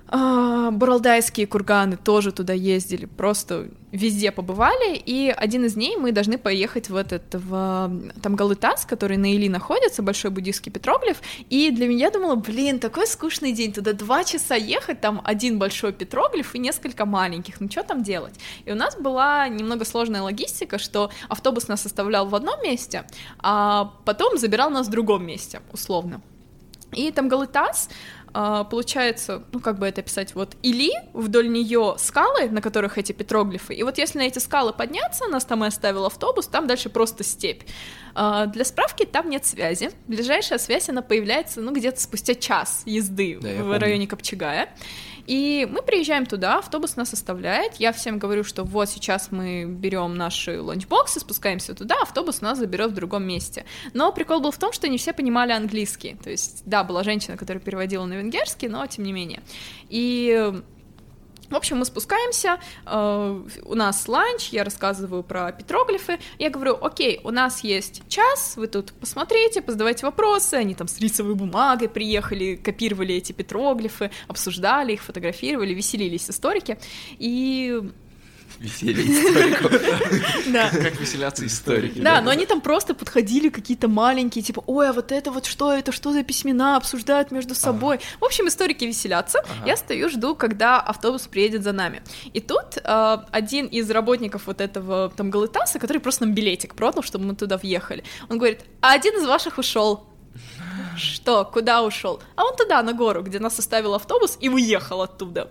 а, 0.08 0.70
Буралдайские 0.70 1.48
курганы 1.48 1.98
тоже 1.98 2.32
туда 2.32 2.54
ездили, 2.54 3.06
просто 3.06 3.70
везде 3.92 4.32
побывали, 4.32 4.96
и 4.96 5.34
один 5.36 5.66
из 5.66 5.74
дней 5.74 5.98
мы 5.98 6.12
должны 6.12 6.38
поехать 6.38 6.90
в 6.90 6.96
этот, 6.96 7.24
в 7.34 7.92
там 8.22 8.36
Галытас, 8.36 8.86
который 8.86 9.18
на 9.18 9.34
Или 9.34 9.48
находится, 9.48 10.04
большой 10.04 10.30
буддийский 10.30 10.72
петроглиф, 10.72 11.22
и 11.50 11.72
для 11.72 11.88
меня 11.88 12.06
я 12.06 12.12
думала, 12.12 12.36
блин, 12.36 12.78
такой 12.78 13.08
скучный 13.08 13.52
день, 13.52 13.74
туда 13.74 13.94
два 13.94 14.24
часа 14.24 14.56
ехать, 14.56 15.02
там 15.02 15.22
один 15.24 15.58
большой 15.58 15.92
петроглиф 15.92 16.54
и 16.54 16.60
несколько 16.60 17.06
маленьких, 17.06 17.60
ну 17.60 17.70
что 17.72 17.82
там 17.82 18.04
делать? 18.04 18.36
И 18.66 18.72
у 18.72 18.76
нас 18.76 18.96
была 18.96 19.48
немного 19.48 19.86
сложная 19.86 20.22
логистика, 20.22 20.78
что 20.78 21.10
автобус 21.30 21.68
нас 21.68 21.84
оставлял 21.86 22.28
в 22.28 22.36
одном 22.36 22.62
месте, 22.62 23.06
а 23.40 23.92
потом 24.06 24.38
забирал 24.38 24.70
нас 24.70 24.88
в 24.88 24.92
другом 24.92 25.26
месте, 25.26 25.62
условно. 25.72 26.22
И 26.96 27.12
там 27.12 27.28
Галытас, 27.28 27.90
а, 27.90 27.94
получается, 28.66 29.44
ну 29.54 29.60
как 29.62 29.80
бы 29.80 29.88
это 29.88 30.02
описать, 30.02 30.36
вот 30.36 30.58
Или, 30.62 30.92
вдоль 31.14 31.50
нее 31.50 31.96
скалы, 31.98 32.50
на 32.50 32.62
которых 32.62 32.98
эти 32.98 33.14
петроглифы, 33.14 33.74
и 33.74 33.84
вот 33.84 33.98
если 33.98 34.20
на 34.20 34.24
эти 34.24 34.40
скалы 34.40 34.74
подняться, 34.74 35.28
нас 35.28 35.46
там 35.46 35.64
и 35.64 35.68
оставил 35.68 36.06
автобус, 36.06 36.48
там 36.48 36.68
дальше 36.68 36.90
просто 36.90 37.24
степь. 37.24 37.64
А, 38.14 38.46
Для 38.48 38.66
справки, 38.66 39.06
там 39.06 39.30
нет 39.30 39.46
связи, 39.46 39.92
ближайшая 40.08 40.60
связь, 40.60 40.90
она 40.90 41.02
появляется, 41.02 41.62
ну 41.62 41.74
где-то 41.74 42.02
спустя 42.02 42.36
час 42.36 42.84
езды 42.86 43.40
Да, 43.42 43.64
в 43.64 43.80
районе 43.80 44.06
Копчегая. 44.08 44.70
И 45.26 45.68
мы 45.70 45.82
приезжаем 45.82 46.26
туда, 46.26 46.60
автобус 46.60 46.96
нас 46.96 47.14
оставляет. 47.14 47.76
Я 47.76 47.92
всем 47.92 48.20
говорю, 48.20 48.44
что 48.44 48.64
вот 48.64 48.90
сейчас 48.90 49.32
мы 49.32 49.66
берем 49.66 50.16
наши 50.16 50.62
ланчбоксы, 50.62 51.20
спускаемся 51.20 51.74
туда, 51.74 51.96
автобус 52.02 52.42
нас 52.42 52.60
заберет 52.60 52.92
в 52.92 52.94
другом 52.94 53.24
месте. 53.24 53.66
Но 53.94 54.12
прикол 54.12 54.42
был 54.42 54.52
в 54.52 54.58
том, 54.58 54.72
что 54.72 54.88
не 54.88 54.98
все 54.98 55.14
понимали 55.14 55.52
английский. 55.52 56.16
То 56.24 56.30
есть, 56.30 56.64
да, 56.66 56.84
была 56.84 57.04
женщина, 57.04 57.38
которая 57.38 57.62
переводила 57.62 58.06
на 58.06 58.14
венгерский, 58.14 58.68
но 58.68 58.86
тем 58.88 59.06
не 59.06 59.14
менее. 59.14 59.42
И 59.90 60.54
в 61.50 61.56
общем, 61.56 61.78
мы 61.78 61.86
спускаемся, 61.86 62.60
э, 62.86 63.42
у 63.64 63.76
нас 63.76 64.08
ланч, 64.08 64.50
я 64.50 64.64
рассказываю 64.64 65.24
про 65.24 65.52
петроглифы, 65.52 66.20
я 66.40 66.50
говорю, 66.50 66.78
окей, 66.82 67.22
у 67.24 67.32
нас 67.32 67.64
есть 67.64 68.04
час, 68.08 68.56
вы 68.58 68.68
тут 68.68 68.94
посмотрите, 68.94 69.62
позадавайте 69.62 70.06
вопросы, 70.06 70.56
они 70.56 70.76
там 70.76 70.88
с 70.88 71.00
рисовой 71.00 71.36
бумагой 71.36 71.90
приехали, 71.90 72.56
копировали 72.56 73.16
эти 73.16 73.32
петроглифы, 73.32 74.12
обсуждали 74.28 74.94
их, 74.94 75.04
фотографировали, 75.04 75.74
веселились 75.74 76.30
историки, 76.30 76.78
и 77.18 77.82
Веселье 78.60 79.04
историков. 79.04 79.72
Да. 80.48 80.70
Как 80.70 81.00
веселятся 81.00 81.46
историки. 81.46 82.00
Да, 82.00 82.22
но 82.22 82.30
они 82.30 82.46
там 82.46 82.62
просто 82.62 82.94
подходили 82.94 83.50
какие-то 83.50 83.88
маленькие, 83.88 84.44
типа, 84.44 84.64
ой, 84.68 84.90
а 84.90 84.94
вот 84.94 85.12
это 85.12 85.32
вот 85.32 85.46
что, 85.46 85.74
это 85.74 85.92
что 85.92 86.14
за 86.14 86.24
письмена, 86.24 86.78
обсуждают 86.78 87.32
между 87.32 87.56
собой. 87.56 88.00
В 88.20 88.26
общем, 88.26 88.48
историки 88.48 88.86
веселятся. 88.86 89.40
Я 89.66 89.76
стою, 89.78 90.10
жду, 90.10 90.36
когда 90.36 90.80
автобус 90.80 91.28
приедет 91.28 91.64
за 91.64 91.72
нами. 91.72 92.02
И 92.34 92.40
тут 92.40 92.78
э, 92.78 93.18
один 93.32 93.66
из 93.68 93.90
работников 93.90 94.48
вот 94.48 94.62
этого 94.62 95.12
там 95.16 95.30
Галатаса, 95.30 95.80
который 95.80 95.98
просто 95.98 96.26
нам 96.26 96.34
билетик 96.34 96.76
продал, 96.76 97.04
чтобы 97.04 97.26
мы 97.26 97.36
туда 97.36 97.58
въехали, 97.58 98.04
он 98.30 98.38
говорит, 98.38 98.62
а 98.82 98.94
один 98.94 99.18
из 99.18 99.26
ваших 99.26 99.58
ушел. 99.58 100.08
Что? 100.98 101.46
Куда 101.46 101.84
ушел? 101.84 102.22
А 102.36 102.46
он 102.46 102.56
туда, 102.56 102.82
на 102.82 102.94
гору, 102.94 103.22
где 103.22 103.40
нас 103.40 103.60
оставил 103.60 103.94
автобус 103.94 104.38
и 104.40 104.50
уехал 104.50 105.02
оттуда. 105.02 105.50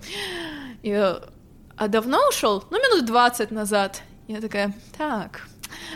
И, 0.83 0.91
э, 0.91 1.21
а 1.77 1.89
давно 1.89 2.19
ушел? 2.29 2.65
Ну, 2.71 2.79
минут 2.79 3.07
20 3.07 3.51
назад. 3.51 4.03
Я 4.27 4.41
такая, 4.41 4.75
так, 4.97 5.47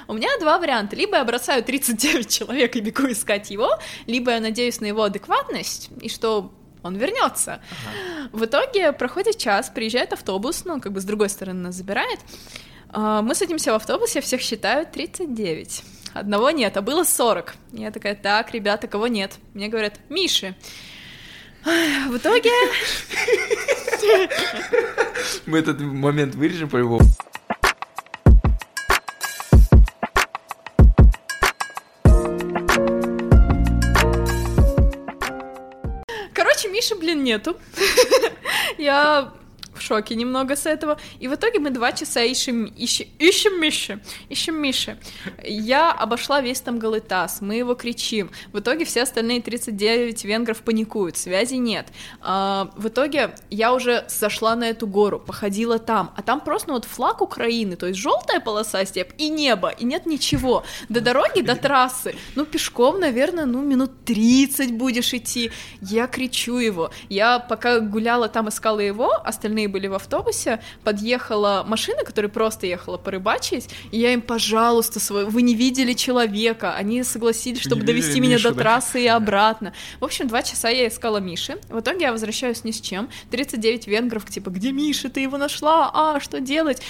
у 0.06 0.12
меня 0.14 0.28
два 0.40 0.58
варианта. 0.58 0.96
Либо 0.96 1.16
я 1.16 1.24
бросаю 1.24 1.62
39 1.64 2.28
человек 2.28 2.76
и 2.76 2.80
бегу 2.80 3.10
искать 3.10 3.50
его, 3.50 3.70
либо 4.06 4.32
я 4.32 4.40
надеюсь 4.40 4.80
на 4.80 4.86
его 4.86 5.02
адекватность, 5.04 5.90
и 6.00 6.08
что 6.08 6.52
он 6.82 6.96
вернется. 6.96 7.60
В 8.32 8.44
итоге 8.44 8.92
проходит 8.92 9.38
час, 9.38 9.70
приезжает 9.74 10.12
автобус, 10.12 10.64
ну, 10.64 10.80
как 10.80 10.92
бы 10.92 11.00
с 11.00 11.04
другой 11.04 11.28
стороны 11.28 11.60
нас 11.60 11.74
забирает. 11.74 12.20
А, 12.90 13.22
Мы 13.22 13.34
садимся 13.34 13.72
в 13.72 13.76
автобус, 13.76 14.14
я 14.14 14.20
всех 14.20 14.40
считаю 14.40 14.86
39. 14.86 15.82
Одного 16.14 16.50
нет, 16.50 16.76
а 16.76 16.82
было 16.82 17.04
40. 17.04 17.54
Я 17.72 17.90
такая, 17.90 18.14
так, 18.14 18.52
ребята, 18.52 18.88
кого 18.88 19.08
нет? 19.08 19.34
Мне 19.54 19.68
говорят, 19.68 20.00
Миши. 20.08 20.54
В 21.64 22.16
итоге 22.16 22.50
Мы 25.46 25.58
этот 25.58 25.80
момент 25.80 26.34
вырежем 26.34 26.68
по-любому. 26.68 27.04
Короче, 36.34 36.68
Миши, 36.68 36.94
блин, 36.94 37.24
нету. 37.24 37.56
Я 38.78 39.32
в 39.78 39.82
шоке 39.82 40.14
немного 40.14 40.56
с 40.56 40.66
этого. 40.66 40.98
И 41.20 41.28
в 41.28 41.34
итоге 41.34 41.58
мы 41.58 41.70
два 41.70 41.92
часа 41.92 42.22
ищем, 42.22 42.66
ищем, 42.66 43.06
ищем 43.18 43.60
Миши, 43.60 44.00
ищем 44.28 44.60
Миши. 44.60 44.98
Я 45.44 45.92
обошла 45.92 46.40
весь 46.40 46.60
там 46.60 46.78
Галытас, 46.78 47.40
мы 47.40 47.56
его 47.56 47.74
кричим. 47.74 48.30
В 48.52 48.58
итоге 48.58 48.84
все 48.84 49.02
остальные 49.02 49.42
39 49.42 50.24
венгров 50.24 50.62
паникуют, 50.62 51.16
связи 51.16 51.54
нет. 51.54 51.88
А, 52.20 52.70
в 52.76 52.88
итоге 52.88 53.34
я 53.50 53.72
уже 53.72 54.04
зашла 54.08 54.56
на 54.56 54.64
эту 54.64 54.86
гору, 54.86 55.18
походила 55.18 55.78
там, 55.78 56.12
а 56.16 56.22
там 56.22 56.40
просто 56.40 56.68
ну, 56.68 56.74
вот 56.74 56.84
флаг 56.84 57.22
Украины, 57.22 57.76
то 57.76 57.86
есть 57.86 57.98
желтая 57.98 58.40
полоса 58.40 58.84
степ 58.84 59.12
и 59.16 59.30
небо, 59.30 59.70
и 59.70 59.84
нет 59.84 60.04
ничего. 60.04 60.64
До 60.90 61.00
дороги, 61.00 61.40
до 61.40 61.56
трассы, 61.56 62.14
ну 62.34 62.44
пешком, 62.44 63.00
наверное, 63.00 63.46
ну 63.46 63.62
минут 63.62 64.04
30 64.04 64.72
будешь 64.72 65.14
идти. 65.14 65.50
Я 65.80 66.06
кричу 66.06 66.58
его. 66.58 66.90
Я 67.08 67.38
пока 67.38 67.80
гуляла 67.80 68.28
там, 68.28 68.48
искала 68.48 68.80
его, 68.80 69.12
остальные 69.24 69.67
были 69.68 69.86
в 69.86 69.94
автобусе, 69.94 70.60
подъехала 70.84 71.64
машина, 71.66 72.04
которая 72.04 72.30
просто 72.30 72.66
ехала 72.66 72.96
порыбачить, 72.98 73.68
и 73.92 73.98
я 73.98 74.12
им, 74.12 74.20
пожалуйста, 74.20 75.00
свой... 75.00 75.24
вы 75.24 75.42
не 75.42 75.54
видели 75.54 75.92
человека, 75.92 76.74
они 76.74 77.02
согласились, 77.02 77.60
чтобы 77.60 77.82
не 77.82 77.86
довести 77.86 78.20
меня 78.20 78.34
Мишу, 78.34 78.50
до 78.50 78.54
да? 78.54 78.62
трассы 78.62 79.02
и 79.02 79.06
обратно. 79.06 79.72
В 80.00 80.04
общем, 80.04 80.28
два 80.28 80.42
часа 80.42 80.68
я 80.68 80.88
искала 80.88 81.18
Миши, 81.18 81.58
в 81.68 81.80
итоге 81.80 82.02
я 82.02 82.12
возвращаюсь 82.12 82.64
ни 82.64 82.70
с 82.70 82.80
чем, 82.80 83.08
39 83.30 83.86
венгров, 83.86 84.28
типа, 84.28 84.50
где 84.50 84.72
Миша, 84.72 85.08
ты 85.08 85.20
его 85.20 85.38
нашла, 85.38 85.90
а, 85.92 86.20
что 86.20 86.40
делать? 86.40 86.82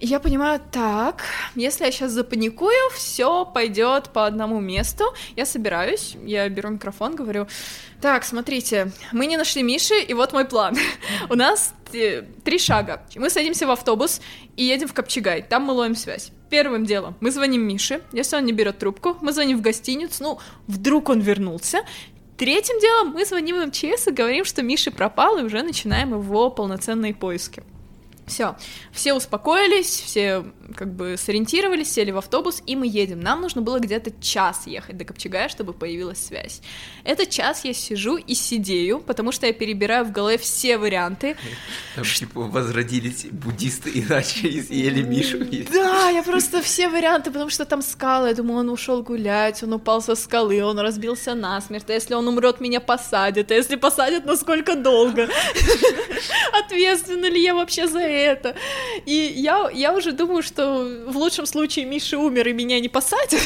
И 0.00 0.06
я 0.06 0.18
понимаю, 0.18 0.62
так, 0.72 1.24
если 1.54 1.84
я 1.84 1.92
сейчас 1.92 2.12
запаникую, 2.12 2.90
все 2.94 3.44
пойдет 3.44 4.08
по 4.14 4.26
одному 4.26 4.58
месту. 4.58 5.04
Я 5.36 5.44
собираюсь, 5.44 6.16
я 6.24 6.48
беру 6.48 6.70
микрофон, 6.70 7.14
говорю, 7.14 7.46
так, 8.00 8.24
смотрите, 8.24 8.92
мы 9.12 9.26
не 9.26 9.36
нашли 9.36 9.62
Миши, 9.62 10.00
и 10.00 10.14
вот 10.14 10.32
мой 10.32 10.46
план. 10.46 10.74
У 11.28 11.34
нас 11.34 11.74
три 11.90 12.58
шага. 12.58 13.02
Мы 13.16 13.30
садимся 13.30 13.66
в 13.66 13.70
автобус 13.70 14.20
и 14.56 14.64
едем 14.64 14.88
в 14.88 14.94
Копчегай, 14.94 15.42
там 15.42 15.64
мы 15.64 15.72
ловим 15.72 15.94
связь. 15.94 16.32
Первым 16.50 16.84
делом 16.84 17.16
мы 17.20 17.30
звоним 17.30 17.62
Мише, 17.62 18.00
если 18.12 18.36
он 18.36 18.44
не 18.44 18.52
берет 18.52 18.78
трубку, 18.78 19.16
мы 19.20 19.32
звоним 19.32 19.58
в 19.58 19.62
гостиницу, 19.62 20.22
ну, 20.22 20.38
вдруг 20.66 21.08
он 21.08 21.20
вернулся. 21.20 21.82
Третьим 22.36 22.80
делом 22.80 23.08
мы 23.08 23.26
звоним 23.26 23.60
в 23.60 23.66
МЧС 23.66 24.08
и 24.08 24.12
говорим, 24.12 24.44
что 24.44 24.62
Миша 24.62 24.90
пропал, 24.90 25.38
и 25.38 25.42
уже 25.42 25.62
начинаем 25.62 26.10
его 26.14 26.50
полноценные 26.50 27.14
поиски. 27.14 27.62
Все, 28.30 28.56
все 28.92 29.12
успокоились, 29.12 29.88
все 29.88 30.44
как 30.76 30.94
бы 30.94 31.16
сориентировались, 31.18 31.92
сели 31.92 32.12
в 32.12 32.16
автобус, 32.16 32.62
и 32.64 32.76
мы 32.76 32.86
едем. 32.86 33.20
Нам 33.20 33.40
нужно 33.40 33.60
было 33.60 33.80
где-то 33.80 34.12
час 34.22 34.66
ехать 34.66 34.96
до 34.96 35.04
Копчегая, 35.04 35.48
чтобы 35.48 35.72
появилась 35.72 36.24
связь. 36.24 36.62
Этот 37.02 37.28
час 37.30 37.64
я 37.64 37.74
сижу 37.74 38.16
и 38.16 38.34
сидею, 38.34 39.00
потому 39.00 39.32
что 39.32 39.46
я 39.46 39.52
перебираю 39.52 40.04
в 40.04 40.12
голове 40.12 40.38
все 40.38 40.78
варианты. 40.78 41.36
Там, 41.96 42.04
типа, 42.04 42.42
возродились 42.42 43.26
буддисты 43.32 43.90
и 43.94 44.02
начали 44.02 44.60
съели 44.60 45.02
Мишу. 45.02 45.38
Да, 45.72 46.10
я 46.10 46.22
просто 46.22 46.62
все 46.62 46.88
варианты, 46.88 47.32
потому 47.32 47.50
что 47.50 47.64
там 47.64 47.82
скалы. 47.82 48.28
Я 48.28 48.34
думаю, 48.34 48.60
он 48.60 48.68
ушел 48.68 49.02
гулять, 49.02 49.62
он 49.64 49.72
упал 49.72 50.00
со 50.00 50.14
скалы, 50.14 50.62
он 50.62 50.78
разбился 50.78 51.34
насмерть. 51.34 51.90
А 51.90 51.94
если 51.94 52.14
он 52.14 52.28
умрет, 52.28 52.60
меня 52.60 52.78
посадят. 52.78 53.50
А 53.50 53.54
если 53.54 53.74
посадят, 53.74 54.24
насколько 54.24 54.76
долго? 54.76 55.28
Ответственна 56.64 57.26
ли 57.26 57.42
я 57.42 57.54
вообще 57.56 57.88
за 57.88 57.98
это? 57.98 58.19
И 59.06 59.32
я, 59.36 59.70
я 59.72 59.92
уже 59.94 60.12
думаю, 60.12 60.42
что 60.42 60.86
в 61.06 61.16
лучшем 61.16 61.46
случае 61.46 61.84
Миша 61.84 62.18
умер 62.18 62.48
и 62.48 62.52
меня 62.52 62.80
не 62.80 62.88
посадят. 62.88 63.40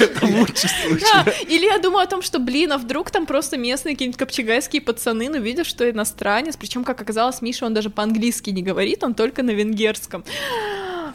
Это 0.00 0.26
лучший 0.26 0.68
случай. 0.68 1.44
Или 1.48 1.66
я 1.66 1.78
думаю 1.78 2.04
о 2.04 2.06
том, 2.06 2.22
что, 2.22 2.38
блин, 2.38 2.72
а 2.72 2.78
вдруг 2.78 3.10
там 3.10 3.26
просто 3.26 3.56
местные 3.56 3.94
какие-нибудь 3.94 4.18
копчегайские 4.18 4.82
пацаны, 4.82 5.28
ну, 5.28 5.40
видят, 5.40 5.66
что 5.66 5.88
иностранец, 5.88 6.56
причем, 6.56 6.84
как 6.84 7.00
оказалось, 7.00 7.42
Миша, 7.42 7.66
он 7.66 7.74
даже 7.74 7.90
по-английски 7.90 8.50
не 8.50 8.62
говорит, 8.62 9.02
он 9.04 9.14
только 9.14 9.42
на 9.42 9.50
венгерском. 9.50 10.24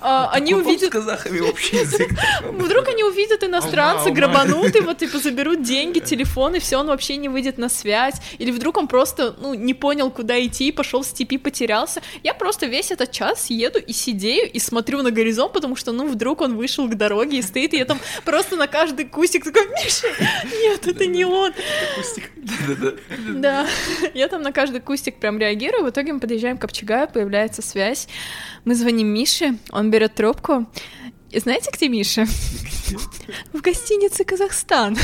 А, 0.02 0.30
они 0.32 0.54
увидят... 0.54 0.90
с 0.90 0.92
казахами 0.92 1.40
общий 1.40 1.76
язык. 1.82 2.10
Вдруг 2.44 2.88
они 2.88 3.04
увидят 3.04 3.44
иностранца, 3.44 4.06
Алма, 4.06 4.10
алма. 4.10 4.16
грабанут 4.16 4.76
его, 4.76 4.94
типа, 4.94 5.20
заберут 5.20 5.64
деньги, 5.64 6.00
телефон, 6.00 6.56
и 6.56 6.60
все, 6.60 6.78
он 6.78 6.88
вообще 6.88 7.18
не 7.18 7.30
выйдет 7.30 7.58
на 7.58 7.70
связь. 7.70 8.16
Или 8.38 8.52
вдруг 8.52 8.78
он 8.78 8.88
просто, 8.88 9.36
ну, 9.40 9.54
не 9.54 9.74
понял, 9.74 10.12
куда 10.12 10.44
идти, 10.46 10.72
пошел 10.72 11.02
в 11.02 11.06
степи, 11.06 11.38
потерялся. 11.38 12.02
Я 12.24 12.34
просто 12.34 12.66
весь 12.66 12.92
этот 12.92 13.12
час 13.12 13.50
еду 13.50 13.80
и 13.80 13.94
сидею, 13.94 14.50
и 14.52 14.60
смотрю 14.60 15.02
на 15.02 15.12
горизонт, 15.12 15.54
потому 15.54 15.76
что, 15.76 15.92
ну, 15.92 16.08
вдруг 16.08 16.42
он 16.42 16.56
вышел 16.56 16.88
к 16.88 16.96
дороге 16.96 17.40
и 17.40 17.42
стоит, 17.42 17.74
и 17.74 17.78
я 17.78 17.86
там 17.86 18.00
просто 18.24 18.56
на 18.56 18.68
каждый 18.68 19.06
кустик 19.06 19.44
такой, 19.44 19.68
Миша, 19.68 20.08
нет, 20.62 20.88
это 20.88 21.06
не 21.06 21.26
он. 21.26 21.54
Да-да-да. 22.38 22.94
Да, 23.28 23.68
я 24.14 24.28
там 24.28 24.42
на 24.42 24.52
каждый 24.52 24.80
кустик 24.82 25.18
прям 25.18 25.38
реагирую, 25.38 25.86
в 25.86 25.90
итоге 25.90 26.14
мы 26.14 26.20
подъезжаем 26.20 26.58
к 26.58 26.62
Копчегаю, 26.62 27.08
появляется 27.08 27.62
связь, 27.62 28.08
мы 28.66 28.76
звоним 28.76 29.08
Мише, 29.08 29.58
он 29.72 29.87
берет 29.92 30.16
трубку, 30.16 30.66
и 31.32 31.40
знаете, 31.40 31.70
где 31.74 31.90
Миша? 31.90 32.26
В 33.54 33.62
гостинице 33.62 34.24
«Казахстан». 34.24 34.98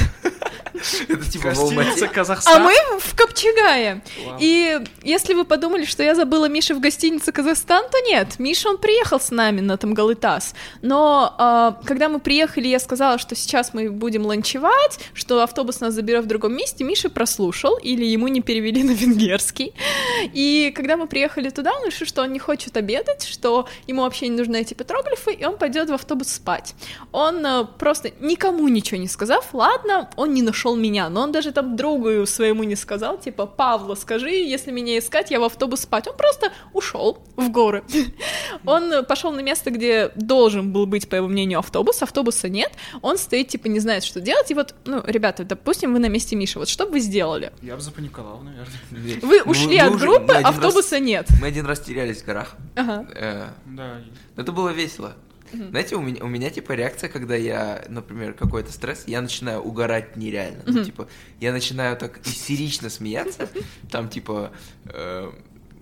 Это 0.73 1.29
типа 1.29 1.49
Гостиница 1.49 1.61
Алмате. 1.61 2.05
А 2.05 2.07
Казахстан. 2.07 2.63
мы 2.63 2.73
в 2.99 3.15
Копчегае. 3.15 4.01
Вау. 4.25 4.37
И 4.39 4.79
если 5.03 5.33
вы 5.33 5.45
подумали, 5.45 5.85
что 5.85 6.01
я 6.01 6.15
забыла 6.15 6.47
Миши 6.47 6.73
в 6.73 6.79
гостинице 6.79 7.31
Казахстан, 7.31 7.89
то 7.91 7.99
нет. 7.99 8.39
Миша, 8.39 8.69
он 8.69 8.77
приехал 8.77 9.19
с 9.19 9.29
нами 9.31 9.61
на 9.61 9.77
там 9.77 9.93
Галытас. 9.93 10.55
Но 10.81 11.35
а, 11.37 11.79
когда 11.85 12.09
мы 12.09 12.19
приехали, 12.19 12.67
я 12.67 12.79
сказала, 12.79 13.19
что 13.19 13.35
сейчас 13.35 13.73
мы 13.73 13.91
будем 13.91 14.25
ланчевать, 14.25 14.99
что 15.13 15.43
автобус 15.43 15.79
нас 15.79 15.93
заберет 15.93 16.25
в 16.25 16.27
другом 16.27 16.55
месте, 16.55 16.83
Миша 16.83 17.09
прослушал, 17.09 17.77
или 17.77 18.05
ему 18.05 18.27
не 18.27 18.41
перевели 18.41 18.83
на 18.83 18.91
венгерский. 18.91 19.73
И 20.33 20.73
когда 20.75 20.97
мы 20.97 21.07
приехали 21.07 21.49
туда, 21.49 21.71
он 21.73 21.85
решил, 21.85 22.07
что 22.07 22.23
он 22.23 22.33
не 22.33 22.39
хочет 22.39 22.75
обедать, 22.77 23.25
что 23.25 23.67
ему 23.87 24.01
вообще 24.01 24.27
не 24.27 24.37
нужны 24.37 24.61
эти 24.61 24.73
петроглифы, 24.73 25.33
и 25.33 25.45
он 25.45 25.57
пойдет 25.57 25.89
в 25.89 25.93
автобус 25.93 26.12
спать. 26.21 26.75
Он 27.11 27.45
э, 27.45 27.65
просто 27.79 28.11
никому 28.19 28.67
ничего 28.67 28.99
не 28.99 29.07
сказав, 29.07 29.53
ладно, 29.53 30.09
он 30.15 30.33
не 30.33 30.41
нашел 30.41 30.75
меня, 30.75 31.09
но 31.09 31.21
он 31.21 31.31
даже 31.31 31.51
там 31.51 31.75
другу 31.75 32.25
своему 32.25 32.63
не 32.63 32.75
сказал, 32.75 33.17
типа, 33.17 33.45
Павла, 33.45 33.95
скажи, 33.95 34.29
если 34.29 34.71
меня 34.71 34.97
искать, 34.99 35.31
я 35.31 35.39
в 35.39 35.43
автобус 35.43 35.81
спать. 35.81 36.07
Он 36.07 36.15
просто 36.15 36.51
ушел 36.73 37.17
в 37.35 37.49
горы. 37.49 37.83
Он 38.65 39.05
пошел 39.05 39.31
на 39.31 39.41
место, 39.41 39.71
где 39.71 40.11
должен 40.15 40.71
был 40.71 40.85
быть, 40.85 41.09
по 41.09 41.15
его 41.15 41.27
мнению, 41.27 41.59
автобус, 41.59 42.01
автобуса 42.01 42.47
нет, 42.49 42.71
он 43.01 43.17
стоит, 43.17 43.47
типа, 43.49 43.67
не 43.67 43.79
знает, 43.79 44.03
что 44.03 44.21
делать, 44.21 44.51
и 44.51 44.53
вот, 44.53 44.75
ну, 44.85 45.01
ребята, 45.05 45.43
допустим, 45.43 45.93
вы 45.93 45.99
на 45.99 46.07
месте 46.07 46.35
Миши, 46.35 46.59
вот 46.59 46.69
что 46.69 46.85
бы 46.85 46.93
вы 46.93 46.99
сделали? 46.99 47.51
Я 47.61 47.75
бы 47.75 47.81
запаниковал, 47.81 48.39
наверное. 48.39 49.19
Вы 49.21 49.41
ушли 49.43 49.77
от 49.77 49.97
группы, 49.97 50.33
автобуса 50.33 50.99
нет. 50.99 51.27
Мы 51.41 51.47
один 51.47 51.65
раз 51.65 51.79
терялись 51.79 52.21
в 52.21 52.25
горах. 52.25 52.55
Ага. 52.75 53.05
Э, 53.15 53.47
Да. 53.65 54.01
Это 54.35 54.51
было 54.51 54.69
весело. 54.69 55.15
Знаете, 55.53 55.95
у 55.95 56.01
меня, 56.01 56.23
у 56.23 56.27
меня 56.27 56.49
типа 56.49 56.73
реакция, 56.73 57.09
когда 57.09 57.35
я, 57.35 57.83
например, 57.89 58.33
какой-то 58.33 58.71
стресс, 58.71 59.03
я 59.07 59.21
начинаю 59.21 59.59
угорать 59.61 60.17
нереально. 60.17 60.63
Ну, 60.65 60.73
Мгм. 60.73 60.85
типа, 60.85 61.07
я 61.39 61.51
начинаю 61.51 61.95
так 61.97 62.19
истерично 62.25 62.89
смеяться, 62.89 63.49
там, 63.91 64.09
типа, 64.09 64.51
э, 64.85 65.31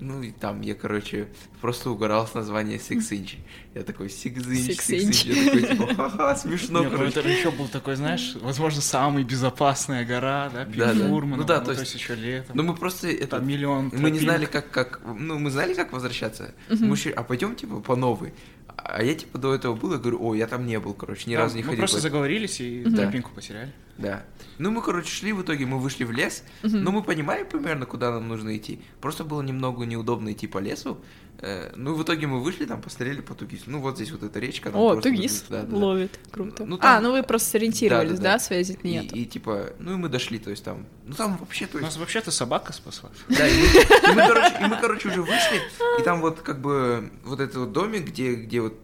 Ну 0.03 0.23
и 0.23 0.31
там 0.31 0.61
я, 0.61 0.73
короче, 0.73 1.27
просто 1.61 1.91
угорал 1.91 2.25
с 2.25 2.33
названия 2.33 2.77
Six 2.77 3.11
Inch. 3.11 3.35
Я 3.75 3.83
такой 3.83 4.07
Six 4.07 4.33
Inch, 4.37 4.69
Six 4.69 4.89
Six 4.89 5.09
Inch. 5.09 5.31
Я 5.31 5.45
такой, 5.45 5.75
типа, 5.87 5.93
ха-ха, 6.09 6.35
смешно, 6.35 6.79
Нет, 6.81 6.91
ну 6.91 6.97
короче. 6.97 7.19
это 7.19 7.29
еще 7.29 7.51
был 7.51 7.67
такой, 7.67 7.95
знаешь, 7.97 8.35
возможно, 8.41 8.81
самая 8.81 9.23
безопасная 9.23 10.03
гора, 10.03 10.49
да, 10.51 10.65
Да, 10.65 10.65
да. 10.65 10.93
перед 10.93 11.07
Фурманом, 11.07 11.39
Ну 11.41 11.45
да, 11.45 11.59
ну, 11.59 11.65
то 11.65 11.75
то 11.75 11.81
есть- 11.81 11.93
еще 11.93 12.15
летом. 12.15 12.57
Ну 12.57 12.63
мы 12.63 12.73
просто 12.75 13.09
это... 13.09 13.37
Там 13.37 13.47
миллион 13.47 13.91
Мы 13.93 14.09
не 14.09 14.17
знали, 14.19 14.45
как, 14.45 14.71
как, 14.71 15.01
ну, 15.05 15.37
мы 15.37 15.51
знали, 15.51 15.75
как 15.75 15.93
возвращаться. 15.93 16.55
Мы 16.69 16.95
шли, 16.97 17.11
а 17.11 17.21
пойдем, 17.21 17.55
типа, 17.55 17.79
по 17.79 17.95
новой. 17.95 18.33
А 18.77 19.03
я, 19.03 19.13
типа, 19.15 19.37
до 19.37 19.53
этого 19.53 19.75
был, 19.75 19.91
я 19.93 19.97
говорю, 19.99 20.19
о, 20.23 20.35
я 20.35 20.47
там 20.47 20.65
не 20.65 20.79
был, 20.79 20.93
короче, 20.93 21.29
ни 21.29 21.35
Да, 21.35 21.41
разу 21.43 21.55
не 21.55 21.61
Мы 21.61 21.67
ходил. 21.69 21.79
просто 21.79 21.97
по- 21.97 22.01
заговорились 22.01 22.59
и 22.61 22.83
Да. 22.85 23.03
тропинку 23.03 23.31
потеряли. 23.33 23.71
Да. 23.97 24.23
Ну, 24.57 24.71
мы, 24.71 24.81
короче, 24.81 25.09
шли, 25.09 25.31
в 25.33 25.41
итоге 25.43 25.65
мы 25.65 25.79
вышли 25.79 26.03
в 26.03 26.11
лес, 26.11 26.43
но 26.63 26.91
мы 26.91 27.03
понимали 27.03 27.43
примерно, 27.43 27.85
куда 27.85 28.11
нам 28.11 28.27
нужно 28.27 28.55
идти. 28.57 28.81
Просто 28.99 29.23
было 29.23 29.41
немного 29.41 29.85
неудобно 29.85 30.31
идти 30.33 30.47
по 30.47 30.57
лесу. 30.57 30.97
Э, 31.41 31.71
Ну, 31.75 31.95
в 31.95 32.03
итоге 32.03 32.27
мы 32.27 32.39
вышли, 32.41 32.65
там, 32.65 32.81
посмотрели 32.81 33.21
по 33.21 33.33
Тугису. 33.33 33.63
Ну, 33.67 33.79
вот 33.79 33.95
здесь 33.95 34.11
вот 34.11 34.21
эта 34.23 34.39
речка. 34.39 34.69
там 34.71 34.79
О, 34.79 34.95
тугис 35.01 35.45
да, 35.49 35.61
да, 35.61 35.67
да. 35.67 35.75
ловит, 35.77 36.19
круто. 36.31 36.65
Ну, 36.65 36.75
а, 36.75 36.79
там- 36.79 37.03
ну 37.03 37.11
вы 37.13 37.23
просто 37.23 37.49
сориентировались, 37.49 38.11
Да-да-да. 38.19 38.33
да, 38.33 38.39
связи 38.39 38.77
И, 38.83 38.87
нет. 38.87 39.15
и, 39.15 39.25
типа, 39.25 39.71
ну 39.79 39.93
и 39.93 39.95
мы 39.95 40.07
дошли, 40.09 40.37
то 40.37 40.51
есть 40.51 40.63
там, 40.63 40.85
ну 41.05 41.13
там 41.15 41.37
вообще, 41.37 41.65
то 41.65 41.77
есть, 41.79 41.83
Нас 41.89 41.97
вообще-то 41.97 42.29
собака 42.31 42.73
спасла. 42.73 43.09
да, 43.29 43.47
и 43.47 43.53
мы, 43.57 43.65
и 43.65 44.15
мы, 44.15 44.27
короче, 44.27 44.57
и 44.59 44.65
мы, 44.67 44.77
короче, 44.79 45.07
уже 45.09 45.21
вышли, 45.21 45.61
и 45.99 46.03
там 46.03 46.21
вот 46.21 46.41
как 46.41 46.61
бы 46.61 47.11
вот 47.23 47.39
этот 47.39 47.55
вот 47.57 47.71
домик, 47.71 48.05
где, 48.05 48.35
где 48.35 48.61
вот 48.61 48.75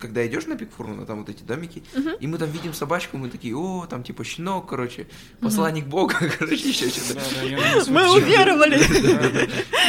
когда 0.00 0.26
идешь 0.26 0.46
на 0.46 0.56
пик 0.56 0.70
Фурмана, 0.76 1.06
там 1.06 1.20
вот 1.20 1.28
эти 1.28 1.42
домики, 1.42 1.82
и 2.18 2.26
мы 2.26 2.38
там 2.38 2.50
видим 2.50 2.74
собачку, 2.74 3.16
мы 3.16 3.28
такие, 3.28 3.56
о, 3.56 3.86
там 3.86 4.02
типа 4.02 4.24
щенок, 4.24 4.68
короче, 4.68 5.06
посланник 5.40 5.86
бога, 5.86 6.14
короче, 6.38 6.68
еще 6.68 6.88
что-то. 6.88 7.90
Мы 7.90 8.10
уверовали! 8.12 8.80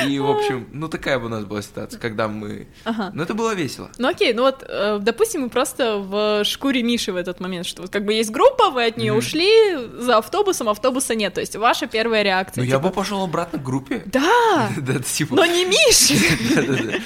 И, 0.08 0.20
в 0.20 0.30
общем, 0.30 0.68
ну 0.72 0.88
такая 0.88 1.20
бы 1.20 1.26
у 1.26 1.30
нас 1.30 1.46
была 1.46 1.62
ситуация, 1.62 2.00
когда 2.00 2.28
мы... 2.28 2.68
Ну 3.14 3.24
это 3.24 3.34
было 3.34 3.54
весело. 3.56 3.90
Ну 3.98 4.08
окей, 4.08 4.34
ну 4.34 4.44
вот, 4.44 4.64
э, 4.68 5.00
допустим, 5.02 5.42
мы 5.42 5.50
просто 5.50 5.98
в 5.98 6.44
шкуре 6.46 6.84
Миши 6.84 7.12
в 7.12 7.16
этот 7.16 7.40
момент, 7.40 7.66
что 7.66 7.82
вот 7.82 7.92
как 7.92 8.06
бы 8.06 8.14
есть 8.14 8.32
группа, 8.32 8.70
вы 8.70 8.86
от 8.86 8.98
нее 8.98 9.14
ушли 9.14 9.78
за 10.00 10.18
автобусом, 10.18 10.70
автобуса 10.70 11.16
нет. 11.16 11.34
То 11.34 11.42
есть 11.42 11.56
ваша 11.56 11.88
первая 11.88 12.24
реакция. 12.24 12.62
Ну 12.62 12.70
я 12.70 12.78
типа, 12.78 12.90
бы 12.90 12.94
пошел 12.94 13.24
обратно 13.24 13.60
к 13.60 13.64
группе. 13.64 14.04
Да! 14.06 14.70
Типа... 15.12 15.36
Но 15.36 15.46
не 15.46 15.66
Миша! 15.66 16.14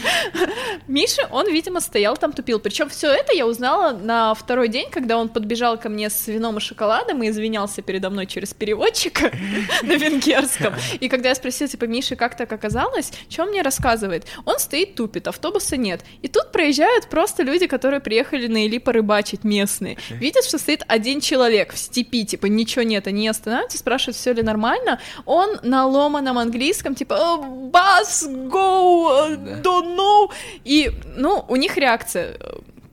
Миша, 0.88 1.28
он, 1.32 1.52
видимо, 1.52 1.82
стоял 1.82 2.18
там, 2.18 2.34
тупил. 2.34 2.60
Причем 2.60 2.90
все 2.96 3.12
это 3.12 3.34
я 3.34 3.46
узнала 3.46 3.92
на 3.92 4.34
второй 4.34 4.70
день, 4.70 4.90
когда 4.90 5.18
он 5.18 5.28
подбежал 5.28 5.78
ко 5.78 5.90
мне 5.90 6.10
с 6.10 6.28
вином 6.28 6.58
и 6.58 6.60
шоколадом 6.62 7.22
и 7.24 7.30
извинялся 7.30 7.82
передо 7.82 8.10
мной 8.10 8.26
через 8.26 8.54
переводчика 8.54 9.32
на 9.84 9.96
венгерском. 9.96 10.74
И 11.02 11.10
когда 11.10 11.30
я 11.30 11.36
спросила, 11.36 11.68
типа, 11.70 11.86
Миша, 11.86 12.16
как 12.16 12.38
так 12.38 12.52
оказалось, 12.54 13.12
что 13.30 13.44
он 13.44 13.50
мне 13.50 13.62
рассказывает? 13.62 14.26
Он 14.46 14.60
стоит, 14.60 14.96
тупит, 14.96 15.28
автобуса 15.28 15.76
нет. 15.76 16.02
И 16.22 16.30
тут 16.30 16.54
проезжают 16.54 17.10
просто 17.10 17.44
люди, 17.44 17.68
которые 17.68 18.00
приехали 18.00 18.48
на 18.48 18.66
Или 18.66 18.78
порыбачить 18.78 19.44
местные. 19.44 19.98
Видят, 20.10 20.46
что 20.46 20.58
стоит 20.58 20.84
один 20.88 21.20
человек 21.20 21.74
в 21.74 21.78
степи, 21.78 22.26
типа, 22.26 22.46
ничего 22.46 22.84
нет, 22.84 23.08
они 23.08 23.28
останавливаются, 23.28 23.78
спрашивают, 23.78 24.16
все 24.16 24.32
ли 24.32 24.42
нормально. 24.42 25.02
Он 25.26 25.60
на 25.64 25.86
ломаном 25.86 26.38
английском, 26.38 26.96
типа, 26.96 27.14
«Э, 27.14 27.70
бас, 27.70 28.26
go, 28.26 29.32
э, 29.32 29.62
don't 29.62 29.98
know. 29.98 30.32
И, 30.64 30.92
ну, 31.18 31.44
у 31.48 31.56
них 31.58 31.76
реакция. 31.78 32.38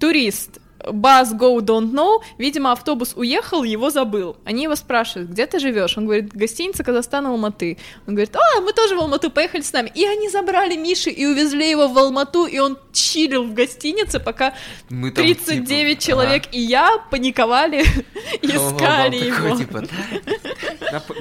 Турист, 0.02 0.58
Бас 0.92 1.32
go 1.32 1.60
don't 1.60 1.92
know, 1.92 2.20
видимо, 2.38 2.72
автобус 2.72 3.12
уехал, 3.14 3.62
его 3.62 3.88
забыл. 3.88 4.36
Они 4.44 4.64
его 4.64 4.74
спрашивают, 4.74 5.30
где 5.30 5.46
ты 5.46 5.60
живешь? 5.60 5.96
Он 5.96 6.06
говорит, 6.06 6.32
гостиница 6.32 6.82
Казахстан, 6.82 7.24
Алматы. 7.24 7.78
Он 8.08 8.16
говорит, 8.16 8.34
а, 8.34 8.60
мы 8.60 8.72
тоже 8.72 8.96
в 8.96 8.98
Алмату, 8.98 9.30
поехали 9.30 9.60
с 9.60 9.72
нами. 9.72 9.92
И 9.94 10.04
они 10.04 10.28
забрали 10.28 10.74
Миши 10.74 11.10
и 11.10 11.24
увезли 11.24 11.70
его 11.70 11.86
в 11.86 11.96
Алмату, 11.96 12.46
и 12.46 12.58
он 12.58 12.78
чилил 12.92 13.44
в 13.44 13.54
гостинице, 13.54 14.18
пока 14.18 14.54
Мы 14.90 15.12
там, 15.12 15.24
39 15.24 15.98
типа, 15.98 16.02
человек 16.02 16.42
и 16.50 16.58
я 16.58 16.98
паниковали, 17.12 17.82
искали 18.42 19.16
его. 19.26 19.56
типа, 19.56 19.84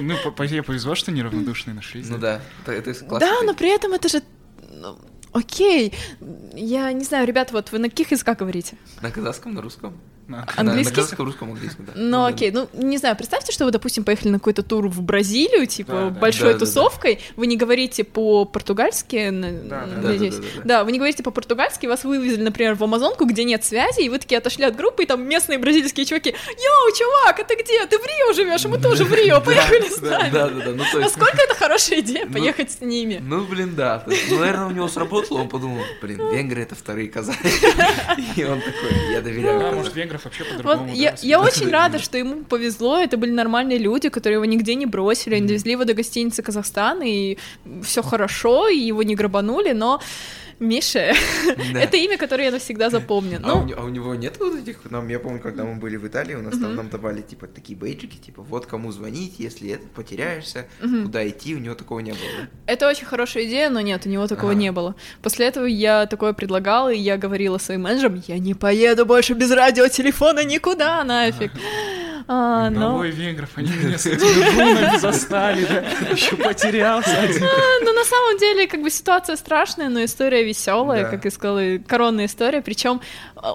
ну, 0.00 0.16
по, 0.32 0.96
что 0.96 1.12
неравнодушные 1.12 1.74
нашлись. 1.74 2.08
Ну 2.08 2.18
да, 2.18 2.40
это, 2.66 2.72
это 2.72 3.04
классно. 3.04 3.28
Да, 3.28 3.42
но 3.44 3.54
при 3.54 3.72
этом 3.72 3.92
это 3.92 4.08
же... 4.08 4.22
Окей, 5.32 5.94
я 6.54 6.92
не 6.92 7.04
знаю, 7.04 7.26
ребята, 7.26 7.52
вот 7.54 7.72
вы 7.72 7.78
на 7.78 7.88
каких 7.88 8.10
языках 8.10 8.38
говорите? 8.38 8.76
На 9.00 9.10
казахском, 9.10 9.54
на 9.54 9.62
русском? 9.62 9.98
На- 10.28 10.38
На- 10.56 10.62
На, 10.62 10.70
Английский? 10.70 10.94
казахском, 10.94 11.50
английском, 11.50 11.84
да. 11.86 11.92
Ну, 11.96 12.10
да. 12.22 12.26
окей, 12.28 12.50
ну, 12.52 12.68
не 12.72 12.96
знаю, 12.96 13.16
представьте, 13.16 13.52
что 13.52 13.64
вы, 13.64 13.70
допустим, 13.70 14.04
поехали 14.04 14.28
на 14.30 14.38
какой-то 14.38 14.62
тур 14.62 14.86
в 14.88 15.02
Бразилию, 15.02 15.66
типа, 15.66 15.92
Да, 15.92 16.10
да. 16.10 16.20
большой 16.20 16.46
Да, 16.48 16.52
да, 16.54 16.58
да. 16.60 16.64
тусовкой, 16.66 17.20
вы 17.36 17.46
не 17.48 17.56
говорите 17.56 18.04
по-португальски, 18.04 19.30
Да, 19.30 19.84
да, 19.86 20.00
надеюсь. 20.00 20.36
да, 20.36 20.40
да, 20.40 20.46
да, 20.46 20.56
да. 20.56 20.62
Да, 20.64 20.84
вы 20.84 20.92
не 20.92 20.98
говорите 20.98 21.22
по-португальски, 21.22 21.86
вас 21.86 22.04
вывезли, 22.04 22.42
например, 22.42 22.74
в 22.76 22.84
Амазонку, 22.84 23.24
где 23.24 23.44
нет 23.44 23.64
связи, 23.64 24.02
и 24.02 24.08
вы 24.08 24.18
такие 24.18 24.38
отошли 24.38 24.64
от 24.64 24.76
группы, 24.76 25.02
и 25.02 25.06
там 25.06 25.22
местные 25.28 25.58
бразильские 25.58 26.06
чуваки, 26.06 26.30
йоу, 26.30 26.96
чувак, 26.96 27.40
а 27.40 27.44
ты 27.44 27.54
где? 27.56 27.84
Ты 27.86 27.98
в 27.98 28.04
Рио 28.06 28.32
живешь, 28.32 28.64
а 28.64 28.68
мы 28.68 28.78
тоже 28.78 29.04
в 29.04 29.12
Рио, 29.12 29.40
поехали 29.44 29.88
с 29.88 29.98
Да, 29.98 30.18
нами. 30.20 30.30
да, 30.30 30.48
да, 30.48 30.64
да, 30.66 30.70
ну 30.70 30.84
то 30.92 30.98
есть... 30.98 31.16
Насколько 31.16 31.42
это 31.42 31.54
хорошая 31.56 32.00
идея, 32.00 32.24
Ну, 32.26 32.32
поехать 32.32 32.70
с 32.72 32.80
ними? 32.80 33.18
Ну, 33.22 33.44
блин, 33.44 33.74
да. 33.74 34.04
Ну, 34.06 34.38
наверное, 34.38 34.66
у 34.66 34.70
него 34.70 34.88
сработало, 34.88 35.38
он 35.40 35.48
подумал, 35.48 35.82
блин, 36.00 36.18
венгры 36.32 36.62
это 36.62 36.74
вторые 36.74 37.08
казахи. 37.08 37.38
И 38.36 38.44
он 38.44 38.60
такой, 38.60 39.12
я 39.12 39.20
доверяю 39.20 39.58
Да, 39.58 39.70
венгров 40.12 40.24
вообще 40.24 40.44
по-другому. 40.44 40.88
Вот 40.88 40.96
я, 40.96 41.10
да, 41.10 41.16
я 41.22 41.38
воспринимают. 41.38 41.56
очень 41.56 41.70
рада, 41.70 41.98
что 41.98 42.18
ему 42.18 42.44
повезло, 42.44 42.98
это 42.98 43.16
были 43.16 43.30
нормальные 43.30 43.78
люди, 43.78 44.08
которые 44.08 44.34
его 44.34 44.44
нигде 44.44 44.74
не 44.74 44.86
бросили, 44.86 45.34
они 45.36 45.46
довезли 45.46 45.72
его 45.72 45.84
до 45.84 45.94
гостиницы 45.94 46.42
Казахстана, 46.42 47.02
и 47.04 47.38
все 47.82 48.02
хорошо, 48.02 48.68
и 48.68 48.78
его 48.78 49.02
не 49.02 49.14
грабанули, 49.14 49.72
но 49.72 50.00
Миша, 50.58 51.14
Да. 51.72 51.80
это 51.80 51.96
имя, 51.96 52.16
которое 52.18 52.44
я 52.44 52.50
навсегда 52.50 52.90
запомню. 52.90 53.40
А, 53.42 53.54
у, 53.54 53.66
Ну, 53.66 53.74
а 53.76 53.84
у 53.84 53.88
него 53.88 54.14
нет 54.14 54.36
вот 54.38 54.56
этих, 54.56 54.90
нам, 54.90 55.08
я 55.08 55.18
помню, 55.18 55.40
когда 55.40 55.64
мы 55.64 55.76
были 55.76 55.96
в 55.96 56.06
Италии, 56.06 56.34
у 56.34 56.42
нас 56.42 56.58
там 56.58 56.74
нам 56.76 56.88
давали, 56.88 57.20
типа, 57.22 57.46
такие 57.46 57.78
бейджики, 57.78 58.16
типа, 58.16 58.42
вот 58.42 58.66
кому 58.66 58.92
звонить, 58.92 59.34
если 59.38 59.80
потеряешься, 59.94 60.66
куда 60.80 61.26
идти, 61.28 61.54
у 61.54 61.58
него 61.58 61.74
такого 61.74 62.00
не 62.00 62.12
было, 62.12 62.48
это 62.66 62.88
очень 62.88 63.06
хорошая 63.06 63.44
идея, 63.44 63.70
но 63.70 63.80
нет, 63.80 64.06
у 64.06 64.08
него 64.08 64.26
такого 64.26 64.52
не 64.52 64.72
было. 64.72 64.94
После 65.22 65.46
этого 65.46 65.66
я 65.66 66.06
такое 66.06 66.32
предлагала, 66.32 66.92
и 66.92 66.98
я 66.98 67.16
говорила 67.16 67.58
своим 67.58 67.82
менеджерам, 67.82 68.22
я 68.26 68.38
не 68.38 68.54
поеду 68.54 69.06
больше 69.06 69.34
без 69.34 69.50
радиотелефона 69.50 70.44
никуда, 70.44 71.02
нафиг. 71.04 71.52
А, 71.54 72.01
но... 72.26 72.98
Ой, 72.98 73.10
венгров, 73.10 73.50
они 73.56 73.70
меня 73.72 73.98
с 73.98 74.06
этими 74.06 74.98
застали, 75.00 75.64
да, 75.66 76.08
еще 76.10 76.36
потерялся 76.36 77.18
один. 77.20 77.44
А, 77.44 77.48
Ну, 77.84 77.92
на 77.92 78.04
самом 78.04 78.38
деле, 78.38 78.66
как 78.66 78.82
бы 78.82 78.90
ситуация 78.90 79.36
страшная, 79.36 79.88
но 79.88 80.04
история 80.04 80.44
веселая, 80.44 81.04
Да. 81.04 81.10
как 81.10 81.24
я 81.24 81.30
сказала, 81.30 81.78
коронная 81.86 82.26
история. 82.26 82.62
Причем 82.62 83.00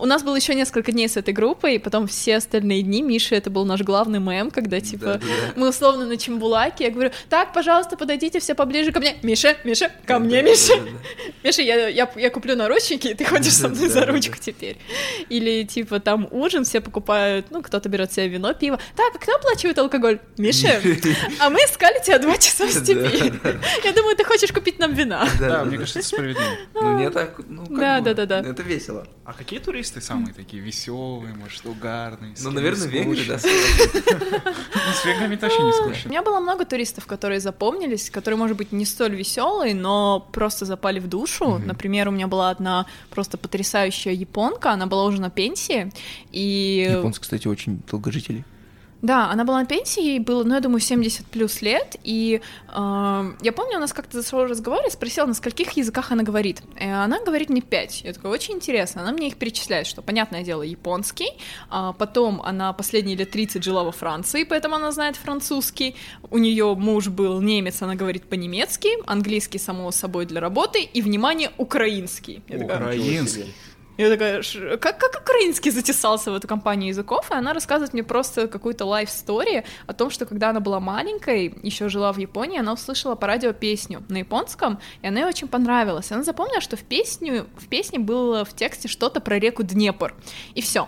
у 0.02 0.06
нас 0.06 0.24
было 0.24 0.36
еще 0.36 0.54
несколько 0.56 0.92
дней 0.92 1.08
с 1.08 1.18
этой 1.18 1.34
группой, 1.34 1.76
и 1.76 1.80
потом 1.80 2.08
все 2.08 2.38
остальные 2.38 2.82
дни 2.84 3.02
Миша 3.02 3.36
это 3.36 3.50
был 3.50 3.66
наш 3.66 3.82
главный 3.82 4.20
мем, 4.20 4.52
когда 4.52 4.80
типа 4.82 5.06
Да-да-да. 5.06 5.54
мы 5.56 5.70
условно 5.70 6.06
на 6.06 6.18
Чембулаке, 6.18 6.86
я 6.86 6.92
говорю, 6.92 7.12
так, 7.30 7.54
пожалуйста, 7.54 7.98
подойдите 7.98 8.40
все 8.40 8.54
поближе 8.56 8.92
ко 8.92 9.00
мне. 9.00 9.16
Миша, 9.24 9.56
Миша, 9.64 9.92
ко 10.06 10.20
мне, 10.20 10.42
Миша. 10.42 10.74
Миша, 11.44 11.62
я, 11.62 11.88
я, 11.88 12.10
я 12.16 12.30
куплю 12.30 12.56
наручники, 12.56 13.08
и 13.10 13.14
ты 13.14 13.24
ходишь 13.26 13.54
со 13.54 13.70
мной 13.70 13.88
за 13.90 14.06
ручку 14.06 14.36
теперь. 14.40 14.78
Или 15.30 15.64
типа 15.64 16.00
там 16.00 16.28
ужин, 16.32 16.64
все 16.66 16.82
покупают, 16.82 17.48
ну, 17.50 17.62
кто-то 17.62 17.88
берет 17.90 18.12
себе 18.12 18.28
вино, 18.28 18.54
пиво. 18.58 18.80
Так, 18.96 19.16
а 19.16 19.20
кто 19.20 19.36
оплачивает 19.36 19.78
алкоголь? 19.78 20.20
Миша, 20.38 20.82
а 21.40 21.50
мы 21.50 21.60
искали 21.60 22.04
тебя 22.04 22.20
два 22.20 22.38
часа 22.38 22.66
в 22.66 22.72
степи. 22.72 23.34
Я 23.84 23.94
думаю, 23.94 24.16
ты 24.16 24.24
хочешь 24.24 24.52
купить 24.52 24.80
нам 24.80 24.94
вина. 24.94 25.28
Да, 25.40 25.64
мне 25.66 25.78
кажется, 25.78 26.00
это 26.00 26.08
справедливо. 26.08 26.50
Ну, 26.74 26.98
не 27.00 27.10
так, 27.10 27.40
ну, 27.48 27.66
Да, 27.70 28.02
да, 28.02 28.14
да, 28.14 28.26
да. 28.26 28.40
Это 28.40 28.64
весело. 28.64 29.08
А 29.26 29.34
какие 29.34 29.60
туристы 29.60 30.00
самые 30.02 30.34
такие 30.34 30.62
веселые, 30.64 31.34
может, 31.36 31.66
угарные? 31.66 32.34
Ну, 32.40 32.52
наверное, 32.52 32.88
венгры, 32.88 33.26
да. 33.28 33.40
Ну, 33.44 34.94
с 34.94 35.06
венграми 35.06 35.36
точно 35.36 35.64
не 35.64 35.70
У 35.70 35.74
скучно. 35.74 36.10
меня 36.10 36.22
было 36.22 36.40
много 36.40 36.66
туристов, 36.66 37.06
которые 37.06 37.40
запомнились, 37.40 38.10
которые, 38.10 38.38
может 38.38 38.56
быть, 38.58 38.72
не 38.72 38.86
столь 38.86 39.16
веселые, 39.16 39.76
но 39.76 40.20
просто 40.32 40.66
запали 40.66 41.00
в 41.00 41.08
душу. 41.08 41.58
Например, 41.58 42.08
у 42.08 42.12
меня 42.12 42.28
была 42.28 42.50
одна 42.50 42.86
просто 43.10 43.38
потрясающая 43.38 44.14
японка, 44.14 44.72
она 44.72 44.86
была 44.88 45.06
уже 45.06 45.20
на 45.22 45.30
пенсии, 45.30 45.92
и... 46.32 46.88
Японцы, 46.90 47.22
кстати, 47.22 47.48
очень 47.48 47.82
долгожители. 47.90 48.46
Да, 49.02 49.30
она 49.30 49.44
была 49.44 49.60
на 49.60 49.66
пенсии, 49.66 50.04
ей 50.04 50.20
было, 50.20 50.44
ну, 50.44 50.56
я 50.56 50.60
думаю, 50.60 50.80
70 50.80 51.26
плюс 51.28 51.62
лет, 51.62 51.98
и 52.04 52.42
э, 52.68 52.72
я 52.74 53.52
помню, 53.52 53.78
у 53.78 53.80
нас 53.80 53.94
как-то 53.94 54.22
зашел 54.22 54.46
разговор, 54.46 54.82
я 54.84 54.90
спросила, 54.90 55.28
на 55.28 55.36
скольких 55.36 55.72
языках 55.74 56.12
она 56.12 56.24
говорит. 56.24 56.62
И 56.80 56.86
она 56.86 57.24
говорит 57.24 57.50
мне 57.50 57.62
5. 57.62 58.02
Я 58.06 58.14
такая, 58.14 58.32
очень 58.32 58.56
интересно. 58.56 59.04
Она 59.04 59.12
мне 59.12 59.28
их 59.28 59.38
перечисляет, 59.38 59.86
что, 59.86 60.02
понятное 60.02 60.44
дело, 60.44 60.64
японский, 60.64 61.30
а 61.70 61.94
потом 61.94 62.42
она 62.42 62.74
последние 62.74 63.16
лет 63.16 63.30
30 63.30 63.64
жила 63.64 63.84
во 63.84 63.92
Франции, 63.92 64.44
поэтому 64.44 64.76
она 64.76 64.92
знает 64.92 65.16
французский. 65.16 65.96
У 66.32 66.40
нее 66.40 66.74
муж 66.76 67.10
был 67.10 67.40
немец, 67.42 67.82
она 67.82 67.96
говорит 67.96 68.28
по-немецки, 68.28 68.90
английский, 69.06 69.60
само 69.60 69.92
собой, 69.92 70.26
для 70.26 70.42
работы, 70.42 70.82
и, 70.82 71.02
внимание, 71.02 71.52
украинский. 71.58 72.42
Я 72.48 72.58
Украинский. 72.66 73.54
Я 73.98 74.10
такая, 74.10 74.44
как, 74.78 75.00
как 75.00 75.22
украинский 75.22 75.72
затесался 75.72 76.32
в 76.32 76.36
эту 76.36 76.48
компанию 76.48 76.90
языков, 76.90 77.32
и 77.32 77.34
она 77.34 77.54
рассказывает 77.54 77.94
мне 77.94 78.04
просто 78.04 78.48
какую-то 78.48 78.86
лайф-стори 78.86 79.64
о 79.88 79.94
том, 79.94 80.10
что 80.12 80.26
когда 80.26 80.52
она 80.52 80.60
была 80.60 80.80
маленькой, 80.80 81.54
еще 81.64 81.90
жила 81.90 82.14
в 82.14 82.18
Японии, 82.18 82.60
она 82.60 82.74
услышала 82.74 83.16
по 83.16 83.28
радио 83.28 83.54
песню 83.54 84.04
на 84.10 84.18
японском, 84.18 84.80
и 85.02 85.08
она 85.08 85.22
ей 85.22 85.26
очень 85.26 85.48
понравилась. 85.48 86.12
Она 86.12 86.24
запомнила, 86.24 86.62
что 86.62 86.78
в, 86.78 86.84
песню, 86.84 87.48
в 87.56 87.68
песне 87.68 87.98
было 87.98 88.46
в 88.46 88.56
тексте 88.56 88.88
что-то 88.88 89.20
про 89.20 89.40
реку 89.40 89.64
Днепр, 89.64 90.14
и 90.54 90.62
все. 90.62 90.88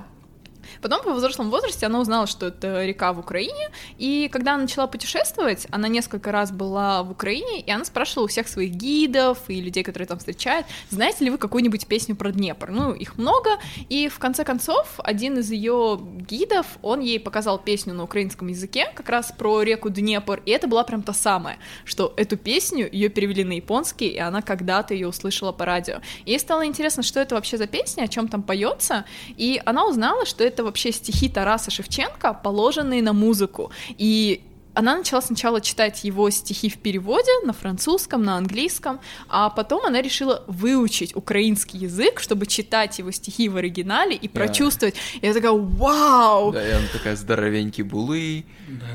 Потом 0.81 1.03
по 1.03 1.13
взрослом 1.13 1.49
возрасте 1.49 1.85
она 1.85 1.99
узнала, 1.99 2.27
что 2.27 2.47
это 2.47 2.85
река 2.85 3.13
в 3.13 3.19
Украине, 3.19 3.69
и 3.97 4.29
когда 4.31 4.53
она 4.53 4.63
начала 4.63 4.87
путешествовать, 4.87 5.67
она 5.71 5.87
несколько 5.87 6.31
раз 6.31 6.51
была 6.51 7.03
в 7.03 7.11
Украине, 7.11 7.61
и 7.61 7.71
она 7.71 7.85
спрашивала 7.85 8.25
у 8.25 8.27
всех 8.27 8.47
своих 8.47 8.71
гидов 8.71 9.37
и 9.47 9.59
людей, 9.61 9.83
которые 9.83 10.07
там 10.07 10.19
встречают, 10.19 10.65
знаете 10.89 11.25
ли 11.25 11.31
вы 11.31 11.37
какую-нибудь 11.37 11.87
песню 11.87 12.15
про 12.15 12.31
Днепр? 12.31 12.69
Ну, 12.69 12.93
их 12.93 13.17
много, 13.17 13.51
и 13.89 14.07
в 14.07 14.19
конце 14.19 14.43
концов 14.43 14.99
один 14.99 15.37
из 15.37 15.51
ее 15.51 15.99
гидов, 15.99 16.65
он 16.81 17.01
ей 17.01 17.19
показал 17.19 17.59
песню 17.59 17.93
на 17.93 18.03
украинском 18.03 18.47
языке, 18.47 18.91
как 18.95 19.09
раз 19.09 19.33
про 19.37 19.61
реку 19.63 19.89
Днепр, 19.89 20.41
и 20.45 20.51
это 20.51 20.67
была 20.67 20.83
прям 20.83 21.01
та 21.01 21.13
самая, 21.13 21.57
что 21.85 22.13
эту 22.17 22.37
песню 22.37 22.89
ее 22.91 23.09
перевели 23.09 23.43
на 23.43 23.53
японский, 23.53 24.07
и 24.07 24.17
она 24.17 24.41
когда-то 24.41 24.93
ее 24.93 25.07
услышала 25.07 25.51
по 25.51 25.65
радио. 25.65 25.99
Ей 26.25 26.39
стало 26.39 26.65
интересно, 26.65 27.03
что 27.03 27.19
это 27.19 27.35
вообще 27.35 27.57
за 27.57 27.67
песня, 27.67 28.03
о 28.03 28.07
чем 28.07 28.27
там 28.27 28.43
поется, 28.43 29.05
и 29.37 29.61
она 29.65 29.85
узнала, 29.85 30.25
что 30.25 30.43
это 30.43 30.63
вообще 30.69 30.91
стихи 30.91 31.29
Тараса 31.29 31.71
Шевченко, 31.71 32.33
положенные 32.33 33.01
на 33.01 33.13
музыку. 33.13 33.71
И 33.97 34.43
она 34.75 34.95
начала 34.95 35.21
сначала 35.21 35.61
читать 35.61 36.03
его 36.03 36.29
стихи 36.29 36.69
в 36.69 36.77
переводе 36.77 37.31
на 37.43 37.53
французском, 37.53 38.23
на 38.23 38.37
английском, 38.37 38.99
а 39.27 39.49
потом 39.49 39.85
она 39.85 40.01
решила 40.01 40.43
выучить 40.47 41.15
украинский 41.15 41.79
язык, 41.79 42.19
чтобы 42.19 42.45
читать 42.45 42.99
его 42.99 43.11
стихи 43.11 43.49
в 43.49 43.57
оригинале 43.57 44.15
и 44.15 44.27
прочувствовать. 44.27 44.95
И 45.21 45.25
я 45.25 45.33
такая, 45.33 45.51
вау! 45.51 46.53
Да, 46.53 46.65
и 46.65 46.71
она 46.71 46.87
такая 46.93 47.15
здоровенький 47.15 47.83
булы, 47.83 48.45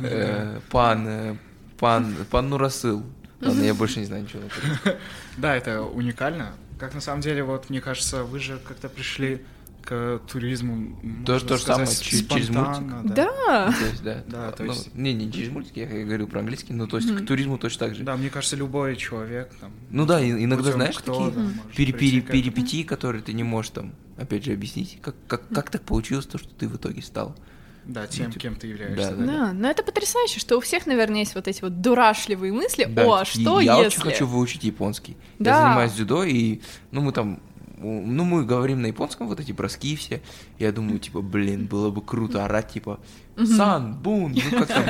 э, 0.02 0.60
пан, 0.70 1.08
э, 1.08 1.36
пан, 1.78 2.14
пан 2.30 2.48
Нурасыл. 2.48 3.02
Ладно, 3.40 3.62
я 3.62 3.74
больше 3.74 3.98
не 3.98 4.06
знаю 4.06 4.22
ничего. 4.22 4.42
Да, 5.36 5.56
это 5.56 5.82
уникально. 5.82 6.54
Как 6.78 6.94
на 6.94 7.00
самом 7.00 7.20
деле, 7.20 7.42
вот, 7.42 7.68
мне 7.68 7.80
кажется, 7.80 8.24
вы 8.24 8.38
же 8.38 8.58
как-то 8.58 8.88
пришли 8.88 9.44
к 9.84 10.20
туризму. 10.30 10.98
То, 11.26 11.38
то 11.38 11.56
же 11.56 11.62
самое, 11.62 11.86
через 11.86 12.48
мультик. 12.48 12.84
Да. 13.04 13.30
да. 13.46 13.72
То 13.72 13.86
есть, 13.86 14.02
да. 14.02 14.24
да 14.26 14.52
то 14.52 14.64
ну, 14.64 14.72
есть... 14.72 14.94
Не, 14.94 15.12
не 15.12 15.30
через 15.30 15.50
мультик, 15.50 15.76
я 15.76 15.86
говорю 15.86 16.26
про 16.26 16.40
английский, 16.40 16.72
но 16.72 16.86
то 16.86 16.96
есть 16.96 17.08
mm-hmm. 17.08 17.24
к 17.24 17.26
туризму 17.26 17.58
точно 17.58 17.86
так 17.86 17.94
же. 17.94 18.02
Да, 18.02 18.16
мне 18.16 18.30
кажется, 18.30 18.56
любой 18.56 18.96
человек 18.96 19.52
там. 19.60 19.72
Ну 19.90 20.06
да, 20.06 20.26
иногда 20.26 20.72
знаешь 20.72 20.96
кто, 20.96 21.30
такие 21.30 21.44
да, 21.44 21.50
пере, 21.76 21.92
пере, 21.92 22.20
перипетии, 22.20 22.82
которые 22.82 23.22
ты 23.22 23.32
не 23.32 23.42
можешь 23.42 23.72
там, 23.72 23.94
опять 24.16 24.44
же, 24.44 24.52
объяснить, 24.52 24.98
как, 25.02 25.14
как, 25.26 25.48
как 25.48 25.70
так 25.70 25.82
получилось 25.82 26.26
то, 26.26 26.38
что 26.38 26.48
ты 26.48 26.66
в 26.68 26.76
итоге 26.76 27.02
стал. 27.02 27.36
Да, 27.84 28.06
тем, 28.06 28.30
ну, 28.32 28.40
кем 28.40 28.56
ты 28.56 28.68
являешься. 28.68 29.10
Да, 29.10 29.16
да, 29.16 29.26
да. 29.26 29.52
но 29.52 29.68
это 29.68 29.82
потрясающе, 29.82 30.40
что 30.40 30.56
у 30.56 30.60
всех, 30.60 30.86
наверное, 30.86 31.18
есть 31.18 31.34
вот 31.34 31.46
эти 31.48 31.60
вот 31.60 31.82
дурашливые 31.82 32.50
мысли. 32.50 32.84
Да, 32.84 33.04
О, 33.04 33.12
а 33.20 33.24
что 33.26 33.60
я 33.60 33.76
если? 33.76 33.82
Я 33.82 33.86
очень 33.86 34.00
хочу 34.00 34.26
выучить 34.26 34.64
японский. 34.64 35.18
Да. 35.38 35.50
Я 35.50 35.62
занимаюсь 35.66 35.92
дзюдо, 35.92 36.24
и, 36.24 36.60
ну, 36.92 37.02
мы 37.02 37.12
там 37.12 37.40
ну, 37.84 38.24
мы 38.24 38.44
говорим 38.44 38.82
на 38.82 38.86
японском 38.86 39.28
вот 39.28 39.40
эти 39.40 39.52
броски 39.52 39.96
все. 39.96 40.22
Я 40.58 40.72
думаю, 40.72 40.98
типа, 40.98 41.20
блин, 41.20 41.66
было 41.66 41.90
бы 41.90 42.00
круто 42.02 42.44
орать, 42.44 42.72
типа, 42.72 43.00
сан, 43.36 43.94
бун, 43.94 44.32
ну 44.34 44.58
как 44.58 44.68
там, 44.68 44.84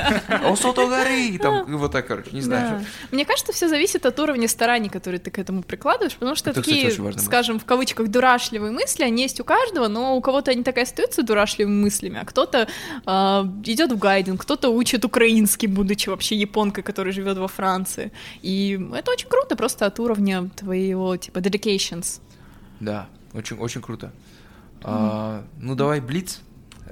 осото 0.51 0.87
горы, 0.87 1.37
там, 1.39 1.77
вот 1.77 1.91
так, 1.91 2.07
короче, 2.07 2.29
не 2.31 2.41
знаю. 2.41 2.79
Да. 2.79 2.85
Мне 3.11 3.25
кажется, 3.25 3.51
все 3.53 3.67
зависит 3.67 4.05
от 4.05 4.19
уровня 4.19 4.47
стараний, 4.47 4.89
которые 4.89 5.19
ты 5.19 5.31
к 5.31 5.39
этому 5.39 5.63
прикладываешь, 5.63 6.13
потому 6.13 6.35
что 6.35 6.51
Это, 6.51 6.61
такие, 6.61 6.89
кстати, 6.89 7.19
скажем, 7.19 7.59
в 7.59 7.65
кавычках, 7.65 8.07
дурашливые 8.09 8.71
мысли, 8.71 9.03
они 9.03 9.23
есть 9.23 9.39
у 9.39 9.43
каждого, 9.43 9.87
но 9.87 10.15
у 10.15 10.21
кого-то 10.21 10.51
они 10.51 10.63
так 10.63 10.77
и 10.77 10.81
остаются 10.81 11.23
дурашливыми 11.23 11.83
мыслями, 11.83 12.19
а 12.21 12.25
кто-то 12.25 12.59
э, 12.59 12.67
а, 13.05 13.45
идет 13.63 13.91
в 13.91 13.97
гайдинг, 13.97 14.41
кто-то 14.41 14.69
учит 14.69 15.05
украинский, 15.05 15.67
будучи 15.67 16.09
вообще 16.09 16.35
японкой, 16.35 16.83
которая 16.83 17.13
живет 17.13 17.37
во 17.37 17.47
Франции. 17.47 18.11
И 18.41 18.79
это 18.93 19.11
очень 19.11 19.27
круто, 19.27 19.55
просто 19.55 19.85
от 19.85 19.99
уровня 19.99 20.49
твоего, 20.55 21.17
типа, 21.17 21.39
dedications. 21.39 22.21
Да, 22.79 23.07
очень, 23.33 23.57
очень 23.57 23.81
круто. 23.81 24.11
А, 24.83 25.43
ну, 25.57 25.75
давай 25.75 25.99
Блиц. 25.99 26.41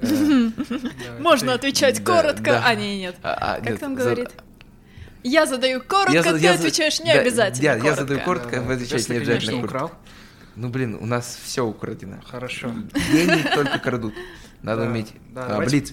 Можно 1.20 1.54
отвечать 1.54 2.02
коротко. 2.02 2.62
А, 2.64 2.74
не, 2.74 2.98
нет. 2.98 3.16
А, 3.22 3.56
а, 3.56 3.60
как 3.60 3.78
там 3.78 3.94
говорит? 3.94 4.30
Я 5.22 5.46
задаю 5.46 5.80
коротко, 5.80 6.38
ты 6.38 6.48
отвечаешь 6.48 7.00
не 7.00 7.12
обязательно. 7.12 7.64
Я 7.64 7.94
задаю 7.94 8.20
коротко, 8.20 8.60
вы 8.60 8.74
отвечаете 8.74 9.12
не 9.12 9.18
обязательно 9.18 9.66
коротко. 9.66 9.96
Ну, 10.56 10.68
блин, 10.68 10.96
у 11.00 11.06
нас 11.06 11.38
все 11.42 11.64
украдено. 11.64 12.20
Хорошо. 12.30 12.72
Гений 13.12 13.42
только 13.54 13.78
крадут. 13.78 14.14
Надо 14.62 14.82
уметь. 14.84 15.12
Блиц. 15.66 15.92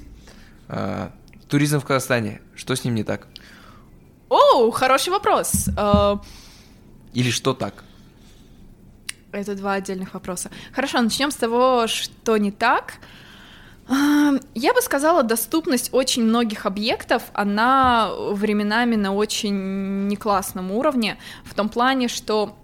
Туризм 1.48 1.80
в 1.80 1.86
Казахстане. 1.86 2.42
Что 2.56 2.76
с 2.76 2.84
ним 2.84 2.96
не 2.96 3.04
так? 3.04 3.28
О, 4.30 4.72
хороший 4.72 5.10
вопрос. 5.10 5.68
Или 7.14 7.30
что 7.32 7.54
так? 7.54 7.84
Это 9.32 9.56
два 9.56 9.74
отдельных 9.74 10.14
вопроса. 10.14 10.50
Хорошо, 10.74 11.02
начнем 11.02 11.32
с 11.32 11.36
того, 11.36 11.88
что 11.88 12.38
не 12.38 12.52
так. 12.52 12.96
Я 14.54 14.74
бы 14.74 14.82
сказала, 14.82 15.24
доступность 15.24 15.90
очень 15.92 16.24
многих 16.24 16.66
объектов, 16.66 17.24
она 17.34 18.12
временами 18.16 18.96
на 18.96 19.14
очень 19.14 20.08
неклассном 20.08 20.72
уровне, 20.72 21.18
в 21.44 21.54
том 21.54 21.68
плане, 21.68 22.08
что 22.08 22.56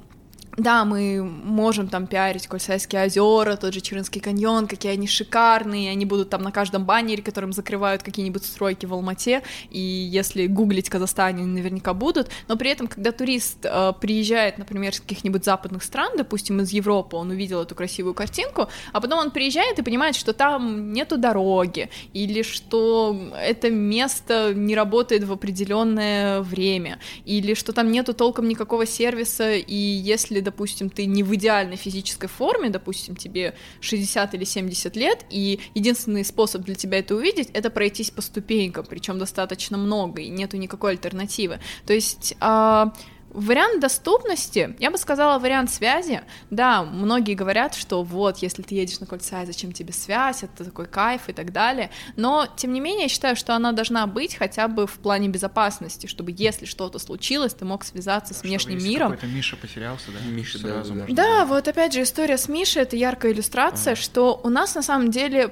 да, 0.57 0.85
мы 0.85 1.21
можем 1.23 1.87
там 1.87 2.07
пиарить 2.07 2.47
Кольсайские 2.47 3.05
озера, 3.05 3.55
тот 3.57 3.75
же 3.75 3.79
Чернский 3.79 4.19
каньон, 4.19 4.65
какие 4.67 4.91
они 4.91 5.05
шикарные, 5.05 5.91
они 5.91 6.03
будут 6.03 6.31
там 6.31 6.41
на 6.41 6.51
каждом 6.51 6.83
баннере, 6.83 7.21
которым 7.21 7.53
закрывают 7.53 8.01
какие-нибудь 8.01 8.43
стройки 8.43 8.87
в 8.87 8.93
Алмате, 8.93 9.43
и 9.69 9.79
если 9.79 10.47
гуглить 10.47 10.89
Казахстан, 10.89 11.27
они 11.27 11.45
наверняка 11.45 11.93
будут, 11.93 12.29
но 12.47 12.57
при 12.57 12.71
этом, 12.71 12.87
когда 12.87 13.11
турист 13.11 13.65
э, 13.65 13.93
приезжает, 14.01 14.57
например, 14.57 14.95
с 14.95 14.99
каких-нибудь 14.99 15.45
западных 15.45 15.83
стран, 15.83 16.13
допустим, 16.17 16.59
из 16.61 16.71
Европы, 16.71 17.17
он 17.17 17.29
увидел 17.29 17.61
эту 17.61 17.75
красивую 17.75 18.15
картинку, 18.15 18.67
а 18.93 18.99
потом 18.99 19.19
он 19.19 19.31
приезжает 19.31 19.77
и 19.77 19.83
понимает, 19.83 20.15
что 20.15 20.33
там 20.33 20.91
нету 20.91 21.17
дороги, 21.17 21.91
или 22.13 22.41
что 22.41 23.15
это 23.39 23.69
место 23.69 24.55
не 24.55 24.75
работает 24.75 25.23
в 25.23 25.31
определенное 25.31 26.41
время, 26.41 26.97
или 27.25 27.53
что 27.53 27.73
там 27.73 27.91
нету 27.91 28.15
толком 28.15 28.47
никакого 28.47 28.87
сервиса, 28.87 29.53
и 29.53 29.75
если 29.75 30.46
допустим, 30.47 30.89
ты 30.89 31.05
не 31.05 31.23
в 31.23 31.35
идеальной 31.35 31.75
физической 31.75 32.27
форме, 32.27 32.69
допустим, 32.69 33.17
тебе 33.17 33.53
60 33.81 34.33
или 34.33 34.45
70 34.45 34.95
лет, 34.95 35.25
и 35.29 35.59
единственный 35.75 36.23
способ 36.23 36.63
для 36.63 36.75
тебя 36.75 36.99
это 36.99 37.15
увидеть, 37.15 37.49
это 37.53 37.69
пройтись 37.69 38.11
по 38.11 38.21
ступенькам, 38.21 38.85
причем 38.89 39.19
достаточно 39.19 39.77
много, 39.77 40.21
и 40.21 40.29
нету 40.29 40.55
никакой 40.55 40.91
альтернативы. 40.91 41.59
То 41.85 41.93
есть... 41.93 42.35
А, 42.39 42.93
Вариант 43.29 43.81
доступности, 43.81 44.75
я 44.79 44.89
бы 44.89 44.97
сказала, 44.97 45.37
вариант 45.39 45.69
связи. 45.69 46.21
Да, 46.49 46.83
многие 46.83 47.33
говорят, 47.33 47.75
что 47.75 48.03
вот, 48.03 48.37
если 48.37 48.61
ты 48.61 48.75
едешь 48.75 48.99
на 48.99 49.05
Кольцай, 49.05 49.45
зачем 49.45 49.71
тебе 49.71 49.93
связь, 49.93 50.43
это 50.43 50.63
такой 50.63 50.87
кайф 50.87 51.27
и 51.27 51.33
так 51.33 51.51
далее. 51.51 51.91
Но, 52.15 52.47
тем 52.55 52.73
не 52.73 52.79
менее, 52.79 53.03
я 53.03 53.09
считаю, 53.09 53.35
что 53.35 53.55
она 53.55 53.73
должна 53.73 54.07
быть 54.07 54.35
хотя 54.35 54.67
бы 54.67 54.87
в 54.87 54.93
плане 54.99 55.27
безопасности, 55.27 56.07
чтобы 56.07 56.33
если 56.35 56.65
что-то 56.65 56.99
случилось, 56.99 57.53
ты 57.53 57.65
мог 57.65 57.83
связаться 57.83 58.33
да, 58.33 58.39
с 58.39 58.43
внешним 58.43 58.83
миром. 58.83 59.11
Какой-то 59.11 59.33
Миша 59.35 59.57
потерялся, 59.57 60.07
да? 60.11 60.29
Миша, 60.29 60.59
да, 60.59 60.83
да. 60.83 61.05
Да, 61.09 61.45
вот 61.45 61.67
опять 61.67 61.93
же 61.93 62.03
история 62.03 62.37
с 62.37 62.47
Мишей, 62.47 62.83
это 62.83 62.95
яркая 62.95 63.33
иллюстрация, 63.33 63.93
ага. 63.93 64.01
что 64.01 64.39
у 64.43 64.49
нас 64.49 64.75
на 64.75 64.81
самом 64.81 65.11
деле 65.11 65.49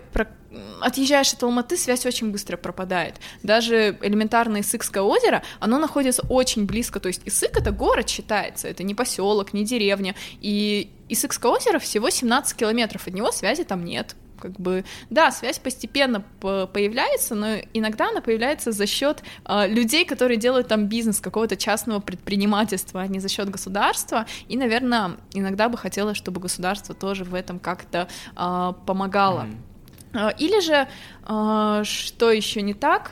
отъезжаешь 0.82 1.34
от 1.34 1.44
Алматы, 1.44 1.78
связь 1.78 2.06
очень 2.06 2.32
быстро 2.32 2.58
пропадает. 2.58 3.16
Даже 3.44 3.98
элементарное 4.02 4.62
Исыкское 4.62 5.04
озеро, 5.04 5.44
оно 5.60 5.78
находится 5.78 6.24
очень 6.30 6.66
близко, 6.66 7.00
то 7.00 7.08
есть 7.08 7.22
Исык— 7.26 7.58
это 7.60 7.72
город 7.72 8.10
считается, 8.10 8.68
это 8.68 8.84
не 8.84 8.96
поселок, 8.96 9.54
не 9.54 9.64
деревня, 9.64 10.16
и 10.42 10.90
Исыкское 11.10 11.52
озеро 11.52 11.80
всего 11.80 12.10
17 12.10 12.58
километров, 12.58 13.08
от 13.08 13.14
него 13.14 13.32
связи 13.32 13.64
там 13.64 13.84
нет, 13.86 14.16
как 14.40 14.60
бы, 14.60 14.86
да, 15.10 15.32
связь 15.32 15.60
постепенно 15.60 16.24
появляется, 16.40 17.36
но 17.36 17.56
иногда 17.74 18.10
она 18.10 18.22
появляется 18.22 18.72
за 18.72 18.86
счет 18.86 19.24
э, 19.46 19.68
людей, 19.68 20.06
которые 20.06 20.38
делают 20.38 20.68
там 20.68 20.88
бизнес 20.88 21.20
какого-то 21.20 21.56
частного 21.56 22.00
предпринимательства, 22.00 23.02
а 23.02 23.08
не 23.08 23.20
за 23.20 23.30
счет 23.30 23.50
государства. 23.50 24.26
И, 24.48 24.58
наверное, 24.58 25.18
иногда 25.34 25.70
бы 25.70 25.78
хотелось, 25.78 26.18
чтобы 26.18 26.42
государство 26.42 26.94
тоже 26.94 27.24
в 27.24 27.34
этом 27.34 27.60
как-то 27.60 28.08
э, 28.36 28.74
помогало. 28.86 29.42
Mm-hmm. 29.42 29.58
А, 30.16 30.30
или 30.30 30.60
же, 30.62 30.88
а, 31.24 31.84
что 31.84 32.32
еще 32.32 32.62
не 32.62 32.74
так, 32.74 33.12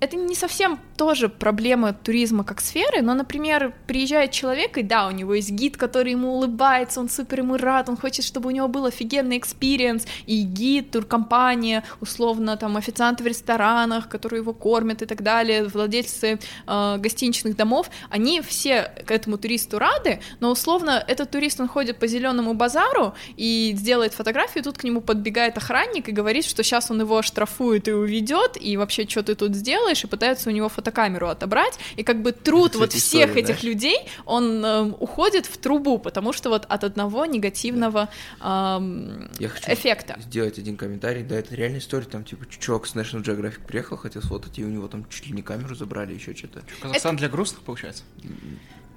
это 0.00 0.16
не 0.16 0.34
совсем 0.34 0.78
тоже 0.96 1.28
проблема 1.28 1.92
туризма 1.92 2.44
как 2.44 2.60
сферы, 2.60 3.02
но, 3.02 3.14
например, 3.14 3.74
приезжает 3.86 4.30
человек, 4.30 4.78
и 4.78 4.82
да, 4.82 5.06
у 5.08 5.10
него 5.10 5.34
есть 5.34 5.50
гид, 5.50 5.76
который 5.76 6.12
ему 6.12 6.34
улыбается, 6.34 7.00
он 7.00 7.08
супер 7.08 7.40
ему 7.40 7.56
рад, 7.56 7.88
он 7.88 7.96
хочет, 7.96 8.24
чтобы 8.24 8.48
у 8.48 8.50
него 8.50 8.68
был 8.68 8.86
офигенный 8.86 9.38
experience, 9.38 10.06
и 10.26 10.42
гид, 10.42 10.90
туркомпания, 10.90 11.84
условно, 12.00 12.56
там, 12.56 12.76
официанты 12.76 13.24
в 13.24 13.26
ресторанах, 13.26 14.08
которые 14.08 14.40
его 14.40 14.52
кормят 14.52 15.02
и 15.02 15.06
так 15.06 15.22
далее, 15.22 15.64
владельцы 15.64 16.38
э, 16.66 16.96
гостиничных 16.98 17.56
домов, 17.56 17.90
они 18.10 18.40
все 18.40 18.92
к 19.06 19.10
этому 19.10 19.38
туристу 19.38 19.78
рады, 19.78 20.20
но, 20.40 20.50
условно, 20.50 21.02
этот 21.06 21.30
турист, 21.30 21.60
он 21.60 21.68
ходит 21.68 21.98
по 21.98 22.06
зеленому 22.06 22.54
базару 22.54 23.14
и 23.36 23.74
сделает 23.76 24.14
фотографию, 24.14 24.64
тут 24.64 24.78
к 24.78 24.84
нему 24.84 25.00
подбегает 25.00 25.56
охранник 25.56 26.08
и 26.08 26.12
говорит, 26.12 26.44
что 26.44 26.62
сейчас 26.62 26.90
он 26.90 27.00
его 27.00 27.18
оштрафует 27.18 27.88
и 27.88 27.92
уведет, 27.92 28.56
и 28.60 28.76
вообще, 28.76 29.08
что 29.08 29.22
ты 29.22 29.34
тут 29.34 29.54
сделаешь, 29.54 30.04
и 30.04 30.06
пытается 30.06 30.50
у 30.50 30.52
него 30.52 30.68
фотокамеру 30.84 31.28
отобрать, 31.28 31.78
и 31.96 32.02
как 32.02 32.22
бы 32.22 32.32
труд 32.32 32.74
вот 32.76 32.92
всех 32.92 33.30
история, 33.30 33.42
этих 33.42 33.62
да? 33.62 33.68
людей, 33.68 33.96
он 34.26 34.64
э, 34.64 34.82
уходит 34.82 35.46
в 35.46 35.56
трубу, 35.56 35.98
потому 35.98 36.32
что 36.32 36.50
вот 36.50 36.66
от 36.68 36.84
одного 36.84 37.24
негативного 37.26 38.08
да. 38.40 38.76
эм, 38.76 39.30
Я 39.38 39.48
хочу 39.48 39.72
эффекта. 39.72 40.18
сделать 40.20 40.58
один 40.58 40.76
комментарий, 40.76 41.22
да, 41.22 41.36
это 41.36 41.54
реальная 41.54 41.80
история, 41.80 42.04
там, 42.04 42.24
типа, 42.24 42.44
чувак 42.46 42.86
с 42.86 42.94
National 42.94 43.24
Geographic 43.24 43.66
приехал, 43.66 43.96
хотел 43.96 44.22
сфотать, 44.22 44.58
и 44.58 44.64
у 44.64 44.68
него 44.68 44.88
там 44.88 45.08
чуть 45.08 45.26
ли 45.26 45.32
не 45.32 45.42
камеру 45.42 45.74
забрали, 45.74 46.14
еще 46.14 46.34
что-то. 46.34 46.62
Казахстан 46.80 47.14
это... 47.14 47.20
для 47.20 47.28
грустных, 47.28 47.62
получается? 47.62 48.04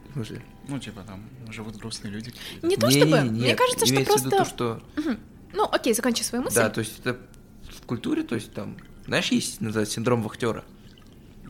В 0.10 0.14
смысле? 0.14 0.42
Ну, 0.68 0.80
типа, 0.80 1.02
там 1.08 1.24
живут 1.50 1.78
грустные 1.78 2.12
люди. 2.12 2.34
Не 2.62 2.76
то 2.76 2.90
чтобы, 2.90 3.20
не, 3.20 3.30
не, 3.30 3.42
мне 3.42 3.56
кажется, 3.56 3.86
что 3.86 4.04
просто... 4.04 4.30
то, 4.30 4.46
что... 4.46 4.84
Угу. 4.98 5.18
Ну, 5.54 5.70
окей, 5.72 5.94
закончи 5.94 6.24
свою 6.24 6.44
мысль. 6.44 6.56
Да, 6.56 6.70
то 6.70 6.80
есть 6.80 7.00
это 7.00 7.18
в 7.70 7.86
культуре, 7.86 8.24
то 8.24 8.36
есть 8.36 8.52
там, 8.54 8.78
знаешь, 9.06 9.32
есть, 9.32 9.62
называется, 9.62 9.96
синдром 9.96 10.22
вахтера. 10.24 10.66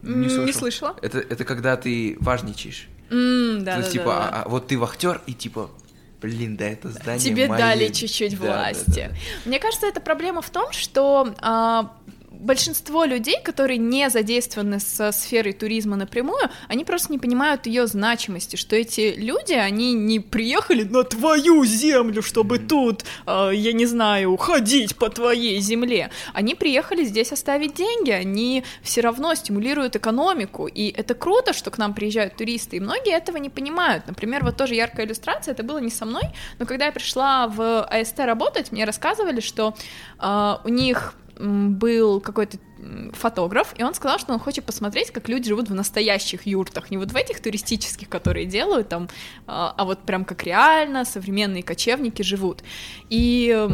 Не, 0.08 0.30
слышал. 0.30 0.46
не 0.46 0.54
слышала. 0.54 0.96
Это, 1.02 1.20
это 1.20 1.44
когда 1.44 1.78
ты 1.78 2.18
важничаешь. 2.20 2.88
Mm, 3.10 3.62
да, 3.62 3.74
То 3.74 3.80
есть, 3.80 3.94
да, 3.94 4.00
типа, 4.00 4.06
да, 4.06 4.30
а, 4.30 4.44
а 4.44 4.50
вот 4.50 4.68
ты 4.68 4.78
вахтер, 4.78 5.22
и 5.28 5.34
типа, 5.34 5.70
блин, 6.22 6.58
да, 6.58 6.66
это 6.66 6.90
здание 6.90 7.20
Тебе 7.20 7.48
мое. 7.48 7.58
дали 7.58 7.88
чуть-чуть 7.90 8.40
да, 8.40 8.46
власти. 8.46 8.84
Да, 8.88 8.96
да, 8.96 9.08
да. 9.10 9.16
Мне 9.46 9.60
кажется, 9.60 9.88
это 9.88 10.02
проблема 10.02 10.42
в 10.42 10.50
том, 10.50 10.72
что 10.72 11.34
а, 11.40 11.94
большинство 12.39 13.05
людей, 13.05 13.41
которые 13.43 13.77
не 13.77 14.09
задействованы 14.09 14.80
со 14.80 15.11
сферой 15.11 15.53
туризма 15.53 15.95
напрямую, 15.95 16.49
они 16.68 16.85
просто 16.85 17.11
не 17.11 17.19
понимают 17.19 17.65
ее 17.65 17.88
значимости, 17.88 18.55
что 18.55 18.76
эти 18.76 19.15
люди, 19.18 19.53
они 19.53 19.93
не 19.93 20.19
приехали 20.19 20.84
на 20.84 21.03
твою 21.03 21.65
землю, 21.65 22.22
чтобы 22.22 22.59
тут, 22.59 23.03
э, 23.26 23.51
я 23.53 23.73
не 23.73 23.85
знаю, 23.85 24.38
ходить 24.38 24.95
по 24.95 25.09
твоей 25.09 25.59
земле. 25.59 26.09
Они 26.34 26.55
приехали 26.55 27.03
здесь 27.03 27.31
оставить 27.31 27.73
деньги, 27.73 28.11
они 28.11 28.64
все 28.81 29.01
равно 29.01 29.34
стимулируют 29.35 29.95
экономику, 29.95 30.68
и 30.68 30.89
это 30.89 31.14
круто, 31.14 31.53
что 31.53 31.72
к 31.72 31.77
нам 31.77 31.93
приезжают 31.93 32.35
туристы, 32.35 32.77
и 32.77 32.80
многие 32.80 33.14
этого 33.14 33.38
не 33.38 33.49
понимают. 33.49 34.07
Например, 34.07 34.43
вот 34.43 34.57
тоже 34.57 34.76
яркая 34.76 35.05
иллюстрация, 35.05 35.53
это 35.53 35.64
было 35.64 35.80
не 35.80 35.91
со 35.91 36.05
мной, 36.05 36.23
но 36.59 36.65
когда 36.65 36.85
я 36.85 36.91
пришла 36.91 37.47
в 37.47 37.84
АСТ 37.84 38.19
работать, 38.19 38.72
мне 38.72 38.85
рассказывали, 38.85 39.41
что 39.41 39.76
э, 40.19 40.55
у 40.64 40.69
них 40.69 41.15
был 41.39 42.22
какой-то 42.22 42.57
фотограф, 43.14 43.74
и 43.78 43.84
он 43.84 43.94
сказал, 43.94 44.20
что 44.20 44.34
он 44.34 44.40
хочет 44.40 44.66
посмотреть, 44.66 45.12
как 45.12 45.30
люди 45.30 45.49
живут 45.49 45.70
в 45.70 45.74
настоящих 45.74 46.45
юртах, 46.45 46.91
не 46.91 46.98
вот 46.98 47.12
в 47.12 47.16
этих 47.16 47.40
туристических, 47.41 48.10
которые 48.10 48.45
делают 48.45 48.90
там, 48.90 49.10
а, 49.45 49.74
а 49.78 49.86
вот 49.86 49.99
прям 49.99 50.26
как 50.26 50.44
реально 50.44 51.06
современные 51.06 51.64
кочевники 51.64 52.22
живут. 52.22 52.64
И 53.10 53.68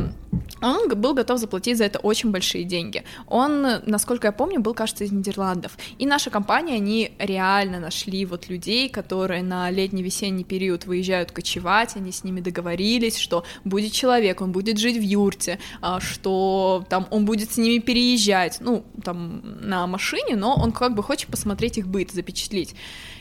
он 0.61 0.89
был 0.89 1.13
готов 1.13 1.39
заплатить 1.39 1.77
за 1.77 1.85
это 1.85 1.99
очень 1.99 2.31
большие 2.31 2.63
деньги. 2.63 3.03
Он, 3.27 3.81
насколько 3.85 4.27
я 4.27 4.31
помню, 4.31 4.59
был, 4.59 4.73
кажется, 4.73 5.03
из 5.03 5.11
Нидерландов. 5.11 5.77
И 5.97 6.05
наша 6.05 6.29
компания, 6.29 6.75
они 6.75 7.11
реально 7.19 7.79
нашли 7.79 8.25
вот 8.25 8.49
людей, 8.49 8.89
которые 8.89 9.43
на 9.43 9.69
летний-весенний 9.69 10.43
период 10.43 10.85
выезжают 10.85 11.31
кочевать, 11.31 11.95
они 11.95 12.11
с 12.11 12.23
ними 12.23 12.39
договорились, 12.39 13.17
что 13.17 13.43
будет 13.63 13.91
человек, 13.91 14.41
он 14.41 14.51
будет 14.51 14.77
жить 14.77 14.97
в 14.97 15.01
юрте, 15.01 15.59
а, 15.81 15.99
что 15.99 16.85
там 16.89 17.07
он 17.11 17.25
будет 17.25 17.51
с 17.51 17.57
ними 17.57 17.79
переезжать, 17.79 18.57
ну, 18.59 18.85
там, 19.03 19.41
на 19.61 19.87
машине, 19.87 20.35
но 20.35 20.55
он 20.55 20.71
как 20.71 20.93
бы 20.93 21.03
хочет 21.03 21.29
посмотреть 21.29 21.77
их 21.77 21.87
быт, 21.87 22.11
запечатлеть. 22.11 22.75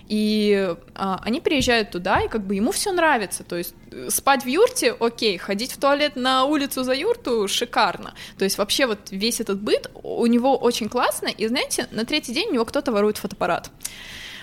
И 0.09 0.75
а, 0.95 1.21
они 1.23 1.41
приезжают 1.41 1.91
туда, 1.91 2.21
и 2.21 2.29
как 2.29 2.47
бы 2.47 2.55
ему 2.55 2.73
все 2.73 2.93
нравится. 2.93 3.45
То 3.45 3.57
есть 3.57 3.75
э, 3.91 4.11
спать 4.11 4.45
в 4.45 4.49
юрте, 4.49 4.95
окей, 4.99 5.39
ходить 5.39 5.73
в 5.73 5.79
туалет 5.79 6.17
на 6.17 6.45
улицу 6.45 6.83
за 6.83 6.93
юрту 6.93 7.49
шикарно. 7.49 8.15
То 8.37 8.45
есть 8.45 8.59
вообще 8.59 8.87
вот 8.87 8.99
весь 9.11 9.41
этот 9.41 9.61
быт 9.61 9.91
у 10.03 10.27
него 10.27 10.57
очень 10.57 10.89
классно. 10.89 11.29
И 11.29 11.47
знаете, 11.47 11.87
на 11.93 12.05
третий 12.05 12.35
день 12.35 12.49
у 12.49 12.53
него 12.55 12.65
кто-то 12.65 12.93
ворует 12.93 13.17
фотоаппарат. 13.17 13.71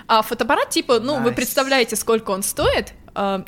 А 0.08 0.24
фотоаппарат, 0.24 0.72
типа, 0.72 1.00
ну, 1.00 1.18
nice. 1.18 1.24
вы 1.24 1.32
представляете, 1.34 1.96
сколько 1.96 2.32
он 2.32 2.42
стоит, 2.42 2.94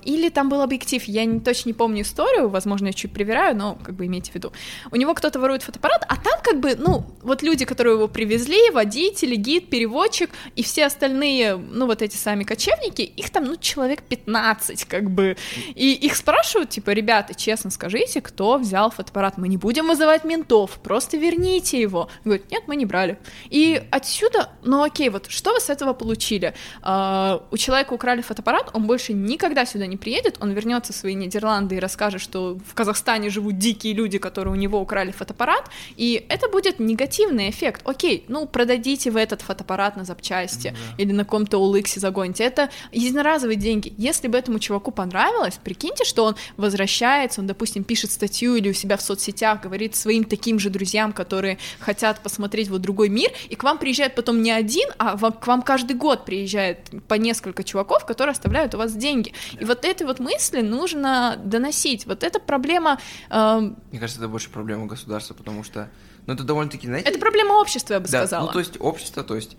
или 0.03 0.29
там 0.29 0.49
был 0.49 0.61
объектив, 0.61 1.03
я 1.05 1.25
не, 1.25 1.39
точно 1.39 1.69
не 1.69 1.73
помню 1.73 2.01
историю, 2.01 2.49
возможно, 2.49 2.87
я 2.87 2.93
чуть 2.93 3.13
проверяю, 3.13 3.55
но 3.55 3.77
как 3.83 3.95
бы 3.95 4.05
имейте 4.05 4.31
в 4.31 4.35
виду. 4.35 4.51
У 4.91 4.95
него 4.95 5.13
кто-то 5.13 5.39
ворует 5.39 5.63
фотоаппарат, 5.63 6.05
а 6.07 6.15
там 6.17 6.39
как 6.43 6.59
бы, 6.59 6.75
ну, 6.75 7.05
вот 7.21 7.41
люди, 7.41 7.65
которые 7.65 7.95
его 7.95 8.07
привезли, 8.07 8.69
водители, 8.71 9.35
гид, 9.35 9.69
переводчик 9.69 10.29
и 10.55 10.63
все 10.63 10.85
остальные, 10.85 11.55
ну, 11.55 11.85
вот 11.85 12.01
эти 12.01 12.17
сами 12.17 12.43
кочевники, 12.43 13.01
их 13.01 13.29
там, 13.29 13.45
ну, 13.45 13.55
человек 13.55 14.03
15, 14.03 14.85
как 14.85 15.09
бы. 15.09 15.37
И 15.75 15.93
их 15.93 16.15
спрашивают, 16.15 16.69
типа, 16.69 16.91
ребята, 16.91 17.33
честно 17.33 17.71
скажите, 17.71 18.21
кто 18.21 18.57
взял 18.57 18.91
фотоаппарат? 18.91 19.37
Мы 19.37 19.47
не 19.47 19.57
будем 19.57 19.87
вызывать 19.87 20.25
ментов, 20.25 20.79
просто 20.83 21.17
верните 21.17 21.79
его. 21.79 22.09
Говорят, 22.25 22.51
нет, 22.51 22.63
мы 22.67 22.75
не 22.75 22.85
брали. 22.85 23.19
И 23.49 23.81
отсюда, 23.91 24.49
ну, 24.63 24.83
окей, 24.83 25.09
вот 25.09 25.27
что 25.29 25.53
вы 25.53 25.59
с 25.59 25.69
этого 25.69 25.93
получили? 25.93 26.53
Uh, 26.81 27.41
у 27.51 27.57
человека 27.57 27.93
украли 27.93 28.21
фотоаппарат, 28.21 28.69
он 28.73 28.85
больше 28.85 29.13
никогда 29.13 29.60
никогда 29.61 29.65
сюда 29.65 29.85
не 29.87 29.97
приедет, 29.97 30.37
он 30.39 30.51
вернется 30.51 30.93
в 30.93 30.95
свои 30.95 31.13
Нидерланды 31.13 31.75
и 31.75 31.79
расскажет, 31.79 32.21
что 32.21 32.57
в 32.67 32.73
Казахстане 32.73 33.29
живут 33.29 33.57
дикие 33.57 33.93
люди, 33.93 34.17
которые 34.17 34.53
у 34.53 34.57
него 34.57 34.79
украли 34.79 35.11
фотоаппарат, 35.11 35.69
и 35.97 36.25
это 36.29 36.49
будет 36.49 36.79
негативный 36.79 37.49
эффект. 37.49 37.81
Окей, 37.85 38.23
ну 38.27 38.47
продадите 38.47 39.11
вы 39.11 39.19
этот 39.19 39.41
фотоаппарат 39.41 39.97
на 39.97 40.03
запчасти 40.03 40.67
mm 40.67 40.77
или 40.97 41.13
на 41.13 41.23
каком-то 41.23 41.57
улыксе 41.57 41.99
загоните. 41.99 42.43
Это 42.43 42.69
единоразовые 42.91 43.55
деньги. 43.55 43.93
Если 43.97 44.27
бы 44.27 44.37
этому 44.37 44.59
чуваку 44.59 44.91
понравилось, 44.91 45.59
прикиньте, 45.63 46.03
что 46.03 46.25
он 46.25 46.35
возвращается, 46.57 47.41
он, 47.41 47.47
допустим, 47.47 47.83
пишет 47.83 48.11
статью 48.11 48.55
или 48.55 48.69
у 48.69 48.73
себя 48.73 48.97
в 48.97 49.01
соцсетях, 49.01 49.61
говорит 49.61 49.95
своим 49.95 50.23
таким 50.23 50.59
же 50.59 50.69
друзьям, 50.69 51.13
которые 51.13 51.57
хотят 51.79 52.19
посмотреть 52.19 52.69
вот 52.69 52.81
другой 52.81 53.09
мир, 53.09 53.31
и 53.49 53.55
к 53.55 53.63
вам 53.63 53.77
приезжает 53.77 54.15
потом 54.15 54.41
не 54.41 54.51
один, 54.51 54.89
а 54.97 55.17
к 55.17 55.47
вам 55.47 55.61
каждый 55.61 55.95
год 55.95 56.25
приезжает 56.25 56.89
по 57.07 57.15
несколько 57.15 57.63
чуваков, 57.63 58.05
которые 58.05 58.31
оставляют 58.31 58.75
у 58.75 58.77
вас 58.77 58.93
деньги. 58.93 59.33
И 59.59 59.65
вот 59.65 59.85
этой 59.85 60.05
вот 60.05 60.19
мысли 60.19 60.61
нужно 60.61 61.39
доносить. 61.43 62.05
Вот 62.05 62.23
эта 62.23 62.39
проблема... 62.39 62.99
Э... 63.29 63.59
Мне 63.59 63.99
кажется, 63.99 64.21
это 64.21 64.29
больше 64.29 64.49
проблема 64.49 64.87
государства, 64.87 65.33
потому 65.33 65.63
что... 65.63 65.89
Ну, 66.27 66.33
это 66.33 66.43
довольно-таки, 66.43 66.87
знаете... 66.87 67.09
Это 67.09 67.19
проблема 67.19 67.53
общества, 67.53 67.95
я 67.95 67.99
бы 67.99 68.07
да, 68.07 68.19
сказала. 68.19 68.47
ну, 68.47 68.51
то 68.51 68.59
есть 68.59 68.79
общество, 68.79 69.23
то 69.23 69.35
есть... 69.35 69.57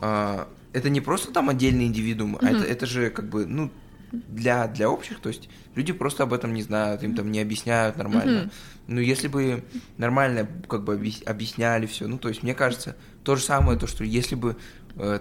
Э, 0.00 0.46
это 0.72 0.90
не 0.90 1.00
просто 1.00 1.32
там 1.32 1.48
отдельные 1.48 1.86
индивидуумы, 1.86 2.38
mm-hmm. 2.38 2.46
а 2.46 2.50
это, 2.50 2.64
это 2.64 2.86
же 2.86 3.10
как 3.10 3.28
бы, 3.28 3.46
ну, 3.46 3.70
для, 4.12 4.66
для 4.68 4.88
общих, 4.88 5.20
то 5.20 5.28
есть 5.28 5.48
люди 5.74 5.92
просто 5.92 6.22
об 6.22 6.32
этом 6.32 6.54
не 6.54 6.62
знают, 6.62 7.02
им 7.02 7.14
там 7.14 7.30
не 7.30 7.40
объясняют 7.40 7.96
нормально. 7.96 8.38
Mm-hmm. 8.38 8.52
Ну, 8.88 9.00
если 9.00 9.28
бы 9.28 9.64
нормально 9.98 10.48
как 10.66 10.84
бы 10.84 10.94
объясняли 11.26 11.86
все, 11.86 12.06
ну, 12.06 12.18
то 12.18 12.28
есть 12.28 12.42
мне 12.42 12.54
кажется, 12.54 12.96
то 13.22 13.36
же 13.36 13.42
самое, 13.42 13.78
то, 13.78 13.86
что 13.86 14.04
если 14.04 14.34
бы 14.34 14.56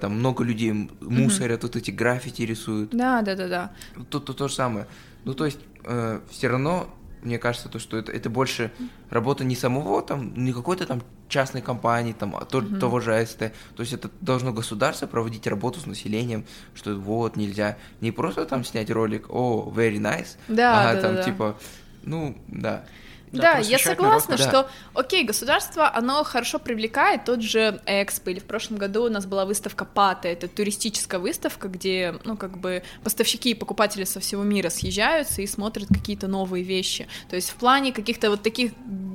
там 0.02 0.20
много 0.20 0.44
людей 0.44 0.72
мусорят, 1.02 1.60
mm-hmm. 1.60 1.68
вот 1.68 1.76
эти 1.76 1.92
граффити 1.92 2.42
рисуют. 2.42 2.92
Да, 2.92 3.22
да, 3.22 3.36
да, 3.36 3.48
да. 3.48 3.72
Тут 4.10 4.26
то, 4.26 4.34
то 4.34 4.48
же 4.48 4.54
самое. 4.54 4.88
Ну, 5.24 5.34
то 5.34 5.46
есть, 5.46 5.60
э, 5.84 6.20
все 6.30 6.48
равно, 6.48 6.90
мне 7.22 7.38
кажется, 7.38 7.70
то, 7.70 7.80
что 7.80 7.98
это, 7.98 8.12
это 8.12 8.30
больше 8.30 8.72
работа 9.10 9.44
не 9.44 9.56
самого, 9.56 10.02
там, 10.02 10.34
не 10.36 10.54
какой-то 10.54 10.86
там 10.86 11.02
частной 11.30 11.62
компании, 11.62 12.14
там, 12.14 12.36
а 12.36 12.46
то, 12.46 12.60
mm-hmm. 12.60 12.80
того 12.80 13.00
же 13.00 13.16
АСТ. 13.16 13.40
То 13.76 13.82
есть 13.82 13.94
это 13.94 14.10
должно 14.22 14.54
государство 14.54 15.08
проводить 15.08 15.46
работу 15.48 15.80
с 15.80 15.86
населением, 15.86 16.46
что 16.74 16.96
вот, 16.96 17.36
нельзя. 17.36 17.78
Не 18.02 18.12
просто 18.12 18.46
там 18.46 18.64
снять 18.64 18.90
ролик, 18.90 19.26
о, 19.30 19.72
very 19.76 20.00
nice, 20.00 20.38
да, 20.48 20.90
а 20.90 20.94
да, 20.96 21.02
там, 21.02 21.16
да. 21.16 21.24
типа, 21.24 21.58
ну, 22.04 22.38
да. 22.48 22.86
Да, 23.32 23.56
да 23.56 23.60
я 23.60 23.78
согласна, 23.78 24.38
народ, 24.38 24.48
что, 24.48 24.64
да. 24.64 24.70
окей, 24.94 25.24
государство, 25.24 25.94
оно 25.94 26.24
хорошо 26.24 26.60
привлекает 26.60 27.26
тот 27.26 27.42
же 27.42 27.82
Экспо, 27.86 28.32
или 28.32 28.40
в 28.40 28.46
прошлом 28.46 28.78
году 28.78 29.06
у 29.06 29.10
нас 29.10 29.26
была 29.26 29.46
выставка 29.46 29.86
Пата, 29.86 30.28
это 30.28 30.48
туристическая 30.48 31.20
выставка, 31.20 31.68
где, 31.68 32.16
ну, 32.24 32.38
как 32.38 32.58
бы 32.58 32.84
поставщики 33.04 33.52
и 33.52 33.54
покупатели 33.54 34.06
со 34.06 34.20
всего 34.20 34.44
мира 34.44 34.70
съезжаются 34.70 35.42
и 35.42 35.48
смотрят 35.48 35.90
какие-то 35.90 36.28
новые 36.28 36.64
вещи. 36.64 37.08
То 37.30 37.36
есть 37.36 37.50
в 37.50 37.56
плане 37.56 37.92
каких-то 37.92 38.30
вот 38.30 38.44
таких, 38.44 38.72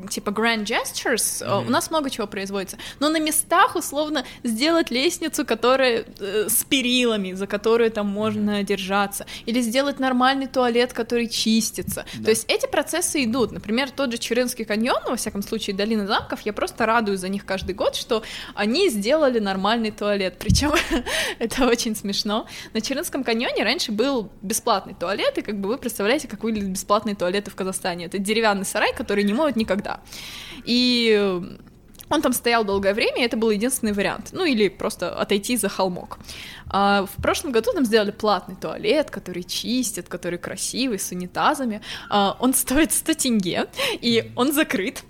типа, 0.08 0.30
grand 0.30 0.64
gestures 0.64 1.42
mm-hmm. 1.42 1.66
у 1.66 1.70
нас 1.70 1.90
много 1.90 2.10
чего 2.10 2.26
производится. 2.26 2.76
Но 3.00 3.08
на 3.08 3.18
местах, 3.18 3.76
условно, 3.76 4.24
сделать 4.42 4.90
лестницу, 4.90 5.44
которая 5.44 6.04
э, 6.20 6.46
с 6.48 6.64
перилами, 6.64 7.32
за 7.32 7.46
которую 7.46 7.90
там 7.90 8.06
можно 8.06 8.60
mm-hmm. 8.60 8.64
держаться, 8.64 9.26
или 9.46 9.60
сделать 9.60 9.98
нормальный 9.98 10.46
туалет, 10.46 10.92
который 10.92 11.28
чистится. 11.28 12.04
Да. 12.14 12.24
То 12.24 12.30
есть 12.30 12.44
эти 12.48 12.66
процессы 12.66 13.24
идут. 13.24 13.52
Например, 13.52 13.90
тот 13.90 14.12
же 14.12 14.18
Чуринский 14.18 14.64
каньон, 14.64 15.02
во 15.06 15.16
всяком 15.16 15.42
случае, 15.42 15.76
Долина 15.76 16.06
замков, 16.06 16.40
я 16.42 16.52
просто 16.52 16.86
радуюсь 16.86 17.20
за 17.20 17.28
них 17.28 17.44
каждый 17.44 17.74
год, 17.74 17.94
что 17.94 18.22
они 18.54 18.88
сделали 18.88 19.38
нормальный 19.38 19.90
туалет. 19.90 20.36
Причем 20.38 20.72
это 21.38 21.66
очень 21.66 21.96
смешно. 21.96 22.46
На 22.72 22.80
Чуринском 22.80 23.24
каньоне 23.24 23.64
раньше 23.64 23.92
был 23.92 24.30
бесплатный 24.42 24.94
туалет, 24.94 25.38
и 25.38 25.42
как 25.42 25.58
бы 25.60 25.68
вы 25.68 25.78
представляете, 25.78 26.28
как 26.28 26.42
выглядят 26.42 26.70
бесплатные 26.70 27.14
туалеты 27.14 27.50
в 27.50 27.54
Казахстане. 27.54 28.06
Это 28.06 28.18
деревянный 28.18 28.64
сарай, 28.64 28.94
который 28.94 29.24
не 29.24 29.32
моют 29.32 29.56
никогда. 29.56 29.91
И 30.64 31.40
он 32.08 32.20
там 32.20 32.32
стоял 32.32 32.64
долгое 32.64 32.92
время, 32.92 33.22
и 33.22 33.24
это 33.24 33.36
был 33.36 33.50
единственный 33.50 33.92
вариант. 33.92 34.30
Ну 34.32 34.44
или 34.44 34.68
просто 34.68 35.14
отойти 35.14 35.56
за 35.56 35.68
холмок. 35.68 36.18
А 36.68 37.06
в 37.06 37.22
прошлом 37.22 37.52
году 37.52 37.72
нам 37.72 37.84
сделали 37.84 38.10
платный 38.10 38.56
туалет, 38.56 39.10
который 39.10 39.42
чистят, 39.42 40.08
который 40.08 40.38
красивый, 40.38 40.98
с 40.98 41.10
унитазами. 41.10 41.80
А 42.10 42.36
он 42.38 42.54
стоит 42.54 42.92
100 42.92 43.14
тенге, 43.14 43.66
и 44.00 44.30
он 44.36 44.52
закрыт. 44.52 45.04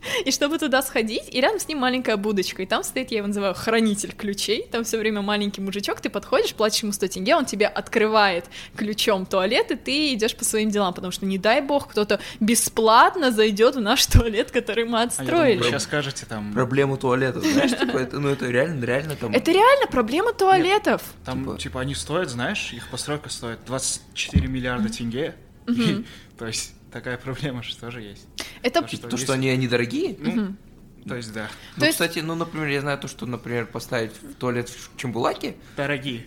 И 0.24 0.30
чтобы 0.30 0.58
туда 0.58 0.82
сходить, 0.82 1.22
и 1.30 1.40
рядом 1.40 1.58
с 1.58 1.68
ним 1.68 1.78
маленькая 1.78 2.16
будочка, 2.16 2.62
и 2.62 2.66
там 2.66 2.82
стоит, 2.82 3.10
я 3.10 3.18
его 3.18 3.28
называю, 3.28 3.54
хранитель 3.54 4.12
ключей, 4.12 4.66
там 4.70 4.84
все 4.84 4.98
время 4.98 5.22
маленький 5.22 5.60
мужичок, 5.60 6.00
ты 6.00 6.10
подходишь, 6.10 6.54
платишь 6.54 6.82
ему 6.82 6.92
100 6.92 7.08
тенге, 7.08 7.36
он 7.36 7.44
тебе 7.44 7.66
открывает 7.66 8.46
ключом 8.76 9.26
туалет, 9.26 9.70
и 9.70 9.76
ты 9.76 10.14
идешь 10.14 10.36
по 10.36 10.44
своим 10.44 10.70
делам, 10.70 10.94
потому 10.94 11.12
что, 11.12 11.26
не 11.26 11.38
дай 11.38 11.60
бог, 11.60 11.88
кто-то 11.88 12.20
бесплатно 12.40 13.30
зайдет 13.30 13.76
в 13.76 13.80
наш 13.80 14.06
туалет, 14.06 14.50
который 14.50 14.84
мы 14.84 15.02
отстроили. 15.02 15.52
А 15.52 15.58
думал, 15.58 15.70
сейчас 15.70 15.82
скажете 15.84 16.26
там... 16.26 16.52
Проблему 16.52 16.96
туалета, 16.96 17.40
знаешь, 17.52 17.78
типа, 17.78 17.98
это, 17.98 18.18
ну 18.18 18.28
это 18.28 18.46
реально, 18.46 18.84
реально 18.84 19.16
там... 19.16 19.32
Это 19.32 19.50
реально 19.50 19.86
проблема 19.86 20.32
туалетов. 20.32 21.02
Нет, 21.02 21.24
там, 21.24 21.44
типа... 21.44 21.58
типа, 21.58 21.80
они 21.80 21.94
стоят, 21.94 22.30
знаешь, 22.30 22.72
их 22.72 22.88
постройка 22.88 23.28
стоит 23.28 23.60
24 23.66 24.48
миллиарда 24.48 24.88
тенге, 24.88 25.34
то 26.38 26.46
есть 26.46 26.72
такая 26.92 27.16
проблема 27.18 27.62
же 27.62 27.76
тоже 27.76 28.02
есть. 28.02 28.26
Это 28.62 28.82
то, 28.82 28.88
что, 28.88 29.08
то, 29.08 29.16
что 29.16 29.32
они 29.32 29.56
недорогие? 29.56 30.16
Ну, 30.18 30.42
угу. 30.42 30.56
То 31.08 31.16
есть, 31.16 31.32
да. 31.32 31.48
Ну, 31.76 31.84
есть... 31.84 31.98
кстати, 31.98 32.18
ну, 32.20 32.34
например, 32.34 32.68
я 32.68 32.80
знаю 32.80 32.98
то, 32.98 33.08
что, 33.08 33.26
например, 33.26 33.66
поставить 33.66 34.12
в 34.12 34.34
туалет 34.34 34.68
в 34.68 34.96
Чембулаке. 34.96 35.56
Дорогие. 35.76 36.26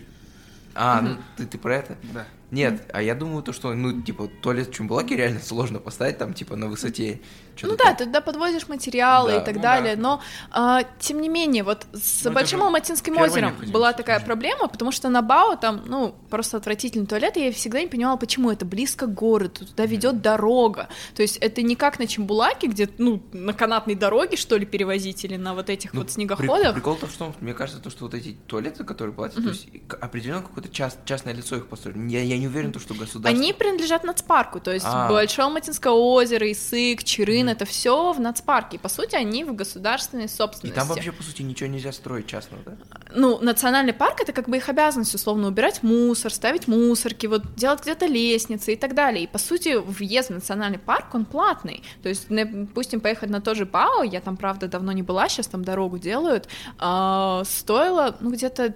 А, 0.74 0.98
угу. 0.98 1.08
ну 1.08 1.16
ты, 1.36 1.46
ты 1.46 1.58
про 1.58 1.76
это? 1.76 1.96
Да. 2.12 2.26
Нет, 2.50 2.88
а 2.92 3.02
я 3.02 3.14
думаю, 3.14 3.42
то, 3.42 3.52
что, 3.52 3.74
ну, 3.74 4.02
типа, 4.02 4.28
туалет 4.40 4.68
в 4.68 4.72
Чумбулаке 4.72 5.16
реально 5.16 5.40
сложно 5.40 5.78
поставить 5.78 6.18
там, 6.18 6.34
типа, 6.34 6.56
на 6.56 6.68
высоте. 6.68 7.20
Ну 7.62 7.76
да, 7.76 7.94
ты 7.94 8.04
туда 8.06 8.20
подводишь 8.20 8.68
материалы 8.68 9.32
да. 9.32 9.42
и 9.42 9.44
так 9.44 9.56
ну, 9.56 9.62
далее, 9.62 9.96
да. 9.96 10.02
но, 10.02 10.20
а, 10.50 10.82
тем 10.98 11.20
не 11.20 11.28
менее, 11.28 11.62
вот 11.62 11.86
с 11.92 12.24
ну, 12.24 12.32
Большим 12.32 12.62
Алматинским 12.62 13.16
озером 13.16 13.56
была 13.72 13.92
такая 13.92 14.20
проблема, 14.20 14.68
потому 14.68 14.92
что 14.92 15.08
на 15.08 15.22
Бао 15.22 15.56
там, 15.56 15.82
ну, 15.86 16.14
просто 16.30 16.56
отвратительный 16.56 17.06
туалет, 17.06 17.36
и 17.36 17.46
я 17.46 17.52
всегда 17.52 17.80
не 17.80 17.86
понимала, 17.86 18.16
почему 18.16 18.50
это 18.50 18.64
близко 18.64 19.06
к 19.06 19.14
городу, 19.14 19.66
туда 19.66 19.86
ведет 19.86 20.20
дорога, 20.20 20.88
то 21.14 21.22
есть 21.22 21.36
это 21.38 21.62
не 21.62 21.76
как 21.76 21.98
на 21.98 22.06
Чембулаке, 22.06 22.66
где, 22.66 22.88
ну, 22.98 23.22
на 23.32 23.52
канатной 23.52 23.94
дороге, 23.94 24.36
что 24.36 24.56
ли, 24.56 24.66
перевозить, 24.66 25.24
или 25.24 25.36
на 25.36 25.54
вот 25.54 25.70
этих 25.70 25.92
ну, 25.92 26.00
вот 26.00 26.10
снегоходах. 26.10 26.74
При, 26.74 26.80
прикол 26.80 26.96
в 26.96 27.00
том, 27.00 27.10
что 27.10 27.34
мне 27.40 27.54
кажется, 27.54 27.82
то, 27.82 27.90
что 27.90 28.04
вот 28.04 28.14
эти 28.14 28.36
туалеты, 28.46 28.84
которые 28.84 29.14
платят, 29.14 29.38
угу. 29.38 29.46
то 29.46 29.50
есть 29.50 29.68
определенно 30.00 30.42
какое-то 30.42 30.68
част, 30.70 30.98
частное 31.04 31.32
лицо 31.32 31.56
их 31.56 31.66
построили. 31.66 32.08
Я, 32.08 32.22
я 32.22 32.38
не 32.38 32.46
уверен, 32.46 32.72
то, 32.72 32.78
что 32.78 32.94
государство... 32.94 33.28
Они 33.28 33.52
принадлежат 33.52 34.04
нацпарку, 34.04 34.60
то 34.60 34.72
есть 34.72 34.86
а. 34.88 35.08
Большое 35.08 35.46
Алматинское 35.46 35.92
озеро, 35.92 36.50
Исык, 36.50 37.04
Чирын, 37.04 37.43
mm. 37.48 37.52
это 37.52 37.64
все 37.64 38.12
в 38.12 38.20
нацпарке. 38.20 38.78
По 38.78 38.88
сути, 38.88 39.14
они 39.14 39.44
в 39.44 39.54
государственной 39.54 40.28
собственности. 40.28 40.76
И 40.76 40.78
там 40.78 40.88
вообще, 40.88 41.12
по 41.12 41.22
сути, 41.22 41.42
ничего 41.42 41.68
нельзя 41.68 41.92
строить 41.92 42.26
частного, 42.26 42.62
да? 42.64 42.76
Ну, 43.14 43.38
национальный 43.40 43.92
парк— 43.92 44.20
это 44.22 44.32
как 44.32 44.48
бы 44.48 44.56
их 44.56 44.68
обязанность, 44.68 45.14
условно, 45.14 45.48
убирать 45.48 45.82
мусор, 45.82 46.32
ставить 46.32 46.68
мусорки, 46.68 47.26
вот 47.26 47.54
делать 47.54 47.82
где-то 47.82 48.06
лестницы 48.06 48.72
и 48.72 48.76
так 48.76 48.94
далее. 48.94 49.24
И, 49.24 49.26
по 49.26 49.38
сути, 49.38 49.76
въезд 49.76 50.30
в 50.30 50.34
национальный 50.34 50.78
парк, 50.78 51.14
он 51.14 51.24
платный. 51.24 51.82
То 52.02 52.08
есть, 52.08 52.26
допустим, 52.28 53.00
поехать 53.00 53.30
на 53.30 53.40
тот 53.40 53.56
же 53.56 53.66
Бао, 53.66 54.02
я 54.02 54.20
там, 54.20 54.36
правда, 54.36 54.68
давно 54.68 54.92
не 54.92 55.02
была, 55.02 55.28
сейчас 55.28 55.46
там 55.46 55.64
дорогу 55.64 55.98
делают, 55.98 56.48
э, 56.80 57.42
стоило, 57.44 58.16
ну, 58.20 58.30
где-то 58.30 58.74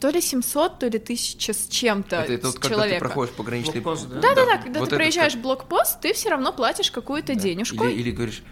то 0.00 0.10
ли 0.10 0.20
700, 0.20 0.78
то 0.78 0.86
ли 0.86 0.98
1000 0.98 1.52
с 1.52 1.68
чем-то 1.68 2.16
это, 2.16 2.32
это 2.32 2.46
вот 2.48 2.58
когда 2.58 2.88
ты 2.88 2.98
проходишь 2.98 3.34
пограничный 3.34 3.80
блокпост, 3.80 4.08
да? 4.08 4.20
Да, 4.20 4.34
да, 4.34 4.46
да, 4.46 4.58
когда 4.58 4.80
вот 4.80 4.90
ты 4.90 4.96
проезжаешь 4.96 5.32
как... 5.32 5.42
блокпост, 5.42 6.00
ты 6.00 6.12
все 6.12 6.30
равно 6.30 6.52
платишь 6.52 6.90
какую-то 6.90 7.34
да. 7.34 7.40
денежку. 7.40 7.84
Или, 7.84 8.00
или 8.00 8.10
говоришь, 8.10 8.42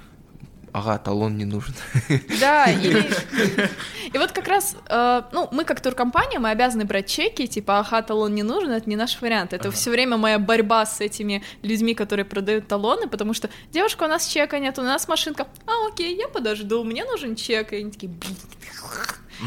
ага, 0.77 0.98
талон 0.98 1.36
не 1.36 1.44
нужен. 1.44 1.74
Да, 2.40 2.66
или... 2.70 3.09
И 4.12 4.18
вот 4.18 4.32
как 4.32 4.47
раз, 4.48 4.77
э, 4.89 5.23
ну, 5.32 5.48
мы 5.51 5.64
как 5.64 5.81
туркомпания, 5.81 6.39
мы 6.39 6.51
обязаны 6.51 6.85
брать 6.85 7.06
чеки, 7.06 7.47
типа, 7.47 7.78
ага, 7.78 8.02
талон 8.02 8.35
не 8.35 8.43
нужен, 8.43 8.70
это 8.70 8.89
не 8.89 8.97
наш 8.97 9.20
вариант. 9.20 9.52
Это 9.52 9.68
ага. 9.68 9.77
все 9.77 9.90
время 9.90 10.16
моя 10.16 10.39
борьба 10.39 10.85
с 10.85 11.01
этими 11.01 11.43
людьми, 11.62 11.94
которые 11.94 12.24
продают 12.24 12.68
талоны, 12.68 13.09
потому 13.09 13.35
что, 13.35 13.48
девушка, 13.73 14.05
у 14.05 14.09
нас 14.09 14.27
чека 14.27 14.59
нет, 14.59 14.78
у 14.78 14.82
нас 14.82 15.09
машинка. 15.09 15.47
А, 15.66 15.89
окей, 15.89 16.16
я 16.16 16.28
подожду, 16.28 16.85
мне 16.85 17.05
нужен 17.05 17.36
чек. 17.36 17.73
И 17.73 17.77
они 17.77 17.90
такие, 17.90 18.12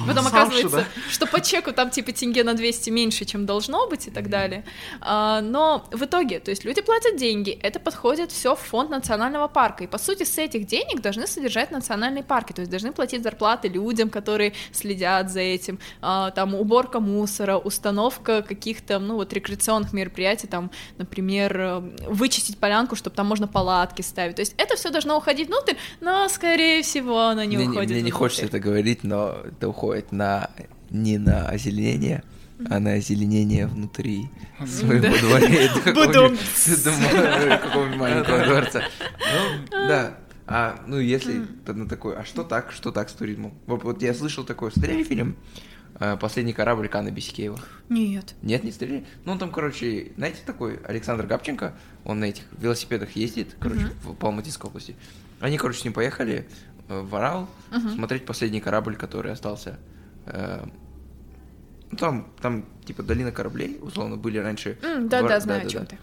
Потом 0.07 0.23
Сам 0.25 0.27
оказывается, 0.27 0.77
да? 0.77 0.85
что 1.09 1.25
по 1.25 1.41
чеку 1.41 1.71
там 1.71 1.89
типа 1.89 2.11
тенге 2.11 2.43
на 2.43 2.53
200 2.53 2.89
меньше, 2.89 3.25
чем 3.25 3.45
должно 3.45 3.87
быть 3.87 4.07
и 4.07 4.11
так 4.11 4.29
далее. 4.29 4.63
А, 5.01 5.41
но 5.41 5.85
в 5.91 6.03
итоге, 6.03 6.39
то 6.39 6.51
есть 6.51 6.63
люди 6.63 6.81
платят 6.81 7.17
деньги, 7.17 7.51
это 7.63 7.79
подходит 7.79 8.31
все 8.31 8.55
в 8.55 8.59
фонд 8.59 8.89
национального 8.89 9.47
парка. 9.47 9.83
И 9.83 9.87
по 9.87 9.97
сути 9.97 10.23
с 10.23 10.37
этих 10.37 10.67
денег 10.67 11.01
должны 11.01 11.27
содержать 11.27 11.71
национальные 11.71 12.23
парки, 12.23 12.53
то 12.53 12.61
есть 12.61 12.71
должны 12.71 12.91
платить 12.91 13.23
зарплаты 13.23 13.67
людям, 13.67 14.09
которые 14.09 14.53
следят 14.71 15.31
за 15.31 15.39
этим, 15.39 15.79
а, 16.01 16.31
там 16.31 16.53
уборка 16.55 16.99
мусора, 16.99 17.57
установка 17.57 18.41
каких-то, 18.41 18.99
ну 18.99 19.15
вот 19.15 19.33
рекреационных 19.33 19.93
мероприятий, 19.93 20.47
там, 20.47 20.71
например, 20.97 21.59
э, 21.59 21.79
вычистить 22.07 22.57
полянку, 22.57 22.95
чтобы 22.95 23.15
там 23.15 23.27
можно 23.27 23.47
палатки 23.47 24.01
ставить. 24.01 24.35
То 24.35 24.41
есть 24.41 24.53
это 24.57 24.75
все 24.75 24.89
должно 24.89 25.17
уходить 25.17 25.47
внутрь, 25.47 25.73
но 26.01 26.27
скорее 26.29 26.83
всего 26.83 27.21
оно 27.21 27.43
не 27.43 27.57
мне, 27.57 27.65
уходит. 27.65 27.89
Мне 27.89 27.99
внутрь. 27.99 28.05
не 28.05 28.11
хочется 28.11 28.45
это 28.45 28.59
говорить, 28.59 29.03
но 29.03 29.37
это 29.45 29.67
уходит 29.67 29.78
на 30.11 30.49
не 30.89 31.17
на 31.17 31.47
озеленение, 31.47 32.23
а 32.69 32.79
на 32.79 32.93
озеленение 32.93 33.67
внутри 33.67 34.29
своего 34.67 35.15
дворе. 35.17 35.69
Какого-нибудь 37.57 37.97
маленького 37.97 38.45
дворца. 38.45 38.83
Ну, 39.19 39.87
да. 39.87 40.17
А, 40.51 40.83
ну, 40.87 40.99
если 40.99 41.45
на 41.67 41.87
такой, 41.87 42.15
а 42.15 42.25
что 42.25 42.43
так, 42.43 42.71
что 42.71 42.91
так 42.91 43.09
с 43.09 43.13
туризмом? 43.13 43.53
Вот, 43.67 44.01
я 44.01 44.15
слышал 44.15 44.43
такой, 44.43 44.71
смотрели 44.71 45.03
фильм 45.03 45.35
э, 45.99 46.17
«Последний 46.19 46.53
корабль» 46.53 46.87
Кана 46.89 47.11
Бесикеева? 47.11 47.59
Нет. 47.87 48.33
Нет, 48.41 48.63
не 48.63 48.71
смотрели? 48.71 49.05
Ну, 49.25 49.33
он 49.33 49.37
там, 49.37 49.51
короче, 49.51 50.11
знаете, 50.17 50.39
такой 50.43 50.79
Александр 50.87 51.27
Габченко, 51.27 51.75
он 52.03 52.19
на 52.19 52.25
этих 52.25 52.45
велосипедах 52.57 53.11
ездит, 53.11 53.57
короче, 53.59 53.91
в, 54.03 54.15
по 54.15 54.27
Алматинской 54.27 54.69
области. 54.69 54.95
Они, 55.39 55.57
короче, 55.59 55.81
с 55.81 55.83
ним 55.83 55.93
поехали 55.93 56.47
в 56.89 57.15
Орал 57.15 57.47
смотреть 57.93 58.25
«Последний 58.25 58.59
корабль», 58.59 58.95
который 58.95 59.31
остался 59.31 59.79
Э, 60.29 60.65
ну, 61.91 61.97
там, 61.97 62.27
там, 62.39 62.65
типа, 62.85 63.01
долина 63.03 63.31
кораблей, 63.31 63.79
условно, 63.81 64.15
были 64.15 64.37
раньше. 64.37 64.77
Mm, 64.81 65.07
да, 65.07 65.23
да, 65.23 65.39
знаю, 65.39 65.61
да, 65.61 65.67
о 65.67 65.69
чем 65.69 65.81
да. 65.81 65.87
ты. 65.87 65.97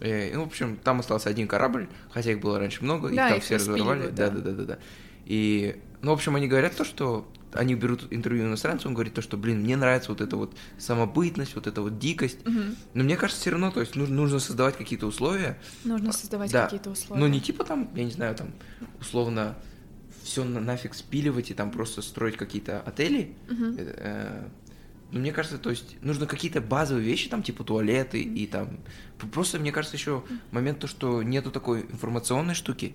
Э, 0.00 0.34
ну, 0.34 0.44
в 0.44 0.46
общем, 0.48 0.76
там 0.76 1.00
остался 1.00 1.28
один 1.28 1.46
корабль, 1.46 1.88
хотя 2.10 2.32
их 2.32 2.40
было 2.40 2.58
раньше 2.58 2.82
много, 2.82 3.08
да, 3.08 3.26
их 3.26 3.28
там 3.28 3.38
их 3.38 3.44
все 3.44 3.56
разорвали. 3.56 4.08
Да. 4.08 4.30
да, 4.30 4.40
да, 4.40 4.50
да, 4.50 4.64
да, 4.64 4.78
И, 5.26 5.80
ну, 6.02 6.10
в 6.10 6.14
общем, 6.14 6.34
они 6.34 6.48
говорят 6.48 6.76
то, 6.76 6.84
что 6.84 7.30
они 7.52 7.74
берут 7.76 8.08
интервью 8.10 8.46
иностранцу, 8.46 8.88
он 8.88 8.94
говорит 8.94 9.14
то, 9.14 9.22
что, 9.22 9.36
блин, 9.36 9.60
мне 9.60 9.76
нравится 9.76 10.10
вот 10.10 10.20
эта 10.20 10.36
вот 10.36 10.54
самобытность, 10.76 11.54
вот 11.54 11.66
эта 11.66 11.80
вот 11.80 11.98
дикость. 11.98 12.46
Угу. 12.46 12.60
Но 12.94 13.04
мне 13.04 13.16
кажется, 13.16 13.40
все 13.40 13.50
равно, 13.50 13.70
то 13.70 13.80
есть 13.80 13.96
нужно, 13.96 14.16
нужно 14.16 14.38
создавать 14.38 14.76
какие-то 14.76 15.06
условия. 15.06 15.56
Нужно 15.84 16.12
создавать 16.12 16.52
да. 16.52 16.64
какие-то 16.64 16.90
условия. 16.90 17.20
Но 17.20 17.28
не 17.28 17.40
типа 17.40 17.64
там, 17.64 17.88
я 17.94 18.04
не 18.04 18.10
знаю, 18.10 18.34
там, 18.34 18.52
условно, 19.00 19.56
все 20.28 20.44
на, 20.44 20.60
нафиг 20.60 20.94
спиливать 20.94 21.50
и 21.50 21.54
там 21.54 21.70
просто 21.70 22.02
строить 22.02 22.36
какие-то 22.36 22.80
отели. 22.80 23.34
Uh-huh. 23.48 23.74
Э, 23.78 24.48
ну, 25.10 25.20
мне 25.20 25.32
кажется, 25.32 25.58
то 25.58 25.70
есть 25.70 25.96
нужно 26.02 26.26
какие-то 26.26 26.60
базовые 26.60 27.04
вещи, 27.04 27.28
там, 27.30 27.42
типа 27.42 27.64
туалеты 27.64 28.20
и 28.20 28.46
там... 28.46 28.78
Просто, 29.32 29.58
мне 29.58 29.72
кажется, 29.72 29.96
еще 29.96 30.22
момент 30.50 30.80
то, 30.80 30.86
что 30.86 31.22
нету 31.22 31.50
такой 31.50 31.82
информационной 31.82 32.54
штуки, 32.54 32.94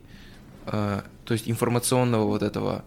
э, 0.67 1.01
то 1.25 1.33
есть 1.33 1.49
информационного 1.49 2.25
вот 2.25 2.43
этого 2.43 2.85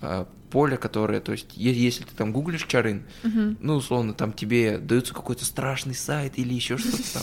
э, 0.00 0.24
поля, 0.50 0.76
которое, 0.76 1.20
то 1.20 1.32
есть, 1.32 1.48
если 1.54 2.04
ты 2.04 2.14
там 2.14 2.32
гуглишь 2.32 2.64
чарын, 2.64 3.04
uh-huh. 3.22 3.56
ну, 3.60 3.74
условно, 3.74 4.14
там 4.14 4.32
тебе 4.32 4.78
дается 4.78 5.12
какой-то 5.12 5.44
страшный 5.44 5.94
сайт 5.94 6.38
или 6.38 6.54
еще 6.54 6.78
что-то 6.78 7.14
там. 7.14 7.22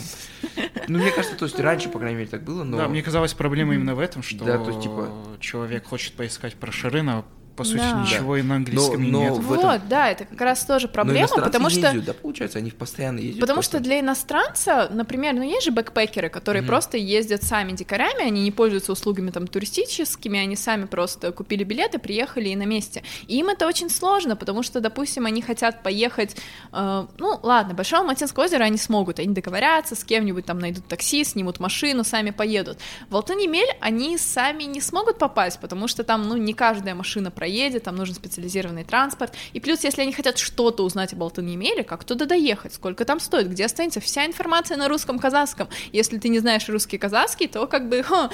Ну, 0.87 0.99
мне 0.99 1.11
кажется, 1.11 1.37
то 1.37 1.45
есть 1.45 1.59
раньше, 1.59 1.89
по 1.89 1.99
крайней 1.99 2.17
мере, 2.17 2.29
так 2.29 2.43
было, 2.43 2.63
но... 2.63 2.77
Да, 2.77 2.87
мне 2.87 3.01
казалось, 3.01 3.33
проблема 3.33 3.73
именно 3.73 3.95
в 3.95 3.99
этом, 3.99 4.21
что 4.21 4.43
да, 4.43 4.57
то 4.57 4.69
есть, 4.69 4.83
типа... 4.83 5.09
человек 5.39 5.85
хочет 5.85 6.13
поискать 6.13 6.55
про 6.55 6.71
Шарына, 6.71 7.25
по 7.55 7.63
сути, 7.63 7.77
Да. 7.77 8.01
ничего 8.01 8.38
и 8.38 8.41
на 8.41 8.55
английском 8.55 9.03
Но- 9.03 9.19
но 9.19 9.23
нет. 9.35 9.43
Вот, 9.43 9.59
этом- 9.59 9.81
да, 9.88 10.09
это 10.09 10.25
как 10.25 10.41
раз 10.41 10.65
тоже 10.65 10.88
Но 10.88 10.93
проблема, 10.93 11.19
иностранцы 11.19 11.45
потому 11.45 11.69
что... 11.69 11.80
ездят, 11.88 12.05
да, 12.05 12.13
получается, 12.13 12.57
они 12.59 12.71
постоянно 12.71 13.19
ездят. 13.19 13.39
Потому 13.41 13.57
просто. 13.57 13.77
что 13.77 13.84
для 13.84 13.99
иностранца, 13.99 14.89
например, 14.91 15.34
ну 15.35 15.43
есть 15.43 15.65
же 15.65 15.71
бэкпекеры, 15.71 16.30
которые 16.30 16.61
Мгм. 16.61 16.67
просто 16.69 16.97
ездят 16.97 17.43
сами 17.43 17.73
дикарями, 17.73 18.23
они 18.23 18.41
не 18.43 18.51
пользуются 18.51 18.91
услугами 18.91 19.30
там 19.30 19.47
туристическими, 19.47 20.39
они 20.39 20.55
сами 20.55 20.85
просто 20.85 21.31
купили 21.31 21.63
билеты, 21.63 21.99
приехали 21.99 22.49
и 22.49 22.55
на 22.55 22.65
месте. 22.65 23.03
И 23.27 23.38
им 23.38 23.49
это 23.49 23.67
очень 23.67 23.89
сложно, 23.89 24.35
потому 24.35 24.63
что, 24.63 24.80
допустим, 24.81 25.25
они 25.25 25.41
хотят 25.41 25.84
поехать, 25.84 26.35
э, 26.71 27.05
ну 27.17 27.39
ладно, 27.43 27.73
Большое 27.73 27.99
Алматинское 28.01 28.45
озеро 28.45 28.63
они 28.63 28.77
смогут, 28.77 29.19
они 29.19 29.34
договорятся 29.34 29.95
с 29.95 30.03
кем-нибудь, 30.03 30.45
там 30.45 30.59
найдут 30.59 30.88
такси, 30.88 31.23
снимут 31.23 31.59
машину, 31.59 32.03
сами 32.03 32.31
поедут. 32.31 32.77
В 33.09 33.15
Алтан-Емель 33.15 33.75
они 33.80 34.17
сами 34.17 34.63
не 34.63 34.81
смогут 34.81 35.17
попасть, 35.17 35.59
потому 35.59 35.88
что 35.88 36.03
там, 36.03 36.27
ну, 36.27 36.38
не 36.38 36.53
каждая 36.53 36.95
машина 36.95 37.31
проедет, 37.43 37.83
там 37.83 37.97
нужен 37.97 38.15
специализированный 38.15 38.85
транспорт. 38.85 39.33
И 39.51 39.59
плюс, 39.59 39.83
если 39.83 40.01
они 40.01 40.13
хотят 40.13 40.37
что-то 40.37 40.85
узнать 40.85 41.11
об 41.11 41.23
Алтан-Емеле, 41.23 41.83
как 41.83 42.05
туда 42.05 42.25
доехать, 42.25 42.73
сколько 42.73 43.03
там 43.03 43.19
стоит, 43.19 43.49
где 43.49 43.65
останется 43.65 43.99
вся 43.99 44.25
информация 44.25 44.77
на 44.77 44.87
русском, 44.87 45.19
казахском. 45.19 45.67
Если 45.91 46.19
ты 46.19 46.29
не 46.29 46.39
знаешь 46.39 46.69
русский, 46.69 46.97
казахский, 46.97 47.49
то 47.49 47.67
как 47.67 47.89
бы, 47.89 48.01
ха, 48.01 48.29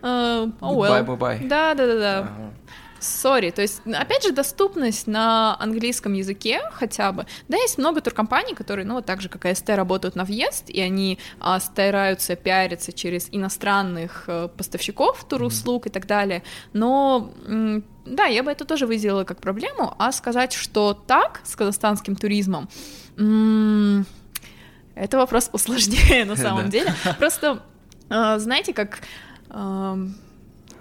э, 0.00 0.06
oh 0.06 0.50
well. 0.60 1.04
Bye-bye-bye. 1.04 1.46
Да, 1.46 1.74
да, 1.74 1.84
Сори, 3.04 3.50
то 3.50 3.62
есть, 3.62 3.82
опять 3.86 4.24
же, 4.24 4.32
доступность 4.32 5.06
на 5.06 5.56
английском 5.60 6.12
языке 6.14 6.62
хотя 6.72 7.12
бы. 7.12 7.26
Да, 7.48 7.56
есть 7.56 7.78
много 7.78 8.00
туркомпаний, 8.00 8.54
которые, 8.54 8.86
ну, 8.86 8.94
вот 8.94 9.06
так 9.06 9.20
же, 9.20 9.28
как 9.28 9.44
и 9.46 9.54
СТ, 9.54 9.70
работают 9.70 10.16
на 10.16 10.24
въезд, 10.24 10.70
и 10.70 10.80
они 10.80 11.18
а, 11.40 11.60
стараются 11.60 12.36
пиариться 12.36 12.92
через 12.92 13.28
иностранных 13.30 14.24
э, 14.26 14.48
поставщиков 14.56 15.24
туруслуг 15.28 15.86
и 15.86 15.90
так 15.90 16.06
далее. 16.06 16.42
Но, 16.72 17.32
м, 17.46 17.84
да, 18.06 18.24
я 18.26 18.42
бы 18.42 18.50
это 18.50 18.64
тоже 18.64 18.86
выделила 18.86 19.24
как 19.24 19.40
проблему, 19.40 19.94
а 19.98 20.12
сказать, 20.12 20.52
что 20.52 20.94
так 20.94 21.40
с 21.44 21.56
казахстанским 21.56 22.16
туризмом, 22.16 22.68
м, 23.18 24.06
это 24.94 25.18
вопрос 25.18 25.48
посложнее 25.52 26.24
на 26.24 26.36
самом 26.44 26.70
деле. 26.70 26.94
Просто, 27.18 27.62
э, 28.08 28.38
знаете, 28.38 28.72
как... 28.72 29.00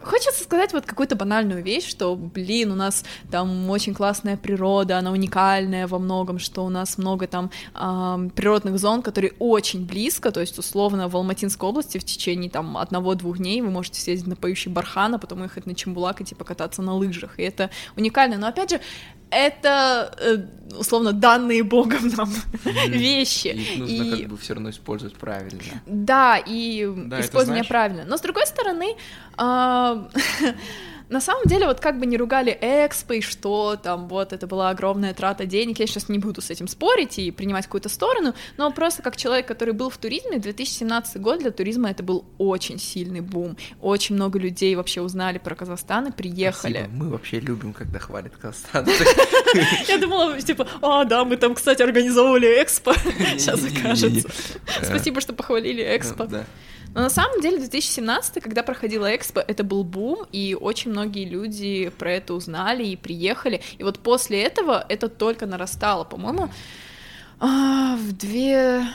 Хочется 0.03 0.43
сказать 0.43 0.73
вот 0.73 0.85
какую-то 0.85 1.15
банальную 1.15 1.63
вещь, 1.63 1.87
что, 1.89 2.15
блин, 2.15 2.71
у 2.71 2.75
нас 2.75 3.03
там 3.31 3.69
очень 3.69 3.93
классная 3.93 4.37
природа, 4.37 4.97
она 4.97 5.11
уникальная 5.11 5.87
во 5.87 5.99
многом, 5.99 6.39
что 6.39 6.65
у 6.65 6.69
нас 6.69 6.97
много 6.97 7.27
там 7.27 7.51
ам, 7.73 8.29
природных 8.29 8.77
зон, 8.79 9.01
которые 9.01 9.33
очень 9.39 9.85
близко, 9.85 10.31
то 10.31 10.41
есть 10.41 10.57
условно 10.59 11.07
в 11.07 11.15
Алматинской 11.15 11.67
области 11.69 11.97
в 11.97 12.03
течение 12.03 12.49
там 12.49 12.77
одного-двух 12.77 13.37
дней 13.37 13.61
вы 13.61 13.69
можете 13.69 14.01
съездить 14.01 14.27
на 14.27 14.35
поющий 14.35 14.71
бархан, 14.71 15.15
а 15.15 15.17
потом 15.19 15.43
ехать 15.43 15.65
на 15.65 15.75
Чембулак 15.75 16.21
и 16.21 16.25
типа 16.25 16.43
кататься 16.43 16.81
на 16.81 16.93
лыжах, 16.95 17.39
и 17.39 17.43
это 17.43 17.69
уникально, 17.95 18.37
но 18.37 18.47
опять 18.47 18.71
же, 18.71 18.81
это 19.35 20.13
э, 20.19 20.77
условно 20.77 21.11
данные 21.11 21.63
богом 21.63 22.07
нам 22.15 22.29
вещи. 22.87 23.47
Их 23.47 23.79
нужно 23.79 23.93
И- 23.93 24.11
как 24.21 24.29
бы 24.29 24.37
все 24.37 24.53
равно 24.53 24.69
использовать 24.69 25.15
правильно. 25.15 25.59
Да, 25.87 26.37
и 26.37 26.87
Да, 26.95 27.19
использование 27.21 27.63
правильно. 27.63 28.03
Но 28.05 28.17
с 28.17 28.21
другой 28.21 28.45
стороны, 28.45 28.95
на 31.13 31.21
самом 31.21 31.43
деле, 31.45 31.67
вот 31.67 31.79
как 31.79 31.99
бы 31.99 32.05
не 32.05 32.17
ругали 32.17 32.57
Экспо 32.59 33.13
и 33.13 33.21
что 33.21 33.75
там, 33.75 34.07
вот 34.07 34.33
это 34.33 34.47
была 34.47 34.69
огромная 34.69 35.13
трата 35.13 35.45
денег, 35.45 35.79
я 35.79 35.87
сейчас 35.87 36.09
не 36.09 36.17
буду 36.17 36.41
с 36.41 36.49
этим 36.49 36.67
спорить 36.67 37.19
и 37.19 37.29
принимать 37.31 37.65
какую-то 37.65 37.89
сторону, 37.89 38.33
но 38.57 38.71
просто 38.71 39.03
как 39.03 39.15
человек, 39.15 39.47
который 39.47 39.73
был 39.73 39.89
в 39.89 39.97
туризме, 39.97 40.39
2017 40.39 41.21
год 41.21 41.39
для 41.39 41.51
туризма 41.51 41.91
это 41.91 42.03
был 42.03 42.25
очень 42.37 42.79
сильный 42.79 43.21
бум. 43.21 43.55
Очень 43.81 44.15
много 44.15 44.39
людей 44.39 44.75
вообще 44.75 45.01
узнали 45.01 45.37
про 45.37 45.55
Казахстан 45.55 46.07
и 46.07 46.11
приехали. 46.11 46.79
Спасибо. 46.79 46.93
Мы 46.93 47.09
вообще 47.09 47.39
любим, 47.39 47.73
когда 47.73 47.99
хвалят 47.99 48.35
Казахстан. 48.35 48.87
Я 49.87 49.97
думала, 49.99 50.41
типа, 50.41 50.67
а, 50.81 51.05
да, 51.05 51.23
мы 51.25 51.37
там, 51.37 51.53
кстати, 51.53 51.83
организовывали 51.83 52.63
Экспо. 52.63 52.93
Сейчас 53.37 53.63
окажется. 53.63 54.27
Э, 54.81 54.85
Спасибо, 54.85 55.21
что 55.21 55.33
похвалили 55.33 55.83
Экспо. 55.95 56.27
Но 56.93 57.01
на 57.01 57.09
самом 57.09 57.41
деле 57.41 57.57
2017, 57.57 58.41
когда 58.41 58.61
проходила 58.61 59.15
Экспо, 59.15 59.39
это 59.39 59.63
был 59.63 59.83
бум, 59.83 60.25
и 60.31 60.55
очень 60.59 60.91
многие 60.91 61.25
люди 61.25 61.91
про 61.97 62.11
это 62.11 62.33
узнали 62.33 62.83
и 62.85 62.95
приехали. 62.95 63.61
И 63.77 63.83
вот 63.83 63.99
после 63.99 64.43
этого 64.43 64.85
это 64.89 65.09
только 65.09 65.45
нарастало, 65.45 66.03
по-моему, 66.03 66.49
а, 67.39 67.95
в 67.95 68.13
две... 68.13 68.85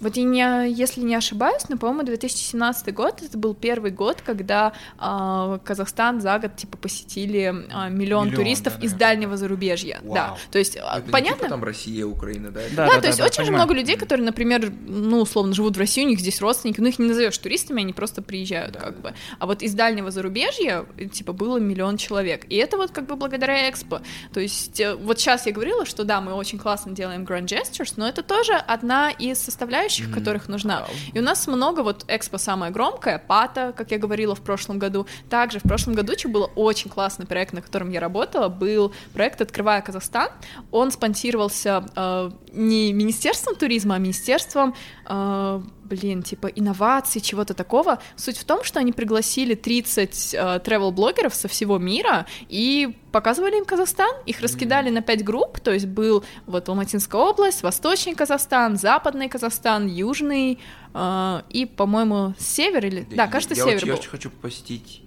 Вот 0.00 0.16
я 0.16 0.22
не, 0.24 0.72
если 0.72 1.00
не 1.02 1.14
ошибаюсь, 1.14 1.68
но, 1.68 1.76
по-моему, 1.76 2.02
2017 2.04 2.94
год 2.94 3.22
это 3.22 3.36
был 3.36 3.54
первый 3.54 3.90
год, 3.90 4.22
когда 4.24 4.72
а, 4.98 5.58
Казахстан 5.64 6.20
за 6.20 6.38
год 6.38 6.56
типа 6.56 6.78
посетили 6.78 7.54
а, 7.70 7.88
миллион, 7.88 8.26
Миллион, 8.28 8.30
туристов 8.34 8.78
да, 8.78 8.86
из 8.86 8.92
да. 8.92 8.98
дальнего 8.98 9.36
зарубежья. 9.36 10.00
Да, 10.02 10.28
Вау. 10.28 10.38
то 10.50 10.58
есть 10.58 10.76
а, 10.76 10.98
Это 10.98 11.06
не 11.06 11.12
понятно. 11.12 11.36
типа 11.38 11.48
там 11.50 11.64
Россия, 11.64 12.06
Украина, 12.06 12.50
да? 12.50 12.60
Да, 12.74 12.86
Да, 12.88 13.00
то 13.00 13.06
есть 13.08 13.20
очень 13.20 13.30
же 13.30 13.36
понимаю. 13.50 13.56
много 13.66 13.74
людей, 13.74 13.96
которые, 13.96 14.24
например, 14.24 14.72
ну, 14.86 15.20
условно, 15.20 15.52
живут 15.54 15.76
в 15.76 15.78
России, 15.78 16.04
у 16.04 16.08
них 16.08 16.20
здесь 16.20 16.40
родственники, 16.40 16.80
ну, 16.80 16.88
их 16.88 16.98
не 16.98 17.06
назовешь 17.06 17.36
туристами, 17.38 17.82
они 17.82 17.92
просто 17.92 18.22
приезжают, 18.22 18.72
Да, 18.72 18.80
как 18.80 19.02
да. 19.02 19.10
бы. 19.10 19.14
А 19.38 19.46
вот 19.46 19.62
из 19.62 19.74
дальнего 19.74 20.10
зарубежья, 20.10 20.86
э, 20.96 21.06
типа, 21.06 21.32
было 21.32 21.58
миллион 21.58 21.96
человек. 21.98 22.46
И 22.48 22.56
это 22.56 22.76
вот 22.76 22.90
как 22.90 23.06
бы 23.06 23.16
благодаря 23.16 23.68
Экспо. 23.68 24.00
То 24.32 24.40
есть 24.40 24.80
э, 24.80 24.94
вот 24.94 25.18
сейчас 25.18 25.46
я 25.46 25.52
говорила, 25.52 25.84
что 25.84 26.04
да, 26.04 26.20
мы 26.20 26.32
очень 26.32 26.58
классно 26.58 26.92
делаем 26.92 27.24
Grand 27.24 27.46
Gestures, 27.46 27.92
но 27.96 28.08
это 28.08 28.22
тоже 28.22 28.54
одна 28.54 29.10
из 29.10 29.38
составляющих, 29.38 29.89
Мгм. 29.98 30.14
которых 30.14 30.48
нужна. 30.48 30.86
И 31.12 31.18
у 31.18 31.22
нас 31.22 31.46
много, 31.46 31.82
вот 31.82 32.04
Экспо 32.08 32.38
самая 32.38 32.70
громкая, 32.70 33.18
Пата, 33.18 33.72
как 33.76 33.90
я 33.90 33.98
говорила 33.98 34.34
в 34.34 34.40
прошлом 34.40 34.78
году. 34.78 35.06
Также 35.28 35.58
в 35.58 35.62
прошлом 35.62 35.94
году, 35.94 36.14
что 36.16 36.28
было 36.28 36.46
очень 36.46 36.90
классный 36.90 37.26
проект, 37.26 37.52
на 37.52 37.62
котором 37.62 37.90
я 37.90 38.00
работала, 38.00 38.48
был 38.48 38.92
проект 39.12 39.40
«Открывая 39.40 39.80
Казахстан». 39.82 40.28
Он 40.70 40.90
спонсировался 40.90 41.84
э, 41.96 42.30
не 42.52 42.92
Министерством 42.92 43.56
туризма, 43.56 43.96
а 43.96 43.98
Министерством, 43.98 44.74
э, 45.08 45.62
блин, 45.90 46.22
типа 46.22 46.46
инноваций, 46.46 47.20
чего-то 47.20 47.52
такого. 47.54 47.98
Суть 48.16 48.38
в 48.38 48.44
том, 48.44 48.62
что 48.64 48.78
они 48.78 48.92
пригласили 48.92 49.54
30 49.54 50.34
э, 50.34 50.60
travel-блогеров 50.64 51.34
со 51.34 51.48
всего 51.48 51.78
мира 51.78 52.26
и 52.48 52.96
показывали 53.12 53.58
им 53.58 53.64
Казахстан, 53.64 54.10
их 54.24 54.40
раскидали 54.40 54.88
на 54.90 55.02
5 55.02 55.24
групп, 55.24 55.58
то 55.60 55.72
есть 55.72 55.86
был 55.86 56.24
вот 56.46 56.68
Алматинская 56.68 57.20
область, 57.20 57.62
Восточный 57.62 58.14
Казахстан, 58.14 58.76
Западный 58.76 59.28
Казахстан, 59.28 59.88
Южный 59.88 60.60
э, 60.94 61.42
и, 61.50 61.66
по-моему, 61.66 62.34
Север 62.38 62.86
или... 62.86 63.06
Да, 63.10 63.26
кажется, 63.26 63.56
я 63.56 63.64
Север 63.64 63.76
очень, 63.76 63.88
я 63.88 63.94
очень 63.94 64.10
хочу 64.10 64.30
посетить 64.30 65.02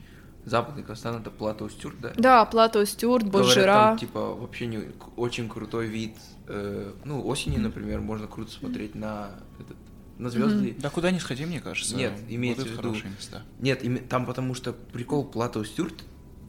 Западный 0.45 0.83
Казахстан, 0.83 1.21
это 1.21 1.31
Плата 1.31 1.63
Устюрт, 1.63 1.95
да? 2.01 2.11
Да, 2.17 2.45
Плато, 2.45 2.83
Говорят, 3.01 3.29
Боджира. 3.29 3.73
там, 3.73 3.97
типа, 3.97 4.33
вообще 4.35 4.65
не, 4.67 4.91
очень 5.15 5.47
крутой 5.47 5.87
вид. 5.87 6.17
э, 6.47 6.91
ну, 7.05 7.25
осенью, 7.25 7.61
например, 7.61 8.01
можно 8.01 8.27
круто 8.27 8.51
смотреть 8.51 8.93
на, 8.95 9.29
этот, 9.59 9.77
на 10.23 10.29
звезды. 10.29 10.75
Да 10.79 10.89
куда 10.89 11.11
не 11.11 11.19
сходи, 11.19 11.45
мне 11.45 11.59
кажется. 11.59 11.95
Нет, 11.95 12.13
Вот 12.13 12.21
имеется 12.31 12.61
это 12.63 12.69
в 12.69 12.73
виду- 12.73 12.81
хорошие 12.89 13.11
места. 13.11 13.41
Нет, 13.59 13.83
име- 13.83 14.05
там 14.07 14.25
потому 14.25 14.55
что 14.55 14.73
прикол 14.73 15.25
Плата 15.25 15.59
Устюрт, 15.59 15.93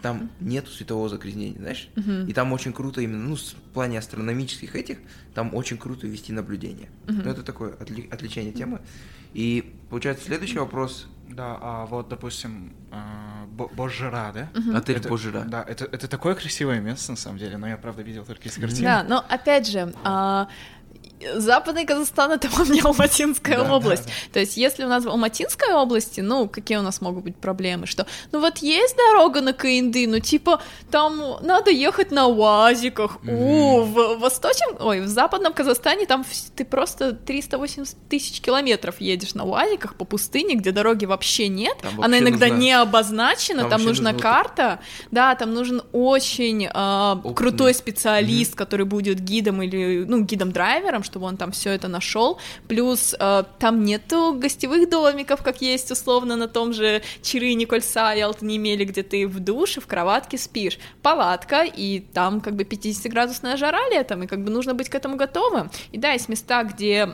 там 0.01 0.31
нету 0.41 0.71
светового 0.71 1.09
загрязнения, 1.09 1.59
знаешь? 1.59 1.89
Мгм. 1.97 2.27
И 2.27 2.33
там 2.33 2.53
очень 2.53 2.73
круто 2.73 3.01
именно, 3.01 3.25
ну, 3.29 3.37
с- 3.37 3.53
в 3.55 3.73
плане 3.73 3.99
астрономических 3.99 4.77
этих, 4.77 4.99
там 5.35 5.55
очень 5.55 5.79
круто 5.79 6.07
вести 6.07 6.33
наблюдение. 6.33 6.89
Мгм. 7.09 7.23
Ну, 7.25 7.31
это 7.31 7.43
такое 7.43 7.73
отли- 7.73 8.09
отвлечение 8.13 8.53
темы. 8.53 8.81
И 9.33 9.75
получается 9.91 10.25
следующий 10.27 10.59
вопрос. 10.59 11.09
Да, 11.29 11.59
а 11.61 11.87
вот, 11.87 12.11
допустим, 12.11 12.75
а, 12.93 13.47
Бо- 13.51 13.69
Божжера, 13.69 14.31
да? 14.35 14.51
Мгм. 14.55 14.77
Отель 14.77 14.97
Это- 14.97 15.09
Божира. 15.09 15.41
Да, 15.41 15.63
это, 15.67 15.87
это 15.87 16.07
такое 16.07 16.35
красивое 16.35 16.81
место, 16.81 17.13
на 17.13 17.17
самом 17.17 17.39
деле, 17.39 17.57
но 17.57 17.67
я, 17.67 17.77
правда, 17.79 18.03
видел 18.03 18.25
только 18.27 18.47
из 18.49 18.55
картины. 18.57 18.83
Да, 18.83 19.03
но 19.05 19.25
опять 19.29 19.67
же, 19.69 19.95
а, 20.05 20.49
Западный 21.37 21.87
Казахстан 21.87 22.33
это 22.33 22.49
вам 22.49 22.71
не 22.71 22.81
Алматинская 22.81 23.59
Да, 23.59 23.65
да, 23.65 23.75
область. 23.75 24.05
То 24.33 24.41
есть, 24.41 24.57
если 24.57 24.85
у 24.85 24.89
нас 24.89 25.05
в 25.05 25.09
Алматинской 25.09 25.73
области, 25.73 26.21
ну, 26.21 26.49
какие 26.49 26.79
у 26.79 26.83
нас 26.83 27.01
могут 27.01 27.25
быть 27.25 27.37
проблемы? 27.37 27.87
Что, 27.87 28.07
ну 28.33 28.41
вот 28.41 28.59
есть 28.59 28.97
дорога 28.97 29.41
на 29.41 29.53
Каинды, 29.53 30.07
ну 30.09 30.19
типа 30.19 30.61
там 30.91 31.21
надо 31.43 31.71
ехать 31.71 32.11
на 32.11 32.27
УАЗиках. 32.27 33.19
У, 33.27 33.81
в 33.83 34.19
Восточном, 34.19 34.77
ой, 34.81 35.01
в 35.01 35.09
Западном 35.09 35.53
Казахстане 35.53 36.07
там 36.07 36.25
ты 36.57 36.65
просто 36.65 37.13
380 37.13 37.97
тысяч 38.09 38.41
километров 38.41 39.01
едешь 39.01 39.35
на 39.35 39.45
УАЗиках 39.45 39.95
по 39.95 40.05
пустыне, 40.05 40.57
где 40.57 40.73
дороги 40.73 41.05
вообще 41.05 41.49
нет. 41.49 41.77
Там 41.79 41.93
Она 42.01 42.17
вообще 42.17 42.19
иногда 42.21 42.47
нужна- 42.49 42.59
не 42.61 42.73
обозначена, 42.73 43.61
там 43.63 43.71
там, 43.71 43.85
нужна 43.85 44.11
нужно 44.11 44.13
вот 44.15 44.23
карта. 44.23 44.81
Да, 45.11 45.35
там 45.37 45.55
нужен 45.55 45.83
очень 45.93 46.67
Опытный. 46.67 47.35
крутой 47.35 47.75
специалист, 47.75 48.55
который 48.55 48.85
будет 48.87 49.21
гидом 49.21 49.63
или 49.63 50.05
ну 50.05 50.23
гидом-драйвером, 50.25 51.04
чтобы 51.05 51.27
он 51.27 51.37
там 51.37 51.53
все 51.53 51.71
это 51.71 51.89
нашел. 51.89 52.39
Плюс 52.69 53.15
э, 53.19 53.45
там 53.59 53.85
нету 53.85 54.35
гостевых 54.35 54.89
домиков, 54.91 55.43
как 55.43 55.63
есть 55.63 55.91
условно 55.91 56.37
на 56.37 56.49
том 56.49 56.73
же 56.73 57.03
Чирыне, 57.23 57.67
Кольца 57.67 58.15
и 58.15 58.21
Алтанемеле, 58.21 58.85
где 58.85 59.03
ты 59.03 59.29
в 59.29 59.41
душе, 59.41 59.81
в 59.81 59.87
кроватке 59.87 60.39
спишь. 60.39 60.79
Палатка, 61.03 61.65
и 61.65 62.01
там 62.01 62.41
как 62.41 62.55
бы 62.57 62.65
50-градусная 62.65 63.57
жара 63.57 63.89
летом, 63.91 64.23
и 64.23 64.27
как 64.27 64.43
бы 64.43 64.51
нужно 64.51 64.75
быть 64.75 64.89
к 64.89 64.95
этому 64.95 65.17
готовым. 65.17 65.71
И 65.93 65.99
да, 65.99 66.13
есть 66.13 66.29
места, 66.29 66.65
где... 66.65 67.09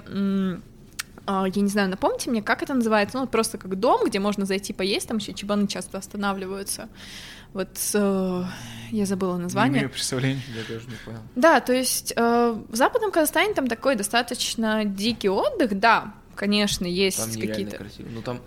а, 1.26 1.46
я 1.46 1.62
не 1.62 1.68
знаю, 1.68 1.88
напомните 1.88 2.30
мне, 2.30 2.42
как 2.42 2.62
это 2.62 2.74
называется, 2.74 3.18
ну, 3.18 3.26
просто 3.26 3.58
как 3.58 3.78
дом, 3.78 4.06
где 4.06 4.18
можно 4.18 4.46
зайти 4.46 4.72
поесть, 4.72 5.08
там 5.08 5.18
еще 5.18 5.32
чебаны 5.32 5.66
часто 5.66 5.98
останавливаются. 5.98 6.88
Вот 7.52 7.78
э, 7.94 8.44
я 8.90 9.06
забыла 9.06 9.36
название. 9.36 9.72
Не 9.72 9.78
имею 9.78 9.90
представления. 9.90 10.42
Я 10.56 10.64
тоже 10.64 10.86
не 10.86 10.96
понял. 11.04 11.20
Да, 11.34 11.60
то 11.60 11.72
есть 11.72 12.12
э, 12.16 12.56
в 12.68 12.76
Западном 12.76 13.10
Казахстане 13.10 13.54
там 13.54 13.66
такой 13.66 13.96
достаточно 13.96 14.84
дикий 14.84 15.28
отдых, 15.28 15.78
да, 15.78 16.14
конечно, 16.34 16.86
есть 16.86 17.38
какие-то... 17.40 17.76
красиво. 17.76 18.08
Ну 18.12 18.22
там, 18.22 18.40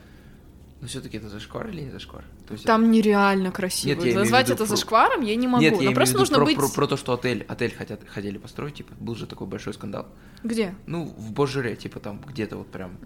но 0.83 0.89
все-таки 0.89 1.15
это 1.15 1.29
зашквар 1.29 1.69
или 1.69 1.79
не 1.79 1.91
зашквар? 1.91 2.25
То 2.45 2.55
есть... 2.55 2.65
Там 2.65 2.91
нереально 2.91 3.53
красиво. 3.53 3.95
Нет, 3.95 4.05
я 4.05 4.19
Назвать 4.19 4.49
это 4.49 4.65
про... 4.65 4.65
зашкваром 4.65 5.21
я 5.21 5.33
не 5.37 5.47
могу. 5.47 5.63
Нет, 5.63 5.79
я 5.79 5.89
но 5.89 5.95
просто 5.95 6.17
нужно 6.17 6.35
про, 6.35 6.45
быть. 6.45 6.57
Про, 6.57 6.67
про 6.67 6.87
то, 6.87 6.97
что 6.97 7.13
отель, 7.13 7.45
отель 7.47 7.73
хотят, 7.73 8.01
хотели 8.05 8.37
построить, 8.37 8.75
типа, 8.75 8.93
был 8.99 9.15
же 9.15 9.25
такой 9.25 9.47
большой 9.47 9.73
скандал. 9.73 10.07
Где? 10.43 10.75
Ну, 10.85 11.05
в 11.05 11.31
Божире, 11.31 11.77
типа, 11.77 12.01
там 12.01 12.19
где-то 12.27 12.57
вот 12.57 12.67
прям. 12.67 12.97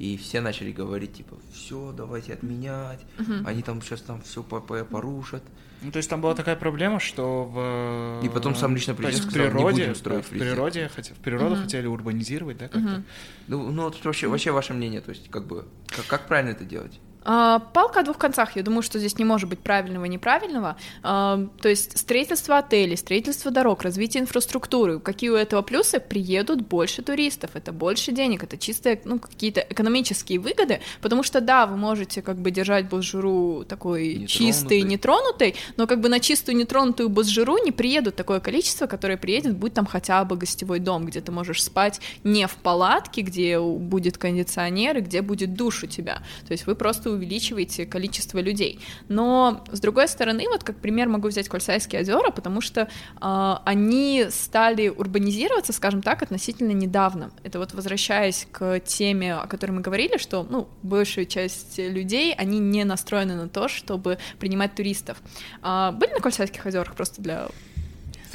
И 0.00 0.16
все 0.16 0.40
начали 0.40 0.72
говорить, 0.72 1.12
типа, 1.12 1.36
все, 1.52 1.92
давайте 1.94 2.32
отменять. 2.32 3.00
Угу. 3.18 3.44
Они 3.44 3.60
там 3.62 3.82
сейчас 3.82 4.00
там 4.00 4.22
все 4.22 4.42
порушат. 4.42 5.42
Ну, 5.82 5.92
то 5.92 5.98
есть 5.98 6.08
там 6.08 6.22
была 6.22 6.34
такая 6.34 6.56
проблема, 6.56 7.00
что 7.00 7.44
в... 7.44 8.24
И 8.24 8.30
потом 8.30 8.54
сам 8.54 8.74
лично 8.74 8.94
президент 8.94 9.30
в 9.30 9.34
природе, 9.34 9.88
не 9.88 9.94
строить 9.94 10.22
да, 10.22 10.26
в 10.26 10.30
природе, 10.30 10.90
хотя, 10.94 11.12
в 11.12 11.18
природу 11.18 11.54
угу. 11.54 11.62
хотели 11.64 11.86
урбанизировать, 11.86 12.56
да, 12.56 12.68
как-то? 12.68 12.94
Угу. 12.94 13.02
Ну, 13.48 13.70
ну, 13.72 13.82
вот 13.82 14.02
вообще, 14.02 14.26
вообще 14.26 14.52
ваше 14.52 14.72
мнение, 14.72 15.02
то 15.02 15.10
есть, 15.10 15.28
как 15.28 15.46
бы, 15.46 15.66
как, 15.88 16.06
как 16.06 16.28
правильно 16.28 16.52
это 16.52 16.64
делать? 16.64 16.98
А, 17.22 17.58
палка 17.58 18.00
о 18.00 18.02
двух 18.02 18.18
концах. 18.18 18.56
Я 18.56 18.62
думаю, 18.62 18.82
что 18.82 18.98
здесь 18.98 19.18
не 19.18 19.24
может 19.24 19.48
быть 19.48 19.60
правильного 19.60 20.04
и 20.06 20.08
неправильного. 20.08 20.76
А, 21.02 21.46
то 21.60 21.68
есть 21.68 21.98
строительство 21.98 22.58
отелей, 22.58 22.96
строительство 22.96 23.50
дорог, 23.50 23.82
развитие 23.82 24.22
инфраструктуры. 24.22 25.00
Какие 25.00 25.30
у 25.30 25.34
этого 25.34 25.62
плюсы? 25.62 26.00
Приедут 26.00 26.62
больше 26.62 27.02
туристов, 27.02 27.50
это 27.54 27.72
больше 27.72 28.12
денег, 28.12 28.42
это 28.44 28.56
чистые 28.56 29.00
ну, 29.04 29.18
какие-то 29.18 29.60
экономические 29.60 30.38
выгоды, 30.38 30.80
потому 31.00 31.22
что 31.22 31.40
да, 31.40 31.66
вы 31.66 31.76
можете 31.76 32.22
как 32.22 32.38
бы 32.38 32.50
держать 32.50 32.88
Босжиру 32.88 33.64
такой 33.68 34.08
нетронутый. 34.08 34.28
чистый, 34.28 34.82
нетронутый, 34.82 35.56
но 35.76 35.86
как 35.86 36.00
бы 36.00 36.08
на 36.08 36.20
чистую 36.20 36.56
нетронутую 36.56 37.08
Босжиру 37.08 37.58
не 37.58 37.72
приедут 37.72 38.16
такое 38.16 38.40
количество, 38.40 38.86
которое 38.86 39.16
приедет, 39.16 39.56
будь 39.56 39.74
там 39.74 39.86
хотя 39.86 40.24
бы 40.24 40.36
гостевой 40.36 40.78
дом, 40.78 41.04
где 41.04 41.20
ты 41.20 41.32
можешь 41.32 41.62
спать 41.62 42.00
не 42.24 42.46
в 42.46 42.56
палатке, 42.56 43.22
где 43.22 43.60
будет 43.60 44.16
кондиционер 44.16 44.98
и 44.98 45.00
где 45.00 45.22
будет 45.22 45.54
душ 45.54 45.84
у 45.84 45.86
тебя. 45.86 46.22
То 46.46 46.52
есть 46.52 46.66
вы 46.66 46.74
просто 46.74 47.09
увеличиваете 47.10 47.86
количество 47.86 48.38
людей. 48.38 48.80
Но, 49.08 49.64
с 49.70 49.80
другой 49.80 50.08
стороны, 50.08 50.46
вот 50.48 50.64
как 50.64 50.76
пример 50.76 51.08
могу 51.08 51.28
взять 51.28 51.48
Кольсайские 51.48 52.02
озера, 52.02 52.30
потому 52.30 52.60
что 52.60 52.82
э, 53.20 53.54
они 53.64 54.26
стали 54.30 54.88
урбанизироваться, 54.88 55.72
скажем 55.72 56.02
так, 56.02 56.22
относительно 56.22 56.72
недавно. 56.72 57.30
Это 57.42 57.58
вот 57.58 57.74
возвращаясь 57.74 58.46
к 58.50 58.80
теме, 58.80 59.34
о 59.34 59.46
которой 59.46 59.72
мы 59.72 59.80
говорили, 59.80 60.18
что, 60.18 60.46
ну, 60.48 60.68
большая 60.82 61.24
часть 61.24 61.78
людей, 61.78 62.34
они 62.34 62.58
не 62.58 62.84
настроены 62.84 63.34
на 63.34 63.48
то, 63.48 63.68
чтобы 63.68 64.18
принимать 64.38 64.74
туристов. 64.74 65.20
Э, 65.62 65.92
были 65.92 66.12
на 66.12 66.20
Кольсайских 66.20 66.64
озерах 66.66 66.94
просто 66.94 67.22
для 67.22 67.48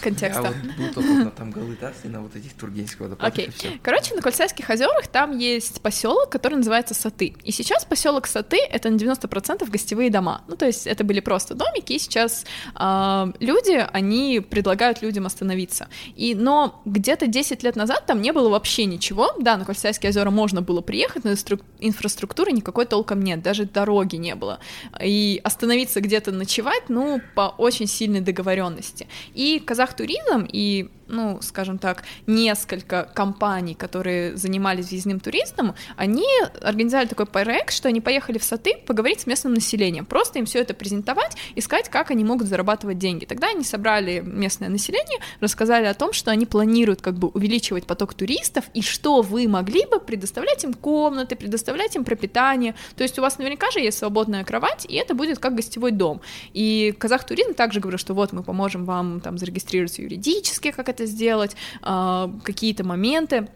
контекста. 0.01 0.53
Я 0.77 0.91
вот 0.93 1.05
был 1.05 1.15
на 1.26 1.31
там 1.31 1.51
Галытас 1.51 1.95
и 2.03 2.07
на 2.07 2.22
вот 2.22 2.35
этих 2.35 2.53
Тургеневских 2.53 2.99
водопадах. 2.99 3.34
Окей. 3.34 3.47
Okay. 3.47 3.80
Короче, 3.81 4.15
на 4.15 4.22
Кольцайских 4.22 4.69
озерах 4.69 5.07
там 5.07 5.38
есть 5.38 5.81
поселок, 5.81 6.30
который 6.30 6.55
называется 6.55 6.93
Саты. 6.93 7.35
И 7.43 7.51
сейчас 7.51 7.85
поселок 7.85 8.27
Саты— 8.27 8.57
это 8.69 8.89
на 8.89 8.95
90% 8.95 9.69
гостевые 9.69 10.09
дома. 10.09 10.43
Ну, 10.47 10.55
то 10.55 10.65
есть 10.65 10.88
это 10.88 11.03
были 11.03 11.19
просто 11.19 11.55
домики, 11.55 11.93
и 11.93 11.99
сейчас 11.99 12.45
э, 12.80 13.26
люди, 13.39 13.85
они 13.93 14.39
предлагают 14.39 15.01
людям 15.01 15.26
остановиться. 15.26 15.88
И, 16.15 16.35
но 16.35 16.81
где-то 16.85 17.27
10 17.27 17.63
лет 17.63 17.76
назад 17.76 18.05
там 18.05 18.22
не 18.22 18.31
было 18.31 18.49
вообще 18.49 18.85
ничего. 18.85 19.34
Да, 19.39 19.57
на 19.57 19.65
Кольцайские 19.65 20.09
озера 20.09 20.30
можно 20.30 20.61
было 20.61 20.81
приехать, 20.81 21.23
но 21.23 21.31
инфраструктуры 21.80 22.51
никакой 22.51 22.85
толком 22.85 23.22
нет, 23.22 23.41
даже 23.41 23.65
дороги 23.65 24.15
не 24.15 24.35
было. 24.35 24.59
И 25.01 25.41
остановиться 25.43 26.01
где-то 26.01 26.31
ночевать, 26.31 26.89
ну, 26.89 27.22
по 27.35 27.53
очень 27.57 27.88
сильной 27.88 28.22
договоренности. 28.22 29.07
И 29.34 29.59
казах 29.59 29.85
туризм 29.94 30.48
и 30.52 30.90
ну, 31.07 31.40
скажем 31.41 31.78
так, 31.78 32.03
несколько 32.28 33.10
компаний, 33.14 33.76
которые 33.76 34.36
занимались 34.36 34.90
въездным 34.90 35.20
туризмом, 35.20 35.76
они 35.95 36.26
организовали 36.62 37.07
такой 37.07 37.26
проект, 37.26 37.74
что 37.74 37.90
они 37.90 38.02
поехали 38.02 38.38
в 38.38 38.44
Саты 38.44 38.78
поговорить 38.86 39.22
с 39.22 39.28
местным 39.28 39.53
населением, 39.53 40.06
просто 40.06 40.40
им 40.40 40.45
все 40.45 40.60
это 40.60 40.74
презентовать, 40.74 41.36
искать, 41.56 41.90
как 41.90 42.12
они 42.12 42.24
могут 42.24 42.48
зарабатывать 42.48 42.98
деньги. 42.98 43.26
Тогда 43.26 43.49
они 43.49 43.64
собрали 43.64 44.22
местное 44.26 44.70
население, 44.70 45.20
рассказали 45.40 45.86
о 45.86 45.94
том, 45.94 46.14
что 46.14 46.32
они 46.32 46.45
планируют 46.45 47.02
как 47.02 47.16
бы 47.16 47.28
увеличивать 47.30 47.86
поток 47.86 48.14
туристов 48.14 48.66
и 48.74 48.82
что 48.82 49.22
вы 49.22 49.48
могли 49.48 49.86
бы 49.86 49.99
предоставлять 49.99 50.64
им 50.64 50.74
комнаты, 50.74 51.36
предоставлять 51.36 51.95
им 51.95 52.03
пропитание. 52.03 52.76
То 52.95 53.03
есть 53.03 53.20
у 53.20 53.22
вас 53.22 53.38
наверняка 53.38 53.72
же 53.72 53.80
есть 53.80 53.98
свободная 53.98 54.44
кровать, 54.44 54.86
и 54.88 54.95
это 54.95 55.14
будет 55.14 55.40
как 55.40 55.56
гостевой 55.56 55.91
дом. 55.91 56.22
И 56.53 56.94
Казах 56.98 57.26
Туризм 57.26 57.53
также 57.53 57.80
говорит, 57.80 57.99
что 57.99 58.14
вот 58.14 58.34
мы 58.34 58.44
поможем 58.44 58.86
вам 58.86 59.22
там 59.22 59.38
зарегистрироваться 59.76 60.02
юридически, 60.02 60.72
как 60.72 60.89
это 60.89 61.06
сделать, 61.06 61.56
а, 61.81 62.31
какие-то 62.43 62.84
моменты. 62.84 63.47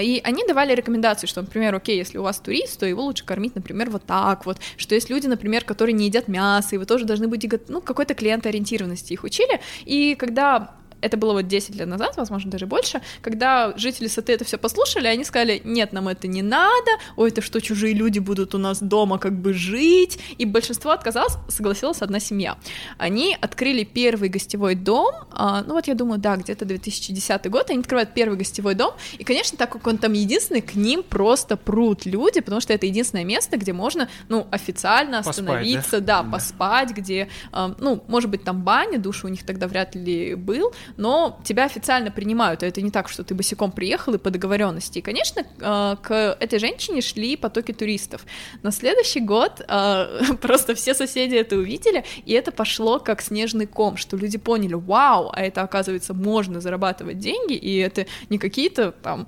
И 0.00 0.20
они 0.22 0.44
давали 0.46 0.74
рекомендации, 0.74 1.26
что, 1.26 1.40
например, 1.40 1.74
окей, 1.74 1.96
если 1.96 2.18
у 2.18 2.22
вас 2.22 2.38
турист, 2.38 2.78
то 2.78 2.86
его 2.86 3.02
лучше 3.02 3.24
кормить, 3.24 3.56
например, 3.56 3.90
вот 3.90 4.04
так 4.04 4.46
вот, 4.46 4.58
что 4.76 4.94
есть 4.94 5.10
люди, 5.10 5.26
например, 5.26 5.64
которые 5.64 5.94
не 5.94 6.06
едят 6.06 6.28
мясо, 6.28 6.76
и 6.76 6.78
вы 6.78 6.84
тоже 6.84 7.04
должны 7.04 7.26
быть, 7.26 7.44
ну, 7.68 7.80
какой-то 7.80 8.14
клиентоориентированности 8.14 9.12
их 9.12 9.24
учили, 9.24 9.60
и 9.84 10.14
когда 10.14 10.76
это 11.02 11.16
было 11.16 11.32
вот 11.32 11.48
10 11.48 11.74
лет 11.74 11.88
назад, 11.88 12.16
возможно, 12.16 12.50
даже 12.50 12.66
больше, 12.66 13.02
когда 13.20 13.76
жители 13.76 14.08
Саты 14.08 14.32
это 14.32 14.44
все 14.44 14.56
послушали, 14.56 15.08
они 15.08 15.24
сказали, 15.24 15.60
нет, 15.64 15.92
нам 15.92 16.08
это 16.08 16.28
не 16.28 16.42
надо, 16.42 16.90
ой, 17.16 17.28
это 17.28 17.42
что, 17.42 17.60
чужие 17.60 17.92
люди 17.92 18.20
будут 18.20 18.54
у 18.54 18.58
нас 18.58 18.80
дома 18.80 19.18
как 19.18 19.32
бы 19.32 19.52
жить, 19.52 20.18
и 20.38 20.44
большинство 20.44 20.92
отказалось, 20.92 21.34
согласилась 21.48 22.02
одна 22.02 22.20
семья. 22.20 22.56
Они 22.98 23.36
открыли 23.40 23.84
первый 23.84 24.28
гостевой 24.28 24.74
дом, 24.74 25.14
а, 25.30 25.62
ну 25.66 25.74
вот 25.74 25.88
я 25.88 25.94
думаю, 25.94 26.18
да, 26.18 26.36
где-то 26.36 26.64
2010 26.64 27.50
год, 27.50 27.70
они 27.70 27.80
открывают 27.80 28.14
первый 28.14 28.38
гостевой 28.38 28.74
дом, 28.74 28.92
и, 29.18 29.24
конечно, 29.24 29.58
так 29.58 29.72
как 29.72 29.86
он 29.86 29.98
там 29.98 30.12
единственный, 30.12 30.60
к 30.60 30.74
ним 30.74 31.02
просто 31.02 31.56
прут 31.56 32.06
люди, 32.06 32.40
потому 32.40 32.60
что 32.60 32.72
это 32.72 32.86
единственное 32.86 33.24
место, 33.24 33.56
где 33.56 33.72
можно, 33.72 34.08
ну, 34.28 34.46
официально 34.50 35.18
остановиться, 35.18 35.82
поспать, 35.82 36.04
да? 36.04 36.22
Да, 36.22 36.30
поспать, 36.30 36.90
где, 36.90 37.28
а, 37.50 37.74
ну, 37.78 38.04
может 38.06 38.30
быть, 38.30 38.44
там 38.44 38.62
баня, 38.62 38.98
душа 38.98 39.26
у 39.26 39.30
них 39.30 39.44
тогда 39.44 39.66
вряд 39.66 39.94
ли 39.96 40.36
был, 40.36 40.72
но 40.96 41.38
тебя 41.44 41.64
официально 41.64 42.10
принимают, 42.10 42.62
это 42.62 42.82
не 42.82 42.90
так, 42.90 43.08
что 43.08 43.24
ты 43.24 43.34
босиком 43.34 43.72
приехал 43.72 44.14
и 44.14 44.18
по 44.18 44.30
договоренности. 44.30 44.98
И, 44.98 45.02
конечно, 45.02 45.40
э, 45.40 45.96
к 46.02 46.36
этой 46.38 46.58
женщине 46.58 47.00
шли 47.00 47.36
потоки 47.36 47.72
туристов. 47.72 48.24
На 48.62 48.70
следующий 48.70 49.20
год 49.20 49.60
э, 49.66 50.34
просто 50.40 50.74
все 50.74 50.94
соседи 50.94 51.34
это 51.34 51.56
увидели, 51.56 52.04
и 52.24 52.32
это 52.32 52.52
пошло 52.52 52.98
как 52.98 53.22
снежный 53.22 53.66
ком, 53.66 53.96
что 53.96 54.16
люди 54.16 54.38
поняли, 54.38 54.74
вау, 54.74 55.30
а 55.32 55.40
это, 55.42 55.62
оказывается, 55.62 56.14
можно 56.14 56.60
зарабатывать 56.60 57.18
деньги, 57.18 57.54
и 57.54 57.78
это 57.78 58.06
не 58.28 58.38
какие-то 58.38 58.92
там 58.92 59.26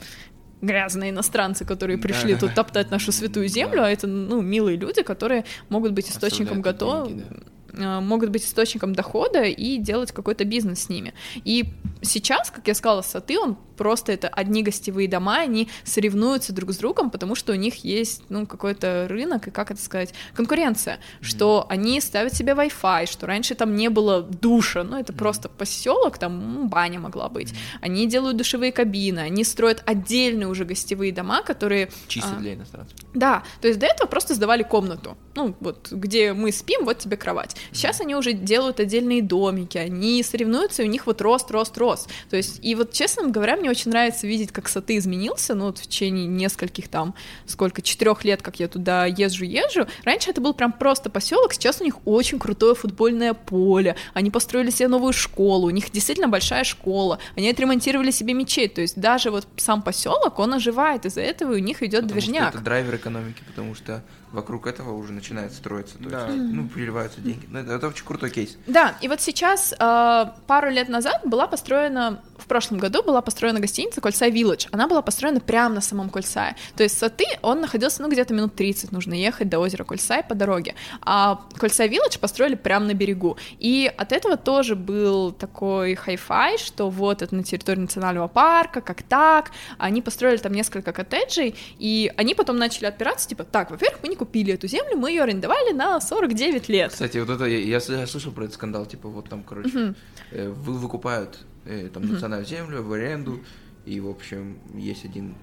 грязные 0.63 1.11
иностранцы, 1.11 1.65
которые 1.65 1.99
пришли 1.99 2.35
да, 2.35 2.41
тут 2.41 2.55
топтать 2.55 2.91
нашу 2.91 3.13
святую 3.13 3.49
землю, 3.49 3.79
да. 3.79 3.87
а 3.87 3.91
это, 3.91 4.07
ну, 4.07 4.41
милые 4.41 4.77
люди, 4.77 5.03
которые 5.03 5.45
могут 5.69 5.93
быть 5.93 6.11
источником 6.11 6.63
готов... 6.63 7.09
да 7.11 7.25
Э, 7.31 7.54
могут 7.77 8.31
быть 8.31 8.45
источником 8.45 8.95
дохода 8.95 9.43
и 9.45 9.79
делать 9.79 10.13
какой-то 10.13 10.45
бизнес 10.45 10.85
с 10.85 10.89
ними. 10.89 11.15
И 11.45 11.67
сейчас, 12.03 12.51
как 12.51 12.67
я 12.69 12.75
сказала, 12.75 13.03
Саты, 13.03 13.39
он 13.39 13.57
просто 13.75 14.13
это 14.13 14.29
одни 14.29 14.63
гостевые 14.63 15.09
дома, 15.09 15.39
они 15.39 15.69
соревнуются 15.85 16.53
друг 16.53 16.73
с 16.73 16.77
другом, 16.77 17.11
потому 17.11 17.35
что 17.35 17.53
у 17.53 17.57
них 17.57 17.85
есть, 17.85 18.23
ну, 18.29 18.47
какой-то 18.47 19.07
рынок, 19.09 19.49
и 19.49 19.51
как 19.51 19.71
это 19.71 19.81
сказать, 19.83 20.15
конкуренция, 20.35 20.95
mm-hmm. 20.97 21.25
что 21.25 21.67
они 21.69 22.01
ставят 22.01 22.35
себе 22.35 22.53
Wi-Fi, 22.53 23.07
что 23.07 23.27
раньше 23.27 23.55
там 23.55 23.75
не 23.75 23.91
было 23.91 24.23
душа, 24.23 24.85
ну, 24.85 24.99
это 24.99 25.13
mm-hmm. 25.13 25.17
просто 25.17 25.49
поселок, 25.49 26.19
там 26.19 26.55
ну, 26.55 26.69
баня 26.69 27.01
могла 27.01 27.29
быть. 27.29 27.53
Mm-hmm. 27.53 27.79
Они 27.83 28.07
делают 28.07 28.37
душевые 28.37 28.73
кабины, 28.73 29.21
они 29.21 29.45
строят 29.45 29.83
отдельные 29.87 30.49
уже 30.49 30.65
гостевые 30.65 31.13
дома, 31.13 31.43
которые... 31.43 31.91
Чисто 32.09 32.35
а, 32.37 32.41
для 32.41 32.55
иностранцев. 32.55 32.97
Да, 33.13 33.43
то 33.61 33.69
есть 33.69 33.81
до 33.81 33.87
этого 33.87 34.07
просто 34.07 34.35
сдавали 34.35 34.63
комнату, 34.63 35.17
ну, 35.35 35.55
вот, 35.61 35.89
где 35.91 36.33
мы 36.33 36.53
спим, 36.53 36.85
вот 36.85 36.99
тебе 36.99 37.17
кровать. 37.17 37.57
Сейчас 37.73 38.01
они 38.01 38.15
уже 38.15 38.33
делают 38.33 38.81
отдельные 38.81 39.23
домики, 39.23 39.79
они 39.79 40.23
соревнуются, 40.23 40.83
и 40.83 40.87
у 40.87 40.89
них 40.89 41.07
вот 41.07 41.21
рост, 41.21 41.51
рост, 41.51 41.77
рост. 41.79 42.11
То 42.31 42.37
есть, 42.37 42.59
и 42.63 42.75
вот, 42.75 42.93
честно 42.93 43.29
говоря, 43.29 43.57
мне 43.57 43.71
очень 43.71 43.91
нравится 43.91 44.27
видеть, 44.27 44.53
как 44.53 44.69
Саты 44.69 44.97
изменился, 44.97 45.55
ну, 45.55 45.67
вот 45.67 45.79
в 45.79 45.83
течение 45.83 46.27
нескольких 46.27 46.89
там, 46.89 47.15
сколько, 47.47 47.83
четырех 47.83 48.25
лет, 48.25 48.43
как 48.43 48.61
я 48.61 48.69
туда 48.69 49.07
езжу-езжу. 49.07 49.87
Раньше 50.05 50.31
это 50.31 50.41
был 50.41 50.55
прям 50.55 50.73
просто 50.73 51.11
поселок, 51.11 51.55
сейчас 51.55 51.81
у 51.81 51.85
них 51.85 51.97
очень 52.07 52.39
крутое 52.39 52.75
футбольное 52.75 53.35
поле, 53.35 53.97
они 54.13 54.31
построили 54.31 54.71
себе 54.71 54.89
новую 54.89 55.13
школу, 55.13 55.67
у 55.67 55.71
них 55.71 55.91
действительно 55.91 56.29
большая 56.29 56.65
школа, 56.65 57.19
они 57.37 57.49
отремонтировали 57.51 58.11
себе 58.11 58.35
мечеть, 58.35 58.75
то 58.75 58.81
есть 58.81 58.99
даже 59.01 59.31
вот 59.31 59.47
сам 59.57 59.83
поселок, 59.83 60.39
он 60.39 60.55
оживает, 60.55 61.07
из-за 61.07 61.21
этого 61.21 61.55
у 61.55 61.59
них 61.59 61.83
идет 61.83 62.03
потому 62.03 62.21
движняк. 62.21 62.55
Это 62.55 62.63
драйвер 62.63 62.97
экономики, 62.97 63.43
потому 63.47 63.75
что 63.75 64.03
вокруг 64.35 64.67
этого 64.67 64.93
уже 64.93 65.13
начинает 65.13 65.53
строиться. 65.53 65.97
То 65.99 66.09
Да. 66.11 66.27
есть, 66.27 66.39
ну, 66.53 66.69
приливаются 66.69 67.21
деньги. 67.21 67.47
Ну, 67.49 67.61
это, 67.61 67.73
это 67.75 67.89
очень 67.89 68.05
крутой 68.05 68.31
кейс. 68.31 68.57
Да, 68.67 68.97
и 69.01 69.09
вот 69.09 69.21
сейчас, 69.21 69.73
э, 69.79 70.25
пару 70.47 70.71
лет 70.71 70.89
назад 70.89 71.21
была 71.25 71.47
построена, 71.47 72.21
в 72.39 72.47
прошлом 72.47 72.79
году 72.79 73.03
была 73.03 73.23
построена 73.23 73.61
гостиница 73.61 74.01
Кольсай 74.01 74.31
Village. 74.31 74.67
Она 74.73 74.87
была 74.89 75.01
построена 75.03 75.41
прямо 75.41 75.77
на 75.77 75.81
самом 75.81 76.11
Кольсае. 76.11 76.57
То 76.77 76.83
есть 76.83 76.99
Саты, 76.99 77.25
он 77.43 77.61
находился, 77.61 78.03
ну, 78.03 78.11
где-то 78.11 78.35
минут 78.35 78.55
30 78.55 78.93
нужно 78.93 79.15
ехать 79.15 79.49
до 79.49 79.59
озера 79.61 79.85
Кольсай 79.85 80.23
по 80.23 80.35
дороге. 80.35 80.75
А 81.01 81.41
Кольсай 81.57 81.89
Village 81.89 82.19
построили 82.19 82.55
прямо 82.57 82.87
на 82.87 82.95
берегу. 82.95 83.37
И 83.59 83.91
от 83.97 84.13
этого 84.13 84.37
тоже 84.37 84.75
был 84.77 85.33
такой 85.33 85.95
хай-фай, 85.95 86.59
что 86.59 86.91
вот 86.91 87.23
это 87.23 87.35
на 87.35 87.45
территории 87.45 87.81
национального 87.81 88.29
парка, 88.29 88.81
как 88.81 89.03
так. 89.03 89.53
Они 89.79 90.03
построили 90.03 90.39
там 90.39 90.53
несколько 90.53 90.93
коттеджей, 90.93 91.55
и 91.79 92.13
они 92.17 92.35
потом 92.35 92.57
начали 92.59 92.87
отпираться, 92.87 93.29
типа, 93.29 93.45
так, 93.45 93.71
во-первых, 93.71 94.01
мы 94.03 94.09
не 94.09 94.17
купили 94.25 94.55
эту 94.55 94.67
землю, 94.69 94.97
мы 94.97 95.11
ее 95.11 95.23
арендовали 95.23 95.73
на 95.73 96.01
49 96.01 96.69
лет. 96.69 96.93
Кстати, 96.93 97.19
вот 97.19 97.29
это, 97.29 97.45
я, 97.45 97.79
я 97.79 98.07
слышал 98.07 98.33
про 98.33 98.45
этот 98.45 98.55
скандал, 98.55 98.87
типа, 98.87 99.09
вот 99.09 99.29
там, 99.29 99.43
короче, 99.43 99.95
э, 100.31 100.49
вы 100.49 100.73
выкупают 100.73 101.39
э, 101.67 101.89
там 101.93 102.05
национальную 102.11 102.49
землю 102.49 102.83
в 102.83 102.93
аренду, 102.93 103.41
и, 103.85 104.01
в 104.01 104.09
общем, 104.09 104.59
есть 104.75 105.05
один 105.05 105.35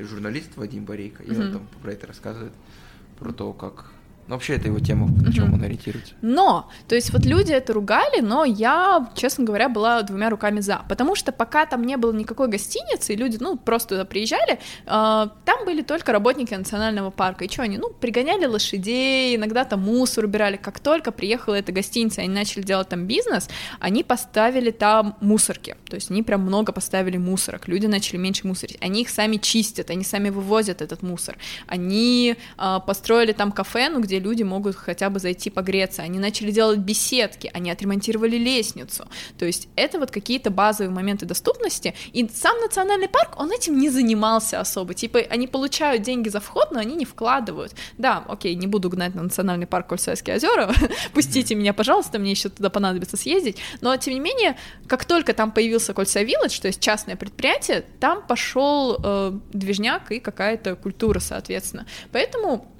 журналист 0.00 0.56
Вадим 0.56 0.84
Борейко, 0.84 1.22
и 1.22 1.30
он 1.30 1.52
там 1.52 1.68
про 1.82 1.92
это 1.92 2.06
рассказывает, 2.06 2.52
про 3.18 3.32
то, 3.32 3.52
как... 3.52 3.92
Ну, 4.26 4.34
вообще, 4.34 4.54
это 4.54 4.68
его 4.68 4.78
тема, 4.78 5.06
на 5.08 5.32
чем 5.32 5.52
он 5.52 5.62
ориентируется. 5.62 6.14
Но, 6.22 6.70
то 6.88 6.94
есть 6.94 7.12
вот 7.12 7.26
люди 7.26 7.52
это 7.52 7.74
ругали, 7.74 8.20
но 8.20 8.44
я, 8.44 9.10
честно 9.14 9.44
говоря, 9.44 9.68
была 9.68 10.00
двумя 10.02 10.30
руками 10.30 10.60
за, 10.60 10.82
потому 10.88 11.14
что 11.14 11.30
пока 11.30 11.66
там 11.66 11.84
не 11.84 11.98
было 11.98 12.12
никакой 12.12 12.48
гостиницы, 12.48 13.12
и 13.12 13.16
люди, 13.16 13.36
ну, 13.38 13.56
просто 13.56 13.90
туда 13.90 14.04
приезжали, 14.06 14.54
э, 14.54 14.58
там 14.86 15.64
были 15.66 15.82
только 15.82 16.12
работники 16.12 16.54
национального 16.54 17.10
парка, 17.10 17.44
и 17.44 17.50
что 17.50 17.62
они, 17.62 17.76
ну, 17.76 17.90
пригоняли 17.90 18.46
лошадей, 18.46 19.36
иногда 19.36 19.64
там 19.64 19.80
мусор 19.80 20.24
убирали, 20.24 20.56
как 20.56 20.80
только 20.80 21.12
приехала 21.12 21.54
эта 21.56 21.72
гостиница, 21.72 22.22
и 22.22 22.24
они 22.24 22.34
начали 22.34 22.62
делать 22.62 22.88
там 22.88 23.06
бизнес, 23.06 23.48
они 23.78 24.04
поставили 24.04 24.70
там 24.70 25.16
мусорки, 25.20 25.76
то 25.88 25.96
есть 25.96 26.10
они 26.10 26.22
прям 26.22 26.40
много 26.40 26.72
поставили 26.72 27.18
мусорок, 27.18 27.68
люди 27.68 27.86
начали 27.86 28.16
меньше 28.16 28.46
мусорить, 28.46 28.78
они 28.80 29.02
их 29.02 29.10
сами 29.10 29.36
чистят, 29.36 29.90
они 29.90 30.02
сами 30.02 30.30
вывозят 30.30 30.80
этот 30.80 31.02
мусор, 31.02 31.36
они 31.66 32.36
э, 32.56 32.80
построили 32.86 33.32
там 33.32 33.52
кафе, 33.52 33.90
ну, 33.90 34.00
где 34.00 34.13
люди 34.18 34.42
могут 34.42 34.76
хотя 34.76 35.10
бы 35.10 35.20
зайти 35.20 35.50
погреться, 35.50 36.02
они 36.02 36.18
начали 36.18 36.50
делать 36.50 36.78
беседки, 36.78 37.50
они 37.52 37.70
отремонтировали 37.70 38.36
лестницу, 38.36 39.06
то 39.38 39.44
есть 39.44 39.68
это 39.76 39.98
вот 39.98 40.10
какие-то 40.10 40.50
базовые 40.50 40.90
моменты 40.90 41.26
доступности, 41.26 41.94
и 42.12 42.28
сам 42.28 42.58
национальный 42.60 43.08
парк, 43.08 43.34
он 43.38 43.52
этим 43.52 43.78
не 43.78 43.90
занимался 43.90 44.60
особо, 44.60 44.94
типа 44.94 45.20
они 45.30 45.46
получают 45.46 46.02
деньги 46.02 46.28
за 46.28 46.40
вход, 46.40 46.70
но 46.72 46.80
они 46.80 46.94
не 46.94 47.04
вкладывают, 47.04 47.74
да, 47.98 48.24
окей, 48.28 48.54
не 48.54 48.66
буду 48.66 48.88
гнать 48.88 49.14
на 49.14 49.22
национальный 49.22 49.66
парк 49.66 49.88
Кольцайские 49.88 50.36
озера, 50.36 50.72
пустите 51.14 51.54
меня, 51.54 51.72
пожалуйста, 51.72 52.18
мне 52.18 52.30
еще 52.30 52.48
туда 52.48 52.70
понадобится 52.70 53.16
съездить, 53.16 53.58
но 53.80 53.96
тем 53.96 54.14
не 54.14 54.20
менее, 54.20 54.56
как 54.86 55.04
только 55.04 55.32
там 55.32 55.52
появился 55.52 55.94
Кольцай 55.94 56.24
Вилледж, 56.24 56.60
то 56.60 56.68
есть 56.68 56.80
частное 56.80 57.16
предприятие, 57.16 57.84
там 58.00 58.26
пошел 58.26 58.98
э, 59.02 59.32
движняк 59.52 60.10
и 60.10 60.20
какая-то 60.20 60.76
культура, 60.76 61.20
соответственно, 61.20 61.86
поэтому 62.12 62.73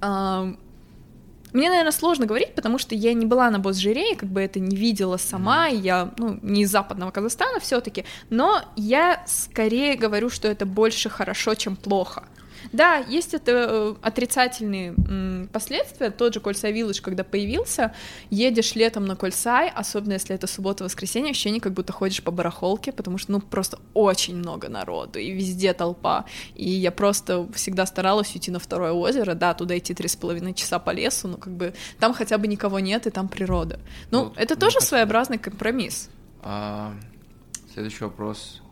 мне, 0.00 1.70
наверное, 1.70 1.92
сложно 1.92 2.26
говорить, 2.26 2.54
потому 2.54 2.78
что 2.78 2.94
я 2.94 3.14
не 3.14 3.26
была 3.26 3.50
на 3.50 3.58
Босжире, 3.58 4.14
как 4.16 4.28
бы 4.28 4.40
это 4.40 4.60
не 4.60 4.76
видела 4.76 5.16
сама, 5.16 5.66
я, 5.66 6.12
ну, 6.18 6.38
не 6.42 6.62
из 6.62 6.70
западного 6.70 7.10
Казахстана 7.10 7.58
все 7.58 7.80
таки 7.80 8.04
но 8.30 8.62
я 8.76 9.22
скорее 9.26 9.96
говорю, 9.96 10.30
что 10.30 10.48
это 10.48 10.66
больше 10.66 11.08
хорошо, 11.08 11.54
чем 11.54 11.76
плохо. 11.76 12.24
Да, 12.72 12.96
есть 12.96 13.34
это 13.34 13.52
э, 13.52 13.94
отрицательные 14.02 14.94
последствия. 15.52 16.10
Тот 16.10 16.34
же 16.34 16.40
Кольцай 16.40 16.72
Вилледж, 16.72 17.00
когда 17.00 17.24
появился, 17.24 17.94
едешь 18.30 18.74
летом 18.74 19.06
на 19.06 19.16
Кольцай, 19.16 19.70
особенно 19.70 20.14
если 20.14 20.34
это 20.34 20.46
суббота-воскресенье, 20.46 21.30
ощущение, 21.30 21.60
как 21.60 21.72
будто 21.72 21.92
ходишь 21.92 22.22
по 22.22 22.30
барахолке, 22.30 22.92
потому 22.92 23.18
что, 23.18 23.32
ну, 23.32 23.40
просто 23.40 23.78
очень 23.94 24.36
много 24.36 24.68
народу, 24.68 25.18
и 25.18 25.30
везде 25.30 25.72
толпа. 25.72 26.24
И 26.54 26.68
я 26.68 26.92
просто 26.92 27.48
всегда 27.52 27.86
старалась 27.86 28.34
уйти 28.34 28.50
на 28.50 28.58
второе 28.58 28.92
озеро, 28.92 29.34
да, 29.34 29.54
туда 29.54 29.76
идти 29.78 29.94
три 29.94 30.08
с 30.08 30.16
половиной 30.16 30.54
часа 30.54 30.78
по 30.78 30.90
лесу, 30.90 31.28
но 31.28 31.36
как 31.36 31.52
бы 31.52 31.74
там 31.98 32.12
хотя 32.12 32.38
бы 32.38 32.46
никого 32.46 32.80
нет, 32.80 33.06
и 33.06 33.10
там 33.10 33.28
природа. 33.28 33.80
Ну, 34.10 34.24
Вот, 34.24 34.36
это 34.36 34.54
тоже 34.54 34.74
кажется, 34.74 34.88
своеобразный 34.88 35.38
компромисс. 35.38 36.10
А, 36.42 36.94
следующий 37.72 38.04
вопрос, 38.04 38.62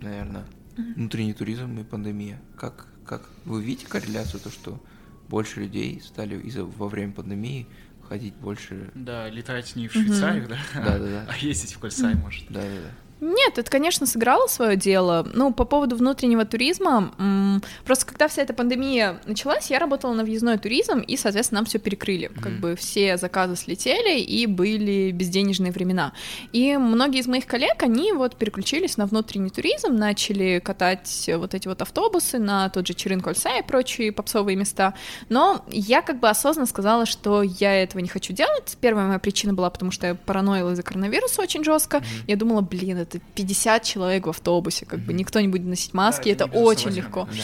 наверное, 0.00 0.44
внутренний 0.76 1.34
туризм 1.34 1.78
и 1.78 1.84
пандемия. 1.84 2.40
Как, 2.56 2.86
как 3.06 3.28
вы 3.44 3.62
видите 3.62 3.86
корреляцию, 3.86 4.40
то, 4.40 4.50
что 4.50 4.82
больше 5.28 5.60
людей 5.60 6.00
стали 6.04 6.40
из-за 6.40 6.64
во 6.64 6.88
время 6.88 7.12
пандемии 7.12 7.66
ходить 8.08 8.34
больше... 8.34 8.90
Да, 8.94 9.28
летать 9.28 9.74
не 9.76 9.88
в 9.88 9.92
Швейцарию, 9.92 10.48
да, 10.48 10.58
Да-да-да. 10.74 11.26
а 11.28 11.36
ездить 11.38 11.74
в 11.74 11.78
Кольцай, 11.78 12.14
может. 12.14 12.46
Да-да-да. 12.48 12.90
Нет, 13.26 13.56
это, 13.56 13.70
конечно, 13.70 14.06
сыграло 14.06 14.46
свое 14.48 14.76
дело. 14.76 15.26
Ну, 15.32 15.50
по 15.50 15.64
поводу 15.64 15.96
внутреннего 15.96 16.44
туризма, 16.44 17.14
м, 17.18 17.62
просто 17.86 18.04
когда 18.04 18.28
вся 18.28 18.42
эта 18.42 18.52
пандемия 18.52 19.18
началась, 19.24 19.70
я 19.70 19.78
работала 19.78 20.12
на 20.12 20.24
въездной 20.24 20.58
туризм, 20.58 20.98
и, 20.98 21.16
соответственно, 21.16 21.60
нам 21.60 21.64
все 21.64 21.78
перекрыли. 21.78 22.26
Как 22.26 22.52
Мгм. 22.52 22.60
бы 22.60 22.76
все 22.76 23.16
заказы 23.16 23.56
слетели, 23.56 24.20
и 24.20 24.44
были 24.46 25.10
безденежные 25.10 25.72
времена. 25.72 26.12
И 26.52 26.76
многие 26.76 27.20
из 27.20 27.26
моих 27.26 27.46
коллег, 27.46 27.82
они 27.82 28.12
вот 28.12 28.36
переключились 28.36 28.98
на 28.98 29.06
внутренний 29.06 29.48
туризм, 29.48 29.94
начали 29.96 30.60
катать 30.62 31.30
вот 31.34 31.54
эти 31.54 31.66
вот 31.66 31.80
автобусы 31.80 32.38
на 32.38 32.68
тот 32.68 32.86
же 32.86 32.92
Черин 32.92 33.22
Кольца 33.22 33.56
и 33.56 33.62
прочие 33.62 34.12
попсовые 34.12 34.54
места. 34.56 34.92
Но 35.30 35.64
я 35.70 36.02
как 36.02 36.20
бы 36.20 36.28
осознанно 36.28 36.66
сказала, 36.66 37.06
что 37.06 37.42
я 37.42 37.72
этого 37.82 38.02
не 38.02 38.08
хочу 38.08 38.34
делать. 38.34 38.76
Первая 38.82 39.06
моя 39.06 39.18
причина 39.18 39.54
была, 39.54 39.70
потому 39.70 39.90
что 39.92 40.08
я 40.08 40.14
параноила 40.14 40.72
из-за 40.72 40.82
коронавируса 40.82 41.40
очень 41.40 41.64
жестко. 41.64 42.02
Я 42.26 42.36
думала, 42.36 42.60
блин, 42.60 42.98
это 42.98 43.13
50 43.34 43.82
человек 43.82 44.26
в 44.26 44.30
автобусе, 44.30 44.86
как 44.86 45.00
бы 45.00 45.12
никто 45.12 45.40
не 45.40 45.48
будет 45.48 45.64
носить 45.66 45.94
маски, 45.94 46.24
Да, 46.24 46.30
это, 46.30 46.44
это 46.44 46.58
очень 46.58 46.90
легко. 46.90 47.28
Да. 47.30 47.42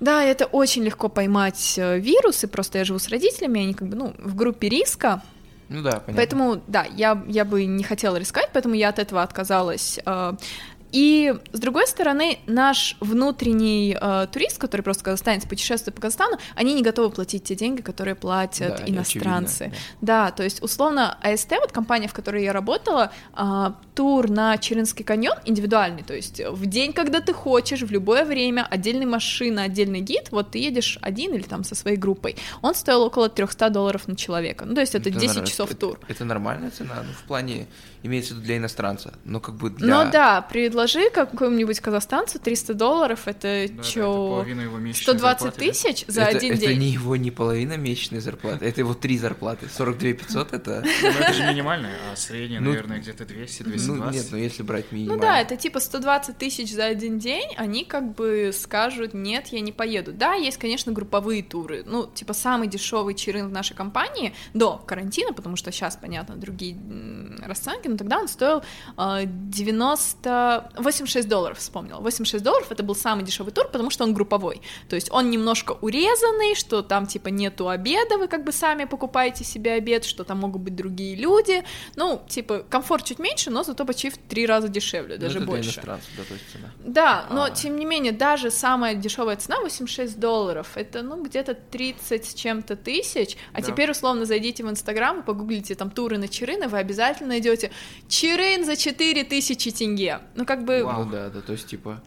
Да, 0.00 0.22
это 0.24 0.46
очень 0.46 0.82
легко 0.84 1.08
поймать 1.08 1.74
э, 1.76 1.98
вирус, 2.00 2.42
и 2.44 2.46
просто 2.46 2.78
я 2.78 2.84
живу 2.84 2.98
с 2.98 3.08
родителями, 3.08 3.60
они 3.60 3.74
как 3.74 3.88
бы, 3.88 3.96
ну, 3.96 4.14
в 4.18 4.34
группе 4.34 4.68
риска, 4.68 5.22
Ну 5.68 5.82
да, 5.82 5.92
понятно. 5.92 6.14
Поэтому, 6.16 6.62
да, 6.66 6.84
я, 6.96 7.22
я 7.28 7.44
бы 7.44 7.64
не 7.64 7.84
хотела 7.84 8.16
рисковать, 8.16 8.50
поэтому 8.52 8.74
я 8.74 8.88
от 8.88 8.98
этого 8.98 9.22
отказалась. 9.22 10.00
э. 10.04 10.32
И, 10.92 11.34
с 11.52 11.58
другой 11.58 11.88
стороны, 11.88 12.38
наш 12.46 12.96
внутренний 13.00 13.96
э, 14.00 14.26
турист, 14.30 14.58
который 14.58 14.82
просто 14.82 15.02
казахстанец 15.02 15.44
путешествует 15.44 15.96
по 15.96 16.02
Казахстану, 16.02 16.38
они 16.54 16.72
не 16.72 16.82
готовы 16.82 17.10
платить 17.10 17.42
те 17.42 17.56
деньги, 17.56 17.80
которые 17.82 18.14
платят 18.14 18.76
Да, 18.78 18.84
иностранцы. 18.86 19.64
очевидно, 19.64 19.78
Да, 20.00 20.30
то 20.30 20.44
есть, 20.44 20.62
условно, 20.62 21.18
АСТ, 21.20 21.50
вот 21.60 21.72
компания, 21.72 22.06
в 22.06 22.12
которой 22.12 22.44
я 22.44 22.52
работала, 22.52 23.10
а, 23.32 23.74
тур 23.94 24.28
на 24.30 24.58
Черинский 24.58 25.04
каньон 25.04 25.36
индивидуальный, 25.44 26.02
то 26.02 26.14
есть 26.14 26.40
в 26.40 26.66
день, 26.66 26.92
когда 26.92 27.20
ты 27.20 27.32
хочешь, 27.32 27.82
в 27.82 27.90
любое 27.90 28.24
время, 28.24 28.66
отдельная 28.68 29.06
машина, 29.06 29.62
отдельный 29.62 30.00
гид, 30.00 30.28
вот 30.30 30.50
ты 30.50 30.58
едешь 30.58 30.98
один 31.00 31.34
или 31.34 31.42
там 31.42 31.64
со 31.64 31.74
своей 31.74 31.96
группой, 31.96 32.36
он 32.62 32.74
стоил 32.74 33.02
около 33.02 33.28
300 33.28 33.70
долларов 33.70 34.08
на 34.08 34.16
человека, 34.16 34.64
ну, 34.64 34.74
то 34.74 34.80
есть 34.80 34.94
это, 34.94 35.10
10 35.10 35.36
нор- 35.38 35.46
часов 35.46 35.70
это- 35.70 35.78
тур. 35.80 36.00
Это, 36.08 36.24
нормальная 36.24 36.70
цена, 36.70 37.02
ну, 37.06 37.12
в 37.12 37.22
плане, 37.26 37.66
имеется 38.02 38.34
в 38.34 38.36
виду 38.38 38.46
для 38.46 38.56
иностранца, 38.56 39.14
но 39.24 39.40
как 39.40 39.54
бы 39.54 39.70
для... 39.70 40.04
Ну 40.04 40.10
да, 40.10 40.42
предложи 40.42 41.08
какому-нибудь 41.10 41.78
казахстанцу 41.80 42.38
300 42.38 42.74
долларов, 42.74 43.20
это 43.26 43.42
Да, 43.44 43.48
да, 43.48 43.80
это 43.80 43.82
чё, 43.88 44.28
половина 44.30 44.60
его 44.62 44.78
месячной 44.78 45.04
120 45.14 45.40
зарплаты, 45.42 45.58
да? 45.66 45.72
тысяч 45.72 46.04
за 46.08 46.22
это, 46.22 46.36
один 46.38 46.52
это 46.54 46.60
день? 46.66 46.78
не 46.78 46.88
его 46.90 47.16
не 47.16 47.30
половина 47.30 47.76
месячной 47.76 48.20
зарплаты, 48.20 48.64
это 48.66 48.80
его 48.80 48.94
три 48.94 49.18
зарплаты. 49.18 49.68
42 49.68 50.12
500 50.14 50.52
это... 50.52 50.82
Ну, 51.02 51.08
это 51.08 51.32
же 51.32 51.46
минимальная, 51.46 51.92
а 52.12 52.16
средняя, 52.16 52.60
Ну, 52.60 52.70
наверное, 52.70 52.98
где-то 52.98 53.24
200-220. 53.24 53.83
Ну 53.86 54.10
нет, 54.10 54.26
ну 54.30 54.36
если 54.36 54.62
брать 54.62 54.86
Ну 54.90 54.98
минимально. 54.98 55.22
да, 55.22 55.40
это 55.40 55.56
типа 55.56 55.80
120 55.80 56.38
тысяч 56.38 56.72
за 56.72 56.84
один 56.84 57.18
день, 57.18 57.54
они 57.56 57.84
как 57.84 58.14
бы 58.14 58.50
скажут, 58.54 59.14
нет, 59.14 59.48
я 59.48 59.60
не 59.60 59.72
поеду. 59.72 60.12
Да, 60.12 60.34
есть, 60.34 60.58
конечно, 60.58 60.92
групповые 60.92 61.42
туры. 61.42 61.82
Ну, 61.86 62.06
типа 62.06 62.32
самый 62.32 62.68
дешевый 62.68 63.14
чирын 63.14 63.48
в 63.48 63.52
нашей 63.52 63.74
компании 63.74 64.34
до 64.52 64.78
карантина, 64.78 65.32
потому 65.32 65.56
что 65.56 65.72
сейчас, 65.72 65.96
понятно, 65.96 66.36
другие 66.36 66.76
расценки, 67.44 67.88
но 67.88 67.96
тогда 67.96 68.18
он 68.18 68.28
стоил 68.28 68.62
э, 68.96 69.22
90... 69.24 70.72
86 70.78 71.28
долларов, 71.28 71.58
вспомнила. 71.58 72.00
86 72.00 72.44
долларов 72.44 72.70
это 72.70 72.82
был 72.82 72.94
самый 72.94 73.24
дешевый 73.24 73.52
тур, 73.52 73.68
потому 73.68 73.90
что 73.90 74.04
он 74.04 74.14
групповой. 74.14 74.60
То 74.88 74.96
есть 74.96 75.10
он 75.10 75.30
немножко 75.30 75.72
урезанный, 75.72 76.54
что 76.54 76.82
там 76.82 77.06
типа 77.06 77.28
нету 77.28 77.68
обеда, 77.68 78.18
вы 78.18 78.28
как 78.28 78.44
бы 78.44 78.52
сами 78.52 78.84
покупаете 78.84 79.44
себе 79.44 79.72
обед, 79.72 80.04
что 80.04 80.24
там 80.24 80.38
могут 80.38 80.62
быть 80.62 80.76
другие 80.76 81.16
люди. 81.16 81.64
Ну, 81.96 82.22
типа, 82.28 82.64
комфорт 82.68 83.04
чуть 83.04 83.18
меньше, 83.18 83.50
но 83.50 83.64
зато 83.64 83.73
почти 83.84 84.10
в 84.10 84.16
три 84.18 84.46
раза 84.46 84.68
дешевле, 84.68 85.16
Ну, 85.16 85.20
даже 85.20 85.38
для 85.38 85.46
больше. 85.46 85.80
да, 85.84 85.96
то 85.96 86.34
есть 86.34 86.44
цена. 86.52 86.70
Да, 86.78 87.26
но 87.30 87.44
А. 87.44 87.50
тем 87.50 87.76
не 87.76 87.84
менее, 87.84 88.12
даже 88.12 88.50
самая 88.50 88.94
дешевая 88.94 89.36
цена 89.36 89.60
86 89.60 90.18
долларов, 90.20 90.68
это 90.76 91.02
ну 91.02 91.22
где-то 91.22 91.54
30 91.54 92.24
с 92.24 92.34
чем-то 92.34 92.76
тысяч. 92.76 93.36
А 93.52 93.60
Да. 93.60 93.66
теперь 93.66 93.90
условно 93.90 94.24
зайдите 94.24 94.62
в 94.64 94.70
Инстаграм 94.70 95.20
и 95.20 95.22
погуглите 95.24 95.74
там 95.74 95.90
туры 95.90 96.18
на 96.18 96.28
Чирын, 96.28 96.62
и 96.62 96.66
вы 96.66 96.78
обязательно 96.78 97.30
найдете 97.30 97.72
Чирын 98.08 98.64
за 98.64 98.76
4000 98.76 99.72
тенге. 99.72 100.20
Ну 100.36 100.44
как 100.46 100.64
бы 100.64 100.84
Вау. 100.84 101.04
Ну 101.04 101.10
да, 101.10 101.30
да, 101.30 101.40
то 101.40 101.52
есть 101.52 101.66
типа... 101.66 102.02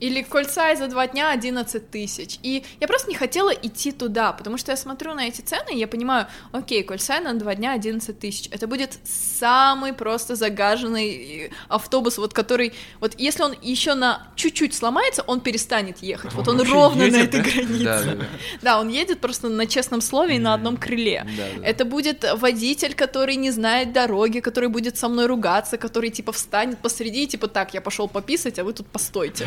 Или 0.00 0.22
Кольцай 0.22 0.76
за 0.76 0.88
два 0.88 1.06
дня 1.06 1.30
11 1.30 1.90
тысяч. 1.90 2.38
И 2.42 2.64
я 2.80 2.86
просто 2.86 3.08
не 3.08 3.16
хотела 3.16 3.50
идти 3.50 3.92
туда, 3.92 4.32
потому 4.32 4.58
что 4.58 4.72
я 4.72 4.76
смотрю 4.76 5.14
на 5.14 5.26
эти 5.26 5.40
цены, 5.40 5.74
и 5.74 5.78
я 5.78 5.86
понимаю, 5.86 6.26
окей, 6.52 6.82
Кольцай 6.82 7.20
на 7.20 7.34
два 7.34 7.54
дня 7.54 7.72
11 7.72 8.18
тысяч. 8.18 8.48
Это 8.50 8.66
будет 8.66 8.98
самый 9.04 9.92
просто 9.92 10.36
загаженный 10.36 11.50
автобус, 11.68 12.18
вот 12.18 12.32
который, 12.32 12.72
вот 13.00 13.14
если 13.18 13.42
он 13.42 13.54
еще 13.62 13.94
на 13.94 14.26
чуть-чуть 14.36 14.74
сломается, 14.74 15.22
он 15.26 15.40
перестанет 15.40 16.02
ехать. 16.02 16.32
Он 16.32 16.38
вот 16.38 16.48
он 16.48 16.60
ровно 16.62 17.06
на 17.06 17.16
едет, 17.16 17.34
этой 17.34 17.42
да? 17.42 17.50
границе. 17.50 17.84
Да, 17.84 18.02
да, 18.02 18.14
да. 18.14 18.26
Да, 18.62 18.80
он 18.80 18.88
едет 18.88 19.20
просто 19.20 19.48
на 19.48 19.66
честном 19.66 20.00
слове 20.00 20.36
и 20.36 20.38
на 20.38 20.54
одном 20.54 20.76
крыле. 20.76 21.26
Да, 21.36 21.42
да. 21.60 21.66
Это 21.66 21.84
будет 21.84 22.24
водитель, 22.34 22.94
который 22.94 23.36
не 23.36 23.50
знает 23.50 23.92
дороги, 23.92 24.40
который 24.40 24.68
будет 24.68 24.96
со 24.96 25.08
мной 25.08 25.26
ругаться, 25.26 25.76
который 25.76 26.10
типа 26.10 26.32
встанет 26.32 26.78
посреди 26.78 27.26
типа 27.26 27.48
так, 27.48 27.74
я 27.74 27.80
пошел 27.80 28.08
пописать, 28.08 28.58
а 28.58 28.64
вы 28.64 28.72
тут 28.72 28.86
постойте. 28.86 29.46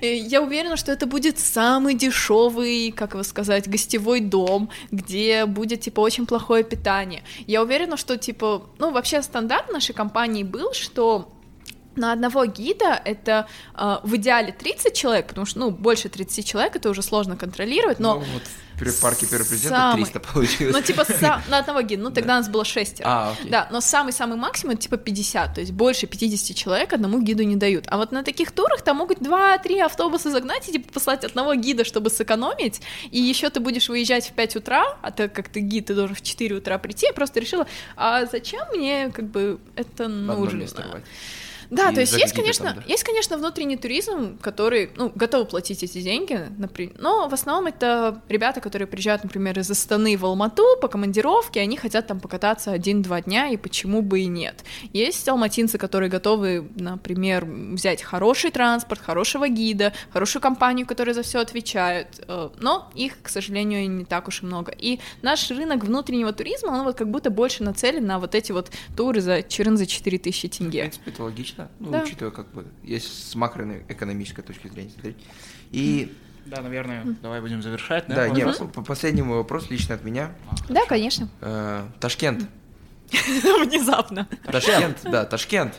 Я 0.00 0.42
уверена, 0.42 0.76
что 0.76 0.92
это 0.92 1.06
будет 1.06 1.38
самый 1.38 1.94
дешевый, 1.94 2.92
как 2.92 3.12
его 3.12 3.22
сказать, 3.22 3.68
гостевой 3.68 4.20
дом, 4.20 4.70
где 4.90 5.46
будет 5.46 5.80
типа 5.80 6.00
очень 6.00 6.26
плохое 6.26 6.64
питание. 6.64 7.22
Я 7.46 7.62
уверена, 7.62 7.96
что 7.96 8.16
типа, 8.16 8.62
ну 8.78 8.90
вообще 8.90 9.22
стандарт 9.22 9.72
нашей 9.72 9.94
компании 9.94 10.44
был, 10.44 10.72
что 10.72 11.28
на 11.96 12.12
одного 12.12 12.44
гида 12.46 13.00
это 13.04 13.46
э, 13.74 13.98
в 14.02 14.16
идеале 14.16 14.52
30 14.52 14.94
человек, 14.94 15.26
потому 15.26 15.46
что, 15.46 15.58
ну, 15.60 15.70
больше 15.70 16.08
30 16.08 16.46
человек 16.46 16.76
это 16.76 16.90
уже 16.90 17.02
сложно 17.02 17.36
контролировать, 17.36 17.98
но... 17.98 18.14
Ну, 18.14 18.20
вот 18.20 18.42
парке 18.90 19.26
первого 19.26 19.48
президента 19.48 19.76
самый- 19.78 20.04
300 20.04 20.20
получилось. 20.20 20.74
Ну, 20.74 20.82
типа, 20.82 21.02
са- 21.02 21.40
на 21.48 21.58
одного 21.58 21.82
гида, 21.82 22.02
ну, 22.02 22.10
тогда 22.10 22.36
нас 22.38 22.48
было 22.48 22.64
шестеро. 22.64 23.06
А, 23.08 23.32
окей. 23.32 23.50
Да, 23.50 23.68
но 23.70 23.80
самый-самый 23.80 24.36
максимум 24.36 24.76
типа 24.76 24.96
50, 24.96 25.54
то 25.54 25.60
есть 25.60 25.72
больше 25.72 26.06
50 26.06 26.56
человек 26.56 26.92
одному 26.92 27.20
гиду 27.20 27.42
не 27.44 27.56
дают. 27.56 27.84
А 27.88 27.96
вот 27.96 28.12
на 28.12 28.22
таких 28.22 28.50
турах 28.52 28.82
там 28.82 28.96
могут 28.96 29.18
2-3 29.18 29.80
автобуса 29.80 30.30
загнать 30.30 30.68
и 30.68 30.72
типа 30.72 30.92
послать 30.92 31.24
одного 31.24 31.54
гида, 31.54 31.84
чтобы 31.84 32.10
сэкономить, 32.10 32.80
и 33.10 33.20
еще 33.20 33.50
ты 33.50 33.60
будешь 33.60 33.88
выезжать 33.88 34.28
в 34.28 34.32
5 34.32 34.56
утра, 34.56 34.84
а 35.02 35.10
так 35.10 35.32
как 35.32 35.48
ты 35.48 35.60
гид, 35.60 35.86
ты 35.86 35.94
должен 35.94 36.16
в 36.16 36.22
4 36.22 36.56
утра 36.56 36.78
прийти, 36.78 37.06
я 37.06 37.12
просто 37.12 37.40
решила, 37.40 37.66
а 37.96 38.26
зачем 38.26 38.66
мне 38.74 39.10
как 39.10 39.26
бы 39.26 39.58
это 39.76 40.08
нужно? 40.08 40.66
Да, 41.72 41.90
И 41.90 41.94
то 41.94 42.00
есть 42.02 42.12
есть, 42.12 42.34
конечно, 42.34 42.66
там, 42.66 42.76
да. 42.76 42.82
есть, 42.86 43.02
конечно, 43.02 43.38
внутренний 43.38 43.78
туризм, 43.78 44.36
который, 44.38 44.90
ну, 44.96 45.10
готов 45.14 45.48
платить 45.48 45.82
эти 45.82 46.02
деньги, 46.02 46.38
например, 46.58 46.92
но 46.98 47.28
в 47.28 47.32
основном 47.34 47.66
это 47.66 48.20
ребята, 48.28 48.60
которые 48.60 48.86
приезжают, 48.86 49.24
например, 49.24 49.58
из 49.58 49.70
Астаны 49.70 50.16
в 50.18 50.24
Алмату 50.26 50.64
по 50.82 50.88
командировке, 50.88 51.60
они 51.60 51.78
хотят 51.78 52.06
там 52.06 52.20
покататься 52.20 52.72
один-два 52.72 53.22
дня, 53.22 53.48
и 53.48 53.56
почему 53.56 54.02
бы 54.02 54.20
и 54.20 54.26
нет. 54.26 54.64
Есть 54.92 55.26
алматинцы, 55.28 55.78
которые 55.78 56.10
готовы, 56.10 56.68
например, 56.76 57.46
взять 57.46 58.02
хороший 58.02 58.50
транспорт, 58.50 59.00
хорошего 59.00 59.48
гида, 59.48 59.94
хорошую 60.12 60.42
компанию, 60.42 60.86
которая 60.86 61.14
за 61.14 61.22
все 61.22 61.38
отвечает, 61.40 62.22
э, 62.28 62.50
но 62.58 62.90
их, 62.94 63.22
к 63.22 63.28
сожалению, 63.30 63.88
не 63.90 64.04
так 64.04 64.28
уж 64.28 64.42
и 64.42 64.46
много. 64.46 64.72
И 64.72 65.00
наш 65.22 65.50
рынок 65.50 65.84
внутреннего 65.84 66.32
туризма, 66.34 66.68
он 66.68 66.84
вот 66.84 66.96
как 66.96 67.10
будто 67.10 67.30
больше 67.30 67.62
нацелен 67.64 68.04
на 68.06 68.18
вот 68.18 68.34
эти 68.34 68.52
вот 68.52 68.70
туры 68.94 69.22
за 69.22 69.42
черен 69.42 69.78
за 69.78 69.86
4000 69.86 70.46
В 70.48 70.50
тенге. 70.58 70.80
принципе, 70.80 71.10
это 71.10 71.22
логично, 71.24 71.61
ну, 71.78 71.90
Да. 71.90 72.02
учитывая, 72.02 72.32
как 72.32 72.50
бы, 72.52 72.66
есть 72.82 73.30
с 73.30 73.34
макроэкономической 73.34 74.42
точки 74.44 74.68
зрения 74.68 74.90
смотреть. 74.90 75.16
И, 75.70 76.12
Да, 76.46 76.60
наверное, 76.62 77.04
давай 77.22 77.40
будем 77.40 77.62
завершать, 77.62 78.06
да? 78.08 78.14
да, 78.26 78.28
по 78.30 78.34
нет, 78.34 78.58
по- 78.72 78.82
последний 78.82 79.22
мой 79.22 79.38
вопрос 79.38 79.70
лично 79.70 79.94
от 79.94 80.04
меня. 80.04 80.32
Да, 80.68 80.84
конечно. 80.86 81.28
Э, 81.40 81.86
Ташкент. 82.00 82.46
Внезапно. 83.12 84.28
Ташкент, 84.44 85.00
да, 85.04 85.24
Ташкент. 85.24 85.78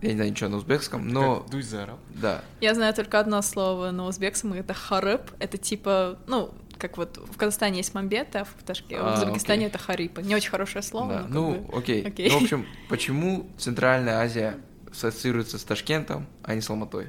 Я 0.00 0.10
не 0.10 0.14
знаю 0.14 0.30
ничего 0.30 0.48
на 0.50 0.56
узбекском, 0.58 1.08
но, 1.08 1.40
Как 1.40 1.50
Дуй 1.50 1.62
заорал. 1.62 1.98
да. 2.10 2.42
Я 2.60 2.74
знаю 2.74 2.94
только 2.94 3.18
одно 3.18 3.42
слово 3.42 3.90
на 3.90 4.06
узбекском, 4.06 4.54
и 4.54 4.58
это 4.58 4.72
харып. 4.72 5.30
Это 5.40 5.58
типа, 5.58 6.18
ну, 6.26 6.54
как 6.78 6.96
вот 6.96 7.18
в 7.18 7.36
Казахстане 7.36 7.78
есть 7.78 7.92
мамбет, 7.94 8.34
а 8.36 8.44
в, 8.44 8.54
Ташке... 8.64 8.96
А, 8.98 9.16
в 9.16 9.22
Узбекистане 9.22 9.66
окей. 9.66 9.68
это 9.74 9.78
харипа. 9.78 10.20
Не 10.20 10.34
очень 10.36 10.50
хорошее 10.50 10.82
слово, 10.82 11.14
Да, 11.14 11.26
ну, 11.28 11.54
бы- 11.54 11.78
окей. 11.78 12.02
окей. 12.06 12.30
Ну, 12.30 12.38
в 12.38 12.42
общем, 12.44 12.66
почему 12.88 13.50
Центральная 13.58 14.18
Азия 14.20 14.56
ассоциируется 14.94 15.58
с 15.58 15.64
Ташкентом, 15.64 16.26
а 16.42 16.54
не 16.54 16.60
с 16.60 16.70
Алматой? 16.70 17.08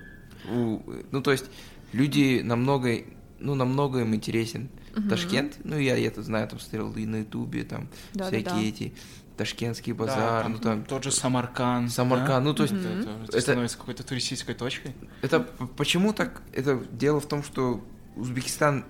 У- 0.49 0.81
ну, 1.11 1.21
то 1.21 1.31
есть, 1.31 1.45
люди 1.93 2.41
намного, 2.43 2.97
ну, 3.39 3.55
намного 3.55 4.01
им 4.01 4.13
интересен 4.15 4.69
Мгм. 4.95 5.09
Ташкент. 5.09 5.57
Ну, 5.63 5.77
я 5.77 5.97
это 5.97 6.23
знаю, 6.23 6.47
там 6.47 6.59
смотрел 6.59 6.91
и 6.93 7.05
на 7.05 7.17
Ютубе, 7.17 7.63
там 7.63 7.89
Да-да-да. 8.13 8.27
всякие 8.55 8.69
эти 8.69 8.93
ташкентский 9.37 9.91
Да, 9.93 9.99
базар, 9.99 10.47
ну, 10.49 10.57
там... 10.59 10.85
тот 10.85 11.03
же 11.03 11.11
Самарканд. 11.11 11.91
Самарканд, 11.91 12.45
ну, 12.45 12.53
то 12.53 12.63
есть, 12.63 12.73
Это, 12.75 12.87
Мгм. 12.87 12.99
это- 13.01 13.09
это 13.11 13.23
Это- 13.29 13.41
становится 13.41 13.77
какой-то 13.77 14.03
туристической 14.03 14.55
точкой. 14.55 14.93
Это 15.21 15.41
почему 15.77 16.13
так? 16.13 16.41
Это 16.53 16.81
дело 16.91 17.19
в 17.19 17.27
том, 17.27 17.43
что 17.43 17.83
Узбекистан 18.15 18.85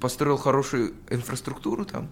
построил 0.00 0.36
хорошую 0.38 0.94
инфраструктуру 1.10 1.84
там, 1.84 2.08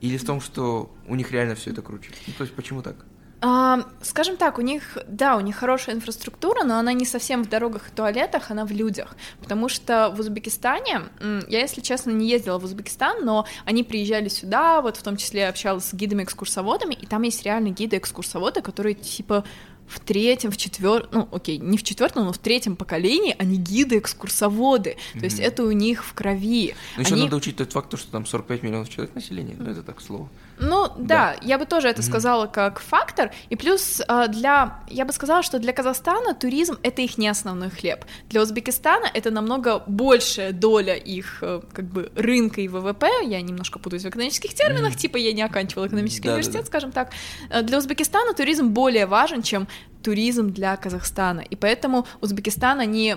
или 0.00 0.16
в 0.16 0.24
том, 0.24 0.40
что 0.40 0.92
у 1.06 1.14
них 1.14 1.30
реально 1.32 1.54
все 1.54 1.70
это 1.70 1.82
круче? 1.82 2.10
Ну, 2.26 2.32
то 2.36 2.42
есть 2.44 2.54
почему 2.54 2.82
так? 2.82 2.96
А, 3.40 3.84
скажем 4.02 4.36
так, 4.36 4.58
у 4.58 4.62
них, 4.62 4.98
да, 5.06 5.36
у 5.36 5.40
них 5.40 5.56
хорошая 5.56 5.94
инфраструктура, 5.94 6.64
но 6.64 6.78
она 6.78 6.92
не 6.92 7.04
совсем 7.04 7.44
в 7.44 7.48
дорогах 7.48 7.88
и 7.88 7.92
туалетах, 7.92 8.50
она 8.50 8.64
в 8.64 8.72
людях. 8.72 9.16
Потому 9.40 9.68
что 9.68 10.12
в 10.14 10.18
Узбекистане, 10.20 11.02
я, 11.48 11.60
если 11.60 11.80
честно, 11.80 12.10
не 12.10 12.28
ездила 12.28 12.58
в 12.58 12.64
Узбекистан, 12.64 13.24
но 13.24 13.46
они 13.64 13.84
приезжали 13.84 14.28
сюда, 14.28 14.80
вот 14.80 14.96
в 14.96 15.02
том 15.02 15.16
числе 15.16 15.48
общалась 15.48 15.84
с 15.84 15.94
гидами-экскурсоводами, 15.94 16.94
и 16.94 17.06
там 17.06 17.22
есть 17.22 17.44
реально 17.44 17.68
гиды-экскурсоводы, 17.68 18.60
которые 18.60 18.94
типа 18.94 19.44
в 19.86 20.00
третьем, 20.00 20.50
в 20.50 20.56
четвертом, 20.56 21.08
ну, 21.12 21.28
окей, 21.32 21.58
не 21.58 21.78
в 21.78 21.82
четвертом, 21.82 22.26
но 22.26 22.32
в 22.32 22.38
третьем 22.38 22.76
поколении 22.76 23.34
они 23.38 23.56
гиды-экскурсоводы. 23.56 24.96
То 25.14 25.24
есть 25.24 25.40
это 25.40 25.62
у 25.62 25.70
них 25.70 26.04
в 26.04 26.12
крови. 26.12 26.74
Ну, 26.96 27.02
еще 27.02 27.14
Они- 27.14 27.24
надо 27.24 27.36
учить 27.36 27.56
тот 27.56 27.72
факт, 27.72 27.88
то, 27.88 27.96
что 27.96 28.10
там 28.10 28.26
45 28.26 28.62
миллионов 28.62 28.88
человек 28.90 29.14
населения. 29.14 29.54
Ну, 29.58 29.70
это 29.70 29.82
так, 29.82 29.96
к 29.96 30.00
слову. 30.00 30.28
Ну 30.60 30.92
да, 30.98 31.36
я 31.42 31.58
бы 31.58 31.66
тоже 31.66 31.88
это 31.88 32.02
сказала 32.02 32.46
как 32.46 32.80
фактор. 32.80 33.30
И 33.48 33.56
плюс 33.56 34.02
а, 34.08 34.28
для, 34.28 34.80
я 34.88 35.04
бы 35.04 35.12
сказала, 35.12 35.42
что 35.42 35.58
для 35.58 35.72
Казахстана 35.72 36.34
туризм 36.34 36.78
это 36.82 37.02
их 37.02 37.18
не 37.18 37.28
основной 37.28 37.70
хлеб. 37.70 38.04
Для 38.28 38.42
Узбекистана 38.42 39.06
это 39.12 39.30
намного 39.30 39.82
большая 39.86 40.52
доля 40.52 40.94
их 40.94 41.38
э, 41.42 41.60
как 41.72 41.84
бы 41.86 42.10
рынка 42.16 42.60
и 42.60 42.68
ВВП. 42.68 43.08
Я 43.24 43.40
немножко 43.40 43.78
путаюсь 43.78 44.04
в 44.04 44.08
экономических 44.08 44.54
терминах, 44.54 44.96
типа 44.96 45.16
я 45.16 45.32
не 45.32 45.42
оканчивала 45.42 45.86
экономический 45.86 46.28
Да-да-да. 46.28 46.40
университет, 46.40 46.66
скажем 46.66 46.92
так. 46.92 47.10
Э, 47.50 47.62
Для 47.62 47.78
Узбекистана 47.78 48.34
туризм 48.34 48.68
более 48.68 49.06
важен, 49.06 49.42
чем 49.42 49.68
туризм 50.02 50.52
для 50.52 50.76
Казахстана. 50.76 51.40
И 51.40 51.56
поэтому 51.56 52.06
Узбекистан, 52.20 52.80
они 52.80 53.16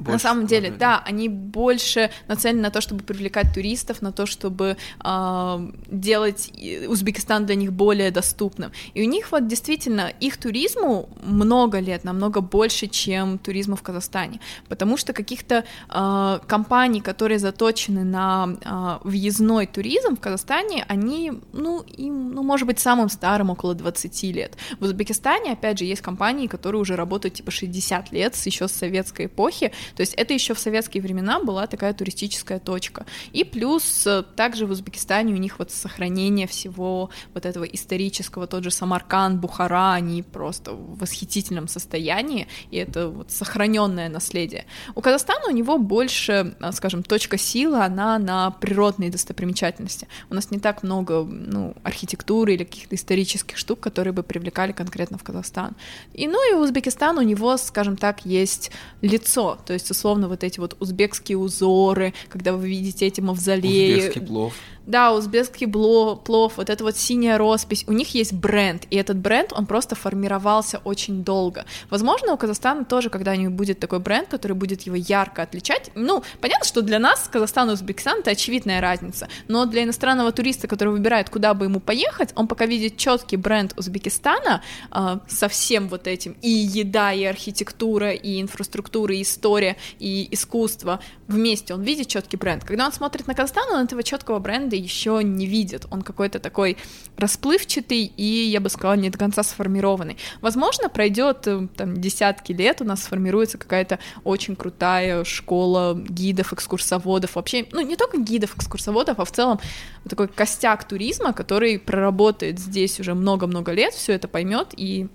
ам, 0.00 0.04
на 0.04 0.10
Больше 0.12 0.22
самом 0.22 0.46
деле, 0.46 0.70
да, 0.70 1.02
они 1.04 1.28
больше 1.28 2.10
нацелены 2.28 2.62
на 2.62 2.70
то, 2.70 2.80
чтобы 2.80 3.02
привлекать 3.02 3.52
туристов, 3.54 4.02
на 4.02 4.12
то, 4.12 4.26
чтобы 4.26 4.76
а, 5.00 5.60
делать 5.86 6.52
Узбекистан 6.88 7.46
для 7.46 7.54
них 7.54 7.72
более 7.72 8.10
доступным. 8.10 8.72
И 8.94 9.02
у 9.02 9.08
них 9.08 9.32
вот 9.32 9.46
действительно 9.46 10.12
их 10.20 10.36
туризму 10.36 11.08
много 11.22 11.80
лет, 11.80 12.04
намного 12.04 12.40
больше, 12.40 12.86
чем 12.86 13.38
туризму 13.38 13.76
в 13.76 13.82
Казахстане, 13.82 14.40
потому 14.68 14.96
что 14.96 15.12
каких-то 15.12 15.64
а, 15.88 16.40
компаний, 16.46 17.00
которые 17.00 17.38
заточены 17.38 18.04
на 18.04 18.56
а, 18.64 19.00
въездной 19.04 19.66
туризм 19.66 20.16
в 20.16 20.20
Казахстане, 20.20 20.84
они, 20.88 21.32
ну, 21.52 21.82
им, 21.82 22.32
ну, 22.32 22.42
может 22.42 22.66
быть, 22.66 22.78
самым 22.78 23.08
старым 23.08 23.50
около 23.50 23.74
20 23.74 24.22
лет. 24.34 24.56
В 24.78 24.84
Узбекистане, 24.84 25.52
опять 25.52 25.78
же, 25.78 25.84
есть 25.84 26.02
компании, 26.02 26.46
которые 26.46 26.80
уже 26.80 26.96
работают 26.96 27.34
типа 27.34 27.50
60 27.50 28.12
лет, 28.12 28.34
еще 28.46 28.68
с 28.68 28.72
советской 28.72 29.26
эпохи, 29.26 29.72
то 29.94 30.00
есть 30.00 30.14
это 30.14 30.34
еще 30.34 30.54
в 30.54 30.58
советские 30.58 31.02
времена 31.02 31.40
была 31.40 31.66
такая 31.66 31.92
туристическая 31.92 32.58
точка. 32.58 33.06
И 33.32 33.44
плюс 33.44 34.06
э, 34.06 34.22
также 34.36 34.66
в 34.66 34.70
Узбекистане 34.70 35.34
у 35.34 35.36
них 35.36 35.58
вот 35.58 35.70
сохранение 35.70 36.46
всего 36.46 37.10
вот 37.34 37.46
этого 37.46 37.64
исторического, 37.64 38.46
тот 38.46 38.64
же 38.64 38.70
Самарканд, 38.70 39.40
Бухара, 39.40 39.92
они 39.92 40.22
просто 40.22 40.72
в 40.72 40.98
восхитительном 40.98 41.68
состоянии, 41.68 42.48
и 42.70 42.76
это 42.76 43.08
вот 43.08 43.30
сохраненное 43.30 44.08
наследие. 44.08 44.66
У 44.94 45.00
Казахстана 45.00 45.48
у 45.48 45.52
него 45.52 45.78
больше, 45.78 46.54
э, 46.60 46.72
скажем, 46.72 47.02
точка 47.02 47.38
силы, 47.38 47.84
она 47.84 48.18
на 48.18 48.50
природные 48.50 49.10
достопримечательности. 49.10 50.08
У 50.30 50.34
нас 50.34 50.50
не 50.50 50.58
так 50.58 50.82
много 50.82 51.24
ну, 51.24 51.74
архитектуры 51.82 52.54
или 52.54 52.64
каких-то 52.64 52.94
исторических 52.94 53.56
штук, 53.56 53.80
которые 53.80 54.12
бы 54.12 54.22
привлекали 54.22 54.72
конкретно 54.72 55.18
в 55.18 55.24
Казахстан. 55.24 55.74
И 56.14 56.28
ну 56.28 56.52
и 56.52 56.54
Узбекистан 56.54 57.18
у 57.18 57.22
него, 57.22 57.56
скажем 57.56 57.96
так, 57.96 58.24
есть 58.26 58.70
лицо, 59.02 59.58
то 59.66 59.72
есть 59.72 59.79
условно 59.88 60.26
вот 60.26 60.42
эти 60.42 60.58
вот 60.58 60.76
узбекские 60.80 61.38
узоры, 61.38 62.12
когда 62.28 62.52
вы 62.52 62.68
видите 62.68 63.06
эти 63.06 63.20
мавзолеи, 63.20 63.94
Узбекский 63.94 64.22
плов. 64.22 64.54
Да, 64.86 65.12
узбекский 65.12 65.66
плов, 65.66 66.56
вот 66.56 66.70
эта 66.70 66.82
вот 66.84 66.96
синяя 66.96 67.38
роспись, 67.38 67.84
у 67.86 67.92
них 67.92 68.14
есть 68.14 68.32
бренд, 68.32 68.86
и 68.90 68.96
этот 68.96 69.18
бренд, 69.18 69.52
он 69.52 69.66
просто 69.66 69.94
формировался 69.94 70.80
очень 70.84 71.22
долго. 71.22 71.64
Возможно, 71.90 72.32
у 72.32 72.36
Казахстана 72.36 72.84
тоже 72.84 73.10
когда-нибудь 73.10 73.54
будет 73.54 73.78
такой 73.78 73.98
бренд, 74.00 74.28
который 74.28 74.52
будет 74.52 74.82
его 74.82 74.96
ярко 74.96 75.42
отличать. 75.42 75.90
Ну, 75.94 76.22
понятно, 76.40 76.64
что 76.64 76.82
для 76.82 76.98
нас 76.98 77.28
Казахстан 77.30 77.70
и 77.70 77.74
Узбекистан— 77.74 78.18
это 78.20 78.30
очевидная 78.30 78.80
разница, 78.80 79.28
но 79.48 79.66
для 79.66 79.84
иностранного 79.84 80.32
туриста, 80.32 80.66
который 80.66 80.90
выбирает, 80.90 81.30
куда 81.30 81.54
бы 81.54 81.66
ему 81.66 81.80
поехать, 81.80 82.30
он 82.34 82.48
пока 82.48 82.66
видит 82.66 82.96
четкий 82.96 83.36
бренд 83.36 83.74
Узбекистана 83.76 84.62
э, 84.90 85.18
со 85.28 85.48
всем 85.48 85.88
вот 85.88 86.06
этим, 86.06 86.36
и 86.42 86.50
еда, 86.50 87.12
и 87.12 87.24
архитектура, 87.24 88.12
и 88.12 88.40
инфраструктура, 88.40 89.14
и 89.14 89.22
история, 89.22 89.76
и 89.98 90.26
искусство 90.30 91.00
вместе, 91.28 91.74
он 91.74 91.82
видит 91.82 92.08
четкий 92.08 92.36
бренд. 92.36 92.64
Когда 92.64 92.86
он 92.86 92.92
смотрит 92.92 93.26
на 93.26 93.34
Казахстан, 93.34 93.70
он 93.72 93.84
этого 93.84 94.02
четкого 94.02 94.38
бренда 94.38 94.69
еще 94.76 95.20
не 95.22 95.46
видит, 95.46 95.86
он 95.90 96.02
какой-то 96.02 96.38
такой 96.38 96.76
расплывчатый 97.16 98.12
и, 98.16 98.24
я 98.24 98.60
бы 98.60 98.68
сказала, 98.68 98.94
не 98.94 99.10
до 99.10 99.18
конца 99.18 99.42
сформированный. 99.42 100.16
Возможно, 100.40 100.88
пройдет 100.88 101.46
э, 101.46 101.68
там 101.76 102.00
десятки 102.00 102.52
лет, 102.52 102.80
у 102.80 102.84
нас 102.84 103.02
сформируется 103.02 103.58
какая-то 103.58 103.98
очень 104.24 104.56
крутая 104.56 105.24
школа 105.24 105.94
гидов, 105.94 106.52
экскурсоводов, 106.52 107.36
вообще, 107.36 107.66
ну, 107.72 107.80
не 107.80 107.96
только 107.96 108.18
гидов, 108.18 108.56
экскурсоводов, 108.56 109.18
а 109.18 109.24
в 109.24 109.32
целом 109.32 109.60
вот 110.04 110.10
такой 110.10 110.28
костяк 110.28 110.86
туризма, 110.86 111.32
который 111.32 111.78
проработает 111.78 112.58
здесь 112.58 113.00
уже 113.00 113.14
много-много 113.14 113.72
лет, 113.72 113.94
все 113.94 114.12
это 114.12 114.28
поймет 114.28 114.68
и 114.76 115.08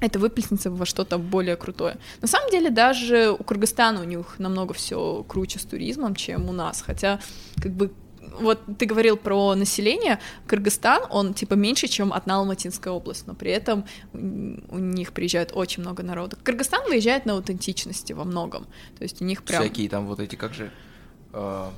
это 0.00 0.18
выплеснется 0.18 0.70
во 0.70 0.86
что-то 0.86 1.18
более 1.18 1.56
крутое. 1.56 1.96
На 2.20 2.28
самом 2.28 2.50
деле 2.50 2.70
даже 2.70 3.30
у 3.30 3.42
Кыргызстана 3.42 4.00
у 4.00 4.04
них 4.04 4.38
намного 4.38 4.74
все 4.74 5.24
круче 5.26 5.58
с 5.58 5.64
туризмом, 5.64 6.14
чем 6.14 6.48
у 6.48 6.52
нас, 6.52 6.82
хотя 6.82 7.20
как 7.60 7.72
бы 7.72 7.92
вот 8.40 8.60
ты 8.78 8.86
говорил 8.86 9.16
про 9.16 9.54
население, 9.54 10.18
Кыргызстан, 10.46 11.02
он 11.10 11.34
типа 11.34 11.54
меньше, 11.54 11.88
чем 11.88 12.12
одна 12.12 12.36
Алматинская 12.36 12.92
область, 12.92 13.26
но 13.26 13.34
при 13.34 13.50
этом 13.50 13.84
у 14.12 14.78
них 14.78 15.12
приезжает 15.12 15.52
очень 15.54 15.82
много 15.82 16.02
народа. 16.02 16.36
Кыргызстан 16.42 16.88
выезжает 16.88 17.26
на 17.26 17.34
аутентичности 17.34 18.12
во 18.12 18.24
многом, 18.24 18.66
то 18.96 19.02
есть 19.02 19.20
у 19.22 19.24
них 19.24 19.42
прям... 19.42 19.62
Всякие 19.62 19.88
там 19.88 20.06
вот 20.06 20.20
эти, 20.20 20.36
как 20.36 20.54
же, 20.54 20.70
э, 21.32 21.70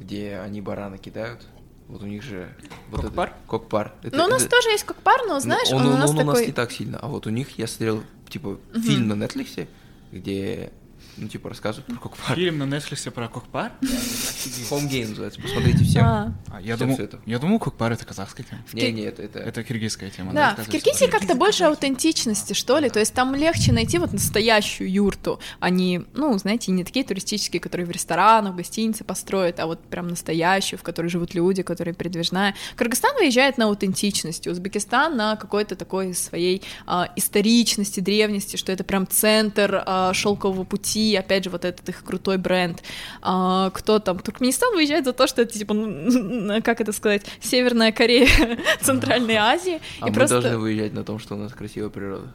где 0.00 0.36
они 0.38 0.60
бараны 0.60 0.98
кидают, 0.98 1.46
вот 1.88 2.02
у 2.02 2.06
них 2.06 2.22
же... 2.22 2.54
Вот 2.90 3.02
кокпар? 3.02 3.28
Это, 3.28 3.36
кокпар. 3.48 3.94
Это, 4.02 4.16
ну, 4.16 4.24
у 4.24 4.28
нас 4.28 4.42
это... 4.42 4.50
тоже 4.50 4.70
есть 4.70 4.84
кокпар, 4.84 5.20
но 5.26 5.38
знаешь, 5.40 5.70
он, 5.70 5.82
он, 5.82 5.86
он 5.88 5.94
у 5.94 5.98
нас 5.98 6.10
он 6.10 6.16
такой... 6.16 6.32
у 6.32 6.36
нас 6.36 6.46
не 6.46 6.52
так 6.52 6.72
сильно, 6.72 6.98
а 6.98 7.08
вот 7.08 7.26
у 7.26 7.30
них 7.30 7.58
я 7.58 7.66
смотрел, 7.66 8.02
типа, 8.28 8.48
угу. 8.48 8.80
фильм 8.80 9.08
на 9.08 9.24
Netflix, 9.24 9.68
где 10.10 10.72
ну, 11.16 11.28
типа, 11.28 11.48
рассказывают 11.48 11.86
про 11.86 11.96
Кокпар. 12.08 12.36
Фильм 12.36 12.58
на 12.58 12.64
Netflix 12.64 13.10
про 13.10 13.28
Кокпар? 13.28 13.72
Home 13.80 14.88
Game 14.88 15.08
называется, 15.08 15.40
посмотрите 15.40 15.84
всем. 15.84 16.04
А. 16.04 16.34
А, 16.50 16.60
я, 16.60 16.76
думал, 16.76 16.98
я 17.26 17.38
думал, 17.38 17.58
Кокпар— 17.58 17.92
это 17.94 18.04
казахская 18.04 18.44
тема. 18.44 18.62
Не, 18.72 18.92
не, 18.92 19.02
это... 19.02 19.22
Это, 19.22 19.38
это 19.38 19.64
киргизская 19.64 20.10
тема. 20.10 20.32
Да, 20.32 20.56
в 20.56 20.68
Киргизии 20.68 21.06
как-то 21.06 21.34
больше 21.34 21.64
аутентичности, 21.64 22.52
что 22.52 22.78
ли, 22.78 22.90
то 22.90 22.98
есть 22.98 23.14
там 23.14 23.34
легче 23.34 23.72
найти 23.72 23.98
вот 23.98 24.12
настоящую 24.12 24.90
юрту, 24.90 25.40
а 25.60 25.70
не, 25.70 26.02
ну, 26.14 26.36
знаете, 26.38 26.72
не 26.72 26.84
такие 26.84 27.04
туристические, 27.04 27.60
которые 27.60 27.86
в 27.86 27.90
ресторанах, 27.90 28.52
в 28.54 28.56
гостинице 28.56 29.04
построят, 29.04 29.60
а 29.60 29.66
вот 29.66 29.80
прям 29.84 30.08
настоящую, 30.08 30.78
в 30.78 30.82
которой 30.82 31.08
живут 31.08 31.34
люди, 31.34 31.62
которые 31.62 31.94
передвижная. 31.94 32.54
Кыргызстан 32.76 33.14
выезжает 33.16 33.58
на 33.58 33.66
аутентичности, 33.66 34.48
Узбекистан 34.48 35.16
на 35.16 35.36
какой-то 35.36 35.76
такой 35.76 36.14
своей 36.14 36.62
а, 36.86 37.08
историчности, 37.16 38.00
древности, 38.00 38.56
что 38.56 38.72
это 38.72 38.84
прям 38.84 39.06
центр 39.06 39.82
а, 39.86 40.12
шелкового 40.12 40.64
пути, 40.64 41.03
опять 41.12 41.44
же, 41.44 41.50
вот 41.50 41.64
этот 41.64 41.88
их 41.88 42.02
крутой 42.04 42.38
бренд. 42.38 42.82
А, 43.22 43.70
кто 43.70 43.98
там? 43.98 44.18
Туркменистан 44.18 44.74
выезжает 44.74 45.04
за 45.04 45.12
то, 45.12 45.26
что 45.26 45.42
это, 45.42 45.52
типа, 45.52 45.74
как 46.64 46.80
это 46.80 46.92
сказать, 46.92 47.26
Северная 47.40 47.92
Корея 47.92 48.28
Центральной 48.80 49.36
Азии. 49.36 49.80
А 50.00 50.06
и 50.06 50.10
мы 50.10 50.14
просто... 50.14 50.40
должны 50.40 50.58
выезжать 50.58 50.92
на 50.92 51.04
том, 51.04 51.18
что 51.18 51.34
у 51.34 51.38
нас 51.38 51.52
красивая 51.52 51.90
природа. 51.90 52.32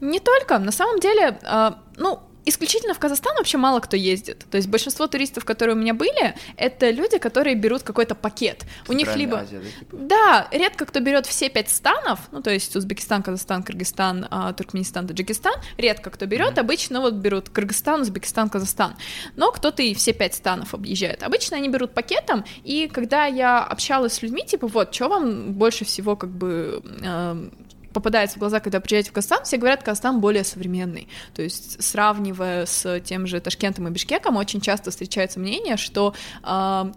Не 0.00 0.20
только, 0.20 0.58
на 0.58 0.72
самом 0.72 1.00
деле, 1.00 1.38
а, 1.44 1.78
ну, 1.96 2.20
исключительно 2.46 2.94
в 2.94 2.98
Казахстан 2.98 3.36
вообще 3.36 3.58
мало 3.58 3.80
кто 3.80 3.96
ездит. 3.96 4.46
То 4.50 4.56
есть 4.56 4.68
большинство 4.68 5.06
туристов, 5.06 5.44
которые 5.44 5.76
у 5.76 5.78
меня 5.78 5.92
были, 5.92 6.34
это 6.56 6.90
люди, 6.90 7.18
которые 7.18 7.56
берут 7.56 7.82
какой-то 7.82 8.14
пакет. 8.14 8.64
У 8.88 8.92
них 8.92 9.14
либо... 9.16 9.40
Азия, 9.40 9.60
да, 9.60 9.68
типа? 9.78 9.96
да, 9.96 10.48
редко 10.52 10.86
кто 10.86 11.00
берет 11.00 11.26
все 11.26 11.48
пять 11.50 11.68
станов, 11.68 12.20
ну 12.30 12.40
то 12.40 12.50
есть 12.50 12.74
Узбекистан, 12.76 13.22
Казахстан, 13.22 13.62
Кыргызстан, 13.62 14.26
а, 14.30 14.52
Туркменистан, 14.52 15.06
Таджикистан, 15.06 15.54
редко 15.76 16.10
кто 16.10 16.26
берет, 16.26 16.54
mm-hmm. 16.54 16.60
обычно 16.60 17.00
вот 17.00 17.14
берут 17.14 17.48
Кыргызстан, 17.48 18.02
Узбекистан, 18.02 18.48
Казахстан. 18.48 18.94
Но 19.34 19.50
кто-то 19.50 19.82
и 19.82 19.94
все 19.94 20.12
пять 20.12 20.34
станов 20.34 20.72
объезжает. 20.72 21.22
Обычно 21.22 21.56
они 21.56 21.68
берут 21.68 21.92
пакетом, 21.92 22.44
и 22.62 22.88
когда 22.88 23.26
я 23.26 23.64
общалась 23.64 24.14
с 24.14 24.22
людьми, 24.22 24.44
типа, 24.46 24.68
вот, 24.68 24.94
что 24.94 25.08
вам 25.08 25.52
больше 25.52 25.84
всего 25.84 26.16
как 26.16 26.30
бы 26.30 26.82
э, 27.02 27.48
попадается 27.96 28.36
в 28.36 28.40
глаза, 28.40 28.60
когда 28.60 28.78
приезжаете 28.78 29.08
в 29.08 29.14
Казахстан, 29.14 29.44
все 29.44 29.56
говорят, 29.56 29.82
Казахстан 29.82 30.20
более 30.20 30.44
современный. 30.44 31.08
То 31.34 31.40
есть, 31.40 31.82
сравнивая 31.82 32.66
с 32.66 33.00
тем 33.00 33.26
же 33.26 33.40
Ташкентом 33.40 33.88
и 33.88 33.90
Бишкеком, 33.90 34.36
очень 34.36 34.60
часто 34.60 34.90
встречается 34.90 35.40
мнение, 35.40 35.78
что 35.78 36.12
э, 36.42 36.92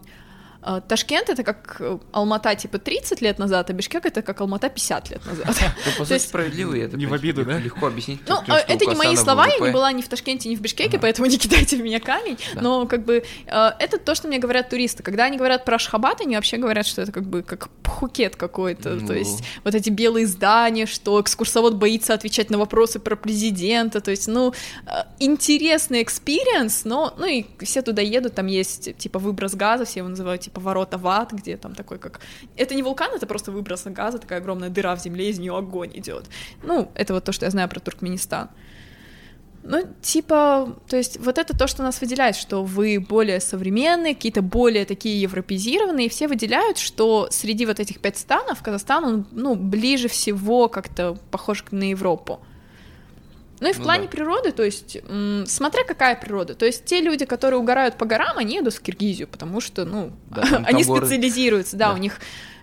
Ташкент— 0.62 1.30
это 1.30 1.44
как 1.44 1.78
э, 1.80 1.98
Алмата, 2.12 2.54
типа, 2.54 2.80
30 2.80 3.22
лет 3.22 3.40
назад, 3.40 3.70
а 3.70 3.74
Бишкек— 3.74 4.06
это 4.08 4.22
как 4.22 4.42
Алмата 4.42 4.70
50 4.70 5.10
лет 5.10 5.26
назад. 5.26 5.48
Ну, 5.86 5.92
по 5.98 6.06
сути, 6.06 6.20
справедливо, 6.20 6.76
это 6.76 6.98
не 6.98 7.06
в 7.06 7.14
обиду, 7.14 7.46
да? 7.46 7.58
Легко 7.58 7.88
объяснить. 7.88 8.20
Ну, 8.28 8.36
это 8.46 8.86
не 8.86 8.96
мои 8.96 9.16
слова, 9.16 9.48
я 9.48 9.58
не 9.60 9.72
была 9.72 9.92
ни 9.92 10.02
в 10.02 10.08
Ташкенте, 10.08 10.50
ни 10.50 10.56
в 10.56 10.62
Бишкеке, 10.62 11.00
поэтому 11.00 11.28
не 11.28 11.38
кидайте 11.38 11.78
в 11.78 11.82
меня 11.82 12.00
камень, 12.00 12.38
но, 12.56 12.86
как 12.86 13.06
бы, 13.06 13.24
э, 13.46 13.72
это 13.80 13.98
то, 13.98 14.16
что 14.16 14.28
мне 14.28 14.40
говорят 14.40 14.70
туристы. 14.70 15.04
Когда 15.04 15.26
они 15.26 15.38
говорят 15.38 15.66
про 15.66 15.76
Ашхабад, 15.76 16.22
они 16.22 16.36
вообще 16.36 16.58
говорят, 16.58 16.86
что 16.86 17.02
это 17.02 17.12
как 17.12 17.24
бы 17.24 17.42
как 17.42 17.70
пхукет 17.84 18.36
какой-то, 18.36 19.00
то 19.00 19.06
ну. 19.06 19.14
есть 19.14 19.44
вот 19.64 19.76
эти 19.76 19.90
белые 19.90 20.28
здания, 20.28 20.86
что 20.86 21.22
экскурсовод 21.22 21.76
боится 21.76 22.14
отвечать 22.14 22.50
на 22.50 22.58
вопросы 22.58 23.00
про 23.00 23.16
президента, 23.16 24.02
то 24.02 24.12
есть, 24.12 24.28
ну, 24.28 24.54
э, 24.86 24.92
интересный 25.20 26.04
experience, 26.04 26.86
но, 26.86 27.14
ну, 27.18 27.26
и 27.26 27.46
все 27.64 27.82
туда 27.82 28.02
едут, 28.02 28.36
там 28.36 28.48
есть, 28.48 28.98
типа, 28.98 29.20
выброс 29.20 29.56
газа, 29.56 29.86
все 29.86 30.00
его 30.00 30.10
называют, 30.10 30.49
типа 30.50 30.62
ворота 30.62 30.98
в 30.98 31.08
ад, 31.08 31.32
где 31.32 31.58
там 31.58 31.76
такой 31.76 32.00
как... 32.00 32.20
Это 32.58 32.76
не 32.76 32.84
вулкан, 32.84 33.14
это 33.14 33.28
просто 33.28 33.52
выброс 33.52 33.84
газа, 33.86 34.18
такая 34.18 34.40
огромная 34.40 34.70
дыра 34.70 34.96
в 34.96 35.02
земле, 35.02 35.30
из 35.30 35.40
нее 35.40 35.56
огонь 35.56 35.92
идет. 35.94 36.26
Ну, 36.64 36.92
это 36.96 37.14
вот 37.14 37.24
то, 37.24 37.32
что 37.32 37.46
я 37.46 37.52
знаю 37.52 37.70
про 37.70 37.80
Туркменистан. 37.80 38.50
Ну, 39.62 39.84
типа, 40.02 40.76
то 40.88 40.98
есть 40.98 41.20
вот 41.20 41.38
это 41.38 41.56
то, 41.58 41.68
что 41.68 41.84
нас 41.84 42.02
выделяет, 42.02 42.36
что 42.36 42.64
вы 42.64 43.00
более 43.00 43.40
современные, 43.40 44.16
какие-то 44.16 44.42
более 44.42 44.86
такие 44.86 45.22
европезированные, 45.22 46.08
и 46.08 46.10
все 46.10 46.28
выделяют, 46.28 46.78
что 46.78 47.28
среди 47.30 47.66
вот 47.66 47.80
этих 47.80 48.00
пять 48.00 48.18
станов 48.18 48.64
Казахстан, 48.64 49.04
он, 49.04 49.28
ну, 49.32 49.56
ближе 49.56 50.08
всего 50.08 50.70
как-то 50.70 51.18
похож 51.30 51.64
на 51.72 51.90
Европу. 51.90 52.40
Ну 53.60 53.70
и 53.70 53.74
в 53.74 53.80
ну, 53.80 53.84
плане 53.84 54.04
да. 54.04 54.10
природы, 54.10 54.52
то 54.52 54.64
есть, 54.64 54.98
смотря 55.46 55.84
какая 55.84 56.16
природа. 56.16 56.56
То 56.56 56.66
есть 56.66 56.86
те 56.86 57.02
люди, 57.02 57.26
которые 57.26 57.60
угорают 57.60 57.96
по 57.96 58.06
горам, 58.06 58.38
они 58.38 58.56
едут 58.56 58.74
в 58.74 58.82
Киргизию, 58.82 59.28
потому 59.28 59.62
что, 59.62 59.86
ну, 59.86 60.12
да, 60.30 60.44
они 60.66 60.84
специализируются, 60.84 61.76
да, 61.76 61.90
да, 61.90 61.94
у 61.94 61.98
них 61.98 62.20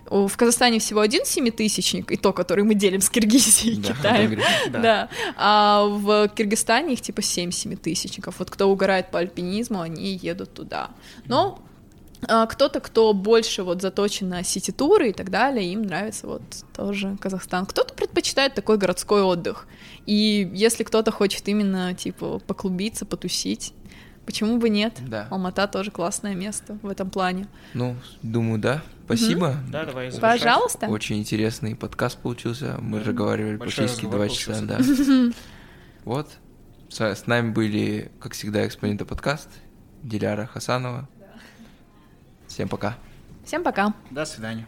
в 0.09 0.31
Казахстане 0.37 0.79
всего 0.79 1.01
один 1.01 1.25
семитысячник, 1.25 2.11
и 2.11 2.17
то, 2.17 2.31
который 2.33 2.63
мы 2.63 2.75
делим 2.75 3.01
с 3.01 3.09
Киргизией 3.09 3.75
и 3.75 3.81
да, 3.81 3.93
Китаем. 3.93 4.39
Да. 4.69 4.79
да. 4.79 5.09
А 5.35 5.85
в 5.85 6.29
Киргизстане 6.29 6.93
их 6.93 7.01
типа 7.01 7.21
семь 7.21 7.51
семитысячников. 7.51 8.39
Вот 8.39 8.49
кто 8.49 8.69
угорает 8.69 9.11
по 9.11 9.19
альпинизму, 9.19 9.81
они 9.81 10.15
едут 10.15 10.53
туда. 10.53 10.91
Но 11.25 11.59
а, 12.27 12.45
кто-то, 12.45 12.79
кто 12.79 13.13
больше 13.13 13.63
вот 13.63 13.81
заточен 13.81 14.29
на 14.29 14.43
сити-туры 14.43 15.09
и 15.09 15.13
так 15.13 15.29
далее, 15.29 15.71
им 15.71 15.83
нравится 15.83 16.27
вот 16.27 16.41
тоже 16.75 17.17
Казахстан. 17.19 17.65
Кто-то 17.65 17.93
предпочитает 17.93 18.55
такой 18.55 18.77
городской 18.77 19.21
отдых. 19.21 19.67
И 20.07 20.49
если 20.53 20.83
кто-то 20.83 21.11
хочет 21.11 21.47
именно, 21.49 21.93
типа, 21.93 22.39
поклубиться, 22.39 23.05
потусить, 23.05 23.73
почему 24.25 24.57
бы 24.57 24.69
нет? 24.69 24.97
Да. 25.05 25.27
Алмата 25.29 25.67
тоже 25.67 25.91
классное 25.91 26.33
место 26.33 26.79
в 26.81 26.87
этом 26.87 27.09
плане. 27.09 27.47
Ну, 27.73 27.97
думаю, 28.23 28.57
да. 28.57 28.81
Спасибо. 29.05 29.45
Угу. 29.65 29.71
Да, 29.71 29.85
давай 29.85 30.11
Пожалуйста. 30.11 30.87
Очень 30.87 31.19
интересный 31.19 31.75
подкаст 31.75 32.17
получился. 32.19 32.77
Мы 32.79 33.01
разговаривали 33.01 33.57
практически 33.57 34.05
два 34.05 34.27
часа, 34.29 34.61
да. 34.61 34.79
Вот. 36.05 36.29
С 36.89 37.27
нами 37.27 37.51
были, 37.51 38.11
как 38.21 38.31
всегда, 38.31 38.65
экспоненты 38.65 39.03
подкаст 39.03 39.49
Диляра 40.03 40.45
Хасанова. 40.45 41.09
Всем 42.47 42.69
пока. 42.69 42.97
Всем 43.43 43.61
пока. 43.61 43.93
До 44.09 44.23
свидания. 44.23 44.67